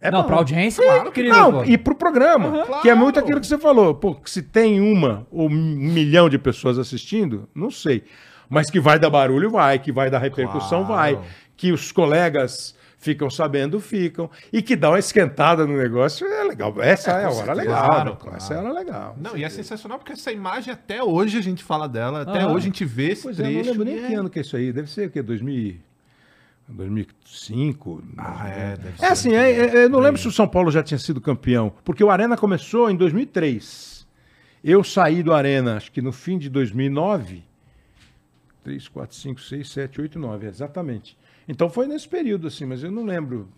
É 0.00 0.10
não, 0.10 0.22
bom. 0.22 0.28
pra 0.28 0.36
audiência, 0.36 0.84
claro, 0.84 1.10
querido. 1.10 1.36
Não, 1.36 1.52
pô. 1.52 1.64
e 1.64 1.76
pro 1.76 1.94
programa, 1.94 2.64
que 2.82 2.88
é 2.88 2.94
muito 2.94 3.14
Claro. 3.14 3.26
aquilo 3.26 3.40
que 3.40 3.46
você 3.48 3.58
falou. 3.58 3.94
Pô, 3.94 4.14
que 4.14 4.30
se 4.30 4.42
tem 4.42 4.80
uma 4.80 5.26
ou 5.30 5.48
um 5.48 5.52
milhão 5.52 6.28
de 6.28 6.38
pessoas 6.38 6.78
assistindo, 6.78 7.48
não 7.54 7.70
sei. 7.70 8.04
Mas 8.48 8.70
que 8.70 8.78
vai 8.80 8.98
dar 8.98 9.10
barulho, 9.10 9.50
vai. 9.50 9.78
Que 9.78 9.90
vai 9.90 10.08
dar 10.08 10.18
repercussão, 10.20 10.84
Claro. 10.86 11.16
vai. 11.16 11.28
Que 11.56 11.72
os 11.72 11.90
colegas 11.90 12.74
ficam 12.98 13.30
sabendo, 13.30 13.80
ficam. 13.80 14.28
E 14.52 14.60
que 14.60 14.74
dá 14.76 14.90
uma 14.90 14.98
esquentada 14.98 15.66
no 15.66 15.76
negócio, 15.76 16.26
é 16.26 16.44
legal. 16.44 16.74
Essa 16.82 17.12
é, 17.12 17.14
a 17.24 17.28
hora 17.28 17.32
certeza. 17.32 17.54
legal. 17.54 17.86
Claro, 17.86 18.10
né? 18.10 18.16
claro. 18.20 18.36
Essa 18.36 18.54
é 18.54 18.56
a 18.56 18.60
hora 18.60 18.72
legal. 18.72 19.16
Não, 19.20 19.36
e 19.36 19.44
é 19.44 19.48
sensacional 19.48 19.98
porque 19.98 20.12
essa 20.12 20.32
imagem 20.32 20.72
até 20.74 21.02
hoje 21.02 21.38
a 21.38 21.42
gente 21.42 21.62
fala 21.64 21.88
dela, 21.88 22.22
até 22.22 22.40
Aham. 22.40 22.48
hoje 22.52 22.64
a 22.66 22.70
gente 22.70 22.84
vê 22.84 23.12
esse 23.12 23.22
Pois 23.22 23.38
é, 23.38 23.42
eu 23.42 23.46
trecho. 23.46 23.58
não 23.58 23.70
lembro 23.70 23.84
nem 23.84 23.96
e 23.96 24.06
que 24.08 24.14
é- 24.14 24.16
ano 24.16 24.28
que 24.28 24.38
é 24.38 24.42
isso 24.42 24.56
aí. 24.56 24.72
Deve 24.72 24.90
ser 24.90 25.08
o 25.08 25.10
quê? 25.10 25.22
2000, 25.22 25.76
2005? 26.68 28.02
Ah, 28.16 28.48
é, 28.48 28.76
deve 28.76 28.94
É 29.04 29.06
assim, 29.06 29.32
é, 29.32 29.50
é, 29.52 29.84
eu 29.84 29.88
não 29.88 30.00
lembro 30.00 30.20
se 30.20 30.28
o 30.28 30.32
São 30.32 30.46
Paulo 30.48 30.70
já 30.70 30.82
tinha 30.82 30.98
sido 30.98 31.20
campeão, 31.20 31.72
porque 31.84 32.02
o 32.02 32.10
Arena 32.10 32.36
começou 32.36 32.90
em 32.90 32.96
2003. 32.96 34.06
Eu 34.62 34.82
saí 34.82 35.22
do 35.22 35.32
Arena, 35.32 35.76
acho 35.76 35.90
que 35.92 36.02
no 36.02 36.12
fim 36.12 36.36
de 36.36 36.48
2009. 36.50 37.44
3, 38.64 38.86
4, 38.88 39.16
5, 39.16 39.40
6, 39.40 39.70
7, 39.70 40.00
8, 40.00 40.18
9, 40.18 40.46
exatamente. 40.46 41.16
Então 41.48 41.70
foi 41.70 41.86
nesse 41.86 42.06
período, 42.06 42.46
assim, 42.46 42.66
mas 42.66 42.82
eu 42.82 42.90
não 42.90 43.04
lembro 43.04 43.48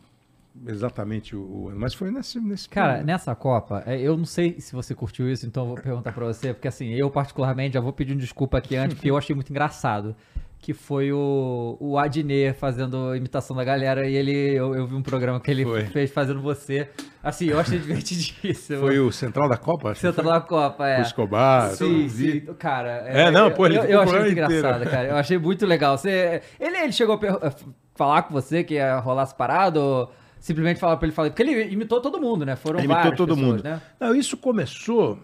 exatamente 0.67 1.35
o, 1.35 1.69
ano, 1.69 1.79
mas 1.79 1.93
foi 1.95 2.11
nesse, 2.11 2.41
nesse 2.41 2.69
Cara, 2.69 2.93
período. 2.93 3.07
nessa 3.07 3.35
Copa, 3.35 3.83
é, 3.87 4.01
eu 4.01 4.17
não 4.17 4.25
sei 4.25 4.61
se 4.61 4.73
você 4.75 4.95
curtiu 4.95 5.31
isso, 5.31 5.47
então 5.47 5.65
eu 5.65 5.69
vou 5.75 5.77
perguntar 5.83 6.13
pra 6.13 6.27
você, 6.27 6.53
porque 6.53 6.69
assim, 6.69 6.93
eu 6.95 7.11
particularmente 7.11 7.75
já 7.75 7.81
vou 7.81 7.93
pedir 7.93 8.15
um 8.15 8.17
desculpa 8.17 8.59
aqui 8.59 8.77
antes, 8.77 8.95
porque 8.95 9.11
eu 9.11 9.17
achei 9.17 9.35
muito 9.35 9.51
engraçado. 9.51 10.15
Que 10.63 10.75
foi 10.75 11.11
o, 11.11 11.79
o 11.81 11.97
Adnet 11.97 12.53
fazendo 12.59 13.17
imitação 13.17 13.57
da 13.57 13.65
galera 13.65 14.07
e 14.07 14.15
ele. 14.15 14.31
Eu, 14.55 14.75
eu 14.75 14.87
vi 14.87 14.95
um 14.95 15.03
programa 15.03 15.41
que 15.41 15.51
ele 15.51 15.65
Foi. 15.65 15.87
fez 15.87 16.11
fazendo 16.13 16.43
você. 16.43 16.87
Assim, 17.23 17.47
eu 17.47 17.59
achei 17.59 17.79
divertidíssimo. 17.79 18.81
Foi 18.81 18.99
o 18.99 19.11
Central 19.11 19.49
da 19.49 19.57
Copa? 19.57 19.95
Central 19.95 20.27
da 20.35 20.41
Copa, 20.41 20.87
é. 20.87 20.99
O 20.99 21.03
Escobar. 21.03 21.71
Sim, 21.71 22.07
sim. 22.11 22.41
Cara, 22.59 22.91
É, 23.07 23.31
não, 23.31 23.51
pô, 23.51 23.65
ele 23.65 23.79
eu, 23.79 23.85
eu 23.85 24.01
achei 24.03 24.19
muito 24.19 24.33
inteiro. 24.33 24.53
engraçado, 24.53 24.91
cara. 24.91 25.09
Eu 25.09 25.17
achei 25.17 25.39
muito 25.39 25.65
legal. 25.65 25.97
Você, 25.97 26.43
ele, 26.61 26.77
ele 26.77 26.93
chegou 26.93 27.19
a 27.19 27.53
falar 27.95 28.23
com 28.25 28.35
você 28.35 28.63
que 28.63 28.75
ia 28.75 28.99
rolar 28.99 29.23
essa 29.23 29.35
parada 29.35 29.81
ou 29.81 30.13
simplesmente 30.39 30.79
falar 30.79 30.99
pra 30.99 31.07
ele 31.07 31.15
falar? 31.15 31.31
Porque 31.31 31.43
ele 31.43 31.73
imitou 31.73 32.03
todo 32.03 32.21
mundo, 32.21 32.45
né? 32.45 32.55
Foram 32.55 32.81
Ele 32.81 32.93
imitou 32.93 33.13
todo 33.17 33.35
pessoas, 33.35 33.47
mundo. 33.53 33.65
né? 33.65 33.81
Não, 33.99 34.15
isso 34.15 34.37
começou 34.37 35.19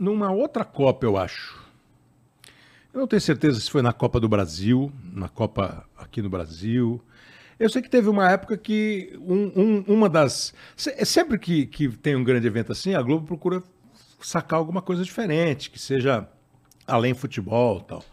numa 0.00 0.32
outra 0.32 0.64
Copa, 0.64 1.06
eu 1.06 1.16
acho. 1.16 1.59
Eu 2.92 3.00
não 3.00 3.06
tenho 3.06 3.20
certeza 3.20 3.60
se 3.60 3.70
foi 3.70 3.82
na 3.82 3.92
Copa 3.92 4.18
do 4.18 4.28
Brasil, 4.28 4.90
na 5.12 5.28
Copa 5.28 5.84
aqui 5.96 6.20
no 6.20 6.28
Brasil. 6.28 7.00
Eu 7.58 7.68
sei 7.68 7.82
que 7.82 7.90
teve 7.90 8.08
uma 8.08 8.28
época 8.30 8.56
que 8.56 9.12
um- 9.20 9.52
um- 9.54 9.84
uma 9.94 10.08
das. 10.08 10.52
se- 10.76 11.04
Sempre 11.04 11.38
que, 11.38 11.66
que 11.66 11.88
tem 11.88 12.16
um 12.16 12.24
grande 12.24 12.46
evento 12.46 12.72
assim, 12.72 12.94
a 12.94 13.02
Globo 13.02 13.26
procura 13.26 13.62
sacar 14.20 14.58
alguma 14.58 14.82
coisa 14.82 15.04
diferente, 15.04 15.70
que 15.70 15.78
seja 15.78 16.26
além 16.86 17.14
futebol 17.14 17.78
e 17.78 17.84
tal. 17.88 18.04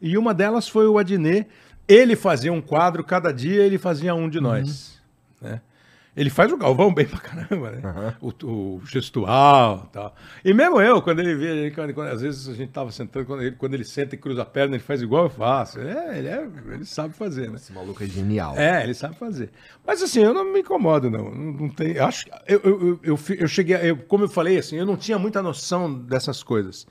E 0.00 0.16
uma 0.16 0.32
delas 0.32 0.68
foi 0.68 0.86
o 0.86 0.96
Adnet. 0.98 1.46
Ele 1.86 2.16
fazia 2.16 2.52
um 2.52 2.62
quadro, 2.62 3.04
cada 3.04 3.30
dia 3.32 3.62
ele 3.62 3.76
fazia 3.78 4.14
um 4.14 4.28
de 4.28 4.40
nós. 4.40 5.00
né? 5.40 5.60
Ele 6.16 6.30
faz 6.30 6.52
o 6.52 6.56
Galvão 6.56 6.94
bem 6.94 7.06
pra 7.06 7.18
caramba, 7.18 7.70
né? 7.72 8.14
O, 8.20 8.32
o 8.76 8.80
gestual 8.86 9.86
e 9.88 9.92
tal. 9.92 10.14
E 10.44 10.54
mesmo 10.54 10.80
eu, 10.80 11.02
quando 11.02 11.18
ele 11.18 11.34
vê, 11.34 11.46
ele- 11.46 11.70
quando, 11.72 11.92
quando- 11.92 12.08
às 12.12 12.20
vezes 12.20 12.48
a 12.48 12.54
gente 12.54 12.70
tava 12.70 12.92
sentando, 12.92 13.26
quando 13.26 13.42
ele, 13.42 13.56
quando 13.56 13.74
ele 13.74 13.84
senta 13.84 14.14
e 14.14 14.18
cruza 14.18 14.42
a 14.42 14.44
perna, 14.44 14.76
ele 14.76 14.82
faz 14.82 15.02
igual 15.02 15.24
eu 15.24 15.30
faço. 15.30 15.80
É, 15.80 16.18
ele, 16.18 16.28
é, 16.28 16.48
ele 16.72 16.84
sabe 16.84 17.14
fazer, 17.14 17.48
né? 17.50 17.56
Esse 17.56 17.72
maluco 17.72 18.02
é 18.02 18.06
genial. 18.06 18.54
É, 18.56 18.84
ele 18.84 18.94
sabe 18.94 19.16
fazer. 19.16 19.50
Mas 19.86 20.02
assim, 20.02 20.20
eu 20.22 20.32
não 20.32 20.52
me 20.52 20.60
incomodo, 20.60 21.10
não. 21.10 21.30
Não, 21.34 21.52
não 21.52 21.68
tem. 21.68 21.98
Acho, 21.98 22.26
eu, 22.46 22.60
eu, 22.62 23.00
eu, 23.02 23.18
eu, 23.38 23.48
cheguei. 23.48 23.76
eu- 23.82 23.96
como 23.96 24.24
eu 24.24 24.28
falei, 24.28 24.58
assim, 24.58 24.76
eu 24.76 24.86
não 24.86 24.96
tinha 24.96 25.18
muita 25.18 25.42
noção 25.42 25.92
dessas 25.92 26.42
coisas. 26.42 26.86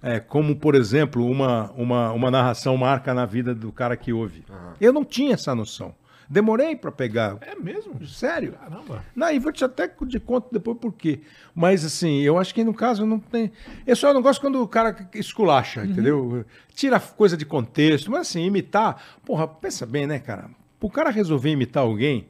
É, 0.00 0.20
como, 0.20 0.54
por 0.54 0.76
exemplo, 0.76 1.26
uma, 1.28 1.72
uma, 1.72 2.12
uma 2.12 2.30
narração 2.30 2.76
marca 2.76 3.12
na 3.12 3.26
vida 3.26 3.52
do 3.52 3.72
cara 3.72 3.96
que 3.96 4.12
ouve. 4.12 4.44
Eu 4.80 4.92
não 4.92 5.04
tinha 5.04 5.34
essa 5.34 5.52
noção. 5.56 5.92
Demorei 6.30 6.76
para 6.76 6.92
pegar. 6.92 7.38
É 7.40 7.54
mesmo? 7.54 8.06
Sério. 8.06 8.52
Caramba. 8.52 9.02
Não, 9.16 9.30
e 9.30 9.38
vou 9.38 9.50
te 9.50 9.64
até 9.64 9.90
de 10.06 10.20
conta 10.20 10.48
depois 10.52 10.76
por 10.78 10.92
quê. 10.92 11.20
Mas 11.54 11.84
assim, 11.84 12.20
eu 12.20 12.38
acho 12.38 12.54
que 12.54 12.62
no 12.62 12.74
caso 12.74 13.06
não 13.06 13.18
tem. 13.18 13.50
Eu 13.86 13.96
só 13.96 14.12
não 14.12 14.20
gosto 14.20 14.40
quando 14.40 14.62
o 14.62 14.68
cara 14.68 14.94
esculacha, 15.14 15.84
entendeu? 15.84 16.44
Tira 16.74 17.00
coisa 17.00 17.36
de 17.36 17.46
contexto. 17.46 18.10
Mas 18.10 18.28
assim, 18.28 18.44
imitar. 18.44 19.02
Porra, 19.24 19.48
pensa 19.48 19.86
bem, 19.86 20.06
né, 20.06 20.18
cara? 20.18 20.50
O 20.80 20.90
cara 20.90 21.10
resolver 21.10 21.50
imitar 21.50 21.82
alguém, 21.82 22.28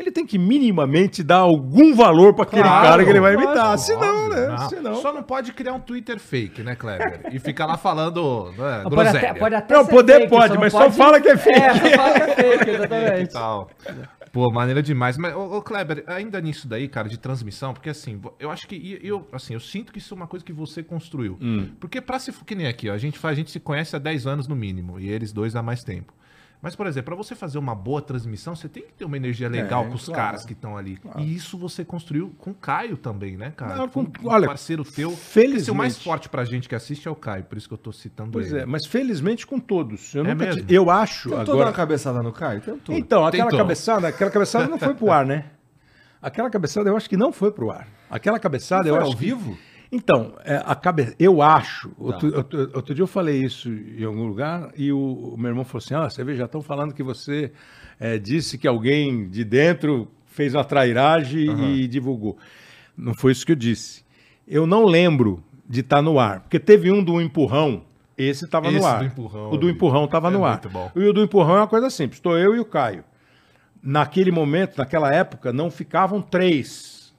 ele 0.00 0.10
tem 0.10 0.26
que 0.26 0.38
minimamente 0.38 1.22
dar 1.22 1.38
algum 1.38 1.94
valor 1.94 2.34
para 2.34 2.44
aquele 2.44 2.62
Claro, 2.62 2.86
cara 2.88 3.04
que 3.04 3.10
ele 3.10 3.20
vai 3.20 3.34
imitar. 3.34 3.78
Senão, 3.78 4.26
óbvio. 4.26 4.40
né? 4.40 4.48
Não. 4.48 4.68
Senão. 4.68 4.94
Só 4.96 5.12
não 5.12 5.22
pode 5.22 5.52
criar 5.52 5.74
um 5.74 5.80
Twitter 5.80 6.18
fake, 6.18 6.62
né, 6.62 6.74
Kleber? 6.74 7.22
E 7.32 7.38
ficar 7.38 7.66
lá 7.66 7.76
falando 7.76 8.52
né, 8.56 8.82
Pode 8.88 9.08
até, 9.08 9.34
pode 9.34 9.54
até 9.54 9.74
Não, 9.74 9.84
ser 9.84 9.90
poder 9.90 10.14
fake, 10.20 10.28
pode, 10.30 10.54
não 10.54 10.60
mas 10.60 10.72
só 10.72 10.90
fala 10.90 11.20
que 11.20 11.28
é 11.28 11.36
fake. 11.36 11.58
É, 11.60 11.74
só 11.74 11.96
fala 11.96 12.14
que 12.14 12.22
é 12.22 12.34
fake, 12.34 12.70
exatamente. 12.70 13.34
Pô, 14.32 14.50
maneira 14.50 14.80
demais. 14.82 15.18
Mas, 15.18 15.34
ô, 15.34 15.56
ô, 15.56 15.62
Kleber, 15.62 16.04
ainda 16.06 16.40
nisso 16.40 16.68
daí, 16.68 16.86
cara, 16.86 17.08
de 17.08 17.18
transmissão, 17.18 17.74
porque 17.74 17.90
assim, 17.90 18.20
eu 18.38 18.50
acho 18.50 18.66
que. 18.68 18.98
Eu, 19.02 19.26
assim, 19.32 19.54
eu 19.54 19.60
sinto 19.60 19.92
que 19.92 19.98
isso 19.98 20.14
é 20.14 20.16
uma 20.16 20.26
coisa 20.26 20.44
que 20.44 20.52
você 20.52 20.82
construiu. 20.82 21.38
Porque 21.80 22.00
pra 22.00 22.18
se. 22.18 22.32
Que 22.32 22.54
nem 22.54 22.66
aqui, 22.66 22.88
ó, 22.88 22.94
a 22.94 22.98
gente, 22.98 23.18
faz, 23.18 23.32
a 23.32 23.36
gente 23.36 23.50
se 23.50 23.58
conhece 23.58 23.96
há 23.96 23.98
10 23.98 24.26
anos 24.26 24.48
no 24.48 24.54
mínimo, 24.54 25.00
e 25.00 25.08
eles 25.08 25.32
dois 25.32 25.56
há 25.56 25.62
mais 25.62 25.82
tempo. 25.82 26.12
Mas, 26.62 26.76
por 26.76 26.86
exemplo, 26.86 27.06
pra 27.06 27.14
você 27.16 27.34
fazer 27.34 27.56
uma 27.58 27.74
boa 27.74 28.02
transmissão, 28.02 28.54
você 28.54 28.68
tem 28.68 28.82
que 28.82 28.92
ter 28.92 29.06
uma 29.06 29.16
energia 29.16 29.48
legal 29.48 29.84
É, 29.84 29.88
com 29.88 29.94
os 29.94 30.04
claro. 30.04 30.20
caras 30.22 30.44
que 30.44 30.52
estão 30.52 30.76
ali. 30.76 30.98
E 31.16 31.34
isso 31.34 31.56
você 31.56 31.82
construiu 31.84 32.34
com 32.36 32.50
o 32.50 32.54
Caio 32.54 32.98
também, 32.98 33.34
né, 33.34 33.50
cara? 33.56 33.76
Não, 33.76 33.88
com- 33.88 34.02
um 34.02 34.10
olha, 34.26 34.46
parceiro 34.46 34.84
teu. 34.84 35.10
felizmente- 35.12 35.60
Esse 35.62 35.70
é 35.70 35.72
o 35.72 35.76
mais 35.76 35.96
forte 36.02 36.28
pra 36.28 36.44
gente 36.44 36.68
que 36.68 36.74
assiste 36.74 37.08
é 37.08 37.10
o 37.10 37.14
Caio, 37.14 37.44
por 37.44 37.56
isso 37.56 37.66
que 37.66 37.72
eu 37.72 37.78
tô 37.78 37.90
citando 37.92 38.32
Pois 38.32 38.52
ele. 38.52 38.60
é, 38.62 38.66
mas 38.66 38.84
felizmente 38.86 39.46
com 39.46 39.58
todos. 39.58 40.14
Eu 40.14 40.22
É 40.26 40.34
nunca 40.34 40.44
mesmo? 40.46 40.62
ti- 40.66 40.74
Eu 40.74 40.90
acho. 40.90 41.30
Tentou 41.30 41.44
dar 41.46 41.52
agora... 41.52 41.66
uma 41.68 41.72
cabeçada 41.72 42.22
no 42.22 42.30
Caio? 42.32 42.60
Tentou. 42.60 42.94
Então, 42.94 43.26
aquela 43.26 43.44
Tentou. 43.50 43.58
cabeçada, 43.58 44.08
aquela 44.08 44.30
cabeçada 44.30 44.68
não 44.68 44.78
foi 44.78 44.92
pro 44.94 45.10
ar, 45.10 45.24
né? 45.24 45.44
Aquela 46.22 46.50
cabeçada 46.50 46.86
eu 46.90 46.94
acho 46.98 47.08
que 47.08 47.16
não 47.16 47.32
foi 47.32 47.50
pro 47.50 47.70
ar. 47.70 47.88
Aquela 48.10 48.38
cabeçada 48.38 48.86
eu 48.86 48.92
Foi 48.94 49.02
acho 49.04 49.12
ao 49.12 49.16
que- 49.16 49.24
vivo? 49.24 49.56
Então, 49.92 50.34
é, 50.44 50.62
a 50.64 50.74
cabe... 50.74 51.14
eu 51.18 51.42
acho. 51.42 51.90
Outro, 51.98 52.36
outro- 52.36 52.70
outro 52.74 52.94
dia 52.94 53.02
eu 53.02 53.08
falei 53.08 53.42
isso 53.42 53.68
em 53.68 54.04
algum 54.04 54.26
lugar 54.26 54.70
e 54.76 54.92
o, 54.92 54.98
o 55.34 55.36
meu 55.36 55.48
irmão 55.50 55.64
falou 55.64 55.82
assim: 55.84 55.94
Ah, 55.94 56.08
você 56.08 56.22
vê, 56.22 56.36
já 56.36 56.44
estão 56.44 56.62
falando 56.62 56.94
que 56.94 57.02
você 57.02 57.50
é, 57.98 58.16
disse 58.18 58.56
que 58.56 58.68
alguém 58.68 59.28
de 59.28 59.44
dentro 59.44 60.08
fez 60.26 60.54
uma 60.54 60.64
trairagem 60.64 61.50
e 61.74 61.88
divulgou. 61.88 62.38
Não 62.96 63.14
foi 63.14 63.32
isso 63.32 63.44
que 63.44 63.52
eu 63.52 63.56
disse. 63.56 64.04
Eu 64.46 64.64
não 64.66 64.84
lembro 64.84 65.42
de 65.68 65.80
estar 65.80 66.00
no 66.02 66.18
ar, 66.20 66.40
porque 66.40 66.58
teve 66.60 66.90
um 66.92 67.02
do 67.02 67.20
empurrão. 67.20 67.82
Esse 68.16 68.44
estava 68.44 68.70
no 68.70 68.84
ar. 68.84 68.98
do 69.00 69.04
empurrão, 69.06 69.50
o 69.50 69.56
do 69.56 69.68
empurrão 69.70 70.04
estava 70.04 70.28
É 70.28 70.30
no 70.30 70.44
ar. 70.44 70.60
bom. 70.68 70.90
E 70.94 71.00
o 71.00 71.12
do 71.12 71.22
empurrão 71.22 71.56
é 71.56 71.60
uma 71.60 71.66
coisa 71.66 71.88
simples. 71.90 72.18
Estou 72.18 72.36
eu 72.38 72.54
e 72.54 72.60
o 72.60 72.64
Caio. 72.64 73.02
Naquele 73.82 74.30
momento, 74.30 74.76
naquela 74.76 75.10
época, 75.10 75.52
não 75.54 75.70
ficavam 75.70 76.20
três 76.20 77.14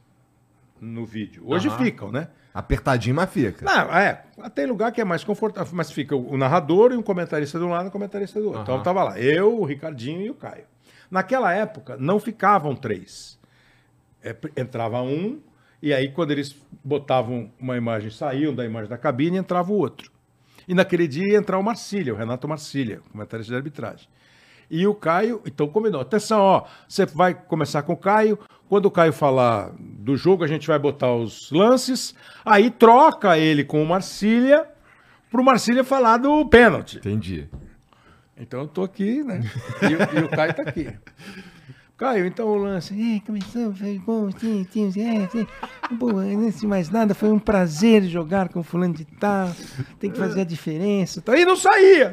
no 0.79 1.05
vídeo. 1.05 1.41
Hoje 1.45 1.67
Aham. 1.69 1.77
ficam, 1.83 2.11
né? 2.11 2.27
Apertadinho, 2.53 3.15
mas 3.15 3.29
fica. 3.29 3.65
Não, 3.65 3.97
é. 3.97 4.23
Tem 4.53 4.65
lugar 4.65 4.91
que 4.91 4.99
é 4.99 5.05
mais 5.05 5.23
confortável, 5.23 5.73
mas 5.73 5.91
fica 5.91 6.15
o 6.15 6.37
narrador 6.37 6.91
e 6.91 6.97
um 6.97 7.01
comentarista 7.01 7.57
de 7.57 7.63
um 7.63 7.69
lado 7.69 7.85
e 7.85 7.87
um 7.87 7.91
comentarista 7.91 8.39
do 8.39 8.47
outro. 8.47 8.61
Então 8.61 8.75
Aham. 8.75 8.83
tava 8.83 9.03
lá, 9.03 9.19
eu, 9.19 9.59
o 9.59 9.63
Ricardinho 9.63 10.21
e 10.21 10.29
o 10.29 10.33
Caio. 10.33 10.65
Naquela 11.09 11.53
época, 11.53 11.95
não 11.97 12.19
ficavam 12.19 12.75
três. 12.75 13.39
É, 14.23 14.35
entrava 14.57 15.01
um, 15.01 15.39
e 15.81 15.93
aí 15.93 16.09
quando 16.11 16.31
eles 16.31 16.55
botavam 16.83 17.51
uma 17.59 17.77
imagem, 17.77 18.11
saíam 18.11 18.53
da 18.53 18.65
imagem 18.65 18.89
da 18.89 18.97
cabine, 18.97 19.37
entrava 19.37 19.71
o 19.71 19.75
outro. 19.75 20.11
E 20.67 20.73
naquele 20.73 21.07
dia 21.07 21.27
ia 21.27 21.37
entrar 21.37 21.57
o 21.57 21.63
Marcília, 21.63 22.13
o 22.13 22.17
Renato 22.17 22.47
Marcília, 22.47 23.01
comentarista 23.11 23.51
de 23.51 23.57
arbitragem. 23.57 24.07
E 24.69 24.87
o 24.87 24.95
Caio, 24.95 25.41
então 25.45 25.67
combinou. 25.67 25.99
Atenção, 25.99 26.39
ó, 26.39 26.65
você 26.87 27.05
vai 27.05 27.33
começar 27.33 27.81
com 27.81 27.91
o 27.91 27.97
Caio. 27.97 28.39
Quando 28.71 28.85
o 28.85 28.91
Caio 28.91 29.11
falar 29.11 29.69
do 29.77 30.15
jogo, 30.15 30.45
a 30.45 30.47
gente 30.47 30.65
vai 30.65 30.79
botar 30.79 31.13
os 31.13 31.51
lances. 31.51 32.15
Aí 32.45 32.71
troca 32.71 33.37
ele 33.37 33.65
com 33.65 33.83
o 33.83 33.85
Marcília 33.85 34.65
pro 35.29 35.43
Marcília 35.43 35.83
falar 35.83 36.15
do 36.15 36.45
pênalti. 36.45 36.95
Entendi. 36.97 37.49
Então 38.37 38.61
eu 38.61 38.67
tô 38.69 38.81
aqui, 38.81 39.25
né? 39.25 39.41
E, 39.81 39.87
o- 39.87 40.21
e 40.21 40.23
o 40.23 40.29
Caio 40.29 40.53
tá 40.53 40.61
aqui. 40.63 40.87
Caio, 42.01 42.25
então 42.25 42.47
o 42.47 42.55
lance. 42.55 42.95
É, 42.95 43.23
começou, 43.23 43.71
foi 43.75 44.01
bom, 44.03 44.31
sim, 44.31 44.65
sim, 44.71 44.91
é, 44.99 45.27
sim. 45.27 45.45
Pô, 45.99 46.17
antes 46.17 46.59
de 46.59 46.65
mais 46.65 46.89
nada, 46.89 47.13
foi 47.13 47.29
um 47.29 47.37
prazer 47.37 48.01
jogar 48.05 48.49
com 48.49 48.63
fulano 48.63 48.95
de 48.95 49.05
tal. 49.05 49.51
Tem 49.99 50.09
que 50.09 50.17
fazer 50.17 50.41
a 50.41 50.43
diferença. 50.43 51.21
Tá? 51.21 51.37
E 51.37 51.45
não 51.45 51.55
saía. 51.55 52.11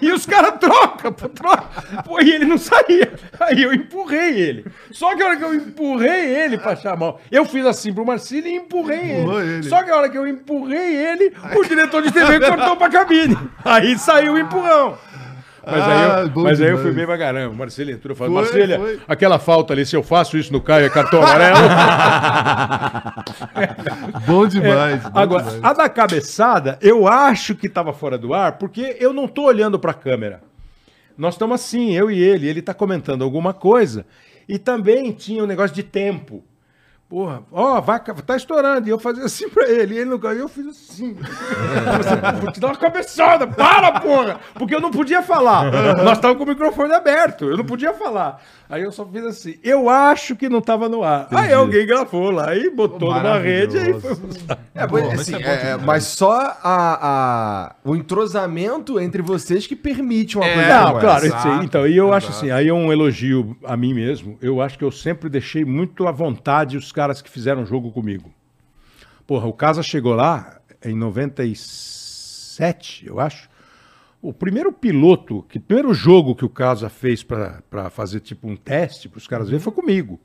E 0.00 0.10
os 0.10 0.26
caras 0.26 0.58
trocam, 0.58 1.12
troca. 1.12 2.02
Pô, 2.04 2.20
e 2.20 2.32
ele 2.32 2.46
não 2.46 2.58
saía. 2.58 3.12
Aí 3.38 3.62
eu 3.62 3.72
empurrei 3.72 4.40
ele. 4.40 4.66
Só 4.90 5.14
que 5.14 5.22
a 5.22 5.26
hora 5.26 5.36
que 5.36 5.44
eu 5.44 5.54
empurrei 5.54 6.34
ele 6.42 6.58
pra 6.58 6.74
chamar. 6.74 7.14
Eu 7.30 7.44
fiz 7.44 7.64
assim 7.64 7.92
pro 7.92 8.04
Marcílio 8.04 8.50
e 8.50 8.56
empurrei 8.56 9.12
ele. 9.12 9.34
ele. 9.36 9.62
Só 9.68 9.84
que 9.84 9.90
a 9.90 9.96
hora 9.96 10.08
que 10.08 10.18
eu 10.18 10.26
empurrei 10.26 10.96
ele, 10.96 11.32
o 11.56 11.62
diretor 11.62 12.02
de 12.02 12.10
TV 12.10 12.40
cortou 12.40 12.76
pra 12.76 12.90
cabine. 12.90 13.38
Aí 13.64 13.96
saiu 13.96 14.32
o 14.32 14.38
empurrão. 14.38 14.98
Mas, 15.64 15.82
aí, 15.82 16.10
Ah, 16.10 16.20
eu, 16.22 16.28
bom 16.28 16.42
mas 16.42 16.60
aí 16.60 16.70
eu 16.70 16.78
fui 16.78 16.90
bem 16.92 17.06
pra 17.06 17.16
caramba. 17.16 17.54
Marcelo 17.54 17.90
entrou 17.92 18.14
e 18.14 18.18
falou: 18.18 18.34
Marcília, 18.34 18.80
aquela 19.06 19.38
falta 19.38 19.72
ali, 19.72 19.86
se 19.86 19.94
eu 19.94 20.02
faço 20.02 20.36
isso 20.36 20.52
no 20.52 20.60
Caio, 20.60 20.86
é 20.86 20.90
cartão 20.90 21.22
amarelo. 21.22 21.56
Bom 24.26 24.46
demais. 24.46 25.02
bom 25.04 25.18
Agora, 25.18 25.42
demais. 25.44 25.64
a 25.64 25.72
da 25.72 25.88
cabeçada, 25.88 26.78
eu 26.80 27.06
acho 27.06 27.54
que 27.54 27.68
tava 27.68 27.92
fora 27.92 28.18
do 28.18 28.34
ar, 28.34 28.58
porque 28.58 28.96
eu 28.98 29.12
não 29.12 29.28
tô 29.28 29.44
olhando 29.44 29.78
pra 29.78 29.94
câmera. 29.94 30.40
Nós 31.16 31.34
estamos 31.34 31.60
assim, 31.60 31.92
eu 31.92 32.10
e 32.10 32.20
ele. 32.20 32.48
Ele 32.48 32.62
tá 32.62 32.74
comentando 32.74 33.22
alguma 33.22 33.52
coisa. 33.52 34.04
E 34.48 34.58
também 34.58 35.12
tinha 35.12 35.44
um 35.44 35.46
negócio 35.46 35.74
de 35.74 35.82
tempo. 35.82 36.42
Porra, 37.12 37.42
ó, 37.52 37.78
vai, 37.78 38.00
tá 38.00 38.36
estourando. 38.36 38.88
E 38.88 38.90
eu 38.90 38.98
fazia 38.98 39.24
assim 39.26 39.46
pra 39.46 39.68
ele. 39.68 39.96
E 39.96 39.98
ele 39.98 40.08
não 40.08 40.18
caiu, 40.18 40.38
eu 40.40 40.48
fiz 40.48 40.66
assim. 40.66 41.12
Você, 41.12 42.40
Vou 42.40 42.50
te 42.50 42.58
dar 42.58 42.68
uma 42.68 42.76
cabeçada, 42.76 43.46
para, 43.46 44.00
porra! 44.00 44.40
Porque 44.54 44.74
eu 44.74 44.80
não 44.80 44.90
podia 44.90 45.20
falar. 45.20 45.70
Nós 46.02 46.16
estávamos 46.16 46.38
com 46.38 46.44
o 46.44 46.54
microfone 46.54 46.94
aberto, 46.94 47.44
eu 47.44 47.58
não 47.58 47.66
podia 47.66 47.92
falar. 47.92 48.40
Aí 48.66 48.80
eu 48.82 48.90
só 48.90 49.04
fiz 49.04 49.22
assim. 49.26 49.56
Eu 49.62 49.90
acho 49.90 50.34
que 50.34 50.48
não 50.48 50.62
tava 50.62 50.88
no 50.88 51.04
ar. 51.04 51.28
Aí 51.30 51.52
alguém 51.52 51.86
gravou 51.86 52.30
lá 52.30 52.56
e 52.56 52.70
botou 52.70 53.12
numa 53.14 53.36
rede 53.36 53.76
aí 53.76 54.00
foi. 54.00 54.12
É, 54.74 54.86
Pô, 54.86 54.94
mas 54.96 55.20
assim, 55.20 55.36
isso 55.36 55.46
é 55.46 55.70
é, 55.72 55.76
mas 55.76 56.04
só 56.04 56.32
a, 56.32 56.56
a- 56.64 57.74
o 57.84 57.94
entrosamento 57.94 58.98
entre 58.98 59.20
vocês 59.20 59.66
que 59.66 59.76
permite 59.76 60.38
uma 60.38 60.46
É, 60.46 60.54
coisa 60.54 60.68
Não, 60.80 60.98
claro, 60.98 61.24
aí, 61.34 61.64
então, 61.64 61.86
e 61.86 61.94
eu 61.94 62.10
acho 62.10 62.30
assim, 62.30 62.50
aí 62.50 62.68
é 62.68 62.72
um 62.72 62.90
elogio 62.90 63.54
a 63.66 63.76
mim 63.76 63.92
mesmo. 63.92 64.38
Eu 64.40 64.62
acho 64.62 64.78
que 64.78 64.84
eu 64.84 64.90
sempre 64.90 65.28
deixei 65.28 65.62
muito 65.62 66.08
à 66.08 66.10
vontade 66.10 66.78
os 66.78 66.90
caras 66.90 67.01
que 67.22 67.30
fizeram 67.30 67.66
jogo 67.66 67.90
comigo. 67.90 68.32
Porra, 69.26 69.46
o 69.46 69.52
Casa 69.52 69.82
chegou 69.82 70.14
lá 70.14 70.60
em 70.84 70.94
97, 70.94 73.06
eu 73.06 73.18
acho. 73.18 73.50
O 74.20 74.32
primeiro 74.32 74.72
piloto, 74.72 75.44
que 75.48 75.58
primeiro 75.58 75.92
jogo 75.92 76.36
que 76.36 76.44
o 76.44 76.48
Casa 76.48 76.88
fez 76.88 77.24
para 77.24 77.90
fazer 77.90 78.20
tipo 78.20 78.48
um 78.48 78.54
teste 78.54 79.08
para 79.08 79.18
os 79.18 79.26
caras 79.26 79.48
verem 79.48 79.60
foi 79.60 79.72
comigo. 79.72 80.20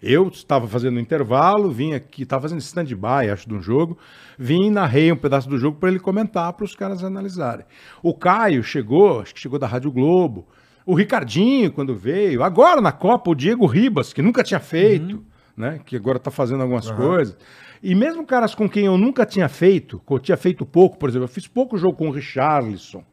Eu 0.00 0.28
estava 0.28 0.68
fazendo 0.68 0.96
um 0.96 1.00
intervalo, 1.00 1.70
vim 1.70 1.92
aqui, 1.92 2.22
estava 2.22 2.42
fazendo 2.42 2.60
stand-by, 2.60 3.30
acho, 3.32 3.48
de 3.48 3.54
um 3.54 3.60
jogo, 3.60 3.98
vim 4.38 4.66
e 4.66 4.70
narrei 4.70 5.10
um 5.10 5.16
pedaço 5.16 5.48
do 5.48 5.58
jogo 5.58 5.78
para 5.78 5.88
ele 5.88 5.98
comentar, 5.98 6.52
para 6.52 6.64
os 6.64 6.74
caras 6.74 7.02
analisarem. 7.02 7.66
O 8.02 8.14
Caio 8.14 8.62
chegou, 8.62 9.20
acho 9.20 9.34
que 9.34 9.40
chegou 9.40 9.58
da 9.58 9.66
Rádio 9.66 9.90
Globo, 9.90 10.46
o 10.86 10.94
Ricardinho, 10.94 11.72
quando 11.72 11.94
veio, 11.94 12.42
agora 12.42 12.80
na 12.80 12.92
Copa, 12.92 13.30
o 13.30 13.34
Diego 13.34 13.66
Ribas, 13.66 14.12
que 14.12 14.22
nunca 14.22 14.42
tinha 14.42 14.60
feito, 14.60 15.24
né, 15.58 15.80
que 15.84 15.96
agora 15.96 16.16
está 16.18 16.30
fazendo 16.30 16.62
algumas 16.62 16.90
coisas. 16.90 17.36
E 17.82 17.94
mesmo 17.94 18.24
caras 18.24 18.54
com 18.54 18.68
quem 18.68 18.86
eu 18.86 18.96
nunca 18.96 19.26
tinha 19.26 19.48
feito, 19.48 20.00
que 20.06 20.12
eu 20.12 20.18
tinha 20.18 20.36
feito 20.36 20.64
pouco, 20.64 20.96
por 20.96 21.08
exemplo, 21.08 21.24
eu 21.24 21.28
fiz 21.28 21.46
pouco 21.46 21.76
jogo 21.76 21.96
com 21.96 22.08
o 22.08 22.12
Richarlison. 22.12 23.04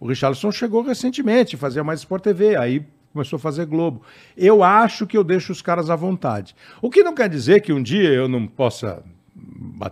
O 0.00 0.08
Richarlison 0.08 0.50
chegou 0.50 0.82
recentemente, 0.82 1.56
fazia 1.56 1.84
mais 1.84 2.00
Sport 2.00 2.22
TV, 2.22 2.56
aí 2.56 2.84
começou 3.12 3.36
a 3.36 3.40
fazer 3.40 3.66
Globo. 3.66 4.02
Eu 4.36 4.62
acho 4.64 5.06
que 5.06 5.16
eu 5.16 5.22
deixo 5.22 5.52
os 5.52 5.62
caras 5.62 5.90
à 5.90 5.96
vontade. 5.96 6.56
O 6.80 6.90
que 6.90 7.04
não 7.04 7.14
quer 7.14 7.28
dizer 7.28 7.60
que 7.60 7.72
um 7.72 7.82
dia 7.82 8.08
eu 8.08 8.26
não 8.28 8.46
possa 8.46 9.02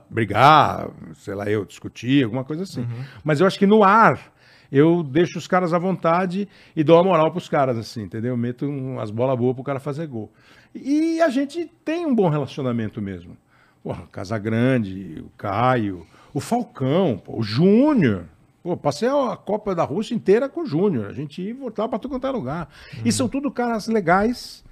brigar, 0.09 0.88
sei 1.14 1.34
lá, 1.34 1.48
eu 1.48 1.64
discutir, 1.64 2.24
alguma 2.24 2.44
coisa 2.44 2.62
assim. 2.62 2.86
Mas 3.22 3.40
eu 3.40 3.46
acho 3.46 3.59
que 3.59 3.66
no 3.66 3.84
ar 3.84 4.32
eu 4.72 5.03
deixo 5.03 5.38
os 5.38 5.46
caras 5.46 5.72
à 5.72 5.78
vontade 5.78 6.48
e 6.76 6.84
dou 6.84 6.98
a 6.98 7.03
moral 7.03 7.30
pros 7.30 7.48
caras, 7.48 7.76
assim, 7.76 8.03
entendeu? 8.03 8.36
Meto 8.36 8.66
umas 8.66 9.11
bolas 9.11 9.36
boas 9.38 9.55
pro 9.55 9.64
cara 9.64 9.80
fazer 9.80 10.07
gol. 10.07 10.32
E 10.75 11.21
a 11.21 11.29
gente 11.29 11.66
tem 11.85 12.07
um 12.07 12.14
bom 12.14 12.29
relacionamento 12.29 13.01
mesmo. 13.03 13.37
Porra, 13.83 14.05
Casagrande, 14.12 15.23
o 15.25 15.31
Caio, 15.37 16.07
o 16.35 16.41
Falcão, 16.41 17.21
pô, 17.25 17.39
o 17.39 17.43
Júnior. 17.43 18.25
Pô, 18.62 18.77
passei 18.77 19.09
a 19.09 19.37
Copa 19.37 19.75
da 19.75 19.85
Rússia 19.85 20.14
inteira 20.14 20.49
com 20.49 20.61
o 20.62 20.66
Júnior. 20.66 21.07
A 21.07 21.12
gente 21.12 21.41
ia 21.43 21.55
voltava 21.55 21.89
pra 21.89 21.99
todo 21.99 22.11
quanto 22.11 22.27
é 22.27 22.31
lugar. 22.31 22.68
E 23.05 23.11
são 23.11 23.27
tudo 23.29 23.51
caras 23.51 23.89
legais. 23.89 24.62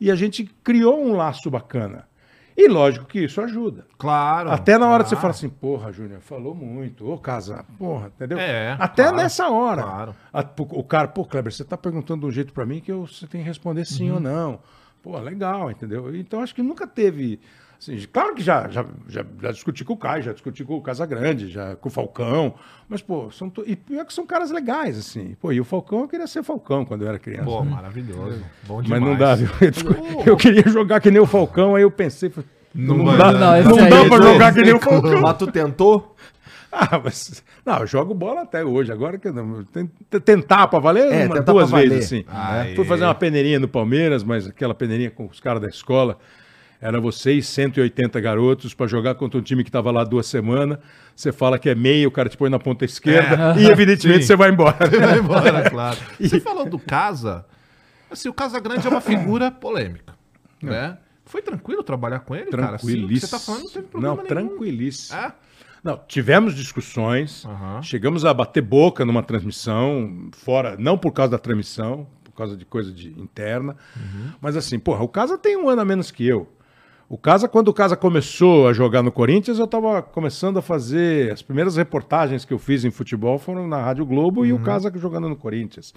E 0.00 0.10
a 0.10 0.14
gente 0.14 0.44
criou 0.62 1.02
um 1.04 1.16
laço 1.16 1.50
bacana. 1.50 2.06
E 2.56 2.68
lógico 2.68 3.06
que 3.06 3.20
isso 3.24 3.40
ajuda. 3.40 3.86
Claro. 3.98 4.50
Até 4.50 4.76
na 4.78 4.86
hora 4.88 5.02
de 5.02 5.08
você 5.08 5.14
claro. 5.16 5.22
falar 5.22 5.30
assim, 5.32 5.48
porra, 5.48 5.90
Júnior, 5.92 6.20
falou 6.20 6.54
muito. 6.54 7.08
Ô, 7.10 7.16
casa, 7.18 7.64
porra, 7.78 8.12
entendeu? 8.14 8.38
É, 8.38 8.76
Até 8.78 9.04
claro, 9.04 9.16
nessa 9.16 9.48
hora. 9.48 9.82
claro. 9.82 10.14
A- 10.32 10.44
o 10.58 10.84
cara, 10.84 11.08
pô, 11.08 11.24
Kleber, 11.24 11.52
você 11.52 11.64
tá 11.64 11.76
perguntando 11.78 12.20
de 12.20 12.26
um 12.26 12.30
jeito 12.30 12.52
pra 12.52 12.66
mim 12.66 12.80
que 12.80 12.92
eu, 12.92 13.06
você 13.06 13.26
tem 13.26 13.40
que 13.40 13.46
responder 13.46 13.84
sim 13.86 14.08
Uhum. 14.10 14.14
ou 14.16 14.20
não. 14.20 14.60
Pô, 15.02 15.18
legal, 15.18 15.70
entendeu? 15.70 16.14
Então 16.14 16.40
acho 16.40 16.54
que 16.54 16.62
nunca 16.62 16.86
teve. 16.86 17.40
assim, 17.78 17.98
claro 18.12 18.34
que 18.34 18.42
já, 18.42 18.68
já, 18.68 18.84
já, 19.08 19.24
já 19.42 19.50
discuti 19.50 19.84
com 19.84 19.94
o 19.94 19.96
Caio, 19.96 20.22
já 20.22 20.32
discuti 20.32 20.64
com 20.64 20.76
o 20.76 20.80
Casagrande, 20.80 21.48
já 21.48 21.74
com 21.74 21.88
o 21.88 21.92
Falcão. 21.92 22.54
Mas, 22.88 23.02
pô, 23.02 23.30
são. 23.30 23.50
to- 23.50 23.64
E 23.66 23.74
pior 23.74 24.04
que 24.04 24.14
são 24.14 24.24
caras 24.24 24.50
legais, 24.52 24.96
assim. 24.96 25.34
Pô, 25.40 25.50
e 25.52 25.60
o 25.60 25.64
Falcão, 25.64 26.02
eu 26.02 26.08
queria 26.08 26.26
ser 26.28 26.42
Falcão 26.44 26.84
quando 26.84 27.02
eu 27.02 27.08
era 27.08 27.18
criança. 27.18 27.44
Pô, 27.46 27.64
maravilhoso. 27.64 28.44
Bom 28.66 28.76
Mas 28.76 28.84
demais. 28.84 29.02
não 29.02 29.16
dá, 29.16 29.34
viu? 29.34 29.48
Eu, 29.60 29.70
discu- 29.70 29.94
eu 30.26 30.36
queria 30.36 30.68
jogar 30.68 31.00
que 31.00 31.10
nem 31.10 31.20
o 31.20 31.26
Falcão, 31.26 31.74
aí 31.74 31.82
eu 31.82 31.90
pensei, 31.90 32.30
Não 32.74 32.98
não, 32.98 33.16
dá. 33.18 33.32
Não, 33.64 33.76
não 33.76 33.88
dá 33.88 34.04
pra 34.08 34.22
jogar 34.22 34.54
que 34.54 34.62
nem 34.62 34.74
o 34.74 34.78
Falcão. 34.80 35.20
Mas 35.20 35.36
tu 35.36 35.46
tentou? 35.48 36.14
Ah, 36.74 36.98
mas. 37.04 37.44
Não, 37.66 37.80
eu 37.80 37.86
jogo 37.86 38.14
bola 38.14 38.40
até 38.42 38.64
hoje. 38.64 38.90
Agora 38.90 39.18
que 39.18 39.28
eu 39.28 39.32
não. 39.34 39.62
Tentar 40.24 40.66
pra 40.68 40.78
valer 40.78 41.12
É, 41.12 41.26
uma, 41.26 41.40
duas 41.42 41.68
pra 41.68 41.78
valer. 41.78 41.90
vezes, 41.90 42.06
assim. 42.06 42.24
Aê. 42.28 42.74
Fui 42.74 42.84
fazer 42.86 43.04
uma 43.04 43.14
peneirinha 43.14 43.60
no 43.60 43.68
Palmeiras, 43.68 44.24
mas 44.24 44.46
aquela 44.46 44.74
peneirinha 44.74 45.10
com 45.10 45.26
os 45.26 45.38
caras 45.38 45.60
da 45.60 45.68
escola. 45.68 46.18
Era 46.80 46.98
vocês, 47.00 47.46
180 47.46 48.18
garotos, 48.20 48.72
pra 48.74 48.86
jogar 48.86 49.14
contra 49.16 49.38
um 49.38 49.42
time 49.42 49.62
que 49.62 49.70
tava 49.70 49.90
lá 49.92 50.02
duas 50.02 50.26
semanas. 50.26 50.78
Você 51.14 51.30
fala 51.30 51.58
que 51.58 51.68
é 51.68 51.74
meio, 51.74 52.08
o 52.08 52.10
cara 52.10 52.28
te 52.28 52.36
põe 52.38 52.48
na 52.50 52.58
ponta 52.58 52.84
esquerda 52.86 53.54
e, 53.60 53.66
evidentemente, 53.66 54.22
Sim. 54.22 54.26
você 54.28 54.36
vai 54.36 54.50
embora. 54.50 54.76
Vai 54.88 55.18
embora, 55.18 55.68
claro. 55.70 55.98
Você 56.18 56.40
falou 56.40 56.64
do 56.68 56.78
Casa. 56.78 57.44
Assim, 58.10 58.28
o 58.30 58.34
Casa 58.34 58.58
Grande 58.58 58.86
é 58.86 58.90
uma 58.90 59.00
figura 59.00 59.50
polêmica, 59.50 60.14
né? 60.60 60.96
Foi 61.24 61.40
tranquilo 61.40 61.82
trabalhar 61.84 62.20
com 62.20 62.34
ele, 62.34 62.46
cara? 62.50 62.74
Assim, 62.76 62.86
Tranquilíssimo. 62.86 63.28
você 63.28 63.30
tá 63.30 63.38
falando 63.38 63.62
não 63.64 63.70
teve 63.70 63.86
problema 63.86 64.16
Não, 64.16 64.22
nenhum. 64.22 64.28
tranquilíssimo. 64.28 65.18
É? 65.20 65.32
Não, 65.82 66.00
tivemos 66.06 66.54
discussões, 66.54 67.44
Aham. 67.44 67.82
chegamos 67.82 68.24
a 68.24 68.32
bater 68.32 68.62
boca 68.62 69.04
numa 69.04 69.22
transmissão, 69.22 70.28
fora, 70.32 70.76
não 70.78 70.96
por 70.96 71.12
causa 71.12 71.32
da 71.32 71.38
transmissão, 71.38 72.06
por 72.22 72.32
causa 72.32 72.56
de 72.56 72.64
coisa 72.64 72.92
de 72.92 73.08
interna, 73.20 73.76
mas 74.40 74.56
assim, 74.56 74.78
porra, 74.78 75.02
o 75.02 75.08
Casa 75.08 75.36
tem 75.36 75.56
um 75.56 75.68
ano 75.68 75.82
a 75.82 75.84
menos 75.84 76.10
que 76.10 76.26
eu. 76.26 76.48
O 77.08 77.18
Casa, 77.18 77.46
quando 77.46 77.68
o 77.68 77.74
Casa 77.74 77.94
começou 77.94 78.68
a 78.68 78.72
jogar 78.72 79.02
no 79.02 79.12
Corinthians, 79.12 79.58
eu 79.58 79.66
estava 79.66 80.00
começando 80.00 80.58
a 80.58 80.62
fazer. 80.62 81.30
As 81.30 81.42
primeiras 81.42 81.76
reportagens 81.76 82.42
que 82.42 82.54
eu 82.54 82.58
fiz 82.58 82.86
em 82.86 82.90
futebol 82.90 83.38
foram 83.38 83.68
na 83.68 83.82
Rádio 83.82 84.06
Globo 84.06 84.46
e 84.46 84.52
o 84.54 84.58
Casa 84.60 84.90
jogando 84.96 85.28
no 85.28 85.36
Corinthians. 85.36 85.92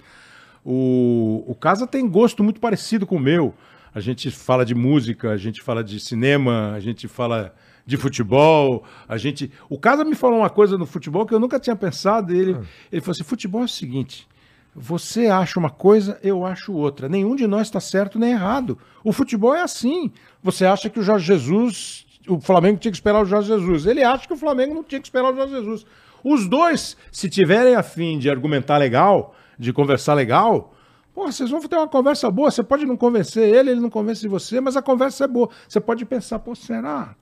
O, 0.62 1.42
o 1.46 1.54
Casa 1.54 1.86
tem 1.86 2.06
gosto 2.06 2.44
muito 2.44 2.60
parecido 2.60 3.06
com 3.06 3.16
o 3.16 3.20
meu. 3.20 3.54
A 3.94 4.00
gente 4.00 4.30
fala 4.30 4.62
de 4.62 4.74
música, 4.74 5.30
a 5.30 5.38
gente 5.38 5.62
fala 5.62 5.82
de 5.82 5.98
cinema, 5.98 6.72
a 6.72 6.80
gente 6.80 7.08
fala 7.08 7.54
de 7.86 7.96
futebol, 7.96 8.84
a 9.08 9.16
gente. 9.16 9.50
O 9.70 9.78
Casa 9.78 10.04
me 10.04 10.16
falou 10.16 10.40
uma 10.40 10.50
coisa 10.50 10.76
no 10.76 10.84
futebol 10.84 11.24
que 11.24 11.32
eu 11.32 11.38
nunca 11.38 11.60
tinha 11.60 11.76
pensado. 11.76 12.34
Ele, 12.34 12.58
ele 12.90 13.00
falou 13.00 13.12
assim: 13.12 13.22
futebol 13.22 13.62
é 13.62 13.64
o 13.64 13.68
seguinte. 13.68 14.26
Você 14.74 15.28
acha 15.28 15.58
uma 15.58 15.70
coisa, 15.70 16.18
eu 16.22 16.44
acho 16.44 16.72
outra. 16.72 17.08
Nenhum 17.08 17.34
de 17.34 17.46
nós 17.46 17.68
está 17.68 17.80
certo 17.80 18.18
nem 18.18 18.32
errado. 18.32 18.76
O 19.02 19.12
futebol 19.12 19.54
é 19.54 19.62
assim. 19.62 20.12
Você 20.42 20.66
acha 20.66 20.90
que 20.90 21.00
o 21.00 21.02
Jorge 21.02 21.26
Jesus, 21.26 22.04
o 22.28 22.38
Flamengo 22.40 22.78
tinha 22.78 22.92
que 22.92 22.98
esperar 22.98 23.22
o 23.22 23.24
Jorge 23.24 23.48
Jesus. 23.48 23.86
Ele 23.86 24.02
acha 24.02 24.26
que 24.26 24.34
o 24.34 24.36
Flamengo 24.36 24.74
não 24.74 24.84
tinha 24.84 25.00
que 25.00 25.06
esperar 25.06 25.32
o 25.32 25.36
Jorge 25.36 25.54
Jesus. 25.54 25.86
Os 26.22 26.46
dois, 26.46 26.96
se 27.10 27.30
tiverem 27.30 27.74
a 27.74 27.82
fim 27.82 28.18
de 28.18 28.28
argumentar 28.28 28.76
legal, 28.76 29.34
de 29.58 29.72
conversar 29.72 30.14
legal, 30.14 30.74
Pô, 31.14 31.32
vocês 31.32 31.48
vão 31.48 31.58
ter 31.62 31.76
uma 31.76 31.88
conversa 31.88 32.30
boa. 32.30 32.50
Você 32.50 32.62
pode 32.62 32.84
não 32.84 32.94
convencer 32.94 33.48
ele, 33.48 33.70
ele 33.70 33.80
não 33.80 33.88
convence 33.88 34.28
você, 34.28 34.60
mas 34.60 34.76
a 34.76 34.82
conversa 34.82 35.24
é 35.24 35.26
boa. 35.26 35.48
Você 35.66 35.80
pode 35.80 36.04
pensar, 36.04 36.38
pô, 36.40 36.54
será? 36.54 37.16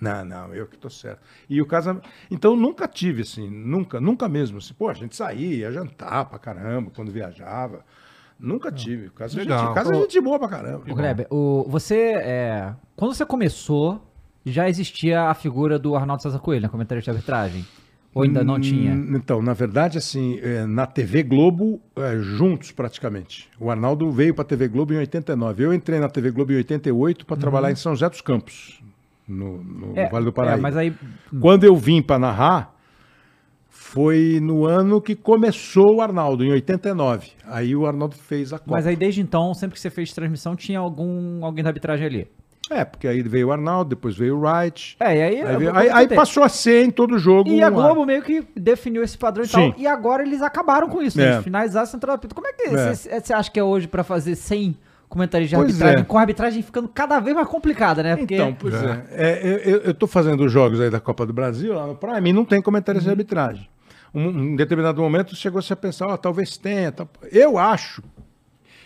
Não, 0.00 0.24
não, 0.24 0.54
eu 0.54 0.66
que 0.66 0.78
tô 0.78 0.88
certo. 0.88 1.20
E 1.48 1.60
o 1.60 1.66
casamento. 1.66 2.08
Então, 2.30 2.56
nunca 2.56 2.88
tive, 2.88 3.22
assim, 3.22 3.50
nunca, 3.50 4.00
nunca 4.00 4.28
mesmo. 4.28 4.56
Assim, 4.58 4.72
pô, 4.72 4.88
a 4.88 4.94
gente 4.94 5.14
saía, 5.14 5.56
ia 5.56 5.72
jantar 5.72 6.24
pra 6.24 6.38
caramba 6.38 6.90
quando 6.94 7.12
viajava. 7.12 7.84
Nunca 8.38 8.72
tive. 8.72 9.08
O 9.08 9.10
caso, 9.10 9.38
a 9.38 9.42
Legal. 9.42 9.66
gente, 9.66 9.74
casa 9.74 9.94
é 9.94 10.00
gente 10.00 10.18
boa 10.22 10.38
pra 10.38 10.48
caramba. 10.48 10.82
Ô, 10.90 10.94
Kleber, 10.94 11.26
o, 11.30 11.66
você, 11.68 12.14
é, 12.16 12.72
quando 12.96 13.12
você 13.12 13.26
começou, 13.26 14.02
já 14.46 14.66
existia 14.70 15.24
a 15.24 15.34
figura 15.34 15.78
do 15.78 15.94
Arnaldo 15.94 16.22
César 16.22 16.38
Coelho, 16.38 16.62
na 16.62 16.68
comentário 16.70 17.02
de 17.02 17.10
arbitragem? 17.10 17.66
Ou 18.14 18.22
ainda 18.22 18.42
não 18.42 18.58
tinha? 18.58 18.92
Hum, 18.94 19.14
Então, 19.14 19.42
na 19.42 19.52
verdade, 19.52 19.98
assim, 19.98 20.40
é, 20.42 20.64
na 20.64 20.86
TV 20.86 21.22
Globo, 21.22 21.80
é, 21.94 22.18
juntos 22.18 22.72
praticamente. 22.72 23.48
O 23.60 23.70
Arnaldo 23.70 24.10
veio 24.10 24.34
para 24.34 24.42
a 24.42 24.46
TV 24.46 24.66
Globo 24.66 24.94
em 24.94 24.96
89. 24.96 25.62
Eu 25.62 25.74
entrei 25.74 26.00
na 26.00 26.08
TV 26.08 26.30
Globo 26.30 26.52
em 26.52 26.56
88 26.56 27.26
para 27.26 27.36
trabalhar 27.36 27.70
em 27.70 27.76
São 27.76 27.92
José 27.94 28.08
dos 28.08 28.22
Campos, 28.22 28.82
no, 29.30 29.62
no 29.62 29.94
Vale 30.10 30.24
do 30.24 30.32
Paraíba. 30.32 30.58
é, 30.58 30.60
mas 30.60 30.76
aí... 30.76 30.94
Quando 31.40 31.64
eu 31.64 31.76
vim 31.76 32.02
para 32.02 32.18
narrar, 32.18 32.74
foi 33.68 34.38
no 34.42 34.64
ano 34.66 35.00
que 35.00 35.14
começou 35.14 35.96
o 35.96 36.00
Arnaldo, 36.02 36.44
em 36.44 36.50
89. 36.52 37.30
Aí 37.46 37.74
o 37.74 37.86
Arnaldo 37.86 38.16
fez 38.16 38.52
a 38.52 38.58
Copa. 38.58 38.72
Mas 38.72 38.86
aí 38.86 38.96
desde 38.96 39.20
então, 39.20 39.54
sempre 39.54 39.74
que 39.74 39.80
você 39.80 39.90
fez 39.90 40.12
transmissão, 40.12 40.54
tinha 40.56 40.78
algum 40.78 41.44
alguém 41.44 41.62
da 41.64 41.70
arbitragem 41.70 42.06
ali. 42.06 42.28
É, 42.68 42.84
porque 42.84 43.08
aí 43.08 43.20
veio 43.22 43.48
o 43.48 43.52
Arnaldo, 43.52 43.90
depois 43.90 44.16
veio 44.16 44.36
o 44.36 44.40
Wright. 44.42 44.96
É, 45.00 45.16
e 45.16 45.22
aí... 45.22 45.42
Aí, 45.42 45.56
veio- 45.56 45.74
aí- 45.76 45.90
aí 45.90 46.08
passou 46.08 46.44
a 46.44 46.48
ser 46.48 46.84
em 46.84 46.90
todo 46.90 47.18
jogo. 47.18 47.48
E 47.50 47.60
a 47.60 47.68
Globo 47.68 48.06
meio 48.06 48.22
que 48.22 48.46
definiu 48.54 49.02
esse 49.02 49.18
padrão 49.18 49.44
e 49.44 49.48
Sim. 49.48 49.72
tal. 49.72 49.74
E 49.80 49.88
agora 49.88 50.22
eles 50.22 50.40
acabaram 50.40 50.88
com 50.88 51.02
isso. 51.02 51.20
É. 51.20 51.24
né? 51.24 51.32
Eles 51.32 51.44
finalizaram 51.44 51.82
a 51.82 51.86
central 51.86 52.14
apito. 52.14 52.32
Como 52.34 52.46
é 52.46 52.52
que 52.52 52.62
É. 52.68 52.94
você 53.20 53.32
acha 53.34 53.50
que 53.50 53.58
é 53.58 53.64
hoje 53.64 53.88
pra 53.88 54.04
fazer 54.04 54.36
100 54.36 54.76
comentários 55.10 55.50
de 55.50 55.56
Pois 55.56 55.66
arbitragem? 55.68 56.00
é. 56.00 56.04
Com 56.04 56.16
a 56.16 56.20
arbitragem 56.22 56.62
ficando 56.62 56.88
cada 56.88 57.20
vez 57.20 57.36
mais 57.36 57.46
complicada, 57.48 58.02
né? 58.02 58.16
Porque 58.16 58.34
Então, 58.34 58.54
pois 58.54 58.72
é. 58.74 59.04
É, 59.10 59.40
eu, 59.42 59.56
eu- 59.58 59.80
eu 59.82 59.94
tô 59.94 60.06
fazendo 60.06 60.42
os 60.46 60.50
jogos 60.50 60.80
aí 60.80 60.88
da 60.88 61.00
Copa 61.00 61.26
do 61.26 61.32
Brasil 61.34 61.74
lá 61.74 61.86
no 61.86 61.94
Prime 61.96 62.30
e 62.30 62.32
não 62.32 62.44
tem 62.46 62.62
comentários 62.62 63.04
de 63.04 63.10
arbitragem. 63.10 63.68
Um, 64.14 64.28
em 64.52 64.56
determinado 64.56 65.02
momento 65.02 65.36
chegou-se 65.36 65.70
a 65.72 65.76
pensar, 65.76 66.06
ó, 66.06 66.16
talvez 66.16 66.56
tenha. 66.56 66.90
tal. 66.90 67.08
Eu 67.30 67.58
acho. 67.58 68.02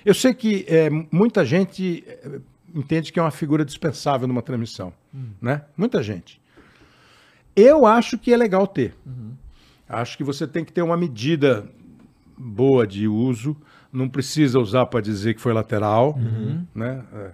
Eu 0.05 0.13
sei 0.15 0.35
que 0.35 0.65
é, 0.69 0.91
muita 0.91 1.45
gente 1.47 2.03
é, 2.07 2.41
entende 2.75 3.13
que 3.13 3.19
é 3.19 3.23
uma 3.23 3.31
figura 3.31 3.65
dispensável 3.65 4.27
numa 4.27 4.43
transmissão. 4.43 4.93
Né? 5.41 5.63
Muita 5.77 6.03
gente. 6.03 6.41
Eu 7.55 7.87
acho 7.87 8.19
que 8.19 8.33
é 8.33 8.37
legal 8.37 8.67
ter. 8.67 8.95
Acho 9.89 10.17
que 10.17 10.25
você 10.25 10.47
tem 10.47 10.65
que 10.65 10.73
ter 10.73 10.83
uma 10.83 10.97
medida 10.97 11.65
boa 12.37 12.87
de 12.87 13.07
uso. 13.07 13.57
Não 13.95 14.09
precisa 14.09 14.59
usar 14.59 14.87
para 14.87 15.01
dizer 15.01 15.35
que 15.35 15.41
foi 15.41 15.53
lateral. 15.53 16.19
Né? 16.75 17.03
É. 17.15 17.31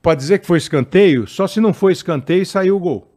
Para 0.00 0.14
dizer 0.16 0.38
que 0.38 0.46
foi 0.46 0.58
escanteio, 0.58 1.26
só 1.26 1.46
se 1.46 1.60
não 1.60 1.72
foi 1.74 1.92
escanteio 1.92 2.42
e 2.42 2.46
saiu 2.46 2.76
o 2.76 2.80
gol. 2.80 3.08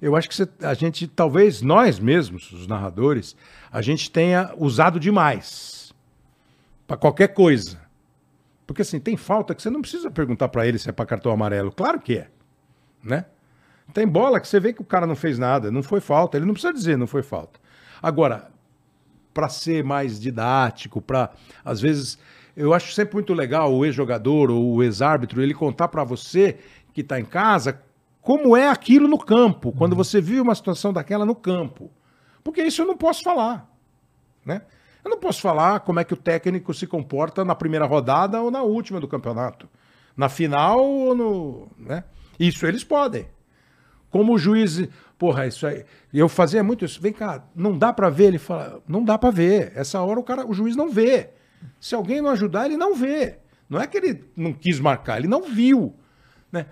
Eu 0.00 0.14
acho 0.16 0.28
que 0.28 0.34
você- 0.34 0.48
a 0.62 0.74
gente, 0.74 1.06
talvez 1.06 1.62
nós 1.62 1.98
mesmos, 1.98 2.52
os 2.52 2.66
narradores, 2.66 3.34
a 3.70 3.80
gente 3.80 4.10
tenha 4.10 4.50
usado 4.58 5.00
demais 5.00 5.94
para 6.86 6.96
qualquer 6.96 7.28
coisa. 7.28 7.80
Porque 8.66 8.82
assim, 8.82 9.00
tem 9.00 9.16
falta 9.16 9.54
que 9.54 9.62
você 9.62 9.70
não 9.70 9.80
precisa 9.80 10.10
perguntar 10.10 10.48
para 10.48 10.66
ele 10.66 10.78
se 10.78 10.88
é 10.88 10.92
para 10.92 11.06
cartão 11.06 11.32
amarelo. 11.32 11.72
Claro 11.72 12.00
que 12.00 12.18
é, 12.18 12.28
né? 13.02 13.24
Tem 13.94 14.06
bola 14.06 14.40
que 14.40 14.48
você 14.48 14.58
vê 14.60 14.72
que 14.72 14.80
o 14.82 14.84
cara 14.84 15.06
não 15.06 15.16
fez 15.16 15.38
nada, 15.38 15.70
não 15.70 15.82
foi 15.82 16.00
falta, 16.00 16.36
ele 16.36 16.46
não 16.46 16.52
precisa 16.54 16.72
dizer 16.72 16.96
não 16.98 17.06
foi 17.06 17.22
falta. 17.22 17.58
Agora, 18.02 18.50
para 19.32 19.48
ser 19.48 19.82
mais 19.82 20.20
didático, 20.20 21.00
para 21.00 21.30
às 21.64 21.80
vezes 21.80 22.18
eu 22.56 22.74
acho 22.74 22.92
sempre 22.92 23.14
muito 23.14 23.32
legal 23.32 23.74
o 23.74 23.84
ex-jogador 23.84 24.50
ou 24.50 24.74
o 24.74 24.82
ex-árbitro 24.82 25.42
ele 25.42 25.54
contar 25.54 25.88
para 25.88 26.04
você 26.04 26.58
que 26.92 27.00
está 27.00 27.18
em 27.18 27.24
casa 27.24 27.80
como 28.20 28.56
é 28.56 28.68
aquilo 28.68 29.08
no 29.08 29.18
campo, 29.18 29.72
quando 29.72 29.96
você 29.96 30.20
vive 30.20 30.40
uma 30.40 30.54
situação 30.54 30.92
daquela 30.92 31.26
no 31.26 31.34
campo. 31.34 31.90
Porque 32.44 32.62
isso 32.62 32.82
eu 32.82 32.86
não 32.86 32.96
posso 32.96 33.22
falar, 33.22 33.68
né? 34.44 34.62
Eu 35.04 35.10
não 35.10 35.18
posso 35.18 35.40
falar 35.40 35.80
como 35.80 35.98
é 35.98 36.04
que 36.04 36.14
o 36.14 36.16
técnico 36.16 36.72
se 36.72 36.86
comporta 36.86 37.44
na 37.44 37.56
primeira 37.56 37.84
rodada 37.84 38.40
ou 38.40 38.50
na 38.50 38.62
última 38.62 39.00
do 39.00 39.08
campeonato, 39.08 39.68
na 40.16 40.28
final 40.28 40.84
ou 40.84 41.14
no, 41.14 41.68
né? 41.76 42.04
Isso 42.38 42.64
eles 42.66 42.84
podem. 42.84 43.26
Como 44.10 44.34
o 44.34 44.38
juiz, 44.38 44.88
porra, 45.22 45.46
isso 45.46 45.64
aí. 45.64 45.84
Eu 46.12 46.28
fazia 46.28 46.64
muito 46.64 46.84
isso. 46.84 47.00
Vem 47.00 47.12
cá, 47.12 47.44
não 47.54 47.78
dá 47.78 47.92
pra 47.92 48.10
ver. 48.10 48.24
Ele 48.24 48.38
fala, 48.38 48.82
não 48.88 49.04
dá 49.04 49.16
pra 49.16 49.30
ver. 49.30 49.70
Essa 49.76 50.00
hora 50.00 50.18
o 50.18 50.24
cara, 50.24 50.44
o 50.44 50.52
juiz 50.52 50.74
não 50.74 50.90
vê. 50.90 51.30
Se 51.78 51.94
alguém 51.94 52.20
não 52.20 52.30
ajudar, 52.30 52.66
ele 52.66 52.76
não 52.76 52.92
vê. 52.96 53.38
Não 53.70 53.80
é 53.80 53.86
que 53.86 53.96
ele 53.96 54.24
não 54.36 54.52
quis 54.52 54.80
marcar, 54.80 55.18
ele 55.18 55.28
não 55.28 55.44
viu, 55.44 55.94
né? 56.50 56.66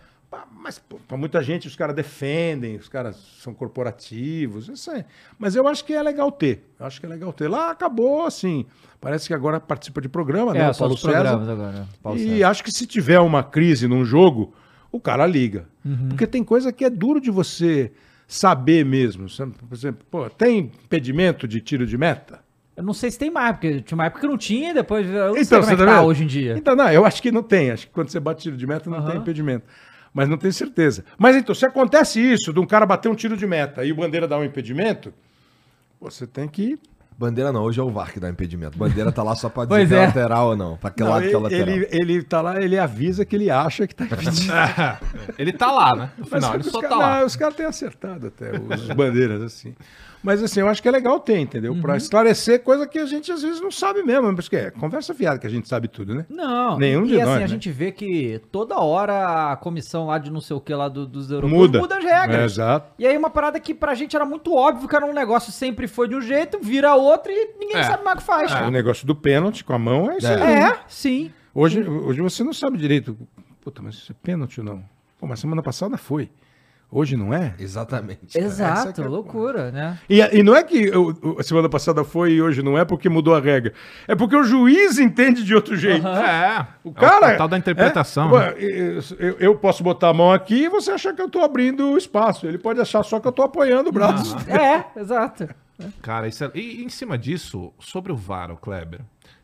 Mas 0.52 0.81
para 1.06 1.16
muita 1.16 1.43
gente 1.43 1.66
os 1.66 1.77
caras 1.77 1.94
defendem, 1.94 2.77
os 2.77 2.89
caras 2.89 3.16
são 3.40 3.55
corporativos, 3.55 4.68
isso 4.68 4.90
aí. 4.90 5.05
Mas 5.39 5.55
eu 5.55 5.66
acho 5.66 5.85
que 5.85 5.93
é 5.93 6.02
legal 6.02 6.31
ter. 6.31 6.68
Eu 6.78 6.86
acho 6.86 6.98
que 6.98 7.06
é 7.06 7.09
legal 7.09 7.32
ter. 7.32 7.48
Lá 7.48 7.70
acabou 7.70 8.27
assim. 8.27 8.66
Parece 9.01 9.28
que 9.28 9.35
agora 9.35 9.60
participa 9.60 10.01
de 10.01 10.09
programa, 10.09 10.52
né? 10.52 10.60
É, 10.60 10.70
o 10.70 10.74
só 10.74 10.89
os 10.89 11.01
programas 11.01 11.48
agora. 11.48 11.89
Paulo 12.02 12.18
e 12.18 12.28
César. 12.28 12.48
acho 12.48 12.64
que 12.64 12.72
se 12.72 12.86
tiver 12.86 13.20
uma 13.20 13.44
crise 13.44 13.86
num 13.89 14.05
jogo, 14.05 14.52
o 14.90 15.01
cara 15.01 15.24
liga. 15.27 15.68
Uhum. 15.85 16.09
Porque 16.09 16.27
tem 16.27 16.44
coisa 16.44 16.72
que 16.72 16.85
é 16.85 16.90
duro 16.90 17.20
de 17.20 17.31
você 17.31 17.93
saber 18.31 18.85
mesmo. 18.85 19.27
Por 19.28 19.74
exemplo, 19.74 20.07
pô, 20.11 20.31
tem 20.31 20.59
impedimento 20.85 21.48
de 21.48 21.61
tiro 21.61 21.85
de 21.85 21.98
meta? 21.98 22.40
Eu 22.77 22.85
não 22.85 22.94
sei 22.94 23.11
se 23.11 23.19
tem 23.19 23.31
mais, 23.31 23.52
porque 23.52 23.81
tinha 23.81 23.97
uma 23.97 24.07
época 24.07 24.20
que 24.23 24.27
não 24.27 24.39
tinha, 24.39 24.73
depois 24.73 25.07
eu 25.07 25.12
não 25.12 25.35
sei 25.35 25.43
Então, 25.43 25.61
como 25.61 25.73
é 25.73 25.77
tá 25.77 25.85
tá 25.86 26.02
hoje 26.02 26.23
em 26.24 26.27
dia. 26.27 26.55
Então, 26.57 26.77
não, 26.77 26.90
eu 26.90 27.05
acho 27.05 27.20
que 27.20 27.31
não 27.32 27.43
tem. 27.43 27.70
Acho 27.73 27.86
que 27.89 27.93
quando 27.93 28.09
você 28.09 28.20
bate 28.20 28.43
tiro 28.43 28.57
de 28.57 28.66
meta, 28.66 28.89
não 28.89 28.98
Aham. 28.98 29.11
tem 29.11 29.20
impedimento. 29.20 29.66
Mas 30.15 30.28
não 30.28 30.39
tenho 30.39 30.52
certeza. 30.52 31.05
Mas 31.19 31.36
então, 31.36 31.55
se 31.55 31.66
acontece 31.66 32.20
isso, 32.20 32.52
de 32.52 32.61
um 32.61 32.66
cara 32.66 32.86
bater 32.86 33.09
um 33.09 33.15
tiro 33.15 33.36
de 33.36 33.47
meta 33.47 33.85
e 33.85 33.93
o 33.93 33.97
bandeira 33.97 34.27
dá 34.27 34.39
um 34.39 34.44
impedimento, 34.44 35.12
você 36.01 36.27
tem 36.27 36.48
que. 36.48 36.78
Bandeira 37.20 37.52
não, 37.52 37.62
hoje 37.64 37.78
é 37.78 37.82
o 37.82 37.90
VAR 37.90 38.10
que 38.12 38.18
dá 38.18 38.30
impedimento. 38.30 38.78
Bandeira 38.78 39.12
tá 39.12 39.22
lá 39.22 39.36
só 39.36 39.51
pra 39.51 39.64
dizer 39.68 39.76
Pois 39.76 39.88
que 39.90 39.94
é 39.94 39.98
é. 39.98 40.06
lateral 40.06 40.48
ou 40.48 40.56
não. 40.56 40.76
Pra 40.78 40.88
que 40.90 41.02
Não, 41.02 41.10
lado 41.10 41.20
que 41.20 41.26
é 41.26 41.30
ele, 41.32 41.38
lateral. 41.38 41.68
ele, 41.68 41.88
ele 41.92 42.22
tá 42.22 42.40
lá, 42.40 42.62
ele 42.62 42.78
avisa 42.78 43.26
que 43.26 43.36
ele 43.36 43.51
acha 43.51 43.86
que 43.86 43.94
tá 43.94 44.05
impedido. 44.06 44.51
Ele 45.38 45.52
tá 45.52 45.70
lá, 45.70 45.94
né? 45.94 46.10
No 46.18 46.24
final, 46.24 46.55
ele 46.55 46.62
os 46.62 46.70
só 46.70 46.80
cara- 46.80 46.94
tá 46.94 46.98
lá. 46.98 47.18
não, 47.20 47.26
os 47.26 47.36
caras 47.36 47.55
têm 47.56 47.66
acertado 47.66 48.26
até 48.28 48.52
os 48.59 48.88
bandeiras, 48.94 49.42
assim. 49.42 49.74
Mas 50.22 50.42
assim, 50.42 50.60
eu 50.60 50.68
acho 50.68 50.82
que 50.82 50.88
é 50.88 50.90
legal 50.90 51.18
ter, 51.18 51.38
entendeu? 51.38 51.72
Uhum. 51.72 51.80
Pra 51.80 51.97
esclarecer 51.97 52.60
coisa 52.62 52.86
que 52.86 52.98
a 52.98 53.06
gente 53.06 53.32
às 53.32 53.40
vezes 53.42 53.60
não 53.60 53.70
sabe 53.70 54.02
mesmo. 54.02 54.34
Porque 54.34 54.55
é 54.56 54.70
conversa 54.70 55.14
fiada 55.14 55.38
que 55.38 55.47
a 55.47 55.51
gente 55.51 55.66
sabe 55.66 55.88
tudo, 55.88 56.14
né? 56.14 56.26
Não, 56.28 56.78
Nenhum 56.78 57.05
e 57.05 57.09
de 57.09 57.14
assim, 57.20 57.24
nós, 57.24 57.36
a 57.36 57.40
né? 57.40 57.48
gente 57.48 57.70
vê 57.70 57.90
que 57.90 58.40
toda 58.52 58.78
hora 58.78 59.52
a 59.52 59.56
comissão 59.56 60.06
lá 60.09 60.18
de 60.18 60.30
não 60.30 60.40
sei 60.42 60.55
o 60.56 60.60
que 60.60 60.74
lá 60.74 60.88
do- 60.88 61.06
dos 61.06 61.30
europeus 61.30 61.59
Muda. 61.59 61.78
muda 61.78 61.97
as 61.98 62.05
É, 62.05 62.20
regras. 62.20 62.52
exato. 62.52 62.92
E 62.98 63.06
aí 63.06 63.16
uma 63.16 63.30
parada 63.30 63.59
que 63.59 63.72
pra 63.74 63.94
gente 63.94 64.14
era 64.14 64.26
muito 64.26 64.55
óbvio 64.55 64.86
que 64.86 64.94
era 64.94 65.06
um 65.06 65.12
negócio 65.14 65.51
sempre 65.51 65.88
foi 65.88 66.06
de 66.06 66.14
um 66.14 66.20
jeito, 66.20 66.59
vira 66.60 66.94
outro 66.94 67.32
e 67.32 67.55
ninguém 67.59 67.78
É. 67.78 67.84
sabe 67.84 68.05
mais 68.05 68.16
o 68.16 68.20
que 68.20 68.26
faz. 68.26 68.52
O 68.52 68.70
negócio 68.70 69.06
do 69.06 69.14
pênalti 69.14 69.64
com 69.64 69.72
a 69.72 69.78
mão 69.78 70.10
é 70.10 70.18
isso 70.18 70.26
aí. 70.28 70.42
É, 70.42 70.78
sim. 70.86 71.32
Hoje, 71.55 71.80
hoje 71.82 72.20
você 72.20 72.44
não 72.44 72.52
sabe 72.52 72.76
direito. 72.76 73.16
Puta, 73.62 73.80
mas 73.80 73.94
isso 73.94 74.12
é 74.12 74.14
pênalti 74.22 74.60
ou 74.60 74.66
não? 74.66 74.84
Pô, 75.18 75.26
mas 75.26 75.40
semana 75.40 75.62
passada 75.62 75.97
foi. 75.97 76.30
Hoje 76.92 77.16
não 77.16 77.32
é? 77.32 77.54
Exatamente. 77.58 78.36
Exato, 78.36 79.00
é 79.00 79.06
loucura, 79.06 79.70
né? 79.70 79.98
E, 80.08 80.18
e 80.20 80.42
não 80.42 80.56
é 80.56 80.62
que 80.64 80.90
o- 80.90 81.36
a 81.38 81.42
semana 81.42 81.68
passada 81.68 82.02
foi 82.02 82.32
e 82.32 82.42
hoje 82.42 82.62
não 82.62 82.76
é 82.76 82.84
porque 82.84 83.08
mudou 83.08 83.34
a 83.34 83.40
regra. 83.40 83.72
É 84.08 84.16
porque 84.16 84.34
o 84.34 84.42
juiz 84.42 84.98
entende 84.98 85.44
de 85.44 85.54
outro 85.54 85.76
jeito. 85.76 86.06
É. 86.08 86.66
O 86.82 86.92
cara. 86.92 87.30
É 87.30 87.34
o 87.34 87.38
tal 87.38 87.46
da 87.48 87.56
interpretação. 87.56 88.36
é, 88.40 88.50
né? 88.50 88.54
eu, 88.58 89.00
eu- 89.20 89.36
eu 89.38 89.54
posso 89.56 89.84
botar 89.84 90.08
a 90.08 90.12
mão 90.14 90.32
aqui 90.32 90.64
e 90.64 90.68
você 90.68 90.90
achar 90.90 91.14
que 91.14 91.22
eu 91.22 91.28
tô 91.30 91.40
abrindo 91.40 91.90
o 91.92 91.96
espaço. 91.96 92.46
Ele 92.46 92.58
pode 92.58 92.80
achar 92.80 93.04
só 93.04 93.20
que 93.20 93.28
eu 93.28 93.32
tô 93.32 93.42
apoiando 93.42 93.90
o 93.90 93.92
braço. 93.92 94.36
É, 94.48 94.84
exato. 95.00 95.48
Cara, 96.02 96.26
isso 96.28 96.44
é... 96.44 96.50
e 96.54 96.82
em 96.84 96.88
cima 96.88 97.16
disso, 97.16 97.72
sobre 97.78 98.10
o 98.12 98.16
VAR, 98.16 98.50
o 98.50 98.56
Kleber, 98.56 99.00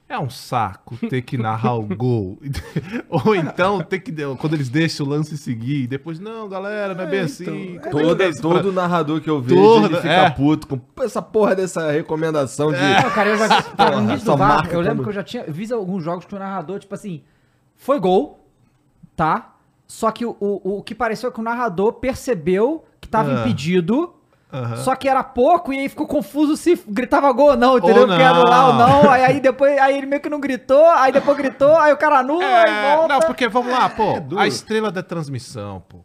é 0.08 0.18
um 0.18 0.30
saco 0.30 0.96
ter 1.08 1.22
que 1.22 1.36
narrar 1.36 1.74
o 1.74 1.82
gol. 1.82 2.38
Ou 3.10 3.34
então 3.34 3.80
ter 3.82 3.98
que. 3.98 4.12
Quando 4.36 4.54
eles 4.54 4.68
deixam 4.68 5.04
o 5.04 5.08
lance 5.08 5.36
seguir, 5.36 5.82
e 5.82 5.86
depois, 5.86 6.20
não, 6.20 6.48
galera, 6.48 6.94
não 6.94 7.02
é 7.04 7.06
bem 7.06 7.20
assim. 7.20 7.78
Como 7.90 8.00
é 8.00 8.24
é 8.24 8.28
isso 8.28 8.40
todo 8.40 8.72
pra- 8.72 8.82
narrador 8.82 9.20
que 9.20 9.28
eu 9.28 9.40
vejo, 9.40 9.60
Todo, 9.60 9.86
ele 9.86 9.96
fica 9.96 10.08
é. 10.08 10.30
puto 10.30 10.66
com 10.68 10.80
essa 11.02 11.20
porra 11.20 11.54
dessa 11.56 11.90
recomendação 11.90 12.72
de. 12.72 12.78
Não, 12.80 13.10
cara, 13.10 13.30
eu 13.30 13.36
já 13.38 13.46
vi. 13.48 13.62
Cara, 13.76 13.90
no 13.90 14.02
Porra, 14.02 14.02
início 14.12 14.26
só 14.26 14.36
do 14.36 14.42
eu 14.74 14.80
lembro 14.80 14.96
quando- 14.96 15.02
que 15.04 15.08
eu 15.08 15.12
já 15.14 15.22
tinha 15.24 15.44
visto 15.44 15.74
alguns 15.74 16.04
jogos 16.04 16.24
que 16.24 16.34
o 16.34 16.38
narrador, 16.38 16.78
tipo 16.78 16.94
assim, 16.94 17.22
foi 17.74 17.98
gol, 17.98 18.46
tá? 19.16 19.54
Só 19.88 20.10
que 20.10 20.24
o, 20.24 20.36
o, 20.40 20.78
o 20.78 20.82
que 20.82 20.94
pareceu 20.94 21.30
é 21.30 21.32
que 21.32 21.38
o 21.40 21.42
narrador 21.42 21.92
percebeu 21.94 22.84
que 23.00 23.08
tava 23.08 23.30
Ah. 23.30 23.40
impedido. 23.40 24.12
Aham. 24.56 24.76
Só 24.76 24.94
que 24.96 25.08
era 25.08 25.22
pouco 25.22 25.72
e 25.72 25.78
aí 25.80 25.88
ficou 25.88 26.06
confuso 26.06 26.56
se 26.56 26.80
gritava 26.88 27.30
gol 27.32 27.50
ou 27.50 27.56
não, 27.56 27.78
entendeu? 27.78 28.02
Ou 28.02 28.08
Porque 28.08 28.22
ia 28.22 28.30
anular 28.30 28.66
ou 28.68 28.74
não. 28.74 29.02
não. 29.04 29.10
Aí, 29.10 29.24
aí 29.24 29.40
depois 29.40 29.78
aí 29.78 29.98
ele 29.98 30.06
meio 30.06 30.22
que 30.22 30.28
não 30.30 30.40
gritou, 30.40 30.84
aí 30.92 31.12
depois 31.12 31.36
gritou, 31.36 31.76
aí 31.76 31.92
o 31.92 31.96
cara 31.96 32.20
anula, 32.20 32.44
aí 32.44 32.70
É, 32.70 32.96
volta. 32.96 33.08
não, 33.14 33.20
porque 33.20 33.48
vamos 33.48 33.70
lá, 33.72 33.88
pô, 33.88 34.18
duro. 34.20 34.40
a 34.40 34.46
estrela 34.46 34.90
da 34.90 35.02
transmissão, 35.02 35.82
pô. 35.88 35.98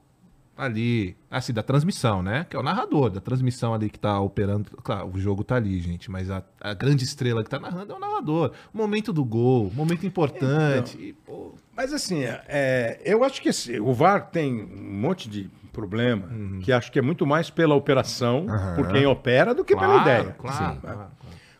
Ali, 0.57 1.15
assim, 1.31 1.53
da 1.53 1.63
transmissão, 1.63 2.21
né? 2.21 2.45
Que 2.47 2.55
é 2.55 2.59
o 2.59 2.61
narrador 2.61 3.09
da 3.09 3.19
transmissão 3.19 3.73
ali 3.73 3.89
que 3.89 3.97
tá 3.97 4.19
operando. 4.19 4.69
Claro, 4.83 5.09
o 5.11 5.17
jogo 5.19 5.43
tá 5.43 5.55
ali, 5.55 5.79
gente, 5.79 6.11
mas 6.11 6.29
a, 6.29 6.43
a 6.59 6.73
grande 6.75 7.03
estrela 7.03 7.43
que 7.43 7.49
tá 7.49 7.57
narrando 7.57 7.93
é 7.93 7.95
o 7.95 7.99
narrador. 7.99 8.51
O 8.71 8.77
momento 8.77 9.11
do 9.11 9.25
gol, 9.25 9.71
momento 9.73 10.05
importante. 10.05 10.97
e, 10.99 11.13
pô, 11.13 11.53
Mas 11.75 11.91
assim, 11.93 12.23
é, 12.25 12.99
eu 13.03 13.23
acho 13.23 13.41
que 13.41 13.49
esse- 13.49 13.79
o 13.79 13.91
VAR 13.91 14.27
tem 14.29 14.61
um 14.63 14.99
monte 15.01 15.27
de 15.27 15.49
problema 15.71 16.29
que 16.61 16.71
acho 16.71 16.91
que 16.91 16.99
é 16.99 17.01
muito 17.01 17.25
mais 17.25 17.49
pela 17.49 17.75
operação, 17.75 18.45
por 18.75 18.89
quem 18.89 19.05
opera, 19.05 19.53
do 19.53 19.63
que 19.63 19.75
pela 19.75 20.01
ideia. 20.01 20.35
Claro, 20.37 20.57
Sim. 20.57 20.79
claro, 20.81 20.97
claro. 20.97 21.11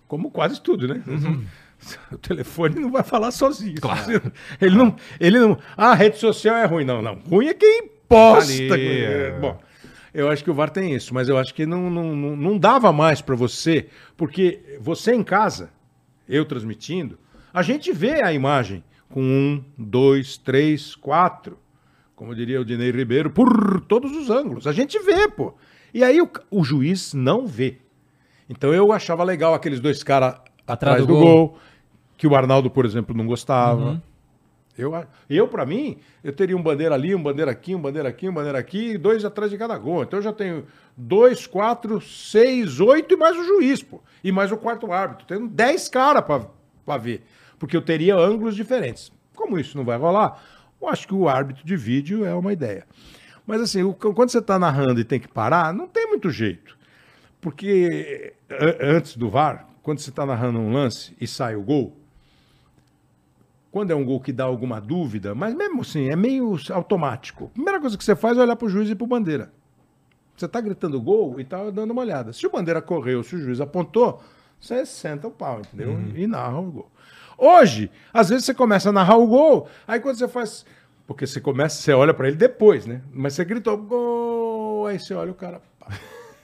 Como 0.08 0.30
quase 0.30 0.62
tudo, 0.62 0.88
né? 0.88 1.02
O 2.12 2.18
telefone 2.20 2.80
não 2.80 2.92
vai 2.92 3.02
falar 3.02 3.32
sozinho. 3.32 3.80
Ele 4.62 4.76
não, 4.76 4.96
ele 5.20 5.40
não. 5.40 5.58
Ah, 5.76 5.90
a 5.90 5.96
rede 5.96 6.20
social 6.20 6.56
é 6.56 6.66
ruim. 6.66 6.86
Não, 6.86 7.02
não. 7.02 7.16
Ruim 7.28 7.48
é 7.48 7.56
quem 7.56 7.90
posta. 8.08 8.74
Ali, 8.74 9.04
é. 9.04 9.32
Bom, 9.40 9.60
eu 10.14 10.30
acho 10.30 10.44
que 10.44 10.52
o 10.52 10.54
VAR 10.54 10.70
tem 10.70 10.94
isso, 10.94 11.14
mas 11.14 11.30
eu 11.30 11.38
acho 11.38 11.54
que 11.54 11.66
não, 11.66 11.90
não, 11.90 12.16
não, 12.16 12.36
não 12.36 12.58
dava 12.58 12.92
mais 12.92 13.22
para 13.22 13.36
você, 13.36 13.88
porque 14.18 14.78
você 14.80 15.14
em 15.14 15.24
casa, 15.24 15.72
eu 16.28 16.46
transmitindo, 16.46 17.18
a 17.54 17.62
gente 17.62 17.92
vê 17.92 18.22
a 18.22 18.32
imagem 18.32 18.84
com 19.10 19.22
um, 19.22 19.64
dois, 19.78 20.38
três, 20.38 20.96
quatro, 20.96 21.58
como 22.22 22.36
diria 22.36 22.62
o 22.62 22.64
Dinei 22.64 22.92
Ribeiro, 22.92 23.32
por 23.32 23.82
todos 23.82 24.16
os 24.16 24.30
ângulos. 24.30 24.68
A 24.68 24.72
gente 24.72 25.00
vê, 25.00 25.28
pô. 25.28 25.56
E 25.92 26.04
aí 26.04 26.22
o, 26.22 26.30
o 26.52 26.64
juiz 26.64 27.16
não 27.16 27.48
vê. 27.48 27.80
Então 28.48 28.72
eu 28.72 28.92
achava 28.94 29.24
legal 29.24 29.56
aqueles 29.56 29.80
dois 29.80 30.04
caras 30.04 30.36
atrás 30.68 31.02
do 31.02 31.08
do, 31.08 31.14
gol. 31.16 31.24
gol. 31.24 31.58
que 32.16 32.28
o 32.28 32.36
Arnaldo, 32.36 32.70
por 32.70 32.86
exemplo, 32.86 33.18
não 33.18 33.26
gostava. 33.26 34.00
Eu, 34.78 34.94
eu 35.28 35.48
para 35.48 35.66
mim, 35.66 35.98
eu 36.24 36.32
teria 36.32 36.56
um 36.56 36.62
bandeira 36.62 36.94
ali, 36.94 37.16
um 37.16 37.24
bandeira 37.24 37.50
aqui, 37.50 37.74
um 37.74 37.82
bandeira 37.82 38.10
aqui, 38.10 38.30
um 38.30 38.34
bandeira 38.36 38.60
aqui, 38.60 39.00
dois 39.00 39.26
atrás 39.26 39.50
de 39.50 39.58
cada 39.58 39.76
gol. 39.80 40.04
Então 40.04 40.20
eu 40.20 40.24
já 40.24 40.32
tenho 40.32 40.68
dois, 40.96 41.48
quatro, 41.48 42.00
seis, 42.00 42.80
oito 42.80 43.16
e 43.16 43.18
mais 43.18 43.36
o 43.36 43.44
juiz, 43.44 43.82
pô. 43.82 44.00
E 44.24 44.32
mais 44.32 44.52
o 44.52 44.58
quarto 44.58 44.94
árbitro. 44.94 45.26
Tenho 45.26 45.48
dez 45.48 45.90
caras 45.90 46.24
para 46.24 46.98
ver. 47.00 47.24
Porque 47.58 47.76
eu 47.76 47.82
teria 47.82 48.16
ângulos 48.16 48.56
diferentes. 48.56 49.12
Como 49.36 49.58
isso 49.58 49.76
não 49.76 49.84
vai 49.84 49.98
rolar, 49.98 50.40
eu 50.82 50.88
acho 50.90 51.08
que 51.08 51.14
o 51.14 51.28
árbitro 51.30 51.66
de 51.66 51.76
vídeo 51.78 52.26
é 52.26 52.34
uma 52.34 52.52
ideia. 52.54 52.86
Mas 53.46 53.62
assim, 53.62 53.84
o- 53.84 53.94
quando 53.94 54.30
você 54.30 54.40
está 54.40 54.58
narrando 54.58 55.00
e 55.00 55.04
tem 55.04 55.20
que 55.20 55.28
parar, 55.28 55.74
não 55.74 55.88
tem 55.88 56.08
muito 56.08 56.30
jeito. 56.30 56.78
Porque 57.40 58.34
a- 58.50 58.86
antes 58.96 59.18
do 59.18 59.30
VAR, 59.30 59.68
quando 59.82 60.00
você 60.00 60.10
está 60.10 60.26
narrando 60.26 60.60
um 60.60 60.72
lance 60.72 61.16
e 61.20 61.28
sai 61.28 61.56
o 61.56 61.62
gol, 61.62 61.96
quando 63.72 63.92
é 63.92 63.96
um 63.96 64.04
gol 64.04 64.20
que 64.20 64.34
dá 64.34 64.44
alguma 64.44 64.82
dúvida, 64.82 65.34
mas 65.34 65.56
mesmo 65.56 65.82
assim, 65.82 66.10
é 66.10 66.16
meio 66.16 66.56
automático. 66.72 67.46
A 67.46 67.50
primeira 67.54 67.80
coisa 67.80 67.98
que 67.98 68.04
você 68.04 68.16
faz 68.16 68.38
é 68.38 68.42
olhar 68.42 68.56
para 68.56 68.66
o 68.66 68.70
juiz 68.70 68.90
e 68.90 68.96
para 68.96 69.06
o 69.06 69.08
bandeira. 69.08 69.52
Você 70.36 70.46
está 70.46 70.60
gritando 70.60 71.00
gol 71.00 71.40
e 71.40 71.44
está 71.44 71.70
dando 71.70 71.92
uma 71.92 72.02
olhada. 72.02 72.34
Se 72.34 72.46
o 72.46 72.52
bandeira 72.52 72.82
correu, 72.82 73.24
se 73.24 73.36
o 73.36 73.40
juiz 73.40 73.62
apontou, 73.62 74.22
você 74.60 74.86
senta 74.86 75.28
o 75.28 75.32
pau, 75.32 75.60
entendeu? 75.62 75.94
E 76.16 76.28
narra 76.28 76.60
o 76.60 76.72
gol. 76.72 76.92
Hoje, 77.44 77.90
às 78.14 78.30
vezes 78.30 78.46
você 78.46 78.54
começa 78.54 78.90
a 78.90 78.92
narrar 78.92 79.18
o 79.18 79.26
gol, 79.26 79.68
aí 79.88 80.00
quando 80.00 80.16
você 80.16 80.28
faz. 80.28 80.64
Porque 81.08 81.26
você 81.26 81.42
começa, 81.42 81.82
você 81.82 81.92
olha 81.92 82.14
para 82.14 82.28
ele 82.28 82.38
depois, 82.38 82.86
né? 82.86 83.02
Mas 83.12 83.34
você 83.34 83.44
gritou 83.44 83.76
gol, 83.78 84.86
aí 84.86 85.00
você 85.00 85.16
olha 85.16 85.32
o 85.32 85.34
cara. 85.34 85.60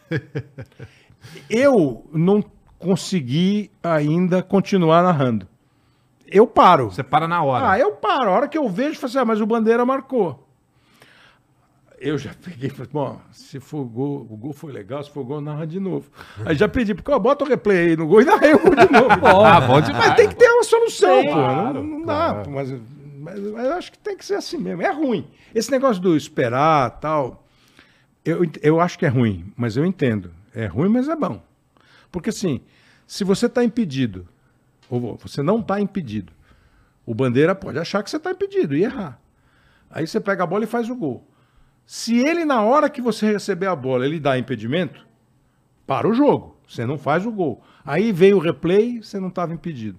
Eu 1.47 2.03
não 2.11 2.43
consegui 2.79 3.69
ainda 3.83 4.41
continuar 4.41 5.03
narrando. 5.03 5.47
Eu 6.25 6.47
paro. 6.47 6.89
Você 6.89 7.03
para 7.03 7.27
na 7.27 7.43
hora. 7.43 7.71
Ah, 7.71 7.79
eu 7.79 7.91
paro. 7.93 8.29
A 8.29 8.33
hora 8.33 8.47
que 8.47 8.57
eu 8.57 8.67
vejo, 8.67 8.91
eu 8.91 8.95
falo 8.95 9.05
assim, 9.05 9.17
ah, 9.19 9.25
mas 9.25 9.39
o 9.39 9.45
Bandeira 9.45 9.85
marcou. 9.85 10.46
Eu 11.99 12.17
já 12.17 12.31
peguei 12.43 12.69
e 12.69 12.71
falei, 12.71 12.89
bom, 12.93 13.19
se 13.31 13.59
for 13.59 13.83
gol, 13.83 14.27
o 14.29 14.37
gol 14.37 14.53
foi 14.53 14.71
legal, 14.71 15.03
se 15.03 15.09
for 15.09 15.23
gol, 15.23 15.41
narra 15.41 15.65
de 15.65 15.79
novo. 15.79 16.09
Aí 16.45 16.55
já 16.55 16.67
pedi, 16.67 16.93
porque 16.93 17.09
ó, 17.09 17.17
bota 17.17 17.43
o 17.43 17.47
replay 17.47 17.89
aí 17.89 17.97
no 17.97 18.05
gol 18.05 18.21
e 18.21 18.25
narrei 18.25 18.53
o 18.53 18.59
gol 18.59 18.75
de 18.75 18.85
novo. 18.93 19.25
Ah, 19.25 19.59
bom. 19.61 19.79
Mas 19.93 20.15
tem 20.15 20.29
que 20.29 20.35
ter 20.35 20.47
uma 20.47 20.63
solução, 20.63 21.25
pô. 21.25 21.31
Claro, 21.33 21.83
não 21.83 21.99
não 21.99 22.03
claro. 22.03 22.43
dá, 22.43 22.49
mas, 22.51 22.69
mas, 22.71 23.39
mas 23.39 23.65
eu 23.65 23.73
acho 23.73 23.91
que 23.91 23.97
tem 23.97 24.15
que 24.15 24.23
ser 24.23 24.35
assim 24.35 24.57
mesmo. 24.57 24.83
É 24.83 24.91
ruim. 24.91 25.27
Esse 25.55 25.71
negócio 25.71 26.01
do 26.01 26.15
esperar 26.15 26.99
tal, 26.99 27.47
eu, 28.23 28.41
eu 28.61 28.79
acho 28.79 28.99
que 28.99 29.05
é 29.05 29.09
ruim, 29.09 29.51
mas 29.55 29.75
eu 29.75 29.85
entendo. 29.85 30.31
É 30.53 30.67
ruim, 30.67 30.89
mas 30.89 31.09
é 31.09 31.15
bom. 31.15 31.41
Porque 32.11 32.29
assim, 32.29 32.61
se 33.07 33.23
você 33.23 33.47
está 33.47 33.63
impedido, 33.63 34.27
ou 34.87 35.17
você 35.17 35.41
não 35.41 35.59
está 35.59 35.81
impedido, 35.81 36.31
o 37.05 37.15
Bandeira 37.15 37.55
pode 37.55 37.79
achar 37.79 38.03
que 38.03 38.09
você 38.09 38.17
está 38.17 38.31
impedido 38.31 38.75
e 38.75 38.83
errar. 38.83 39.19
Aí 39.89 40.05
você 40.05 40.19
pega 40.19 40.43
a 40.43 40.47
bola 40.47 40.63
e 40.63 40.67
faz 40.67 40.89
o 40.89 40.95
gol. 40.95 41.26
Se 41.87 42.19
ele, 42.19 42.43
na 42.43 42.61
hora 42.61 42.89
que 42.89 43.01
você 43.01 43.31
receber 43.31 43.67
a 43.67 43.75
bola, 43.75 44.05
ele 44.05 44.19
dá 44.19 44.37
impedimento, 44.37 45.07
para 45.87 46.05
o 46.05 46.13
jogo. 46.13 46.57
Você 46.67 46.85
não 46.85 46.97
faz 46.97 47.25
o 47.25 47.31
gol. 47.31 47.63
Aí 47.85 48.11
veio 48.11 48.35
o 48.35 48.41
replay, 48.41 49.01
você 49.01 49.21
não 49.21 49.29
estava 49.29 49.53
impedido. 49.53 49.97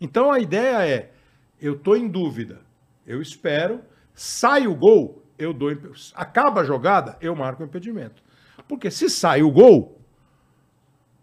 Então 0.00 0.32
a 0.32 0.40
ideia 0.40 0.84
é: 0.84 1.12
eu 1.62 1.74
estou 1.74 1.96
em 1.96 2.08
dúvida, 2.08 2.60
eu 3.06 3.22
espero, 3.22 3.80
sai 4.12 4.66
o 4.66 4.74
gol, 4.74 5.22
eu 5.38 5.54
dou. 5.54 5.70
Acaba 6.16 6.62
a 6.62 6.64
jogada, 6.64 7.16
eu 7.20 7.36
marco 7.36 7.62
o 7.62 7.66
impedimento. 7.66 8.20
Porque 8.66 8.90
se 8.90 9.08
sai 9.08 9.40
o 9.40 9.52
gol, 9.52 10.00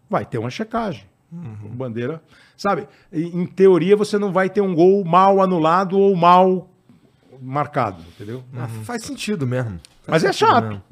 vai 0.08 0.24
ter 0.24 0.38
uma 0.38 0.50
checagem. 0.50 1.06
Bandeira. 1.30 2.22
Sabe? 2.56 2.88
Em 3.12 3.46
teoria, 3.46 3.96
você 3.96 4.18
não 4.18 4.32
vai 4.32 4.48
ter 4.48 4.60
um 4.62 4.74
gol 4.74 5.04
mal 5.04 5.40
anulado 5.40 5.98
ou 5.98 6.14
mal 6.16 6.71
marcado, 7.42 8.02
entendeu? 8.14 8.42
Ah, 8.56 8.68
faz 8.84 9.02
sentido 9.02 9.46
mesmo. 9.46 9.80
Mas 10.06 10.22
Faz 10.22 10.24
é 10.24 10.32
sentido 10.32 10.48
chato. 10.48 10.64
mesmo. 10.68 10.82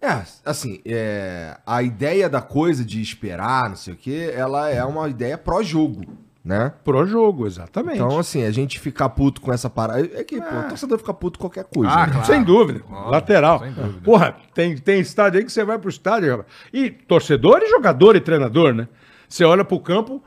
É, 0.00 0.22
assim, 0.44 0.80
é, 0.84 1.56
a 1.66 1.82
ideia 1.82 2.28
da 2.28 2.42
coisa 2.42 2.84
de 2.84 3.00
esperar, 3.00 3.70
não 3.70 3.76
sei 3.76 3.94
o 3.94 3.96
quê, 3.96 4.32
ela 4.36 4.68
é 4.68 4.84
uma 4.84 5.08
ideia 5.08 5.38
pró-jogo, 5.38 6.04
né? 6.44 6.74
Pro 6.84 7.06
jogo, 7.06 7.46
exatamente. 7.46 7.96
Então, 7.96 8.18
assim, 8.18 8.44
a 8.44 8.50
gente 8.50 8.78
ficar 8.78 9.08
puto 9.08 9.40
com 9.40 9.50
essa 9.50 9.70
parada. 9.70 10.06
É 10.12 10.22
que, 10.22 10.38
pô, 10.38 10.58
o 10.58 10.68
torcedor 10.68 10.98
fica 10.98 11.14
puto 11.14 11.38
com 11.38 11.48
qualquer 11.48 11.64
coisa. 11.64 11.90
Ah, 11.90 12.06
né? 12.06 12.12
claro. 12.12 12.26
Sem 12.26 12.42
dúvida. 12.44 12.82
Lateral. 13.06 13.60
sem 13.60 13.72
dúvida. 13.72 14.00
Porra, 14.02 14.36
tem, 14.52 14.76
tem 14.76 15.00
estádio 15.00 15.38
aí 15.38 15.44
que 15.46 15.50
você 15.50 15.64
vai 15.64 15.78
pro 15.78 15.88
estádio, 15.88 16.30
rapaz. 16.32 16.48
E 16.70 16.90
torcedor 16.90 17.62
e 17.62 17.70
jogador 17.70 18.14
e 18.14 18.20
treinador, 18.20 18.74
né? 18.74 18.86
Você 19.26 19.42
olha 19.42 19.64
pro 19.64 19.80
campo, 19.80 20.22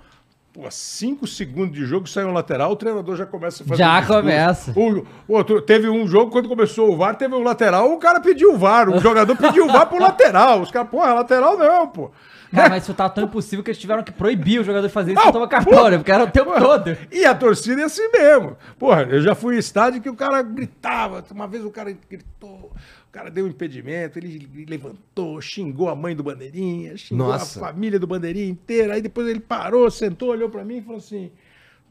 pô, 0.57 0.71
cinco 0.71 1.27
segundos 1.27 1.75
de 1.77 1.85
jogo 1.85 2.09
sai 2.09 2.25
um 2.25 2.33
lateral, 2.33 2.71
o 2.71 2.75
treinador 2.75 3.15
já 3.15 3.27
começa 3.27 3.63
a 3.63 3.67
fazer. 3.67 3.83
Já 3.83 3.99
um 3.99 4.05
começa. 4.05 4.73
O, 4.75 5.05
o 5.27 5.35
outro, 5.35 5.61
teve 5.61 5.87
um 5.87 6.07
jogo, 6.07 6.31
quando 6.31 6.49
começou 6.49 6.91
o 6.91 6.97
VAR, 6.97 7.15
teve 7.15 7.35
um 7.35 7.43
lateral, 7.43 7.93
o 7.93 7.99
cara 7.99 8.19
pediu 8.19 8.55
o 8.55 8.57
VAR, 8.57 8.89
o 8.89 8.99
jogador 8.99 9.35
pediu 9.37 9.65
o 9.65 9.71
VAR 9.71 9.85
pro 9.87 10.01
lateral. 10.01 10.61
Os 10.61 10.71
caras, 10.71 10.89
porra, 10.89 11.13
lateral 11.13 11.57
não, 11.57 11.87
pô. 11.87 12.11
Cara, 12.53 12.69
mas 12.69 12.83
isso 12.83 12.93
tá 12.93 13.09
tão 13.09 13.25
impossível 13.25 13.63
que 13.63 13.71
eles 13.71 13.79
tiveram 13.79 14.03
que 14.03 14.11
proibir 14.11 14.59
o 14.59 14.63
jogador 14.63 14.87
de 14.87 14.93
fazer 14.93 15.11
isso 15.11 15.21
Não, 15.21 15.29
e 15.29 15.33
tomar 15.33 15.47
cartão, 15.47 15.89
né? 15.89 15.97
Porque 15.97 16.11
era 16.11 16.23
o 16.23 16.31
tempo 16.31 16.51
todo. 16.57 16.97
E 17.11 17.25
a 17.25 17.35
torcida 17.35 17.81
é 17.81 17.85
assim 17.85 18.09
mesmo. 18.11 18.57
Porra, 18.79 19.03
eu 19.03 19.21
já 19.21 19.35
fui 19.35 19.55
em 19.55 19.59
estádio 19.59 20.01
que 20.01 20.09
o 20.09 20.15
cara 20.15 20.41
gritava. 20.41 21.23
Uma 21.31 21.47
vez 21.47 21.65
o 21.65 21.69
cara 21.69 21.95
gritou, 22.09 22.71
o 23.07 23.11
cara 23.11 23.29
deu 23.29 23.45
um 23.45 23.49
impedimento, 23.49 24.17
ele 24.17 24.65
levantou, 24.67 25.41
xingou 25.41 25.89
a 25.89 25.95
mãe 25.95 26.15
do 26.15 26.23
Bandeirinha, 26.23 26.95
xingou 26.95 27.27
Nossa. 27.27 27.59
a 27.59 27.67
família 27.67 27.99
do 27.99 28.07
Bandeirinha 28.07 28.47
inteira. 28.47 28.93
Aí 28.93 29.01
depois 29.01 29.27
ele 29.27 29.39
parou, 29.39 29.89
sentou, 29.91 30.29
olhou 30.29 30.49
pra 30.49 30.63
mim 30.63 30.77
e 30.77 30.81
falou 30.81 30.97
assim: 30.97 31.31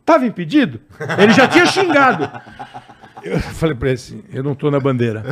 tava 0.04 0.24
impedido? 0.24 0.80
Ele 1.18 1.32
já 1.32 1.46
tinha 1.48 1.66
xingado. 1.66 2.30
Eu 3.22 3.40
falei 3.40 3.74
pra 3.74 3.88
ele 3.88 3.96
assim: 3.96 4.24
eu 4.32 4.42
não 4.42 4.54
tô 4.54 4.70
na 4.70 4.80
bandeira. 4.80 5.22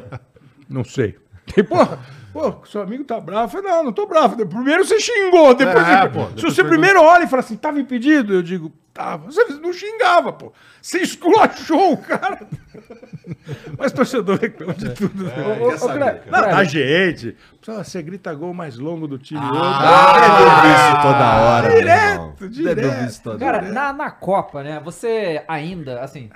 não 0.68 0.84
sei. 0.84 1.16
E, 1.56 1.62
porra, 1.62 1.98
pô, 2.32 2.54
seu 2.66 2.82
amigo 2.82 3.04
tá 3.04 3.18
bravo. 3.20 3.44
Eu 3.44 3.48
falei, 3.62 3.70
não, 3.76 3.84
não 3.84 3.92
tô 3.92 4.06
bravo. 4.06 4.36
Primeiro 4.46 4.84
você 4.84 5.00
xingou, 5.00 5.54
depois 5.54 5.86
É, 5.86 6.02
você... 6.02 6.08
pô, 6.08 6.20
Se 6.26 6.34
depois 6.34 6.40
você 6.54 6.62
pergunta. 6.62 6.68
primeiro 6.68 7.02
olha 7.02 7.24
e 7.24 7.28
fala 7.28 7.40
assim, 7.40 7.56
tava 7.56 7.80
impedido? 7.80 8.34
Eu 8.34 8.42
digo, 8.42 8.70
tava. 8.94 9.26
Você 9.30 9.44
não 9.54 9.72
xingava, 9.72 10.32
pô. 10.32 10.52
Você 10.80 10.98
esculachou 11.00 11.92
o 11.94 11.96
cara. 11.98 12.40
Mas 13.78 13.92
torcedor 13.92 14.38
reclama 14.38 14.74
de 14.74 14.90
tudo. 14.94 15.24
né? 15.24 15.32
Ô, 15.60 15.68
ô, 15.68 15.78
Cleber, 15.88 16.22
Não, 16.30 16.64
gente. 16.64 17.36
Você 17.64 18.02
grita 18.02 18.32
gol 18.34 18.52
mais 18.54 18.78
longo 18.78 19.06
do 19.06 19.18
time 19.18 19.40
hoje. 19.40 19.60
Ah, 19.62 20.16
eu 20.40 20.62
vi 20.62 20.74
isso 20.74 21.02
toda 21.02 21.40
hora. 21.40 21.76
irmão. 22.12 22.34
Direto, 22.38 22.48
direto. 22.48 23.22
Toda 23.22 23.38
Cara, 23.38 23.58
hora. 23.58 23.72
na, 23.72 23.92
na 23.92 24.10
Copa, 24.10 24.62
né? 24.62 24.80
Você 24.84 25.42
ainda, 25.46 26.00
assim, 26.00 26.30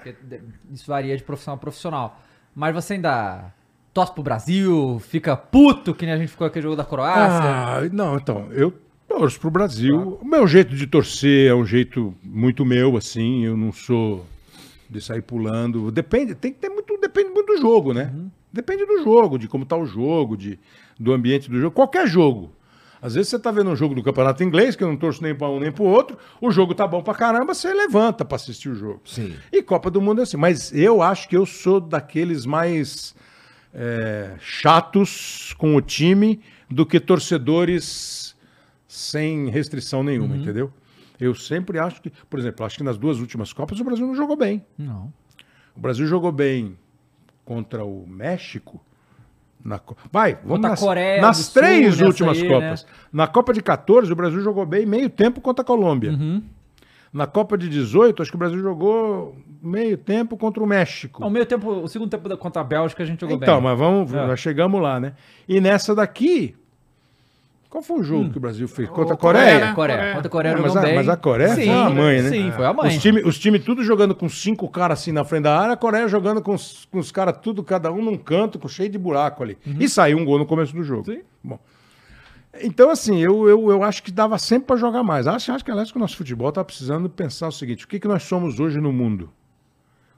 isso 0.71 0.87
varia 0.87 1.17
de 1.17 1.23
profissional 1.23 1.57
a 1.57 1.61
profissional, 1.61 2.21
mas 2.55 2.75
você 2.75 2.95
ainda 2.95 3.53
torce 3.95 4.13
pro 4.13 4.25
Brasil, 4.25 5.01
fica 5.09 5.37
puto, 5.37 5.95
que 5.95 6.05
nem 6.05 6.15
a 6.15 6.19
gente 6.19 6.31
ficou 6.31 6.47
aquele 6.47 6.65
jogo 6.65 6.77
da 6.77 6.85
Croácia. 6.85 7.41
Ah, 7.41 7.81
não, 7.93 8.17
então, 8.17 8.49
eu 8.51 8.75
torço 9.09 9.39
pro 9.39 9.51
Brasil. 9.51 10.19
O 10.21 10.25
meu 10.25 10.47
jeito 10.49 10.75
de 10.75 10.87
torcer 10.87 11.49
é 11.49 11.55
um 11.55 11.65
jeito 11.65 12.13
muito 12.23 12.65
meu, 12.65 12.97
assim, 12.97 13.45
eu 13.45 13.57
não 13.57 13.73
sou 13.73 14.27
de 14.91 15.01
sair 15.01 15.23
pulando. 15.23 15.93
Depende, 15.93 16.35
tem 16.35 16.53
que 16.53 16.59
ter 16.59 16.69
muito, 16.69 16.99
depende 17.01 17.31
muito 17.31 17.55
do 17.55 17.61
jogo, 17.61 17.95
né? 17.95 18.13
Depende 18.53 18.85
do 18.85 19.03
jogo, 19.03 19.39
de 19.39 19.47
como 19.47 19.65
tá 19.65 19.77
o 19.77 19.87
jogo, 19.87 20.37
de, 20.37 20.59
do 20.99 21.13
ambiente 21.13 21.49
do 21.49 21.61
jogo. 21.61 21.75
Qualquer 21.75 22.07
jogo. 22.07 22.53
Às 23.01 23.15
vezes 23.15 23.29
você 23.29 23.39
tá 23.39 23.51
vendo 23.51 23.71
um 23.71 23.77
jogo 23.77 23.95
do 23.95 24.03
Campeonato 24.03 24.43
Inglês, 24.43 24.75
que 24.75 24.83
eu 24.83 24.89
não 24.89 24.97
torço 24.97 25.23
nem 25.23 25.35
para 25.35 25.51
um 25.51 25.61
nem 25.61 25.71
para 25.71 25.85
outro, 25.85 26.17
o 26.41 26.51
jogo 26.51 26.75
tá 26.75 26.87
bom 26.87 27.03
pra 27.03 27.15
caramba, 27.15 27.53
você 27.53 27.73
levanta 27.73 28.25
pra 28.25 28.37
assistir 28.37 28.71
o 28.71 28.75
jogo. 28.75 29.03
Sim. 29.05 29.35
E 29.53 29.63
Copa 29.63 29.91
do 29.91 30.01
Mundo 30.01 30.21
é 30.21 30.23
assim. 30.23 30.39
Mas 30.39 30.73
eu 30.73 31.03
acho 31.03 31.29
que 31.29 31.37
eu 31.37 31.45
sou 31.45 31.81
daqueles 31.81 32.47
mais 32.47 33.15
é, 33.75 34.37
chatos 34.39 35.55
com 35.59 35.75
o 35.75 35.83
time 35.83 36.41
do 36.71 36.87
que 36.87 37.01
torcedores 37.01 38.37
sem 38.87 39.51
restrição 39.51 40.05
nenhuma, 40.05 40.37
entendeu? 40.37 40.73
Eu 41.19 41.35
sempre 41.35 41.79
acho 41.79 42.01
que, 42.01 42.11
por 42.31 42.39
exemplo, 42.39 42.65
acho 42.65 42.77
que 42.77 42.85
nas 42.85 42.97
duas 42.97 43.19
últimas 43.19 43.53
Copas 43.53 43.81
o 43.81 43.85
Brasil 43.85 44.07
não 44.07 44.15
jogou 44.15 44.37
bem. 44.37 44.65
Não. 44.79 45.13
O 45.77 45.81
Brasil 45.81 46.07
jogou 46.07 46.31
bem 46.31 46.77
contra 47.45 47.85
o 47.85 48.07
México. 48.07 48.81
Na, 49.65 49.81
vai, 50.13 50.35
vamos 50.35 50.49
Contra 50.49 50.71
nas, 50.71 50.81
Coreia 50.81 51.23
nas 51.23 51.37
Sul, 51.39 51.63
três 51.63 52.01
últimas 52.01 52.41
aí, 52.41 52.49
Copas. 52.49 52.87
Na 53.13 53.27
Copa 53.27 53.53
de 53.53 53.63
14, 53.63 54.13
o 54.13 54.17
Brasil 54.17 54.41
jogou 54.41 54.67
bem 54.67 54.85
meio 54.85 55.09
tempo 55.09 55.41
contra 55.41 55.63
a 55.63 55.67
Colômbia. 55.67 56.11
Uhum. 56.13 56.43
Na 57.15 57.29
Copa 57.29 57.57
de 57.57 57.69
18, 57.69 58.21
acho 58.23 58.31
que 58.33 58.37
o 58.37 58.39
Brasil 58.39 58.59
jogou 58.59 59.37
meio 59.63 59.97
tempo 59.97 60.37
contra 60.37 60.61
o 60.61 60.67
México. 60.67 61.23
Ao 61.23 61.31
meio 61.31 61.47
tempo, 61.47 61.71
o 61.71 61.87
segundo 61.89 62.11
tempo 62.11 62.29
da- 62.29 62.37
contra 62.37 62.61
a 62.61 62.65
Bélgica 62.65 63.05
a 63.05 63.07
gente 63.07 63.21
jogou 63.21 63.37
Então, 63.37 63.55
bem. 63.55 63.63
mas 63.71 63.79
vamos, 63.79 64.13
É. 64.13 64.27
nós 64.27 64.41
chegamos 64.41 64.83
lá, 64.83 64.99
né? 64.99 65.13
E 65.49 65.61
nessa 65.61 65.95
daqui, 65.95 66.57
qual 67.71 67.83
foi 67.85 68.01
o 68.01 68.03
jogo 68.03 68.31
que 68.31 68.37
o 68.39 68.41
Brasil 68.41 68.67
fez? 68.67 68.89
Contra 68.89 69.15
a 69.15 69.17
Coreia, 69.17 69.45
Coreia? 69.45 69.75
Coreia. 69.75 69.97
Coreia. 69.99 70.13
Contra 70.15 70.27
a 70.27 70.31
Coreia 70.31 70.53
É, 70.53 70.57
mas, 70.57 70.65
jogou 70.67 70.79
a, 70.79 70.85
bem. 70.85 70.95
mas 70.97 71.09
a 71.09 71.17
Coreia 71.17 71.55
sim, 71.55 71.65
foi 71.67 71.71
a 71.75 71.91
mãe, 71.91 72.23
né? 72.23 72.29
Sim, 72.31 72.51
foi 72.53 72.67
a 72.67 72.73
mãe. 72.73 72.89
Os 72.89 72.99
times 73.03 73.25
os 73.25 73.39
time 73.39 73.59
tudo 73.61 73.85
jogando 73.85 74.15
com 74.15 74.29
cinco 74.29 74.69
caras 74.69 74.99
assim 75.01 75.13
na 75.13 75.23
frente 75.25 75.45
da 75.45 75.57
área, 75.57 75.75
a 75.75 75.77
Coreia 75.77 76.09
jogando 76.09 76.43
com 76.43 76.55
os, 76.55 76.87
com 76.91 76.99
os 76.99 77.13
caras 77.13 77.37
tudo, 77.41 77.63
cada 77.63 77.93
um 77.93 78.03
num 78.03 78.17
canto, 78.19 78.59
com 78.59 78.67
cheio 78.69 78.89
de 78.91 78.99
buraco 78.99 79.41
ali. 79.43 79.57
E 79.79 79.89
saiu 79.89 80.19
um 80.19 80.25
gol 80.25 80.39
no 80.39 80.47
começo 80.47 80.75
do 80.75 80.83
jogo. 80.83 81.05
Sim. 81.05 81.21
Bom. 81.45 81.59
Então, 82.61 82.91
assim, 82.91 83.19
eu, 83.19 83.49
eu, 83.49 83.71
eu 83.71 83.83
acho 83.83 84.03
que 84.03 84.11
dava 84.11 84.39
sempre 84.39 84.69
para 84.69 84.77
jogar 84.77 85.03
mais. 85.03 85.27
Acho, 85.27 85.53
acho 85.53 85.65
que, 85.65 85.71
aliás, 85.71 85.91
que 85.91 85.97
o 85.97 86.01
nosso 86.01 86.17
futebol 86.17 86.49
está 86.49 86.65
precisando 86.65 87.09
pensar 87.09 87.49
o 87.49 87.53
seguinte: 87.53 87.85
o 87.85 87.89
que, 87.89 87.99
que 87.99 88.09
nós 88.09 88.23
somos 88.23 88.61
hoje 88.61 88.81
no 88.81 88.93
mundo? 88.93 89.31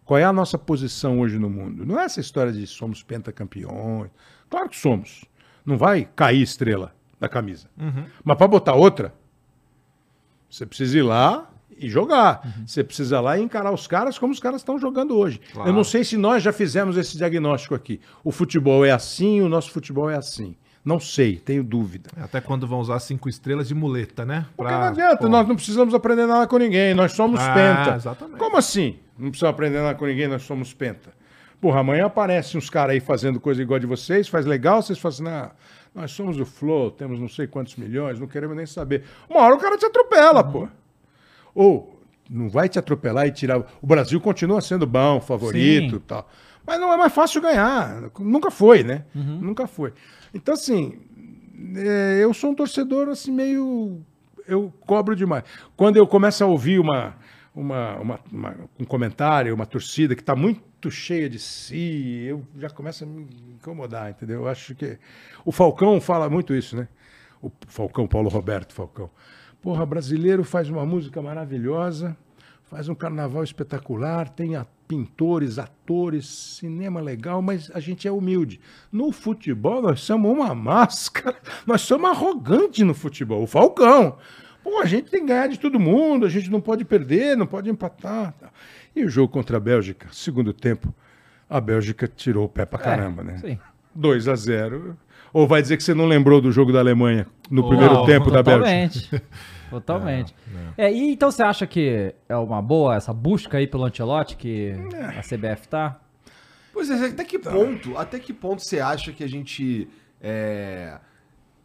Qual 0.04 0.18
é 0.18 0.24
a 0.24 0.32
nossa 0.32 0.56
posição 0.56 1.18
hoje 1.20 1.38
no 1.38 1.50
mundo? 1.50 1.84
Não 1.84 1.98
é 1.98 2.04
essa 2.04 2.20
história 2.20 2.52
de 2.52 2.64
somos 2.66 3.02
pentacampeões. 3.02 4.10
Claro 4.48 4.68
que 4.68 4.76
somos. 4.76 5.24
Não 5.64 5.76
vai 5.76 6.08
cair 6.14 6.42
estrela 6.42 6.94
da 7.18 7.28
camisa. 7.28 7.68
Mas 8.22 8.36
para 8.36 8.46
botar 8.46 8.74
outra, 8.74 9.12
você 10.48 10.64
precisa 10.64 10.98
ir 10.98 11.02
lá 11.02 11.50
e 11.76 11.88
jogar. 11.88 12.62
Você 12.64 12.84
precisa 12.84 13.16
ir 13.16 13.20
lá 13.20 13.36
e 13.36 13.42
encarar 13.42 13.72
os 13.72 13.88
caras 13.88 14.16
como 14.16 14.32
os 14.32 14.38
caras 14.38 14.60
estão 14.60 14.78
jogando 14.78 15.16
hoje. 15.16 15.40
Claro. 15.52 15.68
Eu 15.68 15.72
não 15.72 15.82
sei 15.82 16.04
se 16.04 16.16
nós 16.16 16.40
já 16.40 16.52
fizemos 16.52 16.96
esse 16.96 17.16
diagnóstico 17.16 17.74
aqui. 17.74 18.00
O 18.22 18.30
futebol 18.30 18.84
é 18.84 18.92
assim, 18.92 19.40
o 19.40 19.48
nosso 19.48 19.72
futebol 19.72 20.08
é 20.08 20.16
assim. 20.16 20.56
Não 20.86 21.00
sei, 21.00 21.36
tenho 21.36 21.64
dúvida. 21.64 22.08
Até 22.16 22.40
quando 22.40 22.64
vão 22.64 22.78
usar 22.78 23.00
cinco 23.00 23.28
estrelas 23.28 23.66
de 23.66 23.74
muleta, 23.74 24.24
né? 24.24 24.46
Porque 24.56 24.70
Pra- 24.72 24.80
não 24.82 24.86
adianta, 24.88 25.16
pô. 25.16 25.28
nós 25.28 25.48
não 25.48 25.56
precisamos 25.56 25.92
aprender 25.92 26.26
nada 26.26 26.46
com 26.46 26.56
ninguém, 26.58 26.94
nós 26.94 27.10
somos 27.12 27.40
Ah, 27.40 27.52
penta. 27.52 27.96
exatamente. 27.96 28.38
Como 28.38 28.56
assim? 28.56 28.96
Não 29.18 29.30
precisamos 29.30 29.52
aprender 29.54 29.80
nada 29.82 29.98
com 29.98 30.06
ninguém, 30.06 30.28
nós 30.28 30.42
somos 30.44 30.72
penta. 30.72 31.10
Porra, 31.60 31.80
amanhã 31.80 32.06
aparecem 32.06 32.56
uns 32.56 32.70
caras 32.70 32.92
aí 32.94 33.00
fazendo 33.00 33.40
coisa 33.40 33.60
igual 33.60 33.80
de 33.80 33.86
vocês, 33.86 34.28
faz 34.28 34.46
legal, 34.46 34.80
vocês 34.80 34.96
falam 34.96 35.12
assim, 35.14 35.22
não, 35.24 35.50
nós 36.02 36.12
somos 36.12 36.38
o 36.38 36.46
Flow, 36.46 36.92
temos 36.92 37.18
não 37.18 37.28
sei 37.28 37.48
quantos 37.48 37.74
milhões, 37.74 38.20
não 38.20 38.28
queremos 38.28 38.56
nem 38.56 38.64
saber. 38.66 39.02
Uma 39.28 39.40
hora 39.40 39.56
o 39.56 39.58
cara 39.58 39.76
te 39.76 39.86
atropela, 39.86 40.44
pô. 40.44 40.68
Ou 41.52 41.98
não 42.30 42.48
vai 42.48 42.68
te 42.68 42.78
atropelar 42.78 43.26
e 43.26 43.32
tirar. 43.32 43.58
O 43.80 43.86
Brasil 43.86 44.20
continua 44.20 44.60
sendo 44.60 44.86
bom, 44.86 45.20
favorito 45.20 45.90
Sim. 45.90 45.96
e 45.96 46.00
tal. 46.00 46.28
Mas 46.66 46.80
não 46.80 46.92
é 46.92 46.96
mais 46.96 47.12
fácil 47.12 47.40
ganhar. 47.40 48.02
Nunca 48.18 48.50
foi, 48.50 48.82
né? 48.82 49.04
Nunca 49.14 49.66
foi. 49.66 49.92
Então, 50.36 50.54
assim, 50.54 50.98
é, 51.76 52.18
eu 52.22 52.32
sou 52.34 52.50
um 52.50 52.54
torcedor 52.54 53.08
assim, 53.08 53.32
meio. 53.32 54.00
Eu 54.46 54.72
cobro 54.86 55.16
demais. 55.16 55.42
Quando 55.76 55.96
eu 55.96 56.06
começo 56.06 56.44
a 56.44 56.46
ouvir 56.46 56.78
uma, 56.78 57.16
uma, 57.54 57.96
uma- 57.96 58.20
uma- 58.30 58.56
um 58.78 58.84
comentário, 58.84 59.54
uma 59.54 59.66
torcida 59.66 60.14
que 60.14 60.22
está 60.22 60.36
muito 60.36 60.90
cheia 60.90 61.28
de 61.28 61.38
si, 61.38 62.24
eu 62.28 62.44
já 62.56 62.70
começo 62.70 63.02
a 63.02 63.06
me 63.06 63.26
incomodar, 63.54 64.10
entendeu? 64.10 64.42
Eu 64.42 64.48
acho 64.48 64.74
que. 64.74 64.98
O 65.44 65.50
Falcão 65.50 66.00
fala 66.00 66.28
muito 66.28 66.54
isso, 66.54 66.76
né? 66.76 66.86
O 67.42 67.50
Falcão, 67.66 68.06
Paulo 68.06 68.28
Roberto 68.28 68.72
Falcão. 68.72 69.10
Porra, 69.60 69.84
brasileiro 69.84 70.44
faz 70.44 70.68
uma 70.68 70.86
música 70.86 71.20
maravilhosa, 71.20 72.16
faz 72.64 72.88
um 72.88 72.94
carnaval 72.94 73.42
espetacular, 73.42 74.28
tem 74.28 74.54
a- 74.54 74.66
pintores, 74.86 75.58
atores, 75.58 76.26
cinema 76.26 77.00
legal, 77.00 77.42
mas 77.42 77.70
a 77.74 77.80
gente 77.80 78.06
é 78.06 78.10
humilde. 78.10 78.60
No 78.90 79.12
futebol, 79.12 79.82
nós 79.82 80.00
somos 80.00 80.30
uma 80.30 80.54
máscara, 80.54 81.36
nós 81.66 81.82
somos 81.82 82.10
arrogantes 82.10 82.86
no 82.86 82.94
futebol. 82.94 83.42
O 83.42 83.46
Falcão. 83.46 84.16
Pô, 84.62 84.80
a 84.80 84.86
gente 84.86 85.10
tem 85.10 85.20
que 85.20 85.26
ganhar 85.26 85.48
de 85.48 85.58
todo 85.58 85.78
mundo, 85.78 86.26
a 86.26 86.28
gente 86.28 86.50
não 86.50 86.60
pode 86.60 86.84
perder, 86.84 87.36
não 87.36 87.46
pode 87.46 87.70
empatar. 87.70 88.32
tá. 88.32 88.50
E 88.94 89.04
o 89.04 89.08
jogo 89.08 89.32
contra 89.32 89.58
a 89.58 89.60
Bélgica, 89.60 90.08
segundo 90.10 90.52
tempo, 90.52 90.92
a 91.48 91.60
Bélgica 91.60 92.08
tirou 92.08 92.46
o 92.46 92.48
pé 92.48 92.64
pra 92.64 92.78
caramba, 92.78 93.22
né? 93.22 93.38
Sim. 93.38 93.58
2 93.94 94.28
a 94.28 94.34
0 94.34 94.96
Ou 95.32 95.46
vai 95.46 95.62
dizer 95.62 95.76
que 95.76 95.84
você 95.84 95.94
não 95.94 96.06
lembrou 96.06 96.40
do 96.40 96.50
jogo 96.52 96.72
da 96.72 96.80
Alemanha 96.80 97.26
no 97.50 97.66
primeiro 97.68 98.04
tempo 98.04 98.30
da 98.30 98.42
Bélgica? 98.42 99.22
Totalmente. 99.70 100.34
Totalmente. 100.34 100.74
É, 100.76 100.92
e 100.92 101.12
então 101.12 101.30
você 101.30 101.42
acha 101.42 101.66
que 101.66 102.14
é 102.28 102.36
uma 102.36 102.60
boa 102.62 102.96
essa 102.96 103.12
busca 103.12 103.58
aí 103.58 103.66
pelo 103.66 103.84
Ancelotti 103.84 104.36
que 104.36 104.72
a 105.18 105.22
CBF 105.22 105.68
tá? 105.68 106.00
Pois 106.72 106.90
é, 106.90 107.06
até 107.06 107.24
que 107.24 107.38
ponto, 107.38 107.96
até 107.96 108.18
que 108.18 108.32
ponto 108.32 108.62
você 108.62 108.80
acha 108.80 109.12
que 109.12 109.24
a 109.24 109.28
gente 109.28 109.88
é... 110.20 110.98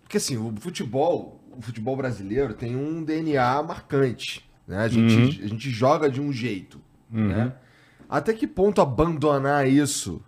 porque 0.04 0.18
assim, 0.18 0.38
o 0.38 0.54
futebol, 0.60 1.40
o 1.58 1.62
futebol 1.62 1.96
brasileiro 1.98 2.54
tem 2.54 2.76
um 2.76 3.04
DNA 3.04 3.62
marcante, 3.64 4.50
né? 4.68 4.78
A 4.84 4.88
gente, 4.88 5.44
a 5.44 5.48
gente 5.48 5.70
joga 5.70 6.10
de 6.10 6.22
um 6.22 6.32
jeito, 6.32 6.80
né? 7.10 7.54
Até 8.10 8.34
que 8.34 8.46
ponto 8.48 8.82
abandonar 8.82 9.68
isso 9.68 10.22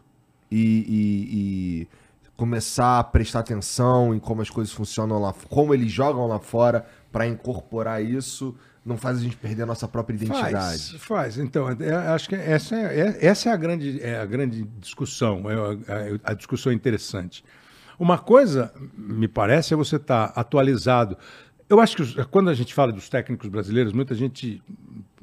e, 0.52 0.58
e- 0.88 1.82
e 1.84 1.88
começar 2.36 3.00
a 3.00 3.04
prestar 3.04 3.40
atenção 3.40 4.14
em 4.14 4.20
como 4.20 4.42
as 4.42 4.50
coisas 4.50 4.74
funcionam 4.74 5.20
lá, 5.20 5.34
como 5.50 5.74
eles 5.74 5.92
jogam 5.92 6.28
lá 6.28 6.40
fora 6.40 6.86
pra 7.14 7.26
incorporar 7.28 8.04
isso, 8.04 8.54
não 8.86 8.98
faz 8.98 9.20
a 9.20 9.22
gente 9.22 9.38
perder 9.38 9.64
a 9.64 9.66
nossa 9.66 9.88
própria 9.88 10.18
Faz, 10.18 10.30
identidade? 10.30 11.00
faz. 11.00 11.38
Então, 11.38 11.70
é, 11.70 11.94
acho 12.14 12.28
que 12.28 12.36
essa 12.36 12.76
é, 12.76 13.00
é- 13.00 13.26
essa 13.28 13.50
é 13.50 13.54
a 13.54 13.56
grande, 13.56 14.02
é 14.02 14.20
a 14.20 14.26
grande 14.26 14.64
discussão, 14.82 15.44
é 15.50 15.54
a, 16.26 16.32
a 16.32 16.34
discussão 16.34 16.74
interessante. 16.74 17.46
Uma 17.98 18.18
coisa, 18.18 18.74
me 18.98 19.28
parece, 19.28 19.74
é 19.74 19.78
você 19.78 19.96
estar 19.96 20.34
atualizado. 20.36 21.16
Eu 21.70 21.80
acho 21.80 21.96
que 21.96 22.26
quando 22.26 22.50
a 22.50 22.54
gente 22.54 22.74
fala 22.74 22.92
dos 22.92 23.08
técnicos 23.08 23.48
brasileiros, 23.48 23.94
muita 23.94 24.14
gente 24.16 24.62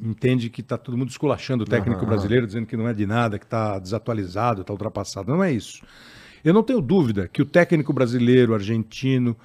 entende 0.00 0.48
que 0.48 0.60
está 0.62 0.78
todo 0.78 0.96
mundo 0.96 1.10
esculachando 1.10 1.64
o 1.64 1.66
técnico 1.66 2.06
brasileiro, 2.06 2.46
dizendo 2.46 2.66
que 2.66 2.76
não 2.76 2.88
é 2.88 2.94
de 2.94 3.04
nada, 3.06 3.38
que 3.38 3.44
está 3.44 3.78
desatualizado, 3.78 4.62
está 4.62 4.72
ultrapassado. 4.72 5.30
Não 5.30 5.44
é 5.44 5.52
isso. 5.52 5.82
Eu 6.42 6.54
não 6.54 6.62
tenho 6.62 6.80
dúvida 6.80 7.28
que 7.28 7.42
o 7.42 7.44
técnico 7.44 7.92
brasileiro, 7.92 8.54
argentino, 8.54 9.36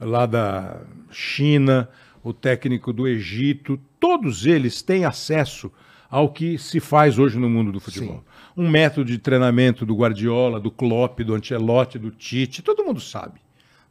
lá 0.00 0.26
da 0.26 0.80
China, 1.10 1.88
o 2.22 2.32
técnico 2.32 2.92
do 2.92 3.06
Egito, 3.06 3.78
todos 3.98 4.46
eles 4.46 4.82
têm 4.82 5.04
acesso 5.04 5.70
ao 6.08 6.30
que 6.30 6.58
se 6.58 6.80
faz 6.80 7.18
hoje 7.18 7.38
no 7.38 7.48
mundo 7.48 7.70
do 7.70 7.80
futebol. 7.80 8.24
Um 8.56 8.68
método 8.68 9.06
de 9.10 9.18
treinamento 9.18 9.86
do 9.86 9.94
Guardiola, 9.94 10.58
do 10.58 10.70
Klopp, 10.70 11.20
do 11.20 11.34
Ancelotti, 11.34 11.98
do 11.98 12.10
Tite, 12.10 12.62
todo 12.62 12.84
mundo 12.84 13.00
sabe. 13.00 13.40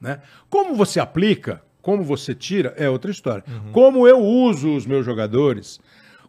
Né? 0.01 0.21
Como 0.49 0.75
você 0.75 0.99
aplica, 0.99 1.61
como 1.81 2.03
você 2.03 2.35
tira, 2.35 2.73
é 2.77 2.89
outra 2.89 3.09
história. 3.09 3.43
Como 3.71 4.07
eu 4.07 4.19
uso 4.19 4.75
os 4.75 4.85
meus 4.85 5.05
jogadores, 5.05 5.79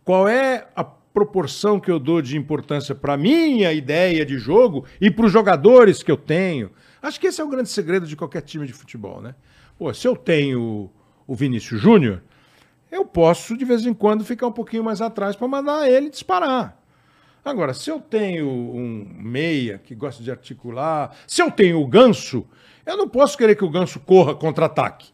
qual 0.05 0.29
é 0.29 0.69
a 0.77 0.85
proporção 0.85 1.81
que 1.81 1.91
eu 1.91 1.99
dou 1.99 2.23
de 2.23 2.37
importância 2.37 2.95
para 2.95 3.17
minha 3.17 3.73
ideia 3.73 4.25
de 4.25 4.39
jogo 4.39 4.85
e 5.01 5.11
para 5.11 5.27
os 5.27 5.33
jogadores 5.33 6.03
que 6.03 6.11
eu 6.11 6.17
tenho. 6.17 6.71
Acho 7.03 7.19
que 7.19 7.27
esse 7.27 7.41
é 7.41 7.45
o 7.45 7.49
grande 7.49 7.69
segredo 7.69 8.07
de 8.07 8.15
qualquer 8.15 8.43
time 8.43 8.67
de 8.67 8.73
futebol, 8.73 9.21
né? 9.21 9.35
Pô, 9.81 9.95
se 9.95 10.07
eu 10.07 10.15
tenho 10.15 10.91
o 11.27 11.35
Vinícius 11.35 11.81
Júnior, 11.81 12.23
eu 12.93 13.03
posso 13.03 13.57
de 13.57 13.65
vez 13.65 13.87
em 13.87 13.95
quando 13.95 14.23
ficar 14.23 14.47
um 14.47 14.53
pouquinho 14.53 14.85
mais 14.85 15.01
atrás 15.01 15.35
para 15.35 15.49
mandar 15.49 15.91
ele 15.91 16.11
disparar. 16.11 16.79
Agora, 17.43 17.73
se 17.73 17.89
eu 17.89 17.99
tenho 17.99 18.47
um 18.47 19.11
meia 19.17 19.79
que 19.79 19.95
gosta 19.95 20.23
de 20.23 20.31
articular, 20.31 21.17
se 21.27 21.41
eu 21.41 21.51
tenho 21.51 21.81
o 21.81 21.87
ganso, 21.87 22.47
eu 22.85 22.95
não 22.95 23.09
posso 23.09 23.39
querer 23.39 23.57
que 23.57 23.65
o 23.65 23.71
ganso 23.71 23.99
corra 24.01 24.35
contra-ataque. 24.35 25.09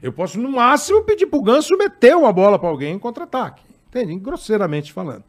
Eu 0.00 0.12
posso, 0.12 0.38
no 0.38 0.48
máximo, 0.48 1.02
pedir 1.02 1.26
pro 1.26 1.42
ganso 1.42 1.76
meter 1.76 2.16
uma 2.16 2.32
bola 2.32 2.56
para 2.56 2.68
alguém 2.68 2.94
em 2.94 2.98
contra-ataque. 3.00 3.64
Entende? 3.88 4.16
Grosseiramente 4.20 4.92
falando. 4.92 5.24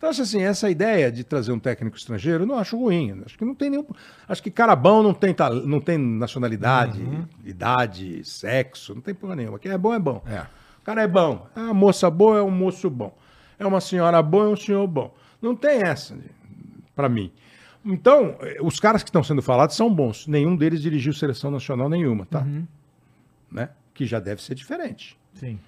Então, 0.00 0.08
acho 0.08 0.22
assim, 0.22 0.40
essa 0.40 0.70
ideia 0.70 1.12
de 1.12 1.22
trazer 1.22 1.52
um 1.52 1.58
técnico 1.58 1.94
estrangeiro, 1.94 2.44
eu 2.44 2.46
não 2.46 2.58
acho 2.58 2.74
ruim. 2.74 3.20
Acho 3.26 3.36
que 3.36 3.44
não 3.44 3.54
tem 3.54 3.68
nenhum. 3.68 3.84
Acho 4.26 4.42
que 4.42 4.50
cara 4.50 4.74
bom 4.74 5.02
não 5.02 5.12
tem, 5.12 5.36
não 5.66 5.78
tem 5.78 5.98
nacionalidade, 5.98 7.06
idade, 7.44 8.24
sexo, 8.24 8.94
não 8.94 9.02
tem 9.02 9.12
porra 9.12 9.36
nenhuma. 9.36 9.58
Quem 9.58 9.70
é 9.70 9.76
bom 9.76 9.92
é 9.92 9.98
bom. 9.98 10.22
É. 10.26 10.40
O 10.80 10.84
cara 10.86 11.02
é 11.02 11.06
bom. 11.06 11.46
É 11.54 11.60
uma 11.60 11.74
moça 11.74 12.08
boa, 12.08 12.38
é 12.38 12.42
um 12.42 12.50
moço 12.50 12.88
bom. 12.88 13.14
É 13.58 13.66
uma 13.66 13.78
senhora 13.78 14.22
boa, 14.22 14.46
é 14.46 14.48
um 14.48 14.56
senhor 14.56 14.86
bom. 14.86 15.14
Não 15.42 15.54
tem 15.54 15.82
essa, 15.82 16.16
para 16.96 17.06
mim. 17.06 17.30
Então, 17.84 18.36
eh, 18.40 18.56
os 18.62 18.80
caras 18.80 19.02
que 19.02 19.10
estão 19.10 19.22
sendo 19.22 19.42
falados 19.42 19.76
são 19.76 19.92
bons. 19.92 20.26
Nenhum 20.26 20.56
deles 20.56 20.80
dirigiu 20.80 21.12
seleção 21.12 21.50
nacional 21.50 21.90
nenhuma, 21.90 22.24
tá? 22.24 22.46
Né? 23.52 23.68
Que 23.92 24.06
já 24.06 24.18
deve 24.18 24.42
ser 24.42 24.54
diferente. 24.54 25.18
Sim. 25.34 25.60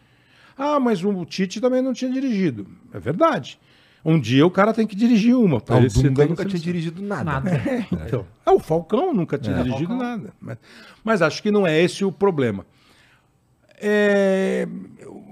Ah, 0.57 0.81
mas 0.81 1.05
o 1.05 1.23
Tite 1.27 1.61
também 1.61 1.83
não 1.83 1.93
tinha 1.93 2.11
dirigido. 2.11 2.67
É 2.95 2.99
verdade. 2.99 3.61
Um 4.05 4.19
dia 4.19 4.45
o 4.45 4.51
cara 4.51 4.73
tem 4.75 4.87
que 4.87 4.97
dirigir 4.97 5.37
uma. 5.37 5.63
ele 5.71 5.87
o 5.87 6.03
Dunga 6.03 6.27
nunca 6.27 6.45
tinha 6.45 6.61
dirigido 6.61 7.01
nada. 7.03 7.25
Nada. 7.25 7.51
Então, 8.07 8.27
ah, 8.45 8.53
o 8.53 8.59
Falcão 8.59 9.15
nunca 9.15 9.39
tinha 9.39 9.63
dirigido 9.63 9.95
nada. 9.95 10.33
Mas, 10.41 10.59
mas 11.05 11.23
acho 11.23 11.43
que 11.43 11.51
não 11.51 11.67
é 11.67 11.81
esse 11.81 12.05
o 12.05 12.11
problema. 12.11 12.67
É, 13.81 14.67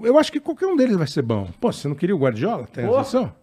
eu 0.03 0.17
acho 0.17 0.31
que 0.31 0.39
qualquer 0.39 0.67
um 0.67 0.75
deles 0.75 0.95
vai 0.97 1.07
ser 1.07 1.21
bom. 1.21 1.49
Pô, 1.59 1.71
você 1.71 1.87
não 1.87 1.95
queria 1.95 2.15
o 2.15 2.19
Guardiola? 2.19 2.67
Tem 2.67 2.85
razão. 2.89 3.33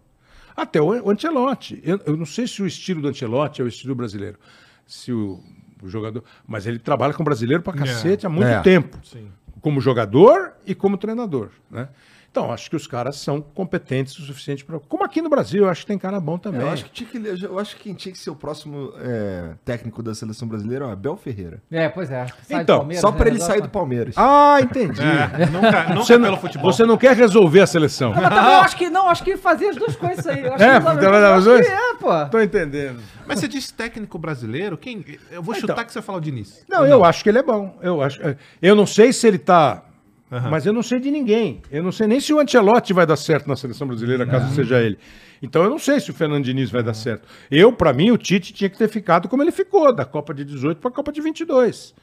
Até 0.56 0.80
o, 0.82 0.86
o 0.88 1.10
Ancelotti. 1.10 1.80
Eu, 1.84 2.00
eu 2.04 2.16
não 2.16 2.26
sei 2.26 2.46
se 2.46 2.62
o 2.62 2.66
estilo 2.66 3.00
do 3.00 3.08
Ancelotti 3.08 3.60
é 3.60 3.64
o 3.64 3.68
estilo 3.68 3.94
brasileiro. 3.94 4.38
Se 4.86 5.12
o, 5.12 5.40
o 5.82 5.88
jogador. 5.88 6.24
Mas 6.46 6.66
ele 6.66 6.78
trabalha 6.78 7.14
com 7.14 7.22
brasileiro 7.22 7.62
pra 7.62 7.72
cacete 7.72 8.26
há 8.26 8.28
muito 8.28 8.48
É. 8.48 8.60
tempo. 8.60 8.98
Sim. 9.04 9.28
Como 9.60 9.80
jogador 9.80 10.52
e 10.66 10.74
como 10.74 10.96
treinador. 10.98 11.50
Né? 11.70 11.88
Então, 12.30 12.52
acho 12.52 12.68
que 12.70 12.76
os 12.76 12.86
caras 12.86 13.16
são 13.16 13.40
competentes 13.40 14.16
o 14.18 14.22
suficiente 14.22 14.64
para. 14.64 14.78
Como 14.78 15.02
aqui 15.02 15.20
no 15.22 15.28
Brasil, 15.30 15.64
eu 15.64 15.70
acho 15.70 15.80
que 15.80 15.86
tem 15.86 15.98
cara 15.98 16.20
bom 16.20 16.36
também. 16.38 16.60
Eu 16.60 16.68
acho 16.68 16.84
que, 16.84 16.90
tinha 16.90 17.08
que, 17.08 17.44
eu 17.44 17.58
acho 17.58 17.74
que 17.76 17.84
quem 17.84 17.94
tinha 17.94 18.12
que 18.12 18.18
ser 18.18 18.30
o 18.30 18.36
próximo 18.36 18.92
é, 19.00 19.54
técnico 19.64 20.02
da 20.02 20.14
seleção 20.14 20.46
brasileira 20.46 20.84
é 20.84 20.88
o 20.88 20.90
Abel 20.92 21.16
Ferreira. 21.16 21.60
É, 21.70 21.88
pois 21.88 22.10
é. 22.10 22.26
Então, 22.50 22.86
Só 22.94 23.10
né? 23.10 23.16
pra 23.16 23.28
ele 23.28 23.40
sair 23.40 23.60
do 23.62 23.68
Palmeiras. 23.68 24.14
Ah, 24.16 24.58
entendi. 24.60 25.00
É, 25.38 25.46
nunca, 25.46 25.82
nunca 25.88 25.94
Você 25.96 26.14
pelo 26.18 26.30
não, 26.30 26.36
futebol. 26.38 26.72
você 26.72 26.84
não 26.86 26.96
quer 26.96 27.16
resolver 27.16 27.60
a 27.60 27.66
seleção. 27.66 28.12
Mas 28.12 28.22
também 28.28 28.52
eu 28.54 28.60
acho 28.60 28.76
que 28.76 28.90
não, 28.90 29.08
acho 29.08 29.24
que 29.24 29.36
fazer 29.36 29.68
as 29.70 29.76
duas 29.76 29.96
coisas 29.96 30.26
aí. 30.26 30.44
Eu 30.44 30.54
acho 30.54 30.62
É, 30.64 30.70
que 30.72 30.76
então 30.78 31.10
vai 31.10 31.22
eu 31.22 31.34
acho 31.34 31.44
dois? 31.44 31.66
que 31.66 31.72
É, 31.72 31.94
pô. 31.94 32.26
Tô 32.30 32.40
entendendo. 32.40 33.00
Mas 33.26 33.40
você 33.40 33.48
disse 33.48 33.72
técnico 33.74 34.18
brasileiro? 34.18 34.76
Quem? 34.78 35.04
Eu 35.30 35.42
vou 35.42 35.54
Então. 35.54 35.68
chutar 35.68 35.84
que 35.84 35.92
você 35.92 36.00
fala 36.02 36.18
o 36.18 36.20
Diniz. 36.20 36.64
Não, 36.68 36.86
eu 36.86 37.04
acho 37.04 37.22
que 37.22 37.28
ele 37.28 37.38
é 37.38 37.42
bom. 37.42 37.76
Eu, 37.82 38.00
acho, 38.02 38.20
eu 38.62 38.74
não 38.74 38.86
sei 38.86 39.12
se 39.12 39.26
ele 39.26 39.38
tá. 39.38 39.82
Mas 40.30 40.66
eu 40.66 40.72
não 40.72 40.82
sei 40.82 41.00
de 41.00 41.10
ninguém. 41.10 41.62
Eu 41.70 41.82
não 41.82 41.90
sei 41.90 42.06
nem 42.06 42.20
se 42.20 42.32
o 42.32 42.38
Ancelotti 42.38 42.92
vai 42.92 43.06
dar 43.06 43.16
certo 43.16 43.48
na 43.48 43.56
seleção 43.56 43.86
brasileira, 43.86 44.26
caso 44.26 44.54
seja 44.54 44.80
ele. 44.80 44.98
Então 45.42 45.62
eu 45.62 45.70
não 45.70 45.78
sei 45.78 46.00
se 46.00 46.10
o 46.10 46.14
Fernando 46.14 46.44
Diniz 46.44 46.70
vai 46.70 46.82
dar 46.82 46.94
certo. 46.94 47.26
Eu, 47.50 47.72
pra 47.72 47.92
mim, 47.92 48.10
o 48.10 48.18
Tite 48.18 48.52
tinha 48.52 48.68
que 48.68 48.76
ter 48.76 48.88
ficado 48.88 49.28
como 49.28 49.42
ele 49.42 49.52
ficou, 49.52 49.92
da 49.92 50.04
Copa 50.04 50.34
de 50.34 50.44
18 50.44 50.78
pra 50.78 50.90
Copa 50.90 51.10
de 51.12 51.20
22. 51.20 51.94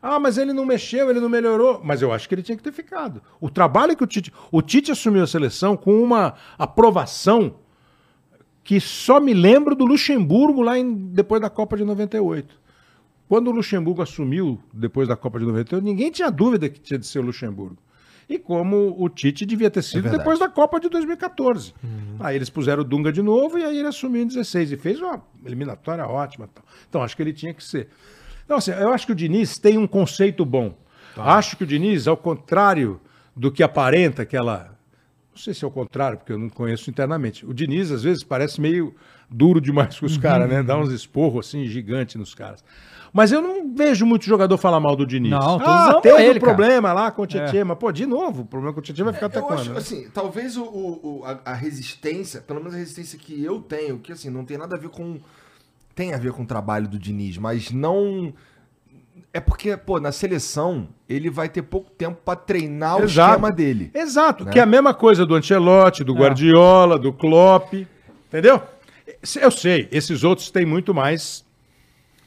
Ah, 0.00 0.18
mas 0.18 0.38
ele 0.38 0.52
não 0.52 0.66
mexeu, 0.66 1.10
ele 1.10 1.20
não 1.20 1.28
melhorou. 1.28 1.80
Mas 1.82 2.02
eu 2.02 2.12
acho 2.12 2.28
que 2.28 2.34
ele 2.34 2.42
tinha 2.42 2.56
que 2.56 2.62
ter 2.62 2.72
ficado. 2.72 3.22
O 3.40 3.50
trabalho 3.50 3.96
que 3.96 4.04
o 4.04 4.06
Tite. 4.06 4.32
O 4.52 4.62
Tite 4.62 4.92
assumiu 4.92 5.22
a 5.22 5.26
seleção 5.26 5.76
com 5.76 6.02
uma 6.02 6.34
aprovação 6.58 7.56
que 8.62 8.80
só 8.80 9.20
me 9.20 9.34
lembro 9.34 9.74
do 9.74 9.84
Luxemburgo 9.84 10.62
lá 10.62 10.78
em, 10.78 10.94
depois 10.94 11.40
da 11.40 11.50
Copa 11.50 11.76
de 11.76 11.84
98. 11.84 12.63
Quando 13.28 13.48
o 13.48 13.50
Luxemburgo 13.50 14.02
assumiu 14.02 14.60
depois 14.72 15.08
da 15.08 15.16
Copa 15.16 15.38
de 15.38 15.46
98, 15.46 15.84
ninguém 15.84 16.10
tinha 16.10 16.30
dúvida 16.30 16.68
que 16.68 16.80
tinha 16.80 16.98
de 16.98 17.06
ser 17.06 17.20
o 17.20 17.22
Luxemburgo. 17.22 17.78
E 18.28 18.38
como 18.38 18.94
o 18.98 19.08
Tite 19.08 19.44
devia 19.44 19.70
ter 19.70 19.82
sido 19.82 20.02
verdade. 20.02 20.18
depois 20.18 20.38
da 20.38 20.48
Copa 20.48 20.80
de 20.80 20.88
2014. 20.88 21.74
Aí 22.20 22.36
eles 22.36 22.48
puseram 22.48 22.82
o 22.82 22.84
Dunga 22.84 23.12
de 23.12 23.20
novo 23.20 23.58
e 23.58 23.64
aí 23.64 23.78
ele 23.78 23.88
assumiu 23.88 24.22
em 24.22 24.26
16 24.26 24.72
e 24.72 24.76
fez 24.76 24.98
uma 24.98 25.22
eliminatória 25.44 26.06
ótima. 26.06 26.48
Então 26.88 27.02
acho 27.02 27.14
que 27.14 27.22
ele 27.22 27.32
tinha 27.32 27.52
que 27.52 27.62
ser. 27.62 27.88
Então, 28.44 28.56
assim, 28.58 28.70
eu 28.72 28.92
acho 28.92 29.06
que 29.06 29.12
o 29.12 29.14
Diniz 29.14 29.58
tem 29.58 29.76
um 29.76 29.86
conceito 29.86 30.44
bom. 30.44 30.74
Acho 31.16 31.56
que 31.56 31.64
o 31.64 31.66
Diniz, 31.66 32.06
ao 32.08 32.16
contrário 32.16 33.00
do 33.36 33.50
que 33.50 33.62
aparenta 33.62 34.22
aquela 34.22 34.74
não 35.34 35.38
sei 35.42 35.52
se 35.52 35.64
é 35.64 35.68
o 35.68 35.70
contrário, 35.70 36.16
porque 36.16 36.32
eu 36.32 36.38
não 36.38 36.48
conheço 36.48 36.88
internamente. 36.88 37.44
O 37.44 37.52
Diniz, 37.52 37.90
às 37.90 38.04
vezes, 38.04 38.22
parece 38.22 38.60
meio 38.60 38.94
duro 39.28 39.60
demais 39.60 39.98
com 39.98 40.06
os 40.06 40.16
caras, 40.16 40.48
né? 40.48 40.62
Dá 40.62 40.78
uns 40.78 40.92
esporros 40.92 41.48
assim 41.48 41.66
gigantes 41.66 42.14
nos 42.14 42.36
caras. 42.36 42.64
Mas 43.16 43.30
eu 43.30 43.40
não 43.40 43.72
vejo 43.72 44.04
muito 44.04 44.24
jogador 44.24 44.58
falar 44.58 44.80
mal 44.80 44.96
do 44.96 45.06
Diniz. 45.06 45.30
Não, 45.30 45.56
todos 45.56 45.64
ah, 45.72 46.00
teve 46.02 46.20
ele, 46.20 46.38
um 46.40 46.42
problema 46.42 46.92
lá 46.92 47.12
com 47.12 47.22
o 47.22 47.26
Tietchan, 47.28 47.64
mas 47.64 47.78
pô, 47.78 47.92
de 47.92 48.04
novo, 48.06 48.42
o 48.42 48.44
problema 48.44 48.74
com 48.74 48.80
o 48.80 48.82
Tietchan 48.82 49.04
vai 49.04 49.12
ficar 49.14 49.26
até 49.26 49.38
eu 49.38 49.44
quando? 49.44 49.60
acho, 49.60 49.70
né? 49.70 49.78
assim, 49.78 50.08
talvez 50.12 50.56
o, 50.56 50.64
o- 50.64 51.20
o- 51.20 51.24
a, 51.24 51.38
a 51.52 51.54
resistência, 51.54 52.40
pelo 52.40 52.58
menos 52.58 52.74
a 52.74 52.78
resistência 52.78 53.16
que 53.16 53.40
eu 53.44 53.60
tenho, 53.60 54.00
que 54.00 54.10
assim, 54.10 54.28
não 54.30 54.44
tem 54.44 54.58
nada 54.58 54.74
a 54.74 54.78
ver 54.78 54.88
com. 54.88 55.20
Tem 55.94 56.12
a 56.12 56.16
ver 56.18 56.32
com 56.32 56.42
o 56.42 56.46
trabalho 56.46 56.88
do 56.88 56.98
Diniz, 56.98 57.38
mas 57.38 57.70
não. 57.70 58.32
É 59.32 59.38
porque, 59.38 59.76
pô, 59.76 60.00
na 60.00 60.10
seleção, 60.10 60.88
ele 61.08 61.30
vai 61.30 61.48
ter 61.48 61.62
pouco 61.62 61.92
tempo 61.92 62.18
pra 62.24 62.34
treinar 62.34 62.96
o 62.98 63.04
Exato. 63.04 63.30
esquema 63.30 63.52
dele. 63.52 63.90
Exato, 63.94 64.44
né? 64.44 64.50
que 64.50 64.58
é 64.58 64.62
a 64.62 64.66
mesma 64.66 64.92
coisa 64.92 65.24
do 65.24 65.36
Ancelotti, 65.36 66.02
do 66.02 66.14
Guardiola, 66.14 66.98
do 66.98 67.12
Klopp, 67.12 67.74
entendeu? 68.28 68.60
Eu 69.40 69.50
sei, 69.52 69.88
esses 69.92 70.24
outros 70.24 70.50
têm 70.50 70.66
muito 70.66 70.92
mais 70.92 71.43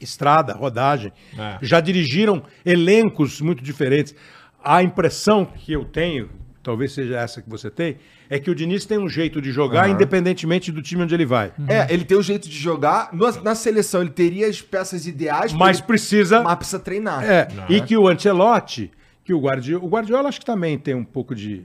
estrada, 0.00 0.52
rodagem. 0.52 1.12
É. 1.38 1.58
Já 1.62 1.80
dirigiram 1.80 2.42
elencos 2.64 3.40
muito 3.40 3.62
diferentes. 3.62 4.14
A 4.62 4.82
impressão 4.82 5.44
que 5.44 5.72
eu 5.72 5.84
tenho, 5.84 6.28
talvez 6.62 6.92
seja 6.92 7.16
essa 7.18 7.40
que 7.40 7.48
você 7.48 7.70
tem, 7.70 7.96
é 8.30 8.38
que 8.38 8.50
o 8.50 8.54
Diniz 8.54 8.84
tem 8.84 8.98
um 8.98 9.08
jeito 9.08 9.40
de 9.40 9.50
jogar 9.50 9.84
Aham. 9.84 9.94
independentemente 9.94 10.70
do 10.70 10.82
time 10.82 11.02
onde 11.02 11.14
ele 11.14 11.24
vai. 11.24 11.52
É, 11.66 11.92
ele 11.92 12.04
tem 12.04 12.18
o 12.18 12.22
jeito 12.22 12.48
de 12.48 12.58
jogar. 12.58 13.08
No- 13.12 13.42
Na 13.42 13.54
seleção, 13.54 14.02
ele 14.02 14.10
teria 14.10 14.46
as 14.48 14.60
peças 14.60 15.06
ideais, 15.06 15.52
Mas 15.52 15.78
ele- 15.78 15.86
precisa 15.86 16.42
mas 16.42 16.56
precisa 16.56 16.78
treinar. 16.78 17.24
É, 17.24 17.48
e 17.70 17.80
que 17.80 17.96
o 17.96 18.06
Ancelotti, 18.06 18.90
que 19.24 19.32
o 19.32 19.40
Guardiola, 19.40 19.84
o 19.84 19.88
Guardiola 19.88 20.28
acho 20.28 20.40
que 20.40 20.44
também 20.46 20.76
tem 20.78 20.94
um 20.94 21.04
pouco 21.04 21.34
de 21.34 21.64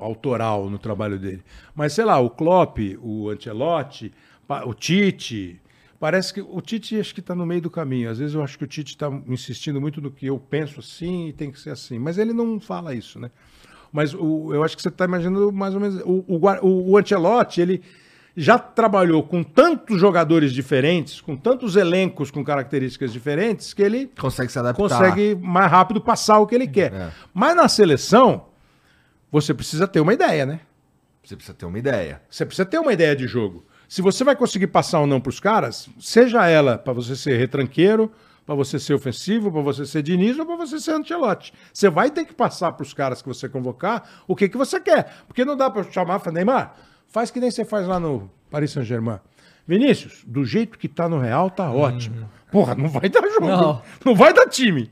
autoral 0.00 0.68
no 0.68 0.78
trabalho 0.78 1.18
dele. 1.18 1.42
Mas 1.74 1.92
sei 1.92 2.04
lá, 2.04 2.18
o 2.18 2.28
Klopp, 2.28 2.78
o 3.00 3.28
Ancelotti, 3.30 4.12
o 4.66 4.74
Tite, 4.74 5.60
Parece 6.02 6.34
que 6.34 6.40
o 6.40 6.60
Tite 6.60 6.98
acho 6.98 7.14
que 7.14 7.20
está 7.20 7.32
no 7.32 7.46
meio 7.46 7.62
do 7.62 7.70
caminho. 7.70 8.10
Às 8.10 8.18
vezes 8.18 8.34
eu 8.34 8.42
acho 8.42 8.58
que 8.58 8.64
o 8.64 8.66
Tite 8.66 8.94
está 8.94 9.08
insistindo 9.28 9.80
muito 9.80 10.00
no 10.00 10.10
que 10.10 10.26
eu 10.26 10.36
penso 10.36 10.80
assim 10.80 11.28
e 11.28 11.32
tem 11.32 11.48
que 11.48 11.60
ser 11.60 11.70
assim. 11.70 11.96
Mas 11.96 12.18
ele 12.18 12.32
não 12.32 12.58
fala 12.58 12.92
isso, 12.92 13.20
né? 13.20 13.30
Mas 13.92 14.12
o, 14.12 14.52
eu 14.52 14.64
acho 14.64 14.74
que 14.74 14.82
você 14.82 14.88
está 14.88 15.04
imaginando 15.04 15.52
mais 15.52 15.74
ou 15.76 15.80
menos. 15.80 16.02
O, 16.04 16.24
o, 16.26 16.90
o 16.90 16.98
Ancelotti, 16.98 17.60
ele 17.60 17.82
já 18.36 18.58
trabalhou 18.58 19.22
com 19.22 19.44
tantos 19.44 20.00
jogadores 20.00 20.52
diferentes, 20.52 21.20
com 21.20 21.36
tantos 21.36 21.76
elencos 21.76 22.32
com 22.32 22.44
características 22.44 23.12
diferentes, 23.12 23.72
que 23.72 23.82
ele 23.82 24.10
Consegue 24.20 24.50
se 24.50 24.58
adaptar. 24.58 24.82
consegue 24.82 25.36
mais 25.36 25.70
rápido 25.70 26.00
passar 26.00 26.40
o 26.40 26.48
que 26.48 26.56
ele 26.56 26.66
quer. 26.66 26.92
É. 26.92 27.12
Mas 27.32 27.54
na 27.54 27.68
seleção, 27.68 28.46
você 29.30 29.54
precisa 29.54 29.86
ter 29.86 30.00
uma 30.00 30.12
ideia, 30.12 30.44
né? 30.46 30.62
Você 31.22 31.36
precisa 31.36 31.56
ter 31.56 31.64
uma 31.64 31.78
ideia. 31.78 32.20
Você 32.28 32.44
precisa 32.44 32.66
ter 32.66 32.80
uma 32.80 32.92
ideia 32.92 33.14
de 33.14 33.28
jogo. 33.28 33.64
Se 33.92 34.00
você 34.00 34.24
vai 34.24 34.34
conseguir 34.34 34.68
passar 34.68 35.00
ou 35.00 35.06
não 35.06 35.20
para 35.20 35.28
os 35.28 35.38
caras, 35.38 35.86
seja 36.00 36.48
ela 36.48 36.78
para 36.78 36.94
você 36.94 37.14
ser 37.14 37.36
retranqueiro, 37.36 38.10
para 38.46 38.54
você 38.54 38.78
ser 38.78 38.94
ofensivo, 38.94 39.52
para 39.52 39.60
você 39.60 39.84
ser 39.84 40.02
Diniz 40.02 40.38
ou 40.38 40.46
para 40.46 40.56
você 40.56 40.80
ser 40.80 40.92
Ancelotti. 40.92 41.52
Você 41.70 41.90
vai 41.90 42.10
ter 42.10 42.24
que 42.24 42.32
passar 42.32 42.72
para 42.72 42.84
os 42.84 42.94
caras 42.94 43.20
que 43.20 43.28
você 43.28 43.50
convocar 43.50 44.08
o 44.26 44.34
que, 44.34 44.48
que 44.48 44.56
você 44.56 44.80
quer. 44.80 45.14
Porque 45.26 45.44
não 45.44 45.58
dá 45.58 45.68
para 45.68 45.82
chamar 45.92 46.18
e 46.18 46.20
falar, 46.20 46.32
Neymar, 46.32 46.74
faz 47.06 47.30
que 47.30 47.38
nem 47.38 47.50
você 47.50 47.66
faz 47.66 47.86
lá 47.86 48.00
no 48.00 48.30
Paris 48.50 48.70
Saint-Germain. 48.70 49.20
Vinícius, 49.68 50.24
do 50.26 50.42
jeito 50.42 50.78
que 50.78 50.88
tá 50.88 51.06
no 51.06 51.18
Real, 51.18 51.50
tá 51.50 51.70
ótimo. 51.70 52.30
Porra, 52.50 52.74
não 52.74 52.88
vai 52.88 53.10
dar 53.10 53.28
jogo. 53.28 53.46
Não, 53.46 53.82
Não. 54.06 54.14
vai 54.14 54.32
dar 54.32 54.48
time. 54.48 54.90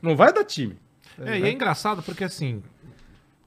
Não 0.00 0.14
vai 0.14 0.32
dar 0.32 0.44
time. 0.44 0.78
É, 1.20 1.40
e 1.40 1.42
é 1.42 1.50
engraçado 1.50 2.04
porque, 2.04 2.22
assim, 2.22 2.62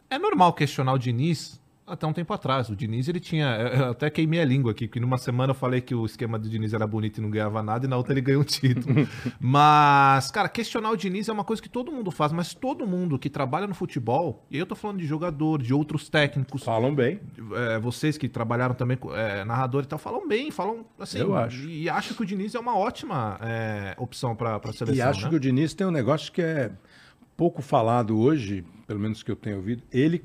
é 0.10 0.20
normal 0.20 0.52
questionar 0.52 0.92
o 0.92 0.98
Diniz 1.00 1.61
até 1.92 2.08
um 2.08 2.14
tempo 2.14 2.34
atrás. 2.34 2.70
O 2.70 2.76
Diniz, 2.76 3.08
ele 3.08 3.20
tinha. 3.20 3.56
Eu 3.58 3.92
até 3.92 4.10
queimei 4.10 4.40
a 4.40 4.46
língua 4.46 4.72
aqui, 4.72 4.88
porque 4.88 5.00
numa 5.00 5.18
semana 5.18 5.52
eu 5.52 5.56
falei 5.56 5.82
que 5.82 5.94
o 5.94 6.06
esquema 6.06 6.40
do 6.40 6.50
Diniz 6.50 6.74
era 6.74 6.88
bonito 6.88 7.18
e 7.18 7.22
não 7.22 7.30
ganhava 7.30 7.62
nada, 7.62 7.86
e 7.86 7.90
na 7.90 7.98
outra 7.98 8.14
ele 8.14 8.22
ganhou 8.22 8.42
um 8.42 8.46
título. 8.46 9.08
mas, 9.40 10.32
cara, 10.32 10.48
questionar 10.48 10.90
o 10.92 10.96
Diniz 10.96 11.28
é 11.28 11.34
uma 11.34 11.44
coisa 11.44 11.62
que 11.62 11.70
todo 11.70 11.92
mundo 11.92 12.10
faz, 12.12 12.32
mas 12.32 12.54
todo 12.54 12.88
mundo 12.88 13.20
que 13.20 13.30
trabalha 13.30 13.68
no 13.68 13.74
futebol, 13.74 14.46
e 14.50 14.58
eu 14.58 14.66
tô 14.66 14.76
falando 14.76 15.00
de 15.00 15.06
jogador, 15.06 15.62
de 15.62 15.74
outros 15.74 16.10
técnicos, 16.10 16.64
Falam 16.64 16.96
bem. 16.96 17.20
é, 17.56 17.80
vocês 17.80 18.18
que 18.18 18.30
trabalharam 18.30 18.74
também 18.74 18.96
com 18.96 19.14
é, 19.14 19.44
narrador 19.44 19.84
e 19.84 19.88
tal, 19.88 20.00
falam 20.00 20.28
bem, 20.28 20.50
falam 20.50 20.86
assim. 20.98 21.20
Eu 21.20 21.36
acho. 21.36 21.68
E 21.68 21.90
acham 21.90 22.16
que 22.16 22.24
o 22.24 22.26
Diniz 22.26 22.56
é 22.56 22.60
uma 22.60 22.78
ótima 22.78 23.38
é, 23.42 23.96
opção 23.98 24.36
pra, 24.36 24.60
pra 24.60 24.72
seleção. 24.72 24.96
E 24.96 25.02
acho 25.02 25.24
né? 25.24 25.30
que 25.30 25.36
o 25.36 25.40
Diniz 25.40 25.74
tem 25.74 25.86
um 25.86 25.92
negócio 25.92 26.32
que 26.32 26.42
é 26.42 26.72
pouco 27.36 27.62
falado 27.62 28.18
hoje, 28.18 28.64
pelo 28.88 29.00
menos 29.00 29.24
que 29.24 29.32
eu 29.32 29.36
tenho 29.36 29.58
ouvido. 29.58 29.84
Ele 29.92 30.24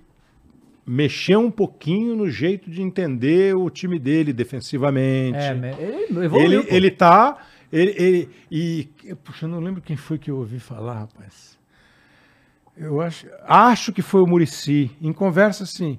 mexeu 0.87 1.41
um 1.41 1.51
pouquinho 1.51 2.15
no 2.15 2.31
jeito 2.31 2.71
de 2.71 2.81
entender 2.81 3.57
o 3.57 3.69
time 3.69 3.99
dele 3.99 4.33
defensivamente. 4.33 5.37
É, 5.39 5.51
ele 5.83 6.25
evoluiu. 6.25 6.61
ele, 6.61 6.67
ele 6.75 6.91
tá. 6.91 7.45
Ele, 7.73 7.91
ele- 7.97 8.29
e. 8.51 8.89
Puxa, 9.25 9.47
eu 9.47 9.51
não 9.51 9.59
lembro 9.61 9.83
quem 9.83 9.97
foi 9.97 10.19
que 10.19 10.31
eu 10.31 10.37
ouvi 10.37 10.61
falar, 10.61 11.01
rapaz. 11.01 11.59
Eu 12.77 13.01
acho, 13.01 13.27
acho 13.45 13.93
que 13.93 14.03
foi 14.03 14.21
o 14.21 14.27
Murici. 14.27 14.91
Em 15.01 15.13
conversa, 15.13 15.65
assim, 15.65 15.99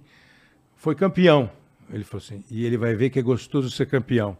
foi 0.75 0.95
campeão. 0.95 1.49
Ele 1.91 2.03
falou 2.03 2.23
assim, 2.23 2.43
e 2.51 2.65
ele 2.65 2.77
vai 2.77 2.93
ver 2.95 3.09
que 3.09 3.17
é 3.17 3.21
gostoso 3.21 3.69
ser 3.71 3.87
campeão. 3.87 4.37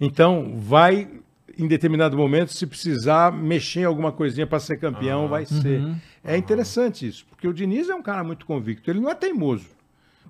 Então, 0.00 0.54
vai, 0.56 1.08
em 1.58 1.66
determinado 1.66 2.16
momento, 2.16 2.52
se 2.52 2.66
precisar 2.66 3.32
mexer 3.32 3.80
em 3.80 3.84
alguma 3.84 4.12
coisinha 4.12 4.46
para 4.46 4.60
ser 4.60 4.76
campeão, 4.78 5.26
vai 5.28 5.44
ser. 5.46 5.80
É 6.22 6.36
interessante 6.36 7.06
isso, 7.06 7.24
porque 7.30 7.46
o 7.48 7.52
Diniz 7.52 7.88
é 7.88 7.94
um 7.94 8.02
cara 8.02 8.22
muito 8.24 8.44
convicto, 8.46 8.90
ele 8.90 9.00
não 9.00 9.10
é 9.10 9.14
teimoso. 9.14 9.68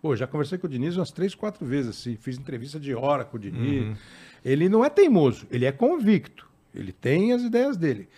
Pô, 0.00 0.14
já 0.14 0.26
conversei 0.26 0.56
com 0.58 0.66
o 0.66 0.70
Diniz 0.70 0.96
umas 0.96 1.10
três, 1.10 1.34
quatro 1.34 1.64
vezes, 1.66 1.90
assim, 1.98 2.16
fiz 2.16 2.38
entrevista 2.38 2.78
de 2.78 2.94
hora 2.94 3.24
com 3.24 3.36
o 3.36 3.40
Diniz. 3.40 3.96
Ele 4.44 4.68
não 4.68 4.84
é 4.84 4.88
teimoso, 4.90 5.46
ele 5.50 5.64
é 5.64 5.72
convicto, 5.72 6.46
ele 6.74 6.92
tem 6.92 7.32
as 7.32 7.42
ideias 7.42 7.76
dele. 7.76 8.08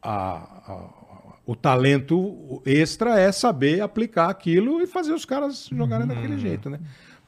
A- 0.00 0.62
a- 0.72 0.98
o 1.44 1.56
talento 1.56 2.62
extra 2.64 3.18
é 3.18 3.32
saber 3.32 3.80
aplicar 3.80 4.28
aquilo 4.30 4.80
e 4.80 4.86
fazer 4.86 5.12
os 5.12 5.24
caras 5.24 5.68
jogarem 5.72 6.06
daquele 6.06 6.38
jeito, 6.38 6.70
né? 6.70 6.78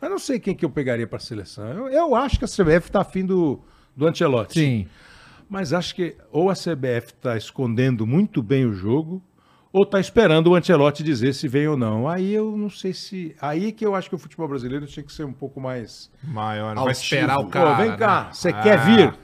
Mas 0.01 0.11
não 0.11 0.19
sei 0.19 0.39
quem 0.39 0.55
que 0.55 0.65
eu 0.65 0.71
pegaria 0.71 1.07
para 1.07 1.17
a 1.17 1.21
seleção. 1.21 1.67
Eu, 1.69 1.89
eu 1.89 2.15
acho 2.15 2.39
que 2.39 2.45
a 2.45 2.49
CBF 2.49 2.89
está 2.89 3.01
afim 3.01 3.25
do, 3.27 3.61
do 3.97 4.07
Ancelotti. 4.07 4.55
Sim. 4.61 4.87
Mas 5.49 5.73
acho 5.73 5.95
que 5.95 6.17
ou 6.31 6.49
a 6.49 6.55
CBF 6.55 7.09
está 7.13 7.37
escondendo 7.37 8.07
muito 8.07 8.43
bem 8.43 8.65
o 8.65 8.73
jogo, 8.73 9.21
ou 9.73 9.83
está 9.83 9.99
esperando 10.01 10.49
o 10.49 10.55
Ancelotti 10.55 11.03
dizer 11.03 11.33
se 11.35 11.47
vem 11.49 11.67
ou 11.69 11.77
não. 11.77 12.09
Aí 12.09 12.33
eu 12.33 12.57
não 12.57 12.71
sei 12.71 12.93
se. 12.93 13.35
Aí 13.41 13.73
que 13.73 13.85
eu 13.85 13.95
acho 13.95 14.09
que 14.09 14.15
o 14.15 14.19
futebol 14.19 14.49
brasileiro 14.49 14.87
tinha 14.87 15.03
que 15.05 15.13
ser 15.13 15.25
um 15.25 15.33
pouco 15.33 15.61
mais. 15.61 16.11
Maior, 16.23 16.75
vai 16.77 16.93
esperar 16.93 17.39
o 17.39 17.45
Pô, 17.45 17.51
cara. 17.51 17.75
vem 17.75 17.97
cá, 17.97 18.25
né? 18.25 18.29
você 18.33 18.49
Ah. 18.51 18.61
quer 18.63 18.85
vir? 18.85 19.15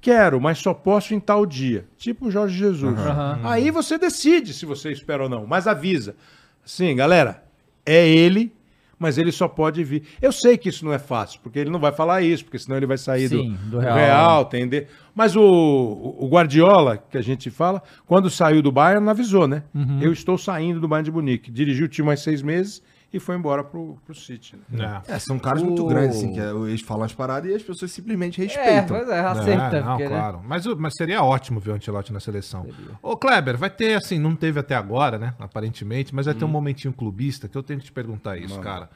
Quero, 0.00 0.38
mas 0.38 0.58
só 0.58 0.74
posso 0.74 1.14
em 1.14 1.20
tal 1.20 1.46
dia. 1.46 1.86
Tipo 1.96 2.26
o 2.26 2.30
Jorge 2.30 2.58
Jesus. 2.58 2.98
Aham. 2.98 3.40
Aí 3.42 3.70
você 3.70 3.96
decide 3.96 4.52
se 4.52 4.66
você 4.66 4.92
espera 4.92 5.22
ou 5.22 5.28
não, 5.30 5.46
mas 5.46 5.66
avisa. 5.66 6.14
Sim, 6.62 6.94
galera, 6.94 7.42
é 7.86 8.06
ele, 8.06 8.52
mas 8.98 9.18
ele 9.18 9.32
só 9.32 9.48
pode 9.48 9.82
vir. 9.84 10.02
Eu 10.20 10.32
sei 10.32 10.56
que 10.56 10.68
isso 10.68 10.84
não 10.84 10.92
é 10.92 10.98
fácil, 10.98 11.40
porque 11.42 11.58
ele 11.58 11.70
não 11.70 11.78
vai 11.78 11.92
falar 11.92 12.22
isso, 12.22 12.44
porque 12.44 12.58
senão 12.58 12.76
ele 12.76 12.86
vai 12.86 12.98
sair 12.98 13.28
do, 13.28 13.42
Sim, 13.42 13.56
do 13.64 13.74
do 13.74 13.78
Real. 13.78 13.96
Real, 13.96 14.42
entender? 14.42 14.88
Mas 15.14 15.36
o, 15.36 15.42
o 15.42 16.28
Guardiola, 16.28 16.96
que 16.96 17.18
a 17.18 17.22
gente 17.22 17.50
fala, 17.50 17.82
quando 18.06 18.30
saiu 18.30 18.62
do 18.62 18.72
Bayern, 18.72 19.04
não 19.04 19.10
avisou, 19.10 19.46
né? 19.46 19.62
Uhum. 19.74 20.00
Eu 20.00 20.12
estou 20.12 20.38
saindo 20.38 20.80
do 20.80 20.88
Bayern 20.88 21.04
de 21.04 21.12
Munique. 21.12 21.50
Dirigiu 21.50 21.86
o 21.86 21.88
time 21.88 22.06
mais 22.06 22.20
seis 22.20 22.42
meses 22.42 22.82
e 23.16 23.20
foi 23.20 23.36
embora 23.36 23.62
pro, 23.62 23.96
pro 24.04 24.14
City. 24.14 24.56
Né? 24.68 25.00
É. 25.08 25.14
É, 25.14 25.18
são 25.18 25.38
caras 25.38 25.62
muito 25.62 25.84
O- 25.84 25.86
grandes, 25.86 26.16
assim, 26.16 26.32
que 26.32 26.40
é, 26.40 26.50
eles 26.50 26.80
falam 26.80 27.04
as 27.04 27.14
paradas 27.14 27.50
e 27.50 27.54
as 27.54 27.62
pessoas 27.62 27.92
simplesmente 27.92 28.40
É, 28.40 28.44
respeitam. 28.44 28.96
pois 28.96 29.08
é, 29.08 29.20
aceita. 29.20 29.76
É, 29.76 29.80
não, 29.80 29.86
porque, 29.96 30.02
né? 30.08 30.08
claro. 30.08 30.40
Mas, 30.44 30.66
o- 30.66 30.76
mas 30.76 30.92
seria 30.96 31.22
ótimo 31.22 31.60
ver 31.60 31.70
o 31.70 31.74
Ancelotti 31.74 32.12
na 32.12 32.20
seleção. 32.20 32.66
Ô, 33.02 33.16
Kleber, 33.16 33.56
vai 33.56 33.70
ter, 33.70 33.94
assim, 33.96 34.18
não 34.18 34.34
teve 34.34 34.58
até 34.60 34.74
agora, 34.74 35.16
né? 35.18 35.34
Aparentemente, 35.38 36.14
mas 36.14 36.26
vai 36.26 36.34
ter 36.34 36.44
um 36.44 36.48
momentinho 36.48 36.92
clubista 36.92 37.48
que 37.48 37.56
eu 37.56 37.62
tenho 37.62 37.78
que 37.78 37.86
te 37.86 37.92
perguntar 37.92 38.36
isso, 38.36 38.58
cara. 38.60 38.90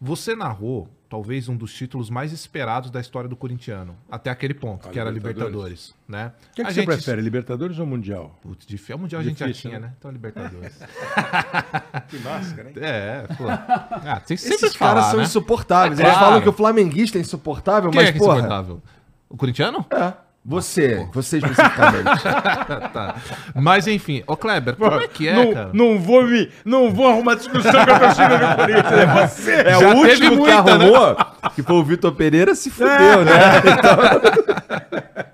Você 0.00 0.34
narrou, 0.36 0.88
talvez, 1.14 1.48
um 1.48 1.56
dos 1.56 1.72
títulos 1.72 2.10
mais 2.10 2.32
esperados 2.32 2.90
da 2.90 3.00
história 3.00 3.28
do 3.28 3.36
corintiano. 3.36 3.96
Até 4.10 4.30
aquele 4.30 4.52
ponto, 4.52 4.88
A 4.88 4.90
que 4.90 4.98
era 4.98 5.08
Libertadores. 5.12 5.54
Libertadores, 5.54 5.94
né? 6.08 6.32
O 6.50 6.54
que, 6.56 6.62
que 6.62 6.62
A 6.62 6.64
você 6.70 6.74
gente- 6.74 6.86
prefere, 6.86 7.22
Libertadores 7.22 7.78
ou 7.78 7.86
Mundial? 7.86 8.36
Putz, 8.42 8.66
de 8.66 8.92
é 8.92 8.96
mundial 8.96 9.20
a 9.20 9.24
gente 9.24 9.38
já 9.38 9.46
Difícil, 9.46 9.70
tinha, 9.70 9.78
né? 9.80 9.86
né? 9.86 9.92
Então 9.96 10.10
Libertadores. 10.10 10.76
Que 12.08 12.18
máscara, 12.18 12.68
hein? 12.68 12.74
é, 12.80 13.26
pô. 13.38 13.44
Ah, 13.48 14.20
tem 14.26 14.36
que 14.36 14.42
sempre 14.42 14.56
Esses 14.66 14.76
caras 14.76 14.94
falar, 15.02 15.10
são 15.10 15.18
né? 15.20 15.24
insuportáveis. 15.24 16.00
É 16.00 16.02
Eles 16.02 16.12
claro. 16.12 16.26
falam 16.26 16.42
que 16.42 16.48
o 16.48 16.52
flamenguista 16.52 17.16
é 17.16 17.20
insuportável, 17.20 17.90
Quem 17.92 18.00
mas, 18.00 18.08
é 18.08 18.12
que 18.12 18.18
é 18.18 18.20
porra... 18.20 18.38
insuportável? 18.38 18.82
O 19.28 19.36
corintiano? 19.36 19.86
É, 19.90 20.12
você, 20.44 21.08
você 21.10 21.38
especificamente. 21.38 22.04
tá. 22.92 23.16
Mas 23.54 23.86
enfim, 23.86 24.22
ô 24.26 24.36
Kleber, 24.36 24.76
como 24.76 25.00
é 25.00 25.08
que 25.08 25.26
é, 25.26 25.34
não, 25.34 25.54
cara? 25.54 25.70
não 25.72 25.98
vou 25.98 26.26
me, 26.26 26.50
não 26.64 26.92
vou 26.92 27.08
arrumar 27.08 27.36
discussão 27.36 27.72
com 27.72 27.92
a 27.92 27.98
torcida 27.98 28.38
do 28.38 28.56
Corinthians. 28.56 28.92
É 28.92 29.26
você. 29.26 29.54
É, 29.64 29.78
Já 29.78 29.94
o 29.94 30.02
teve 30.02 30.26
último 30.26 30.30
que 30.30 30.36
muita, 30.36 30.78
né? 30.78 30.84
arrumou, 30.84 31.16
que 31.54 31.62
foi 31.62 31.76
o 31.76 31.84
Vitor 31.84 32.12
Pereira, 32.12 32.54
se 32.54 32.70
fudeu, 32.70 33.24
né? 33.24 33.32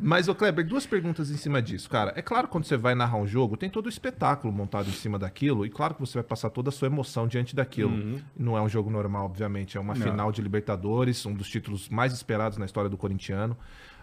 Mas, 0.00 0.28
ô 0.28 0.34
Kleber, 0.34 0.66
duas 0.66 0.86
perguntas 0.86 1.30
em 1.30 1.36
cima 1.36 1.60
disso, 1.62 1.88
cara. 1.88 2.12
É 2.16 2.22
claro, 2.22 2.48
quando 2.48 2.64
você 2.64 2.76
vai 2.76 2.94
narrar 2.94 3.16
um 3.16 3.26
jogo, 3.26 3.56
tem 3.56 3.68
todo 3.68 3.86
o 3.86 3.88
espetáculo 3.88 4.52
montado 4.52 4.88
em 4.88 4.92
cima 4.92 5.18
daquilo, 5.18 5.66
e 5.66 5.70
claro 5.70 5.94
que 5.94 6.00
você 6.00 6.14
vai 6.14 6.22
passar 6.22 6.50
toda 6.50 6.68
a 6.68 6.72
sua 6.72 6.86
emoção 6.86 7.26
diante 7.26 7.54
daquilo. 7.54 8.20
Não 8.36 8.56
é 8.56 8.62
um 8.62 8.68
jogo 8.68 8.90
normal, 8.90 9.26
obviamente, 9.26 9.76
é 9.76 9.80
uma 9.80 9.94
final 9.94 10.32
de 10.32 10.42
Libertadores, 10.42 11.24
um 11.26 11.34
dos 11.34 11.48
títulos 11.48 11.88
mais 11.88 12.12
esperados 12.12 12.58
na 12.58 12.66
história 12.66 12.88
do 12.88 12.96
corintiano. 12.96 13.56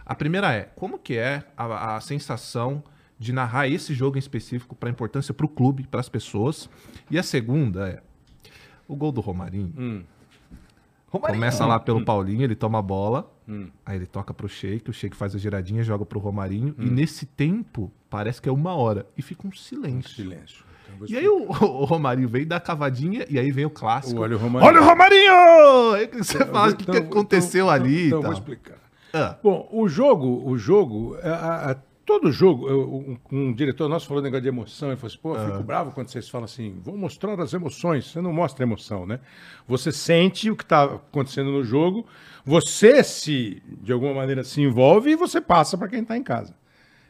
A 0.06 0.14
primeira 0.14 0.54
é, 0.54 0.70
como 0.76 0.98
que 0.98 1.16
é 1.16 1.42
a, 1.56 1.96
a 1.96 2.00
sensação 2.00 2.82
de 3.18 3.32
narrar 3.32 3.66
esse 3.66 3.92
jogo 3.92 4.16
em 4.16 4.20
específico 4.20 4.76
para 4.76 4.88
a 4.88 4.92
importância 4.92 5.34
para 5.34 5.44
o 5.44 5.48
clube, 5.48 5.84
para 5.90 5.98
as 5.98 6.08
pessoas? 6.08 6.70
E 7.10 7.18
a 7.18 7.24
segunda 7.24 7.88
é, 7.88 8.00
o 8.86 8.94
gol 8.94 9.10
do 9.10 9.20
Romarinho. 9.20 10.06
Começa 11.10 11.66
lá 11.66 11.80
pelo 11.80 12.04
Paulinho, 12.04 12.42
ele 12.42 12.54
toma 12.54 12.78
a 12.78 12.82
bola, 12.82 13.32
aí 13.84 13.96
ele 13.96 14.06
toca 14.06 14.32
pro 14.32 14.48
Sheik, 14.48 14.90
o 14.90 14.92
Sheik 14.92 15.16
faz 15.16 15.34
a 15.34 15.38
giradinha, 15.38 15.82
joga 15.82 16.04
pro 16.04 16.20
Romarinho, 16.20 16.74
e 16.78 16.84
nesse 16.84 17.26
tempo 17.26 17.90
parece 18.08 18.40
que 18.40 18.48
é 18.48 18.52
uma 18.52 18.74
hora, 18.74 19.06
e 19.16 19.22
fica 19.22 19.46
um 19.46 19.52
silêncio. 19.52 20.14
Silêncio. 20.14 20.64
Então, 20.84 20.94
eu 20.94 20.98
vou 20.98 21.08
E 21.08 21.16
aí 21.16 21.28
o, 21.28 21.48
o 21.82 21.84
Romarinho 21.84 22.28
vem 22.28 22.46
dar 22.46 22.56
a 22.56 22.60
cavadinha, 22.60 23.24
e 23.28 23.38
aí 23.38 23.50
vem 23.50 23.64
o 23.64 23.70
clássico. 23.70 24.20
Olha 24.20 24.36
o 24.36 24.38
Romarinho. 24.38 24.70
Olha 24.70 24.82
o 24.82 24.84
Romarinho! 24.84 26.08
Que 26.10 26.18
você 26.18 26.44
fala, 26.44 26.72
o 26.72 26.76
que, 26.76 26.82
Então, 26.82 26.94
que 26.94 27.00
aconteceu 27.00 27.64
então, 27.64 27.74
ali 27.74 28.06
Então, 28.08 28.20
e 28.20 28.22
vou 28.22 28.32
explicar. 28.32 28.85
Ah, 29.16 29.38
Bom, 29.42 29.68
o 29.72 29.88
jogo, 29.88 30.42
o 30.48 30.56
jogo, 30.58 31.16
a- 31.22 31.70
a- 31.72 31.76
todo 32.04 32.30
jogo, 32.30 32.68
eu- 32.68 32.94
um, 32.94 33.18
um 33.32 33.52
diretor 33.52 33.88
nosso 33.88 34.06
falou 34.06 34.22
negócio 34.22 34.42
de 34.42 34.48
emoção, 34.48 34.88
ele 34.90 34.96
falou 34.96 35.08
assim, 35.12 35.18
pô, 35.20 35.36
eu 35.36 35.52
fico 35.52 35.64
bravo 35.64 35.90
quando 35.92 36.08
vocês 36.08 36.28
falam 36.28 36.44
assim, 36.44 36.78
vou 36.82 36.96
mostrar 36.96 37.40
as 37.40 37.52
emoções, 37.52 38.10
você 38.12 38.20
não 38.20 38.32
mostra 38.32 38.64
emoção, 38.64 39.04
né? 39.06 39.18
Você 39.66 39.90
sente 39.90 40.48
o 40.50 40.56
que 40.56 40.62
está 40.62 40.84
acontecendo 40.84 41.50
no 41.50 41.64
jogo, 41.64 42.06
você 42.44 43.02
se, 43.02 43.60
de 43.82 43.92
alguma 43.92 44.14
maneira, 44.14 44.44
se 44.44 44.60
envolve 44.62 45.10
e 45.10 45.16
você 45.16 45.40
passa 45.40 45.76
para 45.76 45.88
quem 45.88 46.02
está 46.02 46.16
em 46.16 46.22
casa. 46.22 46.54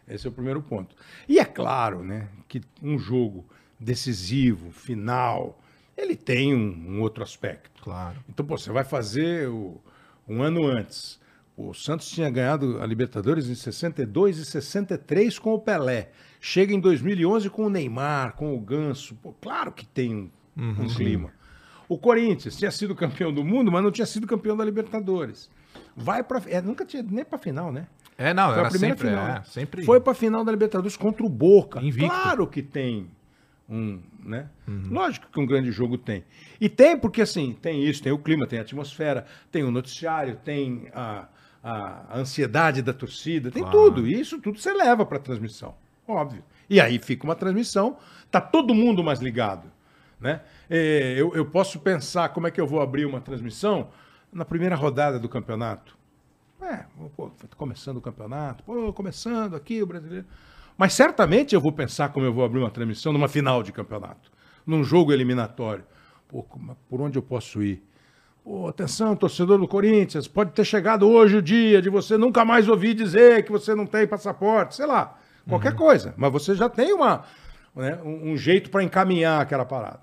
Esse 0.09 0.27
é 0.27 0.31
o 0.31 0.33
primeiro 0.33 0.63
ponto. 0.63 0.95
E 1.29 1.39
é 1.39 1.45
claro, 1.45 2.03
né, 2.03 2.29
que 2.49 2.63
um 2.83 2.99
jogo 2.99 3.45
decisivo, 3.79 4.71
final, 4.71 5.59
ele 5.97 6.17
tem 6.17 6.55
um, 6.55 6.97
um 6.97 7.01
outro 7.03 7.23
aspecto. 7.23 7.83
claro. 7.83 8.19
Então, 8.29 8.45
pô, 8.47 8.57
você 8.57 8.71
vai 8.73 8.85
fazer 8.85 9.49
o- 9.49 9.81
um 10.29 10.43
ano 10.43 10.67
antes 10.67 11.19
O 11.57 11.73
Santos 11.73 12.09
tinha 12.09 12.29
ganhado 12.29 12.83
a 12.83 12.87
Libertadores 12.87 13.49
em 13.49 13.55
62 13.55 14.39
e 14.39 14.45
63 14.45 15.39
com 15.39 15.55
o 15.55 15.59
Pelé. 15.59 16.11
Chega 16.39 16.75
em 16.75 16.81
2011 16.81 17.49
com 17.49 17.65
o 17.67 17.71
Neymar, 17.71 18.35
com 18.35 18.55
o 18.55 18.61
Ganso. 18.61 19.15
Pô, 19.17 19.33
claro 19.41 19.73
que 19.73 19.87
tem 19.87 20.15
um, 20.15 20.31
um 20.69 20.87
clima. 20.89 21.33
O 21.89 21.97
Corinthians 21.97 22.57
tinha 22.57 22.71
sido 22.71 22.95
campeão 22.95 23.33
do 23.33 23.43
mundo, 23.43 23.73
mas 23.73 23.83
não 23.83 23.91
tinha 23.91 24.07
sido 24.07 24.27
campeão 24.27 24.57
da 24.57 24.65
Libertadores. 24.65 25.49
Vai 25.97 26.23
para 26.23 26.43
é, 26.49 26.61
nunca 26.61 26.85
tinha 26.85 27.03
nem 27.03 27.25
para 27.25 27.39
final, 27.39 27.73
né? 27.73 27.87
É, 28.19 28.35
não, 28.35 28.49
Foi 28.49 28.59
era 28.59 28.69
a 28.69 28.71
primeira 28.71 28.97
sempre, 28.97 29.11
final. 29.11 29.27
é, 29.29 29.43
sempre 29.45 29.85
Foi 29.85 30.01
pra 30.01 30.15
final 30.15 30.45
da 30.45 30.53
Libertadores 30.53 30.97
contra 30.97 31.25
o 31.25 31.29
Boca. 31.29 31.81
Invicto. 31.81 32.09
Claro 32.09 32.47
que 32.47 32.63
tem 32.63 33.09
um, 33.69 34.01
né? 34.23 34.49
Lógico 34.67 35.27
que 35.31 35.41
um 35.41 35.47
grande 35.47 35.71
jogo 35.71 35.97
tem. 35.97 36.25
E 36.61 36.69
tem 36.69 36.99
porque, 36.99 37.23
assim, 37.23 37.57
tem 37.61 37.85
isso, 37.85 38.03
tem 38.03 38.13
o 38.13 38.19
clima, 38.19 38.47
tem 38.47 38.59
a 38.59 38.63
atmosfera, 38.63 39.27
tem 39.51 39.65
o 39.65 39.71
noticiário, 39.71 40.37
tem 40.45 40.89
a, 40.95 41.29
a 41.63 42.19
ansiedade 42.19 42.83
da 42.83 42.93
torcida, 42.93 43.51
tem 43.51 43.65
tudo. 43.71 44.07
E 44.07 44.19
isso 44.19 44.41
tudo 44.41 44.59
você 44.59 44.73
leva 44.73 45.05
pra 45.05 45.19
transmissão, 45.19 45.75
óbvio. 46.07 46.43
E 46.69 46.81
aí 46.81 46.99
fica 46.99 47.25
uma 47.25 47.35
transmissão, 47.35 47.97
tá 48.31 48.41
todo 48.41 48.75
mundo 48.75 49.03
mais 49.03 49.21
ligado, 49.21 49.71
né? 50.21 50.43
É, 50.69 51.15
eu, 51.17 51.35
eu 51.35 51.47
posso 51.47 51.79
pensar 51.81 52.31
como 52.31 52.47
é 52.47 52.51
que 52.51 52.61
eu 52.61 52.67
vou 52.67 52.81
abrir 52.81 53.05
uma 53.05 53.21
transmissão 53.21 53.89
na 54.33 54.45
primeira 54.45 54.75
rodada 54.75 55.19
do 55.19 55.29
campeonato. 55.29 55.97
É, 56.61 56.85
pô, 57.17 57.29
tá 57.29 57.57
começando 57.57 57.99
o 57.99 58.01
campeonato, 58.01 58.65
pô, 58.65 58.93
começando 58.93 59.55
aqui 59.55 59.83
o 59.83 59.87
brasileiro. 59.87 60.27
Mas 60.77 60.93
certamente 60.93 61.55
eu 61.55 61.61
vou 61.61 61.73
pensar 61.73 62.11
como 62.11 62.27
eu 62.27 62.33
vou 62.33 62.45
abrir 62.45 62.59
uma 62.59 62.71
transmissão 62.71 63.13
numa 63.13 63.29
final 63.29 63.63
de 63.63 63.73
campeonato, 63.73 64.31
num 64.67 64.85
jogo 64.85 65.13
eliminatório. 65.13 65.85
Pô, 66.29 66.43
por 66.89 67.01
onde 67.01 67.19
eu 67.19 67.23
posso 67.23 67.63
ir? 67.63 67.83
Pô, 68.47 68.69
atenção, 68.69 69.17
torcedor 69.17 69.59
do 69.59 69.67
Corinthians, 69.67 70.29
pode 70.29 70.53
ter 70.53 70.65
chegado 70.65 71.09
hoje 71.09 71.39
o 71.39 71.43
dia 71.43 71.83
de 71.83 71.91
você 71.91 72.17
nunca 72.17 72.45
mais 72.45 72.69
ouvir 72.69 72.95
dizer 72.95 73.45
que 73.45 73.51
você 73.51 73.75
não 73.75 73.85
tem 73.85 74.07
passaporte, 74.07 74.77
sei 74.77 74.87
lá, 74.87 75.19
qualquer 75.49 75.75
coisa. 75.75 76.15
Mas 76.17 76.31
você 76.31 76.55
já 76.55 76.69
tem 76.69 76.93
uma, 76.93 77.25
né, 77.75 77.99
um, 78.05 78.37
jeito 78.37 78.71
para 78.71 78.85
encaminhar 78.85 79.41
aquela 79.41 79.65
parada. 79.65 79.99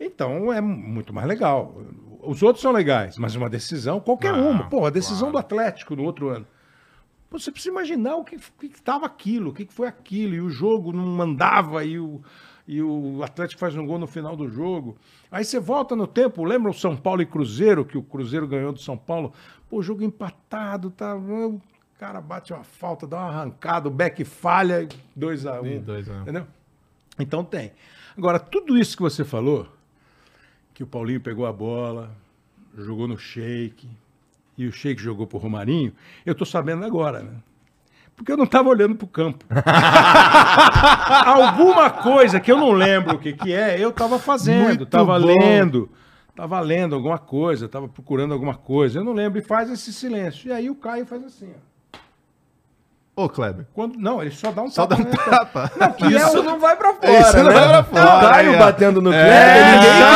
Então 0.00 0.50
é 0.50 0.62
muito 0.62 1.12
mais 1.12 1.28
legal. 1.28 1.76
Os 2.22 2.42
outros 2.42 2.62
são 2.62 2.72
legais, 2.72 3.18
mas 3.18 3.34
uma 3.34 3.50
decisão, 3.50 4.00
qualquer 4.00 4.32
Ah, 4.32 4.38
uma. 4.38 4.70
Pô, 4.70 4.86
a 4.86 4.90
decisão 4.90 5.30
do 5.30 5.36
Atlético 5.36 5.94
no 5.94 6.04
outro 6.04 6.30
ano. 6.30 6.46
Pô, 7.28 7.38
Você 7.38 7.52
precisa 7.52 7.70
imaginar 7.70 8.16
o 8.16 8.24
que 8.24 8.38
estava 8.62 9.04
aquilo, 9.04 9.50
o 9.50 9.52
que, 9.52 9.66
que 9.66 9.74
foi 9.74 9.88
aquilo, 9.88 10.34
e 10.34 10.40
o 10.40 10.48
jogo 10.48 10.90
não 10.90 11.04
mandava, 11.04 11.84
e 11.84 11.98
o, 11.98 12.22
e 12.68 12.82
o 12.82 13.22
Atlético 13.22 13.58
faz 13.58 13.74
um 13.74 13.86
gol 13.86 13.98
no 13.98 14.06
final 14.06 14.36
do 14.36 14.46
jogo. 14.46 14.94
Aí 15.32 15.42
você 15.42 15.58
volta 15.58 15.96
no 15.96 16.06
tempo, 16.06 16.44
lembra 16.44 16.70
o 16.70 16.74
São 16.74 16.94
Paulo 16.94 17.22
e 17.22 17.26
Cruzeiro, 17.26 17.82
que 17.82 17.96
o 17.96 18.02
Cruzeiro 18.02 18.46
ganhou 18.46 18.74
do 18.74 18.78
São 18.78 18.94
Paulo? 18.94 19.32
Pô, 19.70 19.80
jogo 19.80 20.04
empatado, 20.04 20.90
tá? 20.90 21.16
O 21.16 21.62
cara 21.98 22.20
bate 22.20 22.52
uma 22.52 22.62
falta, 22.62 23.06
dá 23.06 23.16
uma 23.16 23.28
arrancada, 23.28 23.88
o 23.88 23.90
Beck 23.90 24.22
falha, 24.22 24.86
2x1. 25.18 25.66
E 25.66 25.78
dois 25.78 26.08
a 26.10 26.12
um. 26.12 26.22
Entendeu? 26.22 26.46
Então 27.18 27.42
tem. 27.42 27.72
Agora, 28.16 28.38
tudo 28.38 28.76
isso 28.76 28.94
que 28.94 29.02
você 29.02 29.24
falou, 29.24 29.66
que 30.74 30.82
o 30.82 30.86
Paulinho 30.86 31.22
pegou 31.22 31.46
a 31.46 31.52
bola, 31.52 32.14
jogou 32.76 33.08
no 33.08 33.16
shake, 33.16 33.88
e 34.58 34.66
o 34.66 34.72
shake 34.72 35.00
jogou 35.00 35.26
pro 35.26 35.38
Romarinho, 35.38 35.92
eu 36.26 36.34
tô 36.34 36.44
sabendo 36.44 36.84
agora, 36.84 37.22
né? 37.22 37.32
Porque 38.18 38.32
eu 38.32 38.36
não 38.36 38.44
estava 38.44 38.68
olhando 38.68 38.96
pro 38.96 39.06
campo. 39.06 39.44
Alguma 41.24 41.88
coisa 41.88 42.40
que 42.40 42.50
eu 42.50 42.58
não 42.58 42.72
lembro 42.72 43.14
o 43.14 43.18
que, 43.18 43.32
que 43.32 43.52
é, 43.52 43.82
eu 43.82 43.90
estava 43.90 44.18
fazendo, 44.18 44.82
estava 44.82 45.16
lendo, 45.16 45.88
estava 46.28 46.58
lendo 46.58 46.96
alguma 46.96 47.18
coisa, 47.18 47.66
estava 47.66 47.88
procurando 47.88 48.34
alguma 48.34 48.56
coisa, 48.56 48.98
eu 48.98 49.04
não 49.04 49.12
lembro, 49.12 49.38
e 49.38 49.42
faz 49.42 49.70
esse 49.70 49.92
silêncio. 49.92 50.48
E 50.48 50.52
aí 50.52 50.68
o 50.68 50.74
Caio 50.74 51.06
faz 51.06 51.24
assim, 51.24 51.48
ó. 51.54 51.68
Ô, 53.20 53.28
Kleber. 53.28 53.66
Quando, 53.74 53.98
não, 53.98 54.22
ele 54.22 54.30
só 54.30 54.52
dá 54.52 54.62
um 54.62 54.70
Só 54.70 54.86
dá 54.86 54.94
um 54.94 55.00
né? 55.00 55.10
tapa. 55.10 55.72
Não, 55.76 55.90
que 55.92 56.04
é 56.14 56.18
Isso 56.18 56.38
o- 56.38 56.42
não 56.44 56.60
vai 56.60 56.76
pra 56.76 56.94
fora, 56.94 57.18
Isso 57.20 57.36
não 57.38 57.44
né? 57.44 57.50
vai 57.50 57.68
pra 57.68 57.82
fora, 57.82 58.04
O 58.16 58.30
Caio 58.30 58.54
ó. 58.54 58.58
batendo 58.58 59.02
no 59.02 59.10
Kleber, 59.10 59.28
É, 59.28 59.72
ninguém 59.72 59.92
viu. 59.92 60.06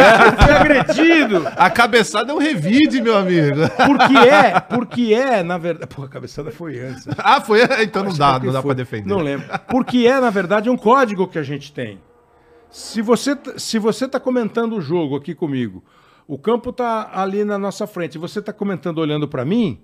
exatamente, 0.00 0.24
eu 0.38 0.42
fui 0.42 0.52
agredido. 0.54 1.48
A 1.56 1.68
cabeçada 1.70 2.32
é 2.32 2.34
um 2.34 2.38
revide, 2.38 3.02
meu 3.02 3.16
amigo. 3.18 3.56
Porque 3.86 4.16
é, 4.28 4.60
porque 4.60 5.12
é, 5.14 5.42
na 5.42 5.58
verdade. 5.58 5.94
Pô, 5.94 6.04
a 6.04 6.08
cabeçada 6.08 6.50
foi 6.50 6.80
antes. 6.80 7.06
Ah, 7.18 7.40
foi? 7.42 7.60
Então 7.82 8.02
não 8.02 8.14
dá, 8.14 8.38
não 8.38 8.50
dá 8.52 8.62
foi. 8.62 8.68
pra 8.70 8.74
defender. 8.82 9.08
Não 9.08 9.18
lembro. 9.18 9.46
Porque 9.68 10.06
é, 10.06 10.18
na 10.18 10.30
verdade, 10.30 10.70
um 10.70 10.76
código 10.76 11.26
que 11.28 11.38
a 11.38 11.42
gente 11.42 11.70
tem. 11.72 12.00
Se 12.70 13.02
você, 13.02 13.36
t- 13.36 13.60
se 13.60 13.78
você 13.78 14.08
tá 14.08 14.18
comentando 14.18 14.74
o 14.76 14.80
jogo 14.80 15.16
aqui 15.16 15.34
comigo, 15.34 15.84
o 16.26 16.38
campo 16.38 16.72
tá 16.72 17.10
ali 17.12 17.44
na 17.44 17.58
nossa 17.58 17.86
frente, 17.86 18.14
e 18.14 18.18
você 18.18 18.40
tá 18.40 18.54
comentando 18.54 18.96
olhando 18.98 19.28
para 19.28 19.44
mim, 19.44 19.78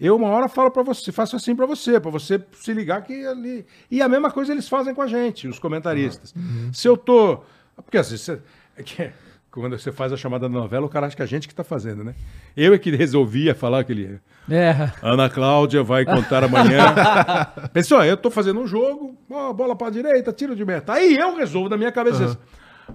eu 0.00 0.16
uma 0.16 0.28
hora 0.28 0.48
falo 0.48 0.70
para 0.70 0.82
você, 0.82 1.12
faço 1.12 1.36
assim 1.36 1.54
para 1.54 1.66
você, 1.66 2.00
para 2.00 2.10
você 2.10 2.42
se 2.52 2.72
ligar 2.72 3.02
que 3.02 3.26
ali. 3.26 3.66
E 3.90 4.00
a 4.00 4.08
mesma 4.08 4.30
coisa 4.30 4.52
eles 4.52 4.68
fazem 4.68 4.94
com 4.94 5.02
a 5.02 5.06
gente, 5.06 5.46
os 5.46 5.58
comentaristas. 5.58 6.34
Se 6.72 6.88
eu 6.88 6.96
tô. 6.96 7.40
Porque 7.76 7.98
às 7.98 8.10
vezes 8.10 8.24
você. 8.24 9.02
é 9.02 9.12
quando 9.50 9.76
você 9.76 9.90
faz 9.90 10.12
a 10.12 10.16
chamada 10.16 10.48
da 10.48 10.54
novela, 10.54 10.86
o 10.86 10.88
cara 10.88 11.08
acha 11.08 11.16
que 11.16 11.22
é 11.22 11.24
a 11.24 11.28
gente 11.28 11.48
que 11.48 11.54
tá 11.54 11.64
fazendo, 11.64 12.04
né? 12.04 12.14
Eu 12.56 12.72
é 12.72 12.78
que 12.78 12.90
resolvia 12.94 13.52
falar 13.52 13.80
aquele. 13.80 14.20
É. 14.48 14.92
Ana 15.02 15.28
Cláudia 15.28 15.82
vai 15.82 16.04
contar 16.04 16.44
amanhã. 16.44 16.94
Pessoal, 17.72 18.04
eu 18.04 18.16
tô 18.16 18.30
fazendo 18.30 18.60
um 18.60 18.66
jogo, 18.66 19.16
ó, 19.28 19.52
bola 19.52 19.74
pra 19.74 19.90
direita, 19.90 20.32
tiro 20.32 20.54
de 20.54 20.64
meta. 20.64 20.92
Aí 20.92 21.16
eu 21.16 21.36
resolvo 21.36 21.68
da 21.68 21.76
minha 21.76 21.90
cabeça 21.90 22.24
isso. 22.24 22.38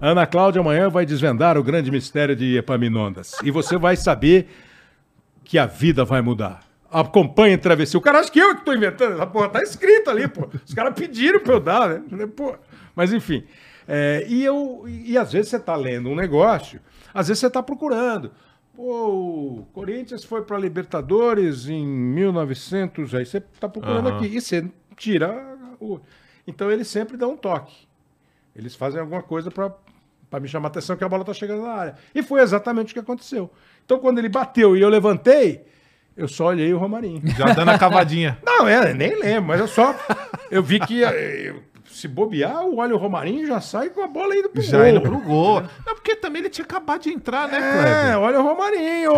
Ana 0.00 0.26
Cláudia 0.26 0.60
amanhã 0.60 0.88
vai 0.88 1.04
desvendar 1.04 1.58
o 1.58 1.62
grande 1.62 1.90
mistério 1.90 2.34
de 2.34 2.56
Epaminondas. 2.56 3.34
E 3.42 3.50
você 3.50 3.76
vai 3.76 3.94
saber 3.94 4.48
que 5.44 5.58
a 5.58 5.66
vida 5.66 6.06
vai 6.06 6.22
mudar. 6.22 6.60
Acompanhe 6.90 7.54
a 7.54 7.58
travessia. 7.58 7.98
O 7.98 8.02
cara 8.02 8.20
acha 8.20 8.30
que 8.30 8.38
eu 8.38 8.56
que 8.56 8.64
tô 8.64 8.72
inventando. 8.72 9.14
Essa 9.14 9.26
porra 9.26 9.48
tá 9.48 9.62
escrito 9.62 10.10
ali, 10.10 10.28
pô. 10.28 10.48
Os 10.64 10.74
caras 10.74 10.94
pediram 10.94 11.40
pra 11.40 11.54
eu 11.54 11.60
dar, 11.60 11.88
né? 11.88 12.26
Pô. 12.26 12.54
Mas 12.94 13.12
enfim. 13.12 13.44
É, 13.88 14.24
e, 14.28 14.44
eu, 14.44 14.84
e 14.88 15.16
às 15.16 15.32
vezes 15.32 15.50
você 15.50 15.60
tá 15.60 15.76
lendo 15.76 16.08
um 16.08 16.16
negócio, 16.16 16.80
às 17.14 17.28
vezes 17.28 17.40
você 17.40 17.50
tá 17.50 17.62
procurando. 17.62 18.32
Pô, 18.74 19.60
o 19.60 19.66
Corinthians 19.72 20.24
foi 20.24 20.42
pra 20.42 20.58
Libertadores 20.58 21.68
em 21.68 21.86
1900, 21.86 23.14
aí 23.14 23.24
você 23.24 23.40
tá 23.40 23.68
procurando 23.68 24.08
Aham. 24.08 24.16
aqui. 24.16 24.26
E 24.26 24.40
você 24.40 24.68
tira 24.96 25.56
o... 25.80 26.00
Então 26.46 26.70
eles 26.70 26.88
sempre 26.88 27.16
dão 27.16 27.32
um 27.32 27.36
toque. 27.36 27.86
Eles 28.54 28.74
fazem 28.74 29.00
alguma 29.00 29.22
coisa 29.22 29.50
pra 29.50 29.72
pra 30.28 30.40
me 30.40 30.48
chamar 30.48 30.66
a 30.66 30.70
atenção 30.70 30.96
que 30.96 31.04
a 31.04 31.08
bola 31.08 31.24
tá 31.24 31.32
chegando 31.32 31.62
na 31.62 31.72
área. 31.72 31.94
E 32.14 32.22
foi 32.22 32.40
exatamente 32.40 32.90
o 32.90 32.94
que 32.94 33.00
aconteceu. 33.00 33.50
Então 33.84 33.98
quando 33.98 34.18
ele 34.18 34.28
bateu 34.28 34.76
e 34.76 34.80
eu 34.80 34.88
levantei, 34.88 35.64
eu 36.16 36.26
só 36.28 36.46
olhei 36.46 36.72
o 36.72 36.78
Romarinho. 36.78 37.22
Já 37.36 37.46
dando 37.52 37.70
a 37.70 37.78
cavadinha. 37.78 38.38
Não, 38.44 38.66
é, 38.68 38.92
nem 38.94 39.18
lembro, 39.20 39.48
mas 39.48 39.60
eu 39.60 39.68
só. 39.68 39.94
Eu 40.50 40.62
vi 40.62 40.80
que 40.80 41.04
eh, 41.04 41.54
se 41.90 42.08
bobear, 42.08 42.64
o 42.64 42.76
olho 42.78 42.96
Romarinho 42.96 43.46
já 43.46 43.60
sai 43.60 43.88
com 43.90 44.02
a 44.02 44.06
bola 44.08 44.34
indo 44.36 44.48
pro 44.48 44.60
Já 44.62 44.78
gol. 44.78 44.86
indo 44.88 45.00
pro 45.00 45.18
gol. 45.20 45.60
Não, 45.86 45.94
porque 45.94 46.14
também 46.16 46.40
ele 46.42 46.50
tinha 46.50 46.64
acabado 46.64 47.02
de 47.02 47.10
entrar, 47.10 47.48
né, 47.48 47.58
É, 47.58 47.60
Kleber? 48.12 48.18
olha 48.20 48.40
o 48.40 48.42
Romarinho! 48.42 49.12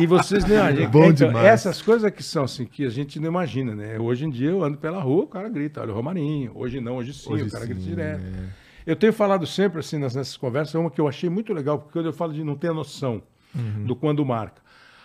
e 0.00 0.06
vocês 0.06 0.44
não 0.44 0.56
imaginam. 0.56 0.90
Bom 0.90 1.04
Então, 1.04 1.28
demais. 1.28 1.46
Essas 1.46 1.82
coisas 1.82 2.10
que 2.10 2.22
são 2.22 2.44
assim, 2.44 2.64
que 2.64 2.84
a 2.84 2.90
gente 2.90 3.18
não 3.18 3.28
imagina, 3.28 3.74
né? 3.74 3.98
Hoje 3.98 4.24
em 4.24 4.30
dia 4.30 4.50
eu 4.50 4.62
ando 4.62 4.78
pela 4.78 5.00
rua, 5.00 5.24
o 5.24 5.28
cara 5.28 5.48
grita, 5.48 5.80
olha 5.80 5.92
o 5.92 5.94
Romarinho. 5.94 6.52
Hoje 6.54 6.80
não, 6.80 6.96
hoje 6.96 7.12
sim, 7.12 7.32
Hoje 7.32 7.44
o 7.44 7.50
cara 7.50 7.64
sim, 7.64 7.70
grita 7.74 7.86
direto. 7.88 8.20
é. 8.22 8.60
Eu 8.86 8.96
tenho 8.96 9.12
falado 9.12 9.46
sempre 9.46 9.80
assim 9.80 9.98
nessas 9.98 10.36
conversas, 10.36 10.74
uma 10.74 10.90
que 10.90 11.00
eu 11.00 11.06
achei 11.06 11.28
muito 11.28 11.52
legal, 11.52 11.78
porque 11.78 11.92
quando 11.92 12.06
eu 12.06 12.12
falo 12.12 12.32
de 12.32 12.42
não 12.42 12.56
ter 12.56 12.72
noção 12.72 13.22
Uhum. 13.54 13.84
do 13.84 13.96
quando 13.96 14.24
marca. 14.24 14.62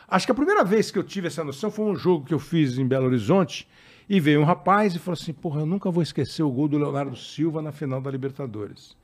Acho 0.08 0.26
que 0.28 0.32
a 0.32 0.36
primeira 0.36 0.64
vez 0.64 0.92
que 0.92 1.00
eu 1.00 1.04
tive 1.04 1.28
essa 1.28 1.44
noção 1.44 1.72
foi 1.72 1.86
um 1.86 1.96
jogo 1.96 2.26
que 2.26 2.34
eu 2.34 2.40
fiz 2.40 2.78
em 2.78 2.86
Belo 2.88 3.06
Horizonte 3.08 3.68
e 4.08 4.20
veio 4.20 4.40
um 4.40 4.44
rapaz 4.44 4.94
e 4.96 5.00
falou 5.00 5.18
assim: 5.20 5.34
Porra, 5.34 5.62
eu 5.62 5.66
nunca 5.66 5.90
vou 5.90 6.04
esquecer 6.04 6.44
o 6.44 6.52
gol 6.52 6.68
do 6.68 6.78
Leonardo 6.78 7.16
Silva 7.16 7.62
na 7.62 7.72
final 7.72 8.00
da 8.00 8.12
Libertadores. 8.12 8.96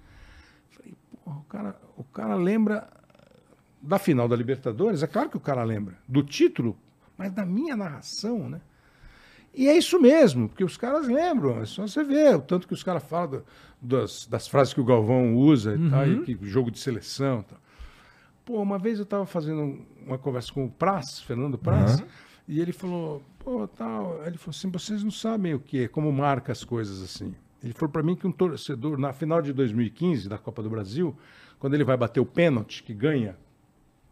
Falei, 0.69 0.93
porra, 1.23 1.37
o 1.39 1.43
cara, 1.43 1.81
o 1.97 2.03
cara 2.03 2.35
lembra 2.35 2.87
da 3.81 3.97
final 3.97 4.27
da 4.27 4.35
Libertadores? 4.35 5.01
É 5.01 5.07
claro 5.07 5.29
que 5.29 5.37
o 5.37 5.39
cara 5.39 5.63
lembra. 5.63 5.97
Do 6.07 6.21
título, 6.21 6.77
mas 7.17 7.31
da 7.31 7.43
minha 7.45 7.75
narração, 7.75 8.47
né? 8.47 8.61
E 9.53 9.67
é 9.67 9.75
isso 9.75 9.99
mesmo, 9.99 10.47
porque 10.47 10.63
os 10.63 10.77
caras 10.77 11.07
lembram, 11.07 11.61
é 11.61 11.65
só 11.65 11.85
você 11.85 12.03
ver 12.03 12.35
o 12.37 12.41
tanto 12.41 12.67
que 12.67 12.73
os 12.73 12.83
caras 12.83 13.03
falam 13.03 13.27
do- 13.31 13.43
das, 13.81 14.25
das 14.27 14.47
frases 14.47 14.73
que 14.73 14.79
o 14.79 14.85
Galvão 14.85 15.35
usa 15.35 15.75
e 15.75 15.89
tal, 15.89 16.07
e 16.07 16.21
que 16.23 16.37
jogo 16.43 16.71
de 16.71 16.79
seleção 16.79 17.39
e 17.41 17.43
tal. 17.43 17.59
Pô, 18.45 18.61
uma 18.61 18.79
vez 18.79 18.97
eu 18.97 19.03
estava 19.03 19.25
fazendo 19.25 19.79
uma 20.05 20.17
conversa 20.17 20.51
com 20.51 20.65
o 20.65 20.69
Praz, 20.69 21.19
Fernando 21.19 21.57
Praz, 21.57 22.03
e 22.47 22.59
ele 22.59 22.73
falou, 22.73 23.21
pô, 23.39 23.67
tal. 23.67 24.21
Ele 24.25 24.37
falou 24.37 24.55
assim: 24.55 24.69
vocês 24.69 25.03
não 25.03 25.11
sabem 25.11 25.53
o 25.53 25.59
que 25.59 25.83
é, 25.83 25.87
como 25.87 26.11
marca 26.11 26.51
as 26.51 26.63
coisas 26.63 27.01
assim. 27.01 27.35
Ele 27.63 27.73
falou 27.73 27.91
para 27.91 28.01
mim 28.01 28.15
que 28.15 28.25
um 28.25 28.31
torcedor, 28.31 28.97
na 28.97 29.13
final 29.13 29.41
de 29.41 29.53
2015 29.53 30.27
da 30.27 30.37
Copa 30.37 30.63
do 30.63 30.69
Brasil, 30.69 31.15
quando 31.59 31.75
ele 31.75 31.83
vai 31.83 31.95
bater 31.95 32.19
o 32.19 32.25
pênalti, 32.25 32.81
que 32.81 32.93
ganha, 32.93 33.37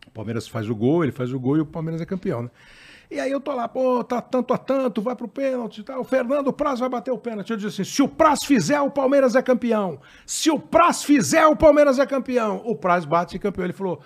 o 0.08 0.12
Palmeiras 0.12 0.48
faz 0.48 0.70
o 0.70 0.76
gol, 0.76 1.04
ele 1.04 1.12
faz 1.12 1.34
o 1.34 1.40
gol 1.40 1.58
e 1.58 1.62
o 1.62 1.66
Palmeiras 1.66 2.00
é 2.00 2.06
campeão, 2.06 2.44
né? 2.44 2.52
E 3.12 3.20
aí 3.20 3.32
eu 3.32 3.42
tô 3.42 3.52
lá, 3.56 3.68
pô, 3.68 4.04
tá 4.04 4.22
tanto 4.22 4.54
a 4.54 4.58
tanto, 4.58 5.02
vai 5.02 5.16
pro 5.16 5.28
pênalti 5.28 5.80
e 5.80 5.84
tal. 5.84 6.02
O 6.02 6.04
Fernando 6.04 6.54
Praz 6.54 6.80
vai 6.80 6.88
bater 6.88 7.10
o 7.10 7.18
pênalti. 7.18 7.50
Eu 7.50 7.58
disse 7.58 7.82
assim: 7.82 7.92
se 7.92 8.04
o 8.04 8.08
Praz 8.08 8.44
fizer, 8.46 8.80
o 8.82 8.92
Palmeiras 8.92 9.36
é 9.36 9.42
campeão. 9.42 10.00
Se 10.28 10.52
o 10.52 10.60
Praz 10.60 11.04
fizer, 11.04 11.48
o 11.48 11.56
Palmeiras 11.56 11.98
é 11.98 12.06
campeão. 12.06 12.62
O 12.64 12.76
Praz 12.76 13.06
bate 13.06 13.36
e 13.36 13.40
campeão. 13.40 13.66
Ele 13.66 13.74
falou: 13.74 14.00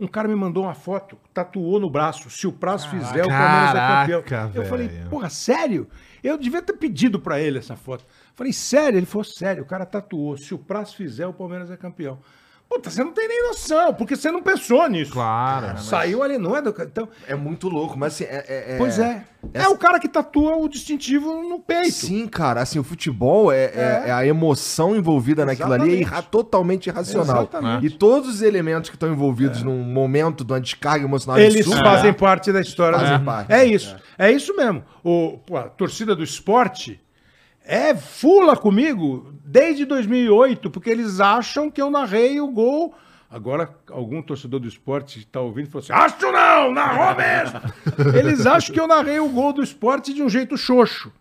Um 0.00 0.06
cara 0.06 0.26
me 0.26 0.34
mandou 0.34 0.64
uma 0.64 0.74
foto, 0.74 1.16
tatuou 1.32 1.78
no 1.78 1.88
braço. 1.88 2.28
Se 2.30 2.46
o 2.46 2.52
prazo 2.52 2.88
fizer, 2.88 3.24
o 3.24 3.28
Palmeiras 3.28 3.74
é 3.74 4.00
campeão. 4.00 4.22
Caraca, 4.22 4.58
Eu 4.58 4.64
falei, 4.64 4.88
porra, 5.08 5.28
sério? 5.30 5.88
Eu 6.22 6.38
devia 6.38 6.62
ter 6.62 6.72
pedido 6.74 7.20
pra 7.20 7.40
ele 7.40 7.58
essa 7.58 7.76
foto. 7.76 8.04
Falei, 8.34 8.52
sério? 8.52 8.98
Ele 8.98 9.06
falou, 9.06 9.24
sério, 9.24 9.62
o 9.62 9.66
cara 9.66 9.84
tatuou. 9.86 10.36
Se 10.36 10.54
o 10.54 10.58
prazo 10.58 10.96
fizer, 10.96 11.26
o 11.26 11.32
Palmeiras 11.32 11.70
é 11.70 11.76
campeão. 11.76 12.18
Puta, 12.74 12.88
você 12.88 13.04
não 13.04 13.12
tem 13.12 13.28
nem 13.28 13.42
noção, 13.48 13.92
porque 13.92 14.16
você 14.16 14.30
não 14.30 14.42
pensou 14.42 14.88
nisso. 14.88 15.12
Claro. 15.12 15.78
Saiu 15.78 16.22
ali, 16.22 16.38
não 16.38 16.56
é 16.56 16.62
do. 16.62 16.70
Então, 16.82 17.06
É 17.28 17.34
muito 17.34 17.68
louco, 17.68 17.98
mas 17.98 18.14
assim, 18.14 18.24
é... 18.24 18.44
é- 18.48 18.74
é- 18.74 18.78
pois 18.78 18.98
é. 18.98 19.24
É 19.52 19.58
essa- 19.58 19.70
o 19.70 19.76
cara 19.76 19.98
que 19.98 20.08
tatua 20.08 20.56
o 20.56 20.66
distintivo 20.68 21.34
no 21.42 21.58
peito. 21.58 21.90
Sim, 21.90 22.26
cara, 22.28 22.62
assim, 22.62 22.78
o 22.78 22.84
futebol 22.84 23.52
é, 23.52 23.64
é- 23.64 24.02
é 24.06 24.12
a 24.12 24.24
emoção 24.24 24.96
envolvida 24.96 25.44
naquilo 25.44 25.72
ali, 25.72 25.82
é 25.82 25.86
Exatamente. 25.86 26.00
irra- 26.08 26.22
totalmente 26.22 26.86
irracional. 26.86 27.42
Exatamente. 27.42 27.86
E 27.86 27.90
todos 27.90 28.28
os 28.36 28.40
elementos 28.40 28.88
que 28.88 28.96
estão 28.96 29.12
envolvidos 29.12 29.62
num 29.62 29.82
momento 29.82 30.42
de 30.44 30.52
uma 30.52 30.60
descarga 30.60 31.04
emocional 31.04 31.38
Eles 31.38 31.66
absurda, 31.66 31.82
fazem 31.90 32.12
parte 32.14 32.52
da 32.52 32.60
história. 32.60 32.98
Fazem 32.98 33.22
parte, 33.24 33.52
É 33.52 33.64
isso. 33.66 33.94
É. 34.16 34.30
isso 34.32 34.56
mesmo. 34.56 34.82
O, 35.04 35.38
pô, 35.44 35.56
a 35.58 35.64
torcida 35.64 36.14
do 36.16 36.22
esporte 36.22 37.01
é 37.64 37.94
fula 37.94 38.56
comigo 38.56 39.32
desde 39.44 39.84
2008, 39.84 40.70
porque 40.70 40.90
eles 40.90 41.20
acham 41.20 41.70
que 41.70 41.80
eu 41.80 41.90
narrei 41.90 42.40
o 42.40 42.48
gol. 42.48 42.94
Agora, 43.30 43.74
algum 43.90 44.20
torcedor 44.20 44.60
do 44.60 44.68
esporte 44.68 45.20
está 45.20 45.40
ouvindo 45.40 45.66
e 45.66 45.70
falou 45.70 45.82
assim: 45.82 45.92
Acho 45.92 46.32
não, 46.32 46.72
narrou 46.72 47.16
mesmo. 47.16 47.60
eles 48.18 48.44
acham 48.46 48.74
que 48.74 48.80
eu 48.80 48.86
narrei 48.86 49.18
o 49.18 49.28
gol 49.28 49.52
do 49.52 49.62
esporte 49.62 50.12
de 50.12 50.22
um 50.22 50.28
jeito 50.28 50.56
xoxo. 50.56 51.12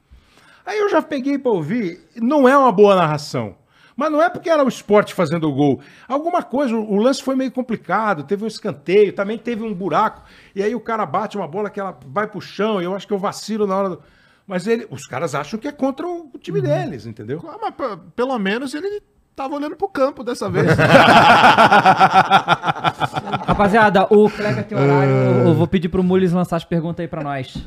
Aí 0.65 0.77
eu 0.77 0.89
já 0.89 1.01
peguei 1.01 1.38
para 1.39 1.51
ouvir, 1.51 2.01
não 2.15 2.47
é 2.47 2.57
uma 2.57 2.72
boa 2.72 2.95
narração. 2.95 3.55
Mas 3.95 4.11
não 4.11 4.22
é 4.22 4.30
porque 4.30 4.49
era 4.49 4.63
o 4.63 4.68
esporte 4.68 5.13
fazendo 5.13 5.47
o 5.47 5.53
gol. 5.53 5.81
Alguma 6.07 6.41
coisa, 6.41 6.76
o 6.76 6.95
lance 6.95 7.22
foi 7.22 7.35
meio 7.35 7.51
complicado, 7.51 8.23
teve 8.23 8.43
um 8.43 8.47
escanteio, 8.47 9.13
também 9.13 9.38
teve 9.38 9.63
um 9.63 9.73
buraco. 9.73 10.23
E 10.55 10.63
aí 10.63 10.73
o 10.73 10.80
cara 10.80 11.05
bate 11.05 11.38
uma 11.38 11.47
bola 11.47 11.69
que 11.69 11.80
ela 11.80 11.97
vai 12.07 12.27
pro 12.27 12.41
chão, 12.41 12.81
e 12.81 12.85
eu 12.85 12.95
acho 12.95 13.05
que 13.05 13.13
eu 13.13 13.19
vacilo 13.19 13.68
na 13.68 13.76
hora 13.76 13.89
do... 13.89 14.01
Mas 14.47 14.68
ele, 14.68 14.88
os 14.89 15.05
caras 15.07 15.34
acham 15.35 15.59
que 15.59 15.68
é 15.68 15.72
contra 15.72 16.07
o 16.07 16.31
time 16.39 16.61
deles, 16.61 17.05
entendeu? 17.05 17.41
Ah, 17.47 17.57
mas 17.61 17.73
pelo 18.15 18.38
menos 18.38 18.73
ele 18.73 19.01
tava 19.35 19.55
olhando 19.55 19.76
pro 19.76 19.88
campo 19.88 20.23
dessa 20.23 20.49
vez. 20.49 20.68
Rapaziada, 23.47 24.05
o 24.09 24.30
Kleber 24.30 24.65
tem 24.65 24.77
horário. 24.77 25.11
Eu, 25.11 25.47
eu 25.47 25.53
vou 25.53 25.68
pedir 25.68 25.89
pro 25.89 26.03
Mules 26.03 26.31
lançar 26.31 26.57
as 26.57 26.65
perguntas 26.65 27.01
aí 27.01 27.07
pra 27.07 27.23
nós. 27.23 27.53
Tem 27.53 27.63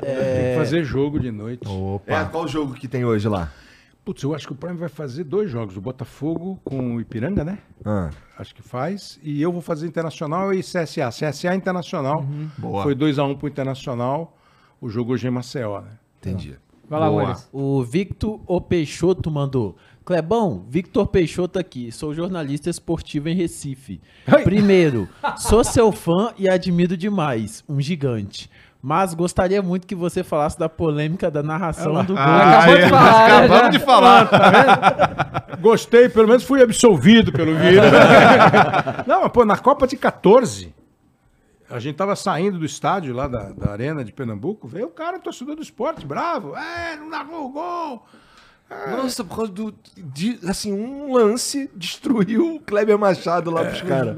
que 0.00 0.54
fazer 0.56 0.84
jogo 0.84 1.18
de 1.18 1.30
noite. 1.30 1.66
É, 2.06 2.24
qual 2.24 2.44
o 2.44 2.48
jogo 2.48 2.74
que 2.74 2.88
tem 2.88 3.04
hoje 3.04 3.28
lá? 3.28 3.50
Putz, 4.04 4.22
eu 4.22 4.34
acho 4.34 4.46
que 4.46 4.52
o 4.54 4.56
Prime 4.56 4.76
vai 4.78 4.88
fazer 4.88 5.24
dois 5.24 5.50
jogos. 5.50 5.76
O 5.76 5.80
Botafogo 5.82 6.58
com 6.64 6.96
o 6.96 7.00
Ipiranga, 7.00 7.44
né? 7.44 7.58
Ah, 7.84 8.08
Acho 8.38 8.54
que 8.54 8.62
faz. 8.62 9.18
E 9.22 9.42
eu 9.42 9.52
vou 9.52 9.60
fazer 9.60 9.86
Internacional 9.86 10.54
e 10.54 10.60
CSA. 10.60 11.10
CSA 11.10 11.54
Internacional. 11.54 12.24
Boa. 12.56 12.84
Foi 12.84 12.94
2x1 12.94 13.36
pro 13.36 13.48
Internacional. 13.48 14.37
O 14.80 14.88
jogo 14.88 15.12
hoje 15.12 15.26
é 15.26 15.30
em 15.30 15.32
Maceió, 15.32 15.80
né? 15.80 15.90
entendi. 16.20 16.56
Vai 16.88 17.00
lá, 17.00 17.10
Boa. 17.10 17.36
O 17.52 17.82
Victor 17.82 18.40
O 18.46 18.60
Peixoto 18.60 19.30
mandou. 19.30 19.76
Clebão, 20.04 20.64
Victor 20.68 21.06
Peixoto 21.06 21.58
aqui. 21.58 21.92
Sou 21.92 22.14
jornalista 22.14 22.70
esportivo 22.70 23.28
em 23.28 23.34
Recife. 23.34 24.00
Ai. 24.26 24.42
Primeiro, 24.42 25.06
sou 25.36 25.62
seu 25.62 25.92
fã 25.92 26.32
e 26.38 26.48
admiro 26.48 26.96
demais. 26.96 27.62
Um 27.68 27.78
gigante. 27.78 28.50
Mas 28.80 29.12
gostaria 29.12 29.60
muito 29.60 29.86
que 29.86 29.94
você 29.94 30.22
falasse 30.24 30.58
da 30.58 30.68
polêmica 30.68 31.30
da 31.30 31.42
narração 31.42 32.02
do 32.04 32.14
gol. 32.14 32.22
Acabou 32.22 32.76
de 32.78 32.88
falar, 32.88 33.12
né, 33.12 33.28
já. 33.28 33.44
Acabamos 33.44 33.70
de 33.70 33.78
falar. 33.84 35.48
Gostei, 35.60 36.08
pelo 36.08 36.28
menos 36.28 36.44
fui 36.44 36.62
absolvido 36.62 37.32
pelo 37.32 37.54
vídeo. 37.56 37.82
Não, 39.06 39.22
mas, 39.22 39.32
pô, 39.32 39.44
na 39.44 39.58
Copa 39.58 39.86
de 39.86 39.96
14, 39.96 40.72
a 41.70 41.78
gente 41.78 41.96
tava 41.96 42.16
saindo 42.16 42.58
do 42.58 42.64
estádio 42.64 43.14
lá 43.14 43.28
da, 43.28 43.50
da 43.52 43.72
Arena 43.72 44.04
de 44.04 44.12
Pernambuco, 44.12 44.66
veio 44.66 44.86
o 44.86 44.90
cara, 44.90 45.18
torcedor 45.18 45.56
do 45.56 45.62
esporte, 45.62 46.06
bravo. 46.06 46.56
É, 46.56 46.96
não 46.96 47.08
narrou 47.08 47.46
o 47.46 47.48
gol. 47.50 48.06
Nossa, 48.70 49.24
por 49.24 49.34
causa 49.36 49.52
do. 49.52 49.74
de, 49.96 50.38
assim, 50.46 50.72
um 50.72 51.14
lance 51.14 51.70
destruiu 51.74 52.56
o 52.56 52.60
Kleber 52.60 52.98
Machado 52.98 53.50
lá 53.50 53.64
pros 53.64 53.80
caras. 53.80 54.14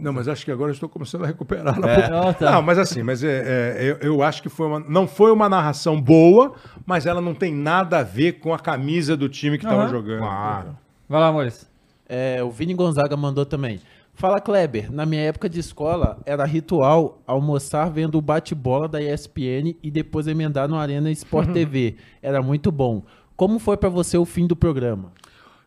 Não, 0.00 0.12
mas 0.12 0.28
acho 0.28 0.44
que 0.44 0.52
agora 0.52 0.70
eu 0.70 0.74
estou 0.74 0.88
começando 0.88 1.24
a 1.24 1.26
recuperar. 1.26 1.76
É. 1.84 2.08
Não, 2.08 2.32
tá. 2.32 2.52
Não, 2.52 2.62
mas 2.62 2.78
assim, 2.78 3.02
mas 3.02 3.24
é, 3.24 3.76
é, 3.76 3.90
eu, 3.90 4.12
eu 4.12 4.22
acho 4.22 4.40
que 4.40 4.48
foi 4.48 4.68
uma, 4.68 4.78
não 4.78 5.08
foi 5.08 5.32
uma 5.32 5.48
narração 5.48 6.00
boa, 6.00 6.54
mas 6.86 7.06
ela 7.06 7.20
não 7.20 7.34
tem 7.34 7.52
nada 7.52 7.98
a 7.98 8.02
ver 8.04 8.34
com 8.34 8.54
a 8.54 8.58
camisa 8.58 9.16
do 9.16 9.28
time 9.28 9.58
que 9.58 9.64
estava 9.64 9.82
Aham. 9.82 9.90
jogando. 9.90 10.20
Claro. 10.20 10.78
Vai 11.08 11.20
lá, 11.20 11.32
Mules. 11.32 11.68
É, 12.08 12.42
o 12.44 12.50
Vini 12.52 12.74
Gonzaga 12.74 13.16
mandou 13.16 13.44
também. 13.44 13.80
Fala, 14.20 14.38
Kleber. 14.38 14.92
Na 14.92 15.06
minha 15.06 15.22
época 15.22 15.48
de 15.48 15.58
escola, 15.58 16.20
era 16.26 16.44
ritual 16.44 17.22
almoçar 17.26 17.90
vendo 17.90 18.18
o 18.18 18.20
bate-bola 18.20 18.86
da 18.86 19.00
ESPN 19.00 19.74
e 19.82 19.90
depois 19.90 20.26
emendar 20.26 20.68
no 20.68 20.76
Arena 20.76 21.10
Sport 21.10 21.48
TV. 21.54 21.96
Era 22.20 22.42
muito 22.42 22.70
bom. 22.70 23.02
Como 23.34 23.58
foi 23.58 23.78
pra 23.78 23.88
você 23.88 24.18
o 24.18 24.26
fim 24.26 24.46
do 24.46 24.54
programa? 24.54 25.10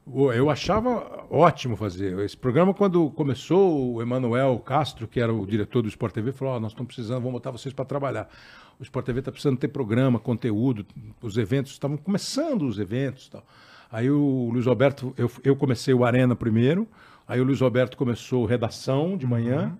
Eu 0.05 0.51
achava 0.51 1.25
ótimo 1.31 1.75
fazer. 1.75 2.19
Esse 2.19 2.37
programa, 2.37 2.75
quando 2.75 3.09
começou, 3.09 3.95
o 3.95 4.01
Emanuel 4.03 4.59
Castro, 4.59 5.07
que 5.07 5.19
era 5.19 5.33
o 5.33 5.47
diretor 5.47 5.81
do 5.81 5.87
Sport 5.87 6.13
TV, 6.13 6.31
falou: 6.31 6.53
"Ó, 6.53 6.59
nós 6.59 6.73
estamos 6.73 6.93
precisando, 6.93 7.23
vamos 7.23 7.33
botar 7.33 7.49
vocês 7.49 7.73
para 7.73 7.85
trabalhar. 7.85 8.29
O 8.79 8.83
Sport 8.83 9.03
TV 9.03 9.17
está 9.17 9.31
precisando 9.31 9.57
ter 9.57 9.69
programa, 9.69 10.19
conteúdo, 10.19 10.85
os 11.23 11.37
eventos, 11.37 11.71
estavam 11.71 11.97
começando 11.97 12.67
os 12.67 12.77
eventos 12.77 13.29
tal. 13.29 13.43
Aí 13.91 14.11
o 14.11 14.49
Luiz 14.51 14.67
Roberto, 14.67 15.11
eu, 15.17 15.29
eu 15.43 15.55
comecei 15.55 15.93
o 15.93 16.05
Arena 16.05 16.35
primeiro, 16.35 16.87
aí 17.27 17.39
o 17.39 17.43
Luiz 17.43 17.61
Roberto 17.61 17.97
começou 17.97 18.45
redação 18.45 19.17
de 19.17 19.25
manhã, 19.25 19.77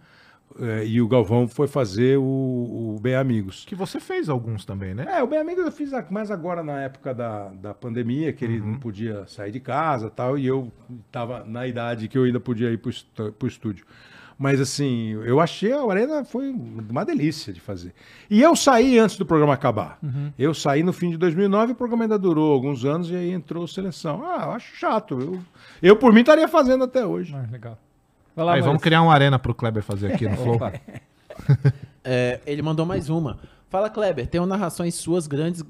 eh, 0.60 0.86
e 0.86 1.02
o 1.02 1.07
Galvão 1.07 1.48
foi 1.48 1.68
fazer 1.68 2.18
o, 2.18 2.24
o 2.24 2.99
Bem 3.02 3.15
Amigos. 3.15 3.65
Que 3.65 3.76
você 3.76 3.99
fez 3.99 4.30
alguns 4.30 4.65
também, 4.65 4.94
né? 4.94 5.06
É, 5.10 5.24
o 5.24 5.28
Bem 5.28 5.40
Amigos 5.40 5.65
eu 5.65 5.72
fiz 5.72 5.91
mais 6.10 6.30
agora 6.30 6.64
na 6.64 6.82
época 6.82 7.14
da, 7.14 7.49
da 7.49 7.74
pandemia, 7.74 8.32
que 8.34 8.45
ele 8.45 8.60
não 8.60 8.78
podia 8.78 9.26
sair 9.28 9.52
de 9.52 9.60
casa 9.60 10.07
e 10.07 10.11
tal, 10.11 10.38
e 10.38 10.45
eu 10.45 10.72
estava 11.06 11.44
na 11.44 11.68
idade 11.68 12.07
que 12.07 12.18
eu 12.18 12.24
ainda 12.24 12.40
podia 12.40 12.70
ir 12.72 12.78
para 12.78 12.91
o 13.41 13.48
estúdio. 13.48 13.86
Mas 14.44 14.60
assim, 14.60 15.11
eu 15.24 15.40
achei 15.40 15.72
a 15.72 15.82
Arena 15.90 16.26
foi 16.26 16.49
uma 16.49 17.06
delícia 17.06 17.53
de 17.53 17.61
fazer. 17.61 17.94
E 18.30 18.41
eu 18.41 18.57
saí 18.57 18.99
antes 18.99 19.15
do 19.15 19.26
programa 19.26 19.53
acabar. 19.53 19.98
Eu 20.38 20.53
saí 20.53 20.84
no 20.84 20.91
fim 20.91 21.11
de 21.11 21.18
2009, 21.18 21.72
o 21.72 21.76
programa 21.76 22.03
ainda 22.03 22.20
durou 22.20 22.52
alguns 22.52 22.84
anos 22.84 23.10
e 23.10 23.15
aí 23.15 23.32
entrou 23.32 23.65
seleção. 23.65 24.22
Ah, 24.22 24.44
eu 24.48 24.52
acho 24.52 24.76
chato. 24.76 25.18
Eu, 25.18 25.40
eu 25.82 25.95
por 25.95 26.11
mim 26.11 26.20
estaria 26.20 26.45
fazendo 26.45 26.84
até 26.84 27.06
hoje. 27.06 27.34
legal. 27.49 27.78
Vai 28.36 28.45
lá, 28.45 28.53
Aí, 28.56 28.61
vamos 28.61 28.82
criar 28.82 29.02
uma 29.02 29.14
arena 29.14 29.40
pro 29.40 29.56
Kleber 29.56 29.82
fazer 29.82 30.11
aqui 30.11 30.28
no 30.28 30.36
Flow. 30.36 30.56
Opa. 30.56 30.74
É, 32.06 32.41
ele 32.45 32.61
mandou 32.61 32.86
mais 32.86 33.10
uma. 33.10 33.40
Fala, 33.70 33.90
Kleber. 33.90 34.28
Tenho 34.28 34.45
narrações 34.45 34.94
suas 34.95 35.26
grandes. 35.26 35.64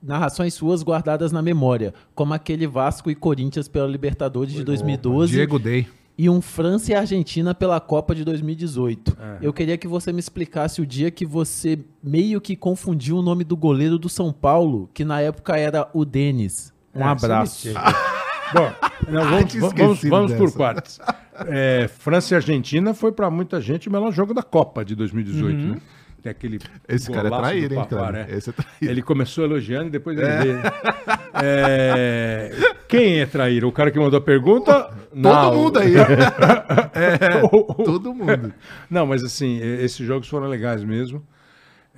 Narrações 0.00 0.54
suas 0.54 0.84
guardadas 0.84 1.32
na 1.32 1.42
memória, 1.42 1.92
como 2.14 2.32
aquele 2.32 2.64
Vasco 2.64 3.10
e 3.10 3.14
Corinthians 3.16 3.66
pela 3.66 3.88
Libertadores 3.88 4.54
de 4.54 4.62
2012 4.62 5.32
Diego 5.32 5.58
Day. 5.58 5.88
E 6.18 6.28
um 6.28 6.40
França 6.42 6.90
e 6.90 6.94
Argentina 6.96 7.54
pela 7.54 7.78
Copa 7.80 8.12
de 8.14 8.24
2018. 8.24 9.16
Eu 9.40 9.52
queria 9.52 9.78
que 9.78 9.86
você 9.86 10.12
me 10.12 10.18
explicasse 10.18 10.80
o 10.82 10.86
dia 10.86 11.10
que 11.12 11.24
você 11.24 11.78
meio 12.02 12.40
que 12.40 12.56
confundiu 12.56 13.18
o 13.18 13.22
nome 13.22 13.44
do 13.44 13.56
goleiro 13.56 13.96
do 13.98 14.08
São 14.08 14.32
Paulo, 14.32 14.90
que 14.92 15.04
na 15.04 15.20
época 15.20 15.56
era 15.56 15.88
o 15.94 16.04
Denis. 16.04 16.72
Um 16.92 17.00
É, 17.00 17.04
abraço. 17.04 17.62
tira. 17.62 17.80
Bom, 18.52 18.72
não, 19.12 19.24
vamos, 19.28 19.54
vamos, 19.76 20.02
vamos, 20.04 20.32
por 20.32 20.50
partes. 20.52 20.98
É, 21.46 21.86
França 21.98 22.34
e 22.34 22.36
Argentina 22.36 22.94
foi 22.94 23.12
para 23.12 23.30
muita 23.30 23.60
gente 23.60 23.88
o 23.88 23.92
melhor 23.92 24.10
jogo 24.10 24.32
da 24.34 24.42
Copa 24.42 24.84
de 24.84 24.96
2018, 24.96 25.54
né? 25.54 25.80
Tem 26.22 26.30
aquele 26.32 26.58
Esse 26.88 27.12
cara 27.12 27.28
é 27.28 27.30
traíra, 27.30 27.74
hein, 27.74 27.86
Pavar, 27.88 28.12
Kleber? 28.14 28.34
é. 28.34 28.36
Esse 28.38 28.50
é 28.50 28.52
traíra. 28.54 28.76
Ele 28.90 29.02
começou 29.02 29.44
elogiando 29.44 29.86
e 29.86 29.90
depois 29.90 30.18
ele 30.18 30.26
veio. 30.26 30.58
É, 31.34 32.50
Quem 32.88 33.20
é 33.20 33.26
traíra? 33.26 33.66
O 33.66 33.72
cara 33.72 33.90
que 33.90 33.98
mandou 33.98 34.18
a 34.18 34.22
pergunta? 34.22 34.90
Todo 35.10 35.52
mundo 35.56 35.78
aí. 35.78 35.94
é, 36.94 37.40
todo 37.84 38.14
mundo. 38.14 38.52
Não, 38.90 39.06
mas 39.06 39.22
assim, 39.24 39.58
esses 39.60 40.06
jogos 40.06 40.28
foram 40.28 40.46
legais 40.46 40.82
mesmo. 40.84 41.24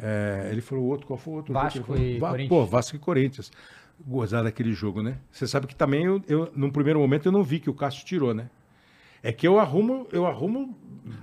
É, 0.02 0.48
ele 0.50 0.60
falou 0.60 0.84
o 0.84 0.88
outro, 0.88 1.06
qual 1.06 1.18
foi 1.18 1.32
o 1.32 1.36
outro? 1.36 1.52
Vasco 1.52 1.96
e? 1.96 2.18
Va- 2.18 2.30
Corinthians. 2.30 2.48
Pô, 2.48 2.64
Vasco 2.66 2.96
e 2.96 2.98
Corinthians. 2.98 3.52
Gozar 4.06 4.42
daquele 4.44 4.72
jogo, 4.72 5.02
né? 5.02 5.16
Você 5.30 5.46
sabe 5.46 5.66
que 5.66 5.74
também, 5.76 6.04
eu, 6.06 6.22
eu, 6.26 6.50
num 6.56 6.70
primeiro 6.70 6.98
momento, 6.98 7.26
eu 7.26 7.32
não 7.32 7.42
vi 7.42 7.60
que 7.60 7.68
o 7.68 7.74
Cássio 7.74 8.04
tirou, 8.06 8.32
né? 8.32 8.48
É 9.22 9.30
que 9.30 9.46
eu 9.46 9.60
arrumo, 9.60 10.06
eu 10.10 10.26
arrumo 10.26 10.74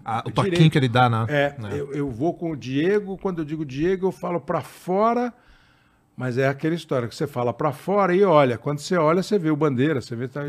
Ah, 0.05 0.19
o 0.19 0.29
toquinho 0.29 0.53
Direito. 0.53 0.71
que 0.71 0.77
ele 0.77 0.87
dá 0.87 1.09
na. 1.09 1.25
É, 1.27 1.55
né? 1.57 1.69
eu, 1.71 1.91
eu 1.91 2.11
vou 2.11 2.35
com 2.35 2.51
o 2.51 2.55
Diego, 2.55 3.17
quando 3.17 3.39
eu 3.39 3.45
digo 3.45 3.65
Diego, 3.65 4.05
eu 4.05 4.11
falo 4.11 4.39
pra 4.39 4.61
fora, 4.61 5.33
mas 6.17 6.37
é 6.39 6.47
aquela 6.47 6.73
história 6.73 7.07
que 7.07 7.15
você 7.15 7.27
fala 7.27 7.53
pra 7.53 7.71
fora 7.71 8.13
e 8.15 8.23
olha. 8.23 8.57
Quando 8.57 8.79
você 8.79 8.97
olha, 8.97 9.21
você 9.21 9.37
vê 9.37 9.51
o 9.51 9.55
bandeira, 9.55 10.01
você 10.01 10.15
vê. 10.15 10.27
Tá, 10.27 10.41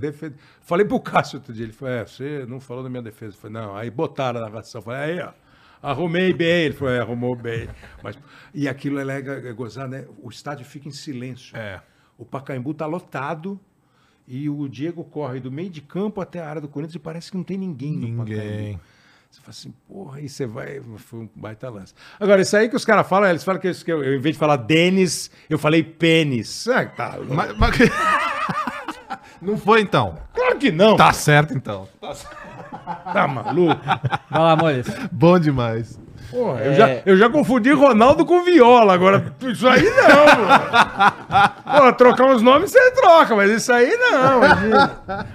defe- 0.00 0.32
Falei 0.62 0.86
pro 0.86 0.98
Cássio 1.02 1.38
outro 1.38 1.52
dia, 1.52 1.64
ele 1.66 1.72
falou: 1.74 1.94
É, 1.94 2.06
você 2.06 2.46
não 2.48 2.58
falou 2.58 2.82
da 2.82 2.88
minha 2.88 3.02
defesa. 3.02 3.36
Eu 3.36 3.40
falei, 3.40 3.60
não, 3.62 3.76
aí 3.76 3.90
botaram 3.90 4.40
na 4.40 4.48
narração. 4.48 4.80
Falei, 4.80 5.18
aí, 5.18 5.20
ó. 5.20 5.32
Arrumei 5.82 6.32
bem, 6.34 6.64
ele 6.64 6.74
falou, 6.74 6.92
é, 6.92 7.00
arrumou 7.00 7.34
bem. 7.36 7.66
Mas, 8.02 8.18
e 8.52 8.68
aquilo 8.68 8.98
é 8.98 9.04
legal, 9.04 9.36
é 9.36 9.52
gozar, 9.52 9.88
né? 9.88 10.04
O 10.22 10.28
estádio 10.28 10.64
fica 10.66 10.88
em 10.88 10.92
silêncio. 10.92 11.56
É. 11.56 11.80
O 12.18 12.24
Pacaembu 12.24 12.74
tá 12.74 12.84
lotado 12.84 13.58
e 14.28 14.48
o 14.50 14.68
Diego 14.68 15.02
corre 15.04 15.40
do 15.40 15.50
meio 15.50 15.70
de 15.70 15.80
campo 15.80 16.20
até 16.20 16.38
a 16.40 16.48
área 16.48 16.60
do 16.60 16.68
Corinthians 16.68 16.96
e 16.96 16.98
parece 16.98 17.30
que 17.30 17.36
não 17.38 17.44
tem 17.44 17.56
ninguém 17.56 17.92
no 17.96 18.06
Pacaembu. 18.18 18.80
Você 19.30 19.40
fala 19.40 19.50
assim, 19.50 19.72
porra, 19.88 20.18
aí 20.18 20.28
você 20.28 20.44
vai. 20.46 20.80
Foi 20.98 21.20
um 21.20 21.28
baita 21.36 21.68
lance. 21.70 21.94
Agora, 22.18 22.42
isso 22.42 22.56
aí 22.56 22.68
que 22.68 22.74
os 22.76 22.84
caras 22.84 23.08
falam, 23.08 23.30
eles 23.30 23.44
falam 23.44 23.60
que, 23.60 23.68
eu, 23.68 23.74
que 23.74 23.92
eu, 23.92 24.02
eu, 24.02 24.14
em 24.16 24.20
vez 24.20 24.34
de 24.34 24.38
falar 24.40 24.56
Denis, 24.56 25.30
eu 25.48 25.58
falei 25.58 25.82
pênis. 25.84 26.66
Ah, 26.68 26.84
tá. 26.86 27.16
Mas- 27.28 27.56
mas- 27.56 27.76
Não 29.40 29.56
foi 29.56 29.80
então. 29.80 30.18
Claro 30.34 30.58
que 30.58 30.70
não. 30.70 30.96
Tá 30.96 31.12
certo 31.14 31.54
então. 31.54 31.88
Tá 33.12 33.26
maluco? 33.26 33.80
Vai 34.30 34.40
lá, 34.40 34.54
Moles. 34.56 34.86
Bom 35.10 35.38
demais. 35.38 35.98
Porra, 36.30 36.60
eu, 36.60 36.74
já, 36.74 36.88
eu 37.06 37.16
já 37.16 37.30
confundi 37.30 37.72
Ronaldo 37.72 38.26
com 38.26 38.44
Viola. 38.44 38.92
Agora, 38.92 39.34
isso 39.40 39.66
aí 39.66 39.82
não. 39.82 39.96
Pô, 41.78 41.92
trocar 41.92 42.26
uns 42.26 42.42
nomes 42.42 42.70
você 42.70 42.90
troca, 42.92 43.36
mas 43.36 43.50
isso 43.50 43.72
aí 43.72 43.90
não. 43.96 44.40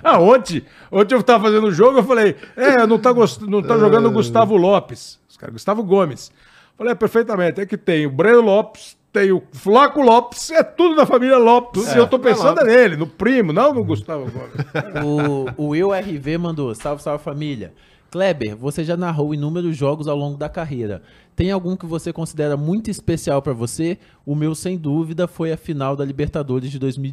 Ah, 0.04 0.20
ontem, 0.20 0.64
ontem 0.92 1.16
eu 1.16 1.24
tava 1.24 1.46
fazendo 1.46 1.68
o 1.68 1.72
jogo, 1.72 2.00
eu 2.00 2.04
falei, 2.04 2.36
é, 2.56 2.86
não 2.86 3.00
tá, 3.00 3.12
gost... 3.12 3.42
não 3.42 3.62
tá 3.62 3.78
jogando 3.78 4.08
o 4.08 4.12
Gustavo 4.12 4.56
Lopes. 4.56 5.20
Os 5.30 5.38
caras, 5.38 5.54
Gustavo 5.54 5.84
Gomes. 5.84 6.32
Falei, 6.78 6.92
é, 6.92 6.96
perfeitamente. 6.96 7.62
É 7.62 7.66
que 7.66 7.78
tem 7.78 8.06
o 8.06 8.10
Breno 8.10 8.42
Lopes, 8.42 8.98
tem 9.12 9.32
o 9.32 9.42
Flaco 9.52 10.02
Lopes, 10.02 10.52
é 10.52 10.64
tudo 10.64 10.96
da 10.96 11.06
família 11.06 11.38
Lopes. 11.38 11.94
e 11.94 11.98
eu 11.98 12.08
tô 12.08 12.20
pensando 12.20 12.62
é 12.62 12.64
nele, 12.66 12.96
no 12.98 13.08
primo, 13.08 13.54
não 13.54 13.74
no 13.74 13.84
Gustavo 13.84 14.30
Gomes. 14.30 14.66
O, 15.58 15.64
o 15.64 15.68
Will 15.70 15.92
RV 15.94 16.38
mandou, 16.38 16.74
salve, 16.76 17.02
salve 17.02 17.24
família. 17.24 17.74
Kleber, 18.16 18.56
você 18.56 18.82
já 18.82 18.96
narrou 18.96 19.34
inúmeros 19.34 19.76
jogos 19.76 20.08
ao 20.08 20.16
longo 20.16 20.38
da 20.38 20.48
carreira. 20.48 21.02
Tem 21.36 21.52
algum 21.52 21.76
que 21.76 21.86
você 21.86 22.14
considera 22.14 22.56
muito 22.56 22.90
especial 22.90 23.42
pra 23.42 23.52
você? 23.52 23.98
O 24.26 24.34
meu, 24.34 24.56
sem 24.56 24.78
dúvida, 24.78 25.28
foi 25.28 25.52
a 25.52 25.58
final 25.58 25.98
da 25.98 26.06
Libertadores 26.06 26.72
de, 26.72 26.80
2000 26.80 27.12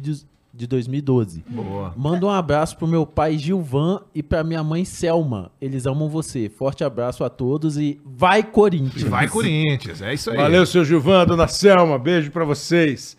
de 0.53 0.65
2012. 0.65 1.43
Boa. 1.45 1.93
Manda 1.97 2.25
um 2.25 2.29
abraço 2.29 2.77
pro 2.77 2.87
meu 2.87 3.05
pai 3.05 3.37
Gilvan 3.37 3.99
e 4.15 4.23
pra 4.23 4.45
minha 4.45 4.63
mãe 4.63 4.85
Selma. 4.85 5.51
Eles 5.59 5.85
amam 5.85 6.07
você. 6.07 6.47
Forte 6.47 6.85
abraço 6.85 7.25
a 7.25 7.29
todos 7.29 7.77
e 7.77 7.99
vai 8.05 8.41
Corinthians. 8.41 9.09
Vai 9.09 9.27
Corinthians, 9.27 10.01
é 10.01 10.13
isso 10.13 10.31
aí. 10.31 10.37
Valeu, 10.37 10.65
seu 10.65 10.85
Gilvan, 10.85 11.25
dona 11.25 11.49
Selma, 11.49 11.99
beijo 11.99 12.31
pra 12.31 12.45
vocês. 12.45 13.17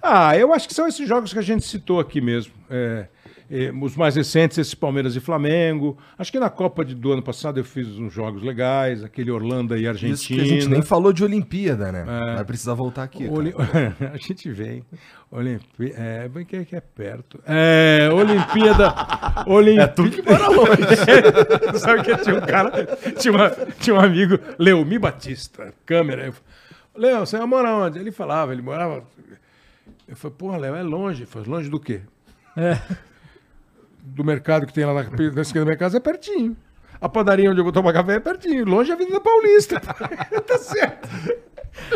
Ah, 0.00 0.34
eu 0.38 0.54
acho 0.54 0.66
que 0.66 0.72
são 0.72 0.88
esses 0.88 1.06
jogos 1.06 1.34
que 1.34 1.38
a 1.38 1.42
gente 1.42 1.66
citou 1.66 2.00
aqui 2.00 2.18
mesmo. 2.18 2.54
É, 2.70 3.08
é, 3.50 3.70
os 3.80 3.96
mais 3.96 4.16
recentes, 4.16 4.58
esses 4.58 4.74
Palmeiras 4.74 5.14
e 5.16 5.20
Flamengo. 5.20 5.96
Acho 6.18 6.32
que 6.32 6.38
na 6.40 6.50
Copa 6.50 6.84
de- 6.84 6.94
do 6.94 7.12
ano 7.12 7.22
passado 7.22 7.58
eu 7.58 7.64
fiz 7.64 7.86
uns 7.98 8.12
jogos 8.12 8.42
legais, 8.42 9.04
aquele 9.04 9.30
Orlando 9.30 9.76
e 9.76 9.86
Argentina. 9.86 10.14
Isso 10.14 10.26
que 10.28 10.40
a 10.40 10.44
gente 10.44 10.68
nem 10.68 10.82
falou 10.82 11.12
de 11.12 11.22
Olimpíada, 11.24 11.90
né? 11.92 12.04
Vai 12.34 12.44
precisar 12.44 12.74
voltar 12.74 13.02
aqui. 13.04 13.28
Oli- 13.28 13.54
a 14.12 14.16
gente 14.16 14.50
vem. 14.50 14.82
Olimpí... 15.30 15.92
É, 15.96 16.28
bem 16.28 16.44
que 16.44 16.56
é, 16.56 16.64
que 16.64 16.76
é 16.76 16.80
perto. 16.80 17.40
É, 17.46 18.08
Olimpíada. 18.12 18.94
Olimpí... 19.46 19.80
É 19.80 19.86
tu 19.86 20.08
que 20.10 20.22
mora 20.22 20.48
longe. 20.48 20.82
Sabe 21.78 22.02
que 22.04 22.16
tinha 22.18 22.36
um 22.36 22.40
cara, 22.40 22.70
tinha, 23.18 23.32
uma- 23.34 23.50
tinha 23.78 23.96
um 23.96 24.00
amigo, 24.00 24.38
Leomi 24.58 24.98
Batista, 24.98 25.72
câmera. 25.84 26.32
Leo, 26.96 27.20
você 27.20 27.38
mora 27.44 27.74
onde? 27.74 27.98
Ele 27.98 28.10
falava, 28.12 28.52
ele 28.52 28.62
morava. 28.62 29.04
Eu 30.08 30.16
falei, 30.16 30.36
porra, 30.38 30.56
Léo, 30.58 30.74
é 30.76 30.82
longe. 30.82 31.22
Ele 31.22 31.30
falou, 31.30 31.48
longe 31.48 31.68
do 31.68 31.78
quê? 31.80 32.00
Do 34.08 34.24
mercado 34.24 34.66
que 34.66 34.72
tem 34.72 34.84
lá 34.84 34.94
na, 34.94 35.02
na 35.02 35.42
esquina 35.42 35.64
da 35.64 35.64
minha 35.64 35.76
casa 35.76 35.96
é 35.96 36.00
pertinho. 36.00 36.56
A 37.00 37.08
padaria 37.08 37.50
onde 37.50 37.60
eu 37.60 37.64
vou 37.64 37.72
tomar 37.72 37.92
café 37.92 38.14
é 38.14 38.20
pertinho. 38.20 38.64
Longe 38.64 38.90
é 38.90 38.92
a 38.92 38.96
Avenida 38.96 39.20
Paulista. 39.20 39.80
tá 40.46 40.58
certo. 40.58 41.08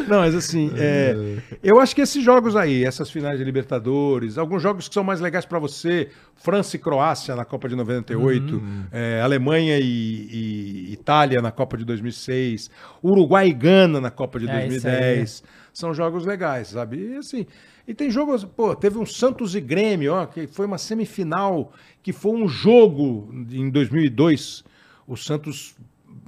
Não, 0.07 0.19
mas 0.19 0.35
assim, 0.35 0.71
é, 0.77 1.15
eu 1.63 1.81
acho 1.81 1.95
que 1.95 2.03
esses 2.03 2.23
jogos 2.23 2.55
aí, 2.55 2.85
essas 2.85 3.11
finais 3.11 3.39
de 3.39 3.45
Libertadores, 3.45 4.37
alguns 4.37 4.63
jogos 4.63 4.89
que 4.89 4.95
são 4.95 5.03
mais 5.03 5.21
legais 5.21 5.47
pra 5.47 5.59
você, 5.59 6.11
França 6.37 6.77
e 6.77 6.79
Croácia 6.79 7.35
na 7.35 7.45
Copa 7.45 7.69
de 7.69 7.75
98, 7.77 8.63
é, 8.93 9.21
Alemanha 9.23 9.79
e, 9.79 9.85
e 9.85 10.93
Itália 10.93 11.41
na 11.41 11.51
Copa 11.51 11.79
de 11.79 11.85
2006, 11.85 12.71
Uruguai 13.03 13.49
e 13.49 13.53
Gana 13.53 14.01
na 14.01 14.11
Copa 14.11 14.39
de 14.39 14.51
É, 14.51 14.67
isso 14.67 14.83
2010, 14.83 15.43
são 15.73 15.95
jogos 15.95 16.27
legais, 16.27 16.69
sabe? 16.69 17.15
E 17.15 17.17
assim, 17.17 17.47
e 17.87 17.95
tem 17.95 18.11
jogos, 18.11 18.45
pô, 18.45 18.77
teve 18.77 18.99
um 18.99 19.07
Santos 19.07 19.55
e 19.55 19.61
Grêmio, 19.61 20.15
ó, 20.15 20.27
que 20.27 20.47
foi 20.47 20.67
uma 20.67 20.79
semifinal, 20.79 21.73
que 22.03 22.13
foi 22.13 22.33
um 22.33 22.49
jogo 22.49 23.29
em 23.51 23.69
2002, 23.71 24.65
o 25.07 25.17
Santos 25.17 25.75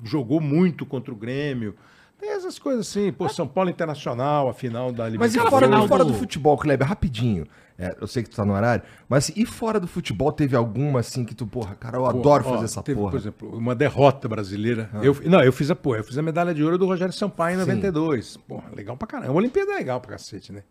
jogou 0.04 0.40
muito 0.40 0.84
contra 0.84 1.12
o 1.12 1.16
Grêmio. 1.16 1.74
Tem 2.20 2.30
essas 2.30 2.56
coisas 2.58 2.86
assim, 2.88 3.10
pô, 3.12 3.28
São 3.28 3.48
Paulo 3.48 3.68
Internacional, 3.68 4.48
a 4.48 4.54
final 4.54 4.92
da 4.92 5.04
Mas 5.04 5.34
e 5.34 5.38
Libertadores. 5.38 5.50
fora, 5.68 5.84
e 5.84 5.88
fora 5.88 6.04
do- 6.04 6.12
do 6.12 6.18
futebol, 6.18 6.56
Kleber, 6.56 6.86
rapidinho. 6.86 7.46
É, 7.78 7.96
eu 8.00 8.06
sei 8.06 8.22
que 8.22 8.30
tu 8.30 8.36
tá 8.36 8.44
no 8.44 8.52
horário, 8.52 8.84
mas 9.08 9.24
assim, 9.24 9.32
e 9.34 9.44
fora 9.46 9.80
do 9.80 9.88
futebol 9.88 10.30
teve 10.30 10.54
alguma 10.54 11.00
assim 11.00 11.24
que 11.24 11.34
tu, 11.34 11.46
porra, 11.46 11.74
cara, 11.74 11.96
eu 11.96 12.06
adoro 12.06 12.44
ó, 12.46 12.50
fazer 12.52 12.66
essa 12.66 12.80
teve, 12.82 12.98
porra. 13.00 13.10
Por 13.10 13.16
exemplo, 13.18 13.56
uma 13.56 13.74
derrota 13.74 14.28
brasileira. 14.28 14.88
Eu, 15.02 15.16
não, 15.24 15.42
eu 15.42 15.52
fiz 15.52 15.68
a 15.70 15.74
porra, 15.74 15.98
eu 15.98 16.04
fiz 16.04 16.16
a 16.16 16.22
medalha 16.22 16.54
de 16.54 16.62
ouro 16.62 16.78
do 16.78 16.86
Rogério 16.86 17.12
Sampaio 17.12 17.56
em 17.56 17.58
92. 17.58 18.36
Porra, 18.36 18.70
legal 18.76 18.96
pra 18.96 19.08
caramba. 19.08 19.32
A 19.32 19.34
Olimpíada 19.34 19.72
é 19.72 19.76
legal 19.76 20.00
pra 20.00 20.12
cacete, 20.12 20.52
né? 20.52 20.62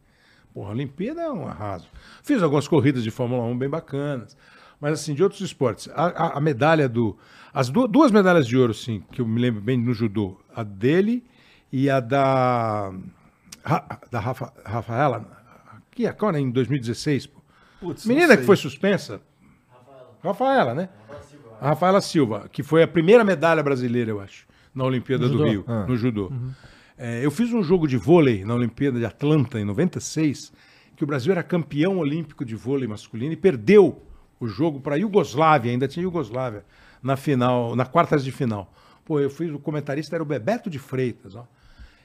Porra, 0.54 0.70
a 0.70 0.72
Olimpíada 0.74 1.22
é 1.22 1.30
um 1.32 1.48
arraso. 1.48 1.88
Fiz 2.24 2.42
algumas 2.42 2.68
corridas 2.68 3.04
de 3.04 3.12
Fórmula 3.12 3.44
1 3.44 3.58
bem 3.58 3.68
bacanas. 3.70 4.38
Mas 4.82 4.94
assim, 4.94 5.14
de 5.14 5.22
outros 5.24 5.40
esportes. 5.42 5.88
A, 5.94 6.08
a- 6.08 6.38
a 6.38 6.42
medalha 6.42 6.90
do. 6.90 7.16
As 7.54 7.70
du- 7.70 7.88
duas 7.88 8.12
medalhas 8.12 8.48
de 8.48 8.58
ouro, 8.58 8.74
sim, 8.74 9.04
que 9.12 9.22
eu 9.22 9.28
me 9.28 9.40
lembro 9.40 9.62
bem 9.62 9.78
no 9.78 9.94
judô. 9.94 10.40
A 10.56 10.64
dele 10.64 11.24
e 11.72 11.88
a 11.90 12.00
da. 12.00 12.92
Ra- 13.64 14.00
da 14.10 14.20
Rafa, 14.20 14.52
Rafaela. 14.66 15.40
Que 15.92 16.08
é 16.08 16.12
qual, 16.12 16.32
né? 16.32 16.40
Em 16.40 16.50
2016, 16.50 17.28
pô. 17.28 17.40
Putz, 17.80 18.06
Menina 18.06 18.36
que 18.36 18.44
foi 18.44 18.56
suspensa. 18.56 19.22
Rafaela, 20.24 20.74
né? 20.74 20.90
A 21.60 21.70
Rafaela 21.70 22.02
Silva, 22.02 22.50
que 22.52 22.64
foi 22.64 22.82
a 22.84 22.88
primeira 22.88 23.24
medalha 23.24 23.62
brasileira, 23.62 24.10
eu 24.12 24.20
acho, 24.20 24.48
na 24.74 24.84
Olimpíada 24.84 25.28
do? 25.30 25.44
Rio, 25.44 25.64
Ah. 25.68 25.86
no 25.88 25.96
judô. 25.96 26.32
É, 26.98 27.24
eu 27.26 27.32
fiz 27.32 27.52
um 27.54 27.64
jogo 27.64 27.88
de 27.88 27.98
vôlei 27.98 28.44
na 28.46 28.54
Olimpíada 28.56 28.98
de 29.00 29.06
Atlanta, 29.06 29.60
em 29.60 29.66
96, 29.66 30.52
que 30.96 31.04
o 31.04 31.08
Brasil 31.08 31.32
era 31.32 31.42
campeão 31.44 31.98
olímpico 31.98 32.46
de 32.46 32.56
vôlei 32.56 32.88
masculino 32.88 33.34
e 33.34 33.36
perdeu 33.36 34.02
o 34.42 34.48
jogo 34.48 34.82
para 34.82 34.96
a 34.96 34.98
Iugoslávia, 34.98 35.72
ainda 35.72 35.88
tinha 35.88 36.04
Iugoslávia, 36.04 36.66
na 37.02 37.16
final, 37.16 37.76
na 37.76 37.86
quartas 37.86 38.24
de 38.24 38.32
final. 38.32 38.74
Pô, 39.06 39.20
eu 39.20 39.30
fiz, 39.30 39.52
o 39.52 39.60
comentarista 39.60 40.16
era 40.16 40.24
o 40.24 40.26
Bebeto 40.26 40.70
de 40.70 40.80
Freitas, 40.80 41.36
ó. 41.36 41.46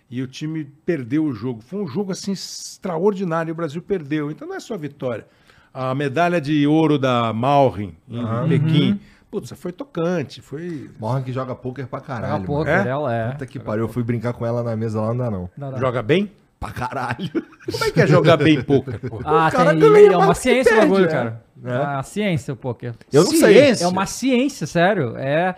E 0.08 0.22
o 0.22 0.26
time 0.28 0.64
perdeu 0.84 1.24
o 1.24 1.32
jogo. 1.32 1.60
Foi 1.60 1.80
um 1.82 1.86
jogo 1.88 2.12
assim 2.12 2.30
extraordinário. 2.32 3.50
e 3.50 3.52
O 3.52 3.54
Brasil 3.56 3.82
perdeu. 3.82 4.30
Então 4.30 4.46
não 4.46 4.54
é 4.54 4.60
só 4.60 4.76
vitória. 4.76 5.26
A 5.74 5.94
medalha 5.94 6.40
de 6.40 6.64
ouro 6.66 6.96
da 6.98 7.32
Malrin 7.32 7.92
em 8.08 8.48
Pequim. 8.48 9.00
Putz, 9.30 9.50
foi 9.56 9.72
tocante. 9.72 10.40
Foi. 10.40 10.88
Morra 11.00 11.20
que 11.22 11.32
joga 11.32 11.54
poker 11.56 11.88
pra 11.88 12.00
caralho. 12.00 12.26
Joga 12.26 12.38
mano. 12.38 12.46
poker, 12.46 12.86
É? 12.86 12.88
ela 12.88 13.14
é. 13.14 13.30
Puta 13.32 13.46
que 13.46 13.58
pariu, 13.58 13.84
eu 13.84 13.88
fui 13.88 14.02
brincar 14.04 14.32
com 14.32 14.46
ela 14.46 14.62
na 14.62 14.76
mesa 14.76 15.00
lá, 15.00 15.08
não 15.08 15.16
dá 15.18 15.30
não. 15.30 15.50
Não, 15.56 15.70
não. 15.72 15.78
Joga 15.78 16.02
bem? 16.02 16.30
Pra 16.72 16.88
caralho. 16.88 17.30
Como 17.70 17.84
é 17.84 17.90
que 17.90 18.01
é 18.01 18.06
jogar 18.06 18.36
bem 18.36 18.62
poker? 18.62 19.01
porra? 19.01 19.47
Ah, 19.47 19.51
cara 19.51 19.70
tem, 19.70 19.80
ganha 19.80 20.12
é 20.12 20.16
uma 20.16 20.26
mais 20.26 20.38
que 20.38 20.43
ciência 20.44 20.74
o 20.74 20.80
bagulho, 20.80 21.05
é. 21.05 21.09
cara. 21.09 21.43
É 21.64 21.78
uma 21.78 22.02
ciência 22.02 22.55
o 22.55 22.56
poker. 22.56 22.94
Eu 23.12 23.24
não 23.24 23.30
sei. 23.30 23.70
É 23.80 23.86
uma 23.86 24.06
ciência, 24.06 24.66
sério. 24.66 25.16
É. 25.16 25.56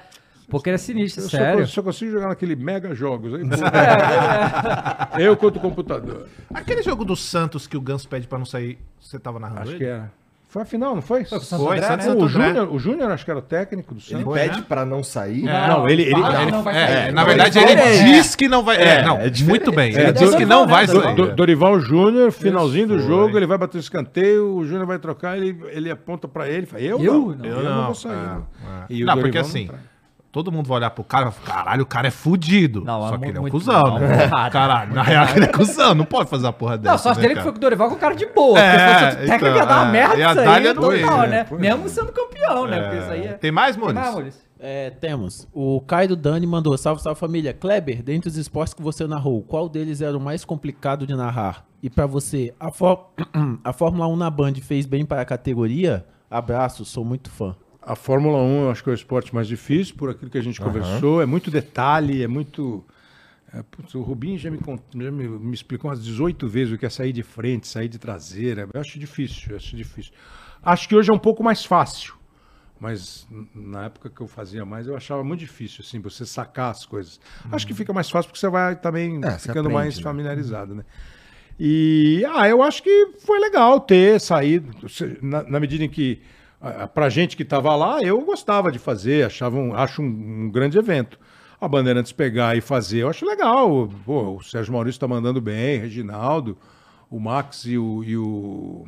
Poker 0.49 0.73
é 0.73 0.79
sinistro, 0.79 1.25
Eu 1.25 1.29
só, 1.29 1.37
sério. 1.37 1.67
só 1.67 1.83
consigo 1.83 2.11
jogar 2.13 2.29
naquele 2.29 2.57
mega 2.57 2.95
jogos. 2.95 3.33
Pô. 5.13 5.19
Eu 5.19 5.37
contra 5.37 5.59
o 5.59 5.63
computador. 5.63 6.27
Aquele 6.53 6.83
jogo 6.83 7.05
do 7.05 7.15
Santos 7.15 7.67
que 7.67 7.77
o 7.77 7.81
Ganso 7.81 8.09
pede 8.09 8.27
pra 8.27 8.39
não 8.39 8.47
sair, 8.47 8.79
você 8.99 9.19
tava 9.19 9.39
narrando 9.39 9.61
Acho 9.63 9.71
ele? 9.73 9.79
que 9.79 9.85
era. 9.85 10.11
Foi 10.51 10.63
a 10.63 10.65
final, 10.65 10.95
não 10.95 11.03
foi? 11.03 11.27
Foi, 11.27 11.77
André, 11.77 11.87
Santos 11.87 12.07
né? 12.07 12.13
e 12.15 12.17
o. 12.25 12.27
Júnior, 12.29 12.73
o 12.73 12.79
Júnior 12.79 13.11
acho 13.11 13.23
que 13.23 13.31
era 13.31 13.39
o 13.39 13.43
técnico 13.43 13.93
do 13.95 14.01
Ele 14.01 14.09
Santos. 14.09 14.25
Foi, 14.25 14.39
pede 14.41 14.57
né? 14.57 14.65
pra 14.67 14.87
não 14.87 15.05
sair. 15.05 15.43
Não, 15.43 15.87
ele, 15.87 16.05
ele, 16.05 16.11
fala, 16.13 16.43
ele- 16.43 16.51
não 16.51 16.63
vai 16.63 16.75
É, 16.75 16.87
sair. 16.87 17.13
na 17.13 17.21
Não, 17.21 17.29
verdade 17.29 17.59
ele 17.59 17.71
ele 17.73 17.81
é. 17.83 18.05
diz 18.05 18.35
que 18.35 18.49
não 18.49 18.63
vai. 18.65 18.77
É, 18.83 19.03
não, 19.03 19.17
é 19.19 19.29
diferente. 19.29 19.45
muito 19.67 19.73
bem. 19.73 19.95
É, 19.95 20.01
Ele 20.05 20.13
diz 20.13 20.35
que 20.35 20.47
não 20.47 20.67
vai 20.67 20.87
do- 20.87 21.03
sair. 21.03 21.15
Do- 21.15 21.35
Dorival 21.35 21.79
Júnior, 21.81 22.33
finalzinho 22.33 22.89
do 22.89 22.99
jogo, 22.99 23.37
ele 23.37 23.47
vai 23.47 23.59
bater 23.59 23.77
o 23.77 23.81
escanteio, 23.81 24.57
o 24.57 24.65
Júnior 24.65 24.87
vai 24.87 24.99
trocar, 24.99 25.37
ele, 25.37 25.55
ele 25.69 25.91
aponta 25.91 26.27
pra 26.27 26.49
ele, 26.49 26.65
fala, 26.65 26.83
eu, 26.83 26.99
Eu? 26.99 27.13
não, 27.13 27.27
Não. 27.37 27.45
eu, 27.45 27.63
não, 27.63 27.85
vou 27.87 27.95
sair. 27.95 28.13
é, 28.13 28.17
não. 28.17 28.39
é. 28.39 28.87
E 28.89 29.03
o 29.03 29.07
não, 29.07 29.15
Dorival 29.15 29.19
porque 29.19 29.39
não 29.39 29.45
assim, 29.45 29.67
traz. 29.67 29.83
Todo 30.39 30.53
mundo 30.53 30.69
vai 30.69 30.77
olhar 30.79 30.91
pro 30.91 31.03
cara 31.03 31.23
e 31.23 31.31
vai 31.31 31.33
falar, 31.33 31.57
caralho, 31.65 31.83
o 31.83 31.87
cara 31.87 32.07
é 32.09 32.11
fudido. 32.11 32.83
Não, 32.85 33.09
Só 33.09 33.15
é 33.15 33.19
que 33.19 33.25
ele 33.27 33.37
é 33.37 33.41
um 33.41 33.43
muito- 33.43 33.53
cuzão, 33.53 33.85
não, 33.87 33.99
né? 33.99 34.29
Caralho, 34.51 34.95
na 34.95 35.03
real 35.03 35.27
ele 35.35 35.45
é 35.47 35.49
cuzão, 35.49 35.95
não 35.95 36.05
pode 36.05 36.31
fazer 36.31 36.47
a 36.47 36.53
porra 36.53 36.79
dessa. 36.79 36.91
Não, 36.93 36.99
só 36.99 37.15
né, 37.15 37.21
dele 37.23 37.35
que 37.35 37.43
foi 37.43 37.51
com 37.53 37.59
o 37.59 37.61
Dorival 37.61 37.89
com 37.89 37.95
o 37.97 37.99
cara 37.99 38.15
de 38.15 38.27
boa. 38.27 38.59
É, 38.59 38.71
porque 38.77 38.89
se 38.99 39.05
fosse 39.05 39.17
técnico 39.27 39.47
então, 39.47 39.57
ia 39.57 39.67
dar 39.67 39.77
uma 39.83 39.89
é. 39.89 39.93
merda 39.93 40.17
E 40.17 40.23
a 40.23 40.31
isso 40.31 40.41
aí, 40.41 40.75
total, 40.75 41.19
né? 41.23 41.27
né? 41.29 41.47
Mesmo 41.59 41.89
sendo 41.89 42.13
campeão, 42.13 42.67
né? 42.67 42.81
Porque 42.83 42.97
isso 42.99 43.11
aí 43.11 43.27
é... 43.27 43.33
Tem 43.33 43.51
mais, 43.51 43.75
Tem 43.77 43.85
Maurício? 43.93 44.15
mais? 44.23 44.49
É, 44.61 44.91
temos. 44.91 45.47
O 45.53 45.81
Caio 45.81 46.17
Dani 46.17 46.47
mandou, 46.47 46.77
salve, 46.79 47.01
salve 47.03 47.19
família. 47.21 47.53
Kleber, 47.53 48.03
dentre 48.03 48.29
os 48.29 48.37
esportes 48.37 48.75
que 48.75 48.83
você 48.83 49.07
narrou, 49.07 49.43
qual 49.43 49.69
deles 49.69 50.01
era 50.01 50.17
o 50.17 50.21
mais 50.21 50.45
complicado 50.45 51.07
de 51.07 51.15
narrar? 51.15 51.65
E 51.83 51.89
pra 51.89 52.07
você, 52.07 52.53
a, 52.59 52.71
Fó- 52.73 53.11
a 53.63 53.73
Fórmula 53.73 54.07
1 54.09 54.17
na 54.17 54.29
Band 54.31 54.55
fez 54.63 54.85
bem 54.87 55.05
para 55.05 55.21
a 55.21 55.25
categoria? 55.25 56.05
Abraço, 56.31 56.85
sou 56.85 57.05
muito 57.05 57.31
fã. 57.31 57.55
A 57.83 57.95
Fórmula 57.97 58.39
1 58.39 58.63
eu 58.65 58.71
acho 58.71 58.83
que 58.83 58.91
é 58.91 58.93
o 58.93 58.95
esporte 58.95 59.35
mais 59.35 59.47
difícil, 59.49 59.95
por 59.97 60.11
aquilo 60.11 60.31
que 60.31 60.39
a 60.39 60.43
gente 60.43 60.61
conversou, 60.61 61.23
é 61.23 61.27
muito 61.27 61.51
detalhe, 61.51 62.23
é 62.23 62.29
muito... 62.29 62.85
É, 63.55 63.63
putz, 63.63 63.95
o 63.95 64.03
Rubinho 64.03 64.37
já, 64.37 64.51
me, 64.51 64.59
já 64.95 65.11
me, 65.11 65.27
me 65.27 65.55
explicou 65.55 65.89
umas 65.91 66.05
18 66.05 66.47
vezes 66.47 66.75
o 66.75 66.77
que 66.79 66.85
é 66.85 66.91
sair 66.91 67.15
de 67.15 67.23
frente, 67.23 67.67
sair 67.67 67.89
de 67.89 67.99
traseira. 67.99 68.69
Eu 68.75 68.81
acho 68.81 68.99
difícil, 68.99 69.53
eu 69.53 69.57
acho 69.57 69.75
difícil. 69.75 70.13
Acho 70.63 70.87
que 70.87 70.95
hoje 70.95 71.11
é 71.11 71.15
um 71.15 71.19
pouco 71.19 71.43
mais 71.43 71.65
fácil. 71.65 72.13
Mas 72.79 73.27
na 73.55 73.87
época 73.87 74.11
que 74.11 74.21
eu 74.21 74.29
fazia 74.29 74.65
mais, 74.67 74.87
eu 74.87 74.95
achava 74.95 75.25
muito 75.25 75.41
difícil, 75.41 75.83
assim, 75.85 75.99
você 75.99 76.27
sacar 76.27 76.71
as 76.71 76.85
coisas. 76.85 77.19
Acho 77.51 77.67
que 77.67 77.73
fica 77.75 77.93
mais 77.93 78.11
fácil 78.11 78.29
porque 78.29 78.39
você 78.39 78.51
vai 78.51 78.77
também 78.77 79.17
É, 79.25 79.39
ficando 79.39 79.61
aprende, 79.61 79.75
mais 79.75 79.97
né? 79.97 80.03
familiarizado, 80.03 80.75
né? 80.75 80.85
E, 81.59 82.23
ah, 82.35 82.49
eu 82.49 82.63
acho 82.63 82.83
que 82.83 83.15
foi 83.25 83.41
legal 83.41 83.81
ter 83.81 84.21
saído, 84.21 84.71
na, 85.23 85.43
na 85.43 85.59
medida 85.59 85.83
em 85.85 85.89
que, 85.89 86.21
pra 86.95 87.09
gente 87.09 87.37
que 87.37 87.43
estava 87.43 87.75
lá, 87.77 88.03
eu 88.03 88.21
gostava 88.23 88.71
de 88.73 88.79
fazer, 88.79 89.25
achava 89.27 89.57
um, 89.57 89.75
acho 89.75 90.03
um, 90.03 90.07
um 90.47 90.51
grande 90.51 90.79
evento. 90.79 91.19
A 91.61 91.67
Bandeirantes 91.67 92.13
pegar 92.13 92.57
e 92.57 92.61
fazer, 92.61 92.99
eu 93.03 93.09
acho 93.09 93.27
legal. 93.27 93.89
Pô, 94.05 94.37
o 94.37 94.43
Sérgio 94.43 94.73
Maurício 94.73 94.97
está 94.97 95.09
mandando 95.09 95.41
bem, 95.41 95.79
Reginaldo, 95.81 96.57
o 97.11 97.19
Max 97.19 97.65
e 97.65 97.77
o, 97.77 98.05
e 98.05 98.17
o- 98.17 98.87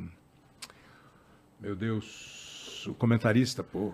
Meu 1.61 1.75
Deus, 1.75 2.87
o 2.87 2.95
comentarista, 2.95 3.63
pô. 3.65 3.93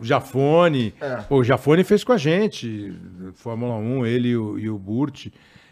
O 0.00 0.04
Jafone. 0.04 0.92
Pô, 1.28 1.36
o 1.36 1.44
Jafone 1.44 1.84
fez 1.84 2.02
com 2.04 2.12
a 2.12 2.18
gente, 2.18 2.92
Fórmula 3.34 3.74
1, 3.76 4.06
ele 4.06 4.28
e 4.30 4.36
o, 4.36 4.58
e 4.58 4.68
o 4.68 4.76
Burt. 4.78 5.28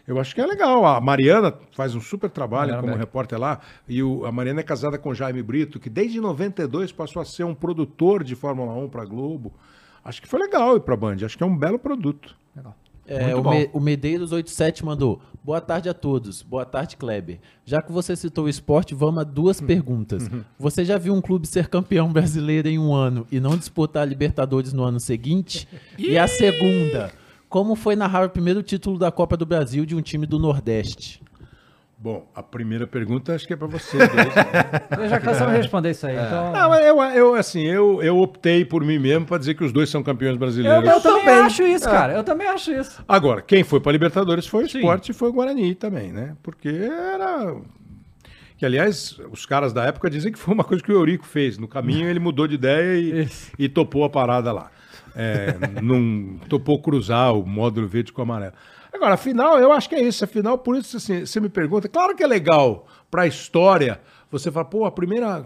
Eu 0.09 0.19
acho 0.19 0.33
que 0.33 0.41
é 0.41 0.45
legal. 0.45 0.85
A 0.85 0.99
Mariana 0.99 1.53
faz 1.71 1.93
um 1.95 2.01
super 2.01 2.29
trabalho 2.29 2.71
Mariana 2.71 2.81
como 2.81 2.93
Beck. 2.93 2.99
repórter 2.99 3.39
lá. 3.39 3.59
E 3.87 4.01
o- 4.01 4.25
a 4.25 4.31
Mariana 4.31 4.59
é 4.61 4.63
casada 4.63 4.97
com 4.97 5.09
o 5.09 5.15
Jaime 5.15 5.43
Brito, 5.43 5.79
que 5.79 5.89
desde 5.89 6.19
92 6.19 6.91
passou 6.91 7.21
a 7.21 7.25
ser 7.25 7.43
um 7.43 7.53
produtor 7.53 8.23
de 8.23 8.35
Fórmula 8.35 8.73
1 8.73 8.89
para 8.89 9.05
Globo. 9.05 9.53
Acho 10.03 10.21
que 10.21 10.27
foi 10.27 10.39
legal 10.39 10.75
ir 10.77 10.79
para 10.81 10.95
Band. 10.97 11.17
Acho 11.23 11.37
que 11.37 11.43
é 11.43 11.45
um 11.45 11.55
belo 11.55 11.77
produto. 11.77 12.35
É, 13.05 13.33
Muito 13.33 13.47
o. 13.47 13.51
Me- 13.51 13.69
o 13.73 13.79
Medeiros 13.79 14.31
87 14.31 14.85
mandou. 14.85 15.19
Boa 15.43 15.59
tarde 15.59 15.89
a 15.89 15.95
todos. 15.95 16.43
Boa 16.43 16.63
tarde, 16.63 16.95
Kleber. 16.95 17.39
Já 17.65 17.81
que 17.81 17.91
você 17.91 18.15
citou 18.15 18.45
o 18.45 18.49
esporte, 18.49 18.93
vamos 18.93 19.21
a 19.21 19.23
duas 19.23 19.59
perguntas. 19.59 20.29
Você 20.59 20.85
já 20.85 20.95
viu 20.97 21.13
um 21.15 21.21
clube 21.21 21.47
ser 21.47 21.69
campeão 21.69 22.11
brasileiro 22.13 22.67
em 22.67 22.77
um 22.77 22.93
ano 22.93 23.25
e 23.31 23.39
não 23.39 23.57
disputar 23.57 24.03
a 24.03 24.05
Libertadores 24.05 24.73
no 24.73 24.83
ano 24.83 24.99
seguinte? 24.99 25.67
E 25.97 26.17
a 26.19 26.27
segunda, 26.27 27.11
como 27.49 27.75
foi 27.75 27.95
narrar 27.95 28.25
o 28.25 28.29
primeiro 28.29 28.61
título 28.61 28.97
da 28.97 29.11
Copa 29.11 29.35
do 29.35 29.45
Brasil 29.45 29.85
de 29.85 29.95
um 29.95 30.01
time 30.01 30.27
do 30.27 30.37
Nordeste? 30.37 31.21
Bom, 31.97 32.25
a 32.33 32.41
primeira 32.41 32.87
pergunta 32.87 33.35
acho 33.35 33.45
que 33.45 33.51
é 33.51 33.57
para 33.57 33.67
você. 33.67 33.97
né? 33.99 34.05
Eu 34.97 35.09
já 35.09 35.19
cansamos 35.19 35.51
de 35.53 35.57
responder 35.57 35.91
isso 35.91 36.07
aí. 36.07 36.15
Então... 36.15 36.53
Não, 36.53 36.75
eu, 36.75 37.01
eu, 37.01 37.35
assim, 37.35 37.61
eu, 37.63 38.01
eu 38.01 38.17
optei 38.19 38.63
por 38.63 38.85
mim 38.85 38.97
mesmo 38.97 39.25
para 39.25 39.37
dizer 39.37 39.55
que 39.55 39.65
os 39.65 39.73
dois 39.73 39.89
são 39.89 40.01
campeões 40.01 40.35
eu, 40.35 40.39
brasileiros. 40.39 40.89
eu 40.89 41.01
também 41.01 41.33
acho 41.39 41.63
isso, 41.63 41.85
cara. 41.85 42.13
Eu 42.13 42.23
também 42.23 42.47
acho 42.47 42.71
isso. 42.71 43.03
Agora, 43.05 43.41
quem 43.41 43.65
foi 43.65 43.81
para 43.81 43.91
Libertadores 43.91 44.47
foi 44.47 44.63
o 44.63 44.69
Sim. 44.69 44.77
Sport 44.77 45.09
e 45.09 45.13
foi 45.13 45.27
o 45.27 45.33
Guarani 45.33 45.75
também, 45.75 46.13
né? 46.13 46.37
Porque 46.41 46.69
era. 46.69 47.57
Que, 48.57 48.65
aliás, 48.65 49.19
os 49.29 49.45
caras 49.45 49.73
da 49.73 49.83
época 49.83 50.09
dizem 50.09 50.31
que 50.31 50.39
foi 50.39 50.53
uma 50.53 50.63
coisa 50.63 50.81
que 50.81 50.91
o 50.91 50.95
Eurico 50.95 51.25
fez. 51.25 51.57
No 51.57 51.67
caminho 51.67 52.07
ele 52.07 52.19
mudou 52.19 52.47
de 52.47 52.55
ideia 52.55 52.97
e, 52.97 53.29
e 53.57 53.67
topou 53.67 54.05
a 54.05 54.09
parada 54.09 54.53
lá. 54.53 54.71
É, 55.15 55.55
não 55.81 56.37
topou 56.47 56.81
cruzar 56.81 57.33
o 57.33 57.45
módulo 57.45 57.87
verde 57.87 58.11
com 58.11 58.21
o 58.21 58.23
amarelo. 58.23 58.53
Agora, 58.91 59.13
afinal, 59.13 59.59
eu 59.59 59.71
acho 59.71 59.87
que 59.87 59.95
é 59.95 60.01
isso. 60.01 60.23
Afinal, 60.23 60.57
por 60.57 60.75
isso 60.75 60.97
assim, 60.97 61.25
você 61.25 61.39
me 61.39 61.49
pergunta. 61.49 61.87
Claro 61.87 62.15
que 62.15 62.23
é 62.23 62.27
legal 62.27 62.87
para 63.09 63.23
a 63.23 63.27
história. 63.27 63.99
Você 64.31 64.51
fala, 64.51 64.65
pô, 64.65 64.85
a 64.85 64.91
primeira 64.91 65.45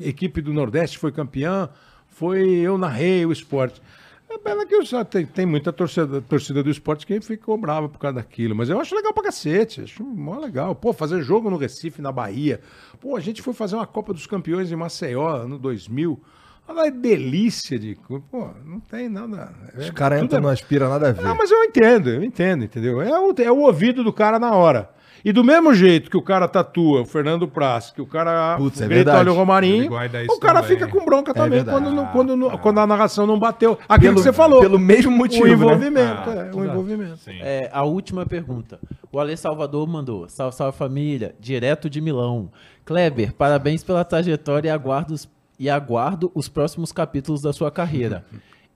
equipe 0.00 0.40
do 0.40 0.52
Nordeste 0.52 0.98
foi 0.98 1.12
campeã, 1.12 1.68
foi 2.08 2.48
eu 2.48 2.76
narrei 2.76 3.24
o 3.24 3.32
esporte. 3.32 3.80
É 4.28 4.38
pena 4.38 4.66
que 4.66 4.74
eu 4.74 4.84
só 4.84 5.04
tem, 5.04 5.24
tem 5.24 5.46
muita 5.46 5.72
torcida, 5.72 6.20
torcida 6.20 6.62
do 6.62 6.68
esporte 6.68 7.06
que 7.06 7.20
ficou 7.20 7.56
brava 7.56 7.88
por 7.88 7.98
causa 7.98 8.16
daquilo. 8.16 8.54
Mas 8.54 8.68
eu 8.68 8.80
acho 8.80 8.94
legal 8.94 9.12
pra 9.12 9.24
cacete. 9.24 9.82
Acho 9.82 10.02
mó 10.02 10.38
legal. 10.38 10.74
Pô, 10.74 10.92
fazer 10.92 11.22
jogo 11.22 11.48
no 11.48 11.56
Recife, 11.56 12.02
na 12.02 12.10
Bahia. 12.10 12.60
Pô, 13.00 13.16
a 13.16 13.20
gente 13.20 13.42
foi 13.42 13.54
fazer 13.54 13.76
uma 13.76 13.86
Copa 13.86 14.12
dos 14.12 14.26
Campeões 14.26 14.72
em 14.72 14.76
Maceió, 14.76 15.46
no 15.46 15.58
2000. 15.58 16.20
Olha 16.66 16.88
a 16.88 16.90
delícia 16.90 17.78
de. 17.78 17.96
Pô, 18.30 18.48
não 18.64 18.80
tem 18.80 19.08
nada. 19.08 19.50
Os 19.76 19.88
é- 19.88 19.92
caras 19.92 20.22
entram, 20.22 20.38
é- 20.38 20.42
não 20.42 20.48
aspira 20.48 20.88
nada 20.88 21.08
a 21.08 21.12
ver. 21.12 21.22
não, 21.22 21.36
mas 21.36 21.50
eu 21.50 21.62
entendo, 21.64 22.08
eu 22.10 22.24
entendo, 22.24 22.64
entendeu? 22.64 23.02
É 23.02 23.18
o, 23.20 23.34
é 23.38 23.50
o 23.52 23.58
ouvido 23.60 24.02
do 24.02 24.12
cara 24.12 24.38
na 24.38 24.52
hora. 24.54 24.90
E 25.24 25.32
do 25.32 25.42
mesmo 25.42 25.72
jeito 25.72 26.10
que 26.10 26.18
o 26.18 26.22
cara 26.22 26.46
tatua 26.46 27.00
o 27.00 27.06
Fernando 27.06 27.48
Praz, 27.48 27.90
que 27.90 28.02
o 28.02 28.06
cara 28.06 28.56
Putz, 28.58 28.78
é 28.78 28.84
grita, 28.84 28.94
verdade. 28.96 29.18
olha 29.20 29.32
o 29.32 29.34
Romarinho, 29.34 29.86
o 29.86 30.38
cara 30.38 30.60
também. 30.60 30.76
fica 30.76 30.86
com 30.86 31.02
bronca 31.02 31.32
também 31.32 31.60
verdade. 31.60 31.78
quando, 31.78 31.94
não- 31.94 32.06
quando, 32.08 32.36
não- 32.36 32.50
quando 32.58 32.78
a 32.80 32.86
narração 32.86 33.26
não 33.26 33.38
bateu. 33.38 33.78
Aquilo 33.88 34.16
que 34.16 34.20
você 34.22 34.34
falou. 34.34 34.60
Pelo 34.60 34.78
mesmo 34.78 35.10
motivo, 35.10 35.44
o 35.44 35.46
né? 35.46 35.52
envolvimento, 35.54 36.28
Ah, 36.30 36.50
é, 36.52 36.54
o 36.54 36.62
envolvimento. 36.64 37.18
É, 37.40 37.70
a 37.72 37.82
última 37.84 38.26
pergunta. 38.26 38.78
O 39.10 39.18
Ale 39.18 39.34
Salvador 39.34 39.88
mandou. 39.88 40.28
Salve, 40.28 40.54
salve 40.56 40.76
família. 40.76 41.34
Direto 41.40 41.88
de 41.88 42.02
Milão. 42.02 42.50
Kleber, 42.84 43.32
parabéns 43.32 43.82
pela 43.82 44.04
trajetória 44.04 44.68
e 44.68 44.70
aguardo 44.70 45.14
os, 45.14 45.26
e 45.58 45.68
aguardo 45.70 46.30
os 46.34 46.48
próximos 46.48 46.92
capítulos 46.92 47.42
da 47.42 47.52
sua 47.52 47.70
carreira. 47.70 48.24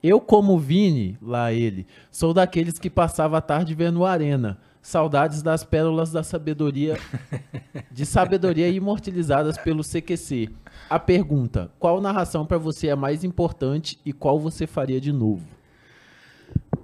Eu, 0.01 0.19
como 0.21 0.57
Vini, 0.57 1.17
lá 1.21 1.51
ele, 1.51 1.85
sou 2.09 2.33
daqueles 2.33 2.79
que 2.79 2.89
passava 2.89 3.37
a 3.37 3.41
tarde 3.41 3.75
vendo 3.75 4.05
Arena. 4.05 4.57
Saudades 4.81 5.41
das 5.41 5.61
pérolas 5.65 6.09
da 6.09 6.23
sabedoria, 6.23 6.97
de 7.91 8.05
sabedoria 8.05 8.69
imortalizadas 8.69 9.57
pelo 9.57 9.83
CQC. 9.83 10.49
A 10.89 10.97
pergunta: 10.97 11.69
qual 11.77 11.99
narração 11.99 12.45
pra 12.45 12.57
você 12.57 12.87
é 12.87 12.95
mais 12.95 13.25
importante 13.25 13.99
e 14.05 14.13
qual 14.13 14.39
você 14.39 14.65
faria 14.65 15.01
de 15.01 15.11
novo? 15.11 15.45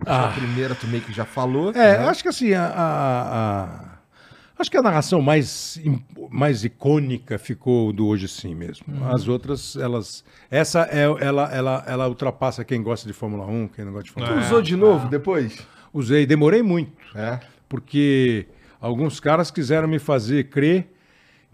A 0.05 0.27
primeira 0.27 0.75
tu 0.75 0.85
meio 0.87 1.01
que 1.01 1.13
já 1.13 1.23
falou. 1.25 1.69
É, 1.71 1.97
né? 1.99 2.07
acho 2.07 2.21
que 2.21 2.27
assim, 2.29 2.53
a, 2.53 2.65
a- 2.65 3.63
a- 3.63 3.94
acho 4.57 4.71
que 4.71 4.77
a 4.77 4.81
narração 4.81 5.21
mais, 5.21 5.79
mais 6.29 6.63
icônica 6.63 7.37
ficou 7.37 7.91
do 7.93 8.07
Hoje 8.07 8.27
Sim 8.27 8.55
mesmo. 8.55 8.85
As 9.13 9.27
outras, 9.27 9.75
elas. 9.75 10.23
Essa 10.49 10.87
é, 10.91 11.03
ela, 11.03 11.49
ela, 11.53 11.83
ela 11.87 12.07
ultrapassa 12.07 12.63
quem 12.63 12.81
gosta 12.81 13.07
de 13.07 13.13
Fórmula 13.13 13.45
1, 13.45 13.67
quem 13.69 13.85
não 13.85 13.91
gosta 13.91 14.05
de 14.05 14.11
Fórmula 14.11 14.35
Tu 14.35 14.43
1. 14.43 14.45
usou 14.45 14.61
de 14.61 14.75
novo 14.75 15.07
depois? 15.09 15.65
Usei, 15.93 16.25
demorei 16.25 16.61
muito. 16.61 16.91
É. 17.15 17.39
porque 17.69 18.47
alguns 18.79 19.19
caras 19.19 19.49
quiseram 19.49 19.87
me 19.87 19.97
fazer 19.99 20.49
crer 20.49 20.91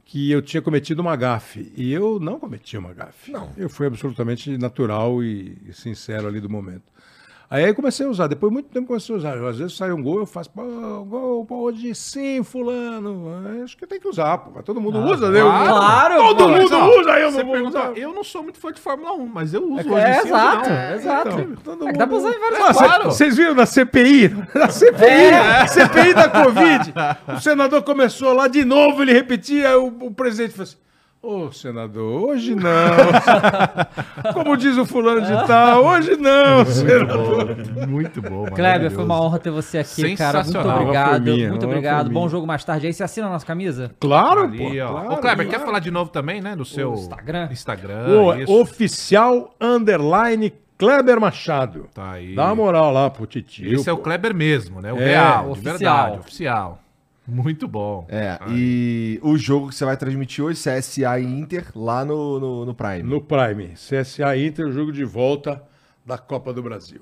que 0.04 0.30
eu 0.30 0.42
tinha 0.42 0.62
cometido 0.62 1.02
uma 1.02 1.16
gafe. 1.16 1.72
E 1.78 1.94
eu 1.94 2.20
não 2.20 2.38
cometi 2.40 2.78
uma 2.78 2.94
gafe. 2.94 3.32
Não. 3.32 3.50
Eu 3.56 3.70
fui 3.70 3.88
absolutamente 3.88 4.58
natural 4.58 5.24
e 5.24 5.58
sincero 5.72 6.28
ali 6.28 6.42
do 6.42 6.50
momento. 6.50 6.84
Aí 7.54 7.68
eu 7.68 7.76
comecei 7.76 8.06
a 8.06 8.10
usar, 8.10 8.28
depois 8.28 8.50
de 8.50 8.54
muito 8.54 8.70
tempo 8.70 8.88
comecei 8.88 9.14
a 9.14 9.18
usar. 9.18 9.38
Às 9.50 9.58
vezes 9.58 9.76
sai 9.76 9.92
um 9.92 10.02
gol, 10.02 10.20
eu 10.20 10.26
faço, 10.26 10.50
pô, 10.52 10.64
gol, 11.04 11.46
pô, 11.46 11.58
hoje 11.64 11.94
sim, 11.94 12.42
fulano. 12.44 13.28
Acho 13.62 13.76
que 13.78 13.86
tem 13.86 14.00
que 14.00 14.08
usar, 14.08 14.38
pô. 14.38 14.64
Todo 14.64 14.80
mundo 14.80 15.00
usa, 15.00 15.30
né? 15.30 15.42
Claro, 15.42 16.16
Todo 16.16 16.38
pô. 16.46 16.48
mundo 16.50 16.74
ó, 16.74 17.00
usa, 17.02 17.10
eu 17.20 17.30
não 17.32 17.44
vou 17.44 17.52
pergunta, 17.54 17.80
usar. 17.90 17.98
Eu 17.98 18.14
não 18.14 18.24
sou 18.24 18.42
muito 18.42 18.58
fã 18.58 18.72
de 18.72 18.80
Fórmula 18.80 19.12
1, 19.16 19.26
mas 19.26 19.54
eu 19.54 19.70
uso 19.70 19.90
É, 19.90 19.92
hoje 19.92 20.22
sim, 20.22 20.28
exato, 20.30 20.70
não. 20.70 20.94
exato. 20.96 21.30
Então, 21.42 21.56
todo 21.78 21.88
É 21.90 21.92
que 21.92 21.98
dá 21.98 22.08
pra 22.08 22.16
mundo- 22.18 22.26
usar 22.28 22.38
em 22.38 22.40
vários 22.40 22.78
Ah. 22.82 23.00
Vocês 23.04 23.36
viram 23.36 23.54
na 23.54 23.66
CPI? 23.66 24.30
Na 24.56 24.70
CPI, 24.70 25.68
CPI 25.68 26.14
da 26.14 26.30
Covid. 26.30 26.94
O 27.36 27.42
senador 27.42 27.84
começou 27.84 28.32
lá 28.32 28.48
de 28.48 28.64
novo, 28.64 29.02
ele 29.02 29.12
repetia, 29.12 29.78
o, 29.78 29.88
o 30.08 30.12
presidente 30.14 30.52
falou 30.54 30.64
assim. 30.64 30.78
Ô, 31.24 31.52
senador, 31.52 32.30
hoje 32.30 32.56
não. 32.56 32.64
Como 34.34 34.58
diz 34.58 34.76
o 34.76 34.86
fulano 34.88 35.22
de 35.22 35.46
tal, 35.46 35.86
hoje 35.86 36.16
não, 36.18 36.66
senador. 36.66 37.56
Muito 37.88 38.20
bom, 38.24 38.44
mano. 38.46 38.56
Kleber, 38.56 38.90
foi 38.90 39.04
uma 39.04 39.22
honra 39.22 39.38
ter 39.38 39.52
você 39.52 39.78
aqui, 39.78 40.16
cara. 40.16 40.44
Muito 40.44 40.58
obrigado. 40.58 41.22
Minha, 41.22 41.50
muito 41.50 41.66
obrigado. 41.68 42.10
Bom 42.10 42.28
jogo 42.28 42.48
mais 42.48 42.64
tarde 42.66 42.88
aí. 42.88 42.94
Você 42.94 43.04
assina 43.04 43.28
a 43.28 43.30
nossa 43.30 43.46
camisa? 43.46 43.92
Claro, 44.00 44.46
Ali, 44.46 44.58
pô. 44.58 44.70
claro, 44.72 45.14
Ô, 45.14 45.18
Kleber, 45.18 45.46
claro. 45.46 45.50
quer 45.50 45.60
falar 45.60 45.80
de 45.80 45.92
novo 45.92 46.10
também, 46.10 46.42
né? 46.42 46.56
Do 46.56 46.66
seu 46.66 46.94
Instagram. 46.94 47.50
Instagram. 47.52 48.08
O 48.48 48.60
oficial 48.60 49.54
underline 49.62 50.52
Kleber 50.76 51.22
Machado. 51.22 51.86
Tá 51.94 52.14
aí. 52.14 52.34
Dá 52.34 52.46
uma 52.46 52.56
moral 52.56 52.92
lá 52.92 53.12
pro 53.12 53.28
titio. 53.28 53.72
Esse 53.76 53.88
é 53.88 53.94
o 53.94 53.98
pô. 53.98 54.04
Kleber 54.04 54.34
mesmo, 54.34 54.82
né? 54.82 54.92
O 54.92 54.98
É, 54.98 55.06
real, 55.06 55.44
de 55.44 55.50
oficial. 55.52 55.78
verdade, 55.78 56.18
oficial. 56.20 56.80
Muito 57.28 57.68
bom. 57.68 58.06
É, 58.10 58.40
e 58.50 59.20
o 59.22 59.38
jogo 59.38 59.70
que 59.70 59.76
você 59.76 59.86
vai 59.86 59.96
transmitir 59.96 60.44
hoje, 60.44 60.60
CSA 60.60 61.20
e 61.20 61.26
Inter, 61.26 61.66
lá 61.76 62.04
no, 62.04 62.40
no, 62.40 62.66
no 62.66 62.74
Prime. 62.74 63.04
No 63.04 63.22
Prime. 63.22 63.74
CSA 63.76 64.36
Inter, 64.38 64.68
o 64.68 64.72
jogo 64.72 64.92
de 64.92 65.04
volta 65.04 65.62
da 66.06 66.18
Copa 66.18 66.52
do 66.52 66.64
Brasil. 66.64 67.02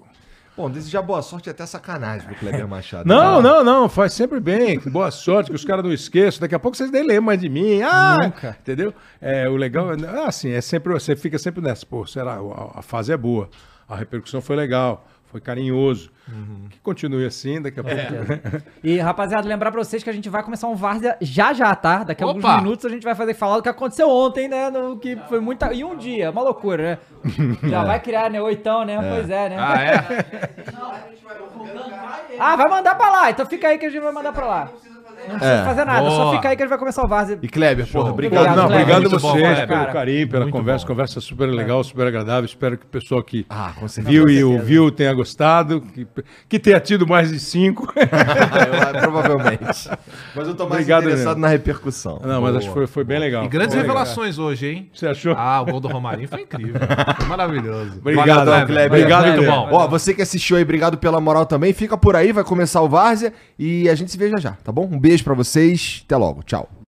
Bom, 0.59 0.69
desejar 0.69 1.01
boa 1.01 1.21
sorte 1.21 1.47
e 1.47 1.51
até 1.51 1.65
sacanagem 1.65 2.27
pro 2.27 2.35
Kleber 2.35 2.67
Machado. 2.67 3.07
Não, 3.07 3.41
não, 3.41 3.63
não, 3.63 3.87
faz 3.87 4.11
sempre 4.11 4.41
bem. 4.41 4.77
Boa 4.87 5.09
sorte, 5.09 5.49
que 5.49 5.55
os 5.55 5.63
caras 5.63 5.85
não 5.85 5.93
esqueçam. 5.93 6.41
Daqui 6.41 6.53
a 6.53 6.59
pouco 6.59 6.75
vocês 6.75 6.91
nem 6.91 7.01
lembram 7.01 7.27
mais 7.27 7.39
de 7.39 7.47
mim. 7.47 7.81
Ah, 7.81 8.17
Nunca. 8.21 8.57
Entendeu? 8.59 8.93
É, 9.21 9.47
o 9.47 9.55
legal 9.55 9.93
é 9.93 10.27
assim, 10.27 10.49
é 10.49 10.59
sempre, 10.59 10.91
você 10.91 11.15
fica 11.15 11.39
sempre 11.39 11.61
nessa. 11.61 11.85
Pô, 11.85 12.05
será? 12.05 12.33
A, 12.33 12.79
a 12.79 12.81
fase 12.81 13.13
é 13.13 13.15
boa. 13.15 13.49
A 13.87 13.95
repercussão 13.95 14.41
foi 14.41 14.57
legal. 14.57 15.07
Foi 15.31 15.39
carinhoso. 15.39 16.11
Que 16.69 16.79
continue 16.79 17.25
assim, 17.25 17.61
daqui 17.61 17.79
a 17.79 17.83
pouco. 17.83 17.99
E, 18.83 18.97
rapaziada, 18.97 19.47
lembrar 19.47 19.71
pra 19.71 19.83
vocês 19.83 20.03
que 20.03 20.09
a 20.09 20.13
gente 20.13 20.29
vai 20.29 20.41
começar 20.43 20.67
um 20.67 20.75
Várzea 20.75 21.17
já 21.21 21.53
já, 21.53 21.75
tá? 21.75 22.03
Daqui 22.03 22.23
a 22.23 22.27
alguns 22.27 22.43
Opa! 22.43 22.57
minutos 22.57 22.85
a 22.85 22.89
gente 22.89 23.03
vai 23.03 23.13
fazer 23.15 23.33
falar 23.33 23.57
do 23.57 23.63
que 23.63 23.69
aconteceu 23.69 24.09
ontem, 24.09 24.47
né? 24.47 24.69
No, 24.69 24.97
que 24.97 25.15
foi 25.27 25.39
muita. 25.39 25.73
E 25.73 25.83
um 25.83 25.95
dia, 25.95 26.31
uma 26.31 26.41
loucura, 26.41 26.99
né? 27.23 27.29
Já 27.69 27.83
vai 27.83 27.99
criar, 27.99 28.29
né? 28.29 28.41
Oitão, 28.41 28.85
né? 28.85 28.97
Pois 28.97 29.29
é, 29.29 29.49
né? 29.49 29.57
Ah, 29.59 29.81
é? 29.83 30.59
Ah, 32.39 32.55
vai 32.55 32.69
mandar 32.69 32.95
pra 32.95 33.11
lá. 33.11 33.29
Então 33.29 33.45
fica 33.45 33.67
aí 33.67 33.77
que 33.77 33.85
a 33.85 33.89
gente 33.89 34.01
vai 34.01 34.13
mandar 34.13 34.31
pra 34.31 34.45
lá. 34.47 34.65
Não 34.65 34.71
precisa 34.71 34.98
É, 35.41 35.63
fazer 35.65 35.85
nada, 35.85 36.09
só 36.09 36.23
boa. 36.23 36.35
fica 36.35 36.49
aí 36.49 36.55
que 36.55 36.63
a 36.63 36.65
gente 36.65 36.69
vai 36.69 36.77
começar 36.79 37.03
o 37.03 37.07
Várzea. 37.07 37.39
E 37.41 37.47
Kleber, 37.47 37.87
porra, 37.87 38.11
obrigado. 38.11 38.41
Obrigado, 38.41 38.57
Não, 38.57 38.65
obrigado 38.65 39.01
Muito 39.01 39.15
a 39.15 39.19
bom, 39.19 39.31
vocês 39.33 39.59
pelo 39.65 39.85
carinho, 39.87 40.27
pela 40.29 40.45
Muito 40.45 40.53
conversa. 40.57 40.85
bom. 40.85 40.93
Conversa 40.93 41.21
super 41.21 41.45
legal, 41.47 41.83
super 41.83 42.07
agradável. 42.07 42.45
Espero 42.45 42.77
que 42.77 42.85
o 42.85 42.87
pessoal 42.89 43.21
que 43.23 43.45
Ah, 43.49 43.71
viu 43.99 44.27
e 44.29 44.43
ouviu 44.43 44.89
tenha 44.91 45.13
gostado. 45.13 45.81
Que, 45.81 46.07
que 46.47 46.59
tenha 46.59 46.79
tido 46.79 47.05
mais 47.07 47.29
de 47.31 47.39
cinco. 47.39 47.91
Eu, 47.95 49.01
provavelmente. 49.01 49.89
Mas 50.35 50.47
eu 50.47 50.55
tô 50.55 50.63
mais 50.63 50.73
Obrigado 50.81 51.03
interessado 51.03 51.27
mesmo. 51.29 51.41
na 51.41 51.47
repercussão. 51.47 52.19
Não, 52.23 52.41
mas 52.41 52.55
acho 52.55 52.67
que 52.67 52.73
foi, 52.73 52.87
foi 52.87 53.03
bem 53.03 53.19
legal. 53.19 53.43
E 53.45 53.47
grandes 53.47 53.73
Foi 53.73 53.81
legal. 53.83 53.97
revelações 53.97 54.37
hoje, 54.37 54.67
hein? 54.67 54.89
Você 54.93 55.07
achou? 55.07 55.33
Ah, 55.37 55.61
o 55.61 55.65
gol 55.65 55.79
do 55.79 55.87
Romarinho 55.87 56.27
foi 56.27 56.41
incrível. 56.41 56.75
Foi 57.17 57.25
maravilhoso. 57.27 57.99
Obrigado, 57.99 58.45
Valeu, 58.49 58.67
Kleber. 58.67 58.85
Obrigado, 58.99 59.25
Muito 59.27 59.37
Kleber. 59.43 59.55
bom. 59.55 59.69
Ó, 59.71 59.87
você 59.87 60.13
que 60.13 60.21
assistiu 60.21 60.57
aí, 60.57 60.63
obrigado 60.63 60.97
pela 60.97 61.19
moral 61.19 61.45
também. 61.45 61.73
Fica 61.73 61.97
por 61.97 62.15
aí, 62.15 62.31
vai 62.31 62.43
começar 62.43 62.81
o 62.81 62.89
Várzea 62.89 63.33
e 63.57 63.89
a 63.89 63.95
gente 63.95 64.11
se 64.11 64.17
vê 64.17 64.29
já 64.29 64.37
já, 64.37 64.51
tá 64.63 64.71
bom? 64.71 64.87
Um 64.91 64.99
beijo 64.99 65.08
pra 65.21 65.33
vocês, 65.33 66.03
até 66.05 66.15
logo, 66.15 66.43
tchau. 66.43 66.78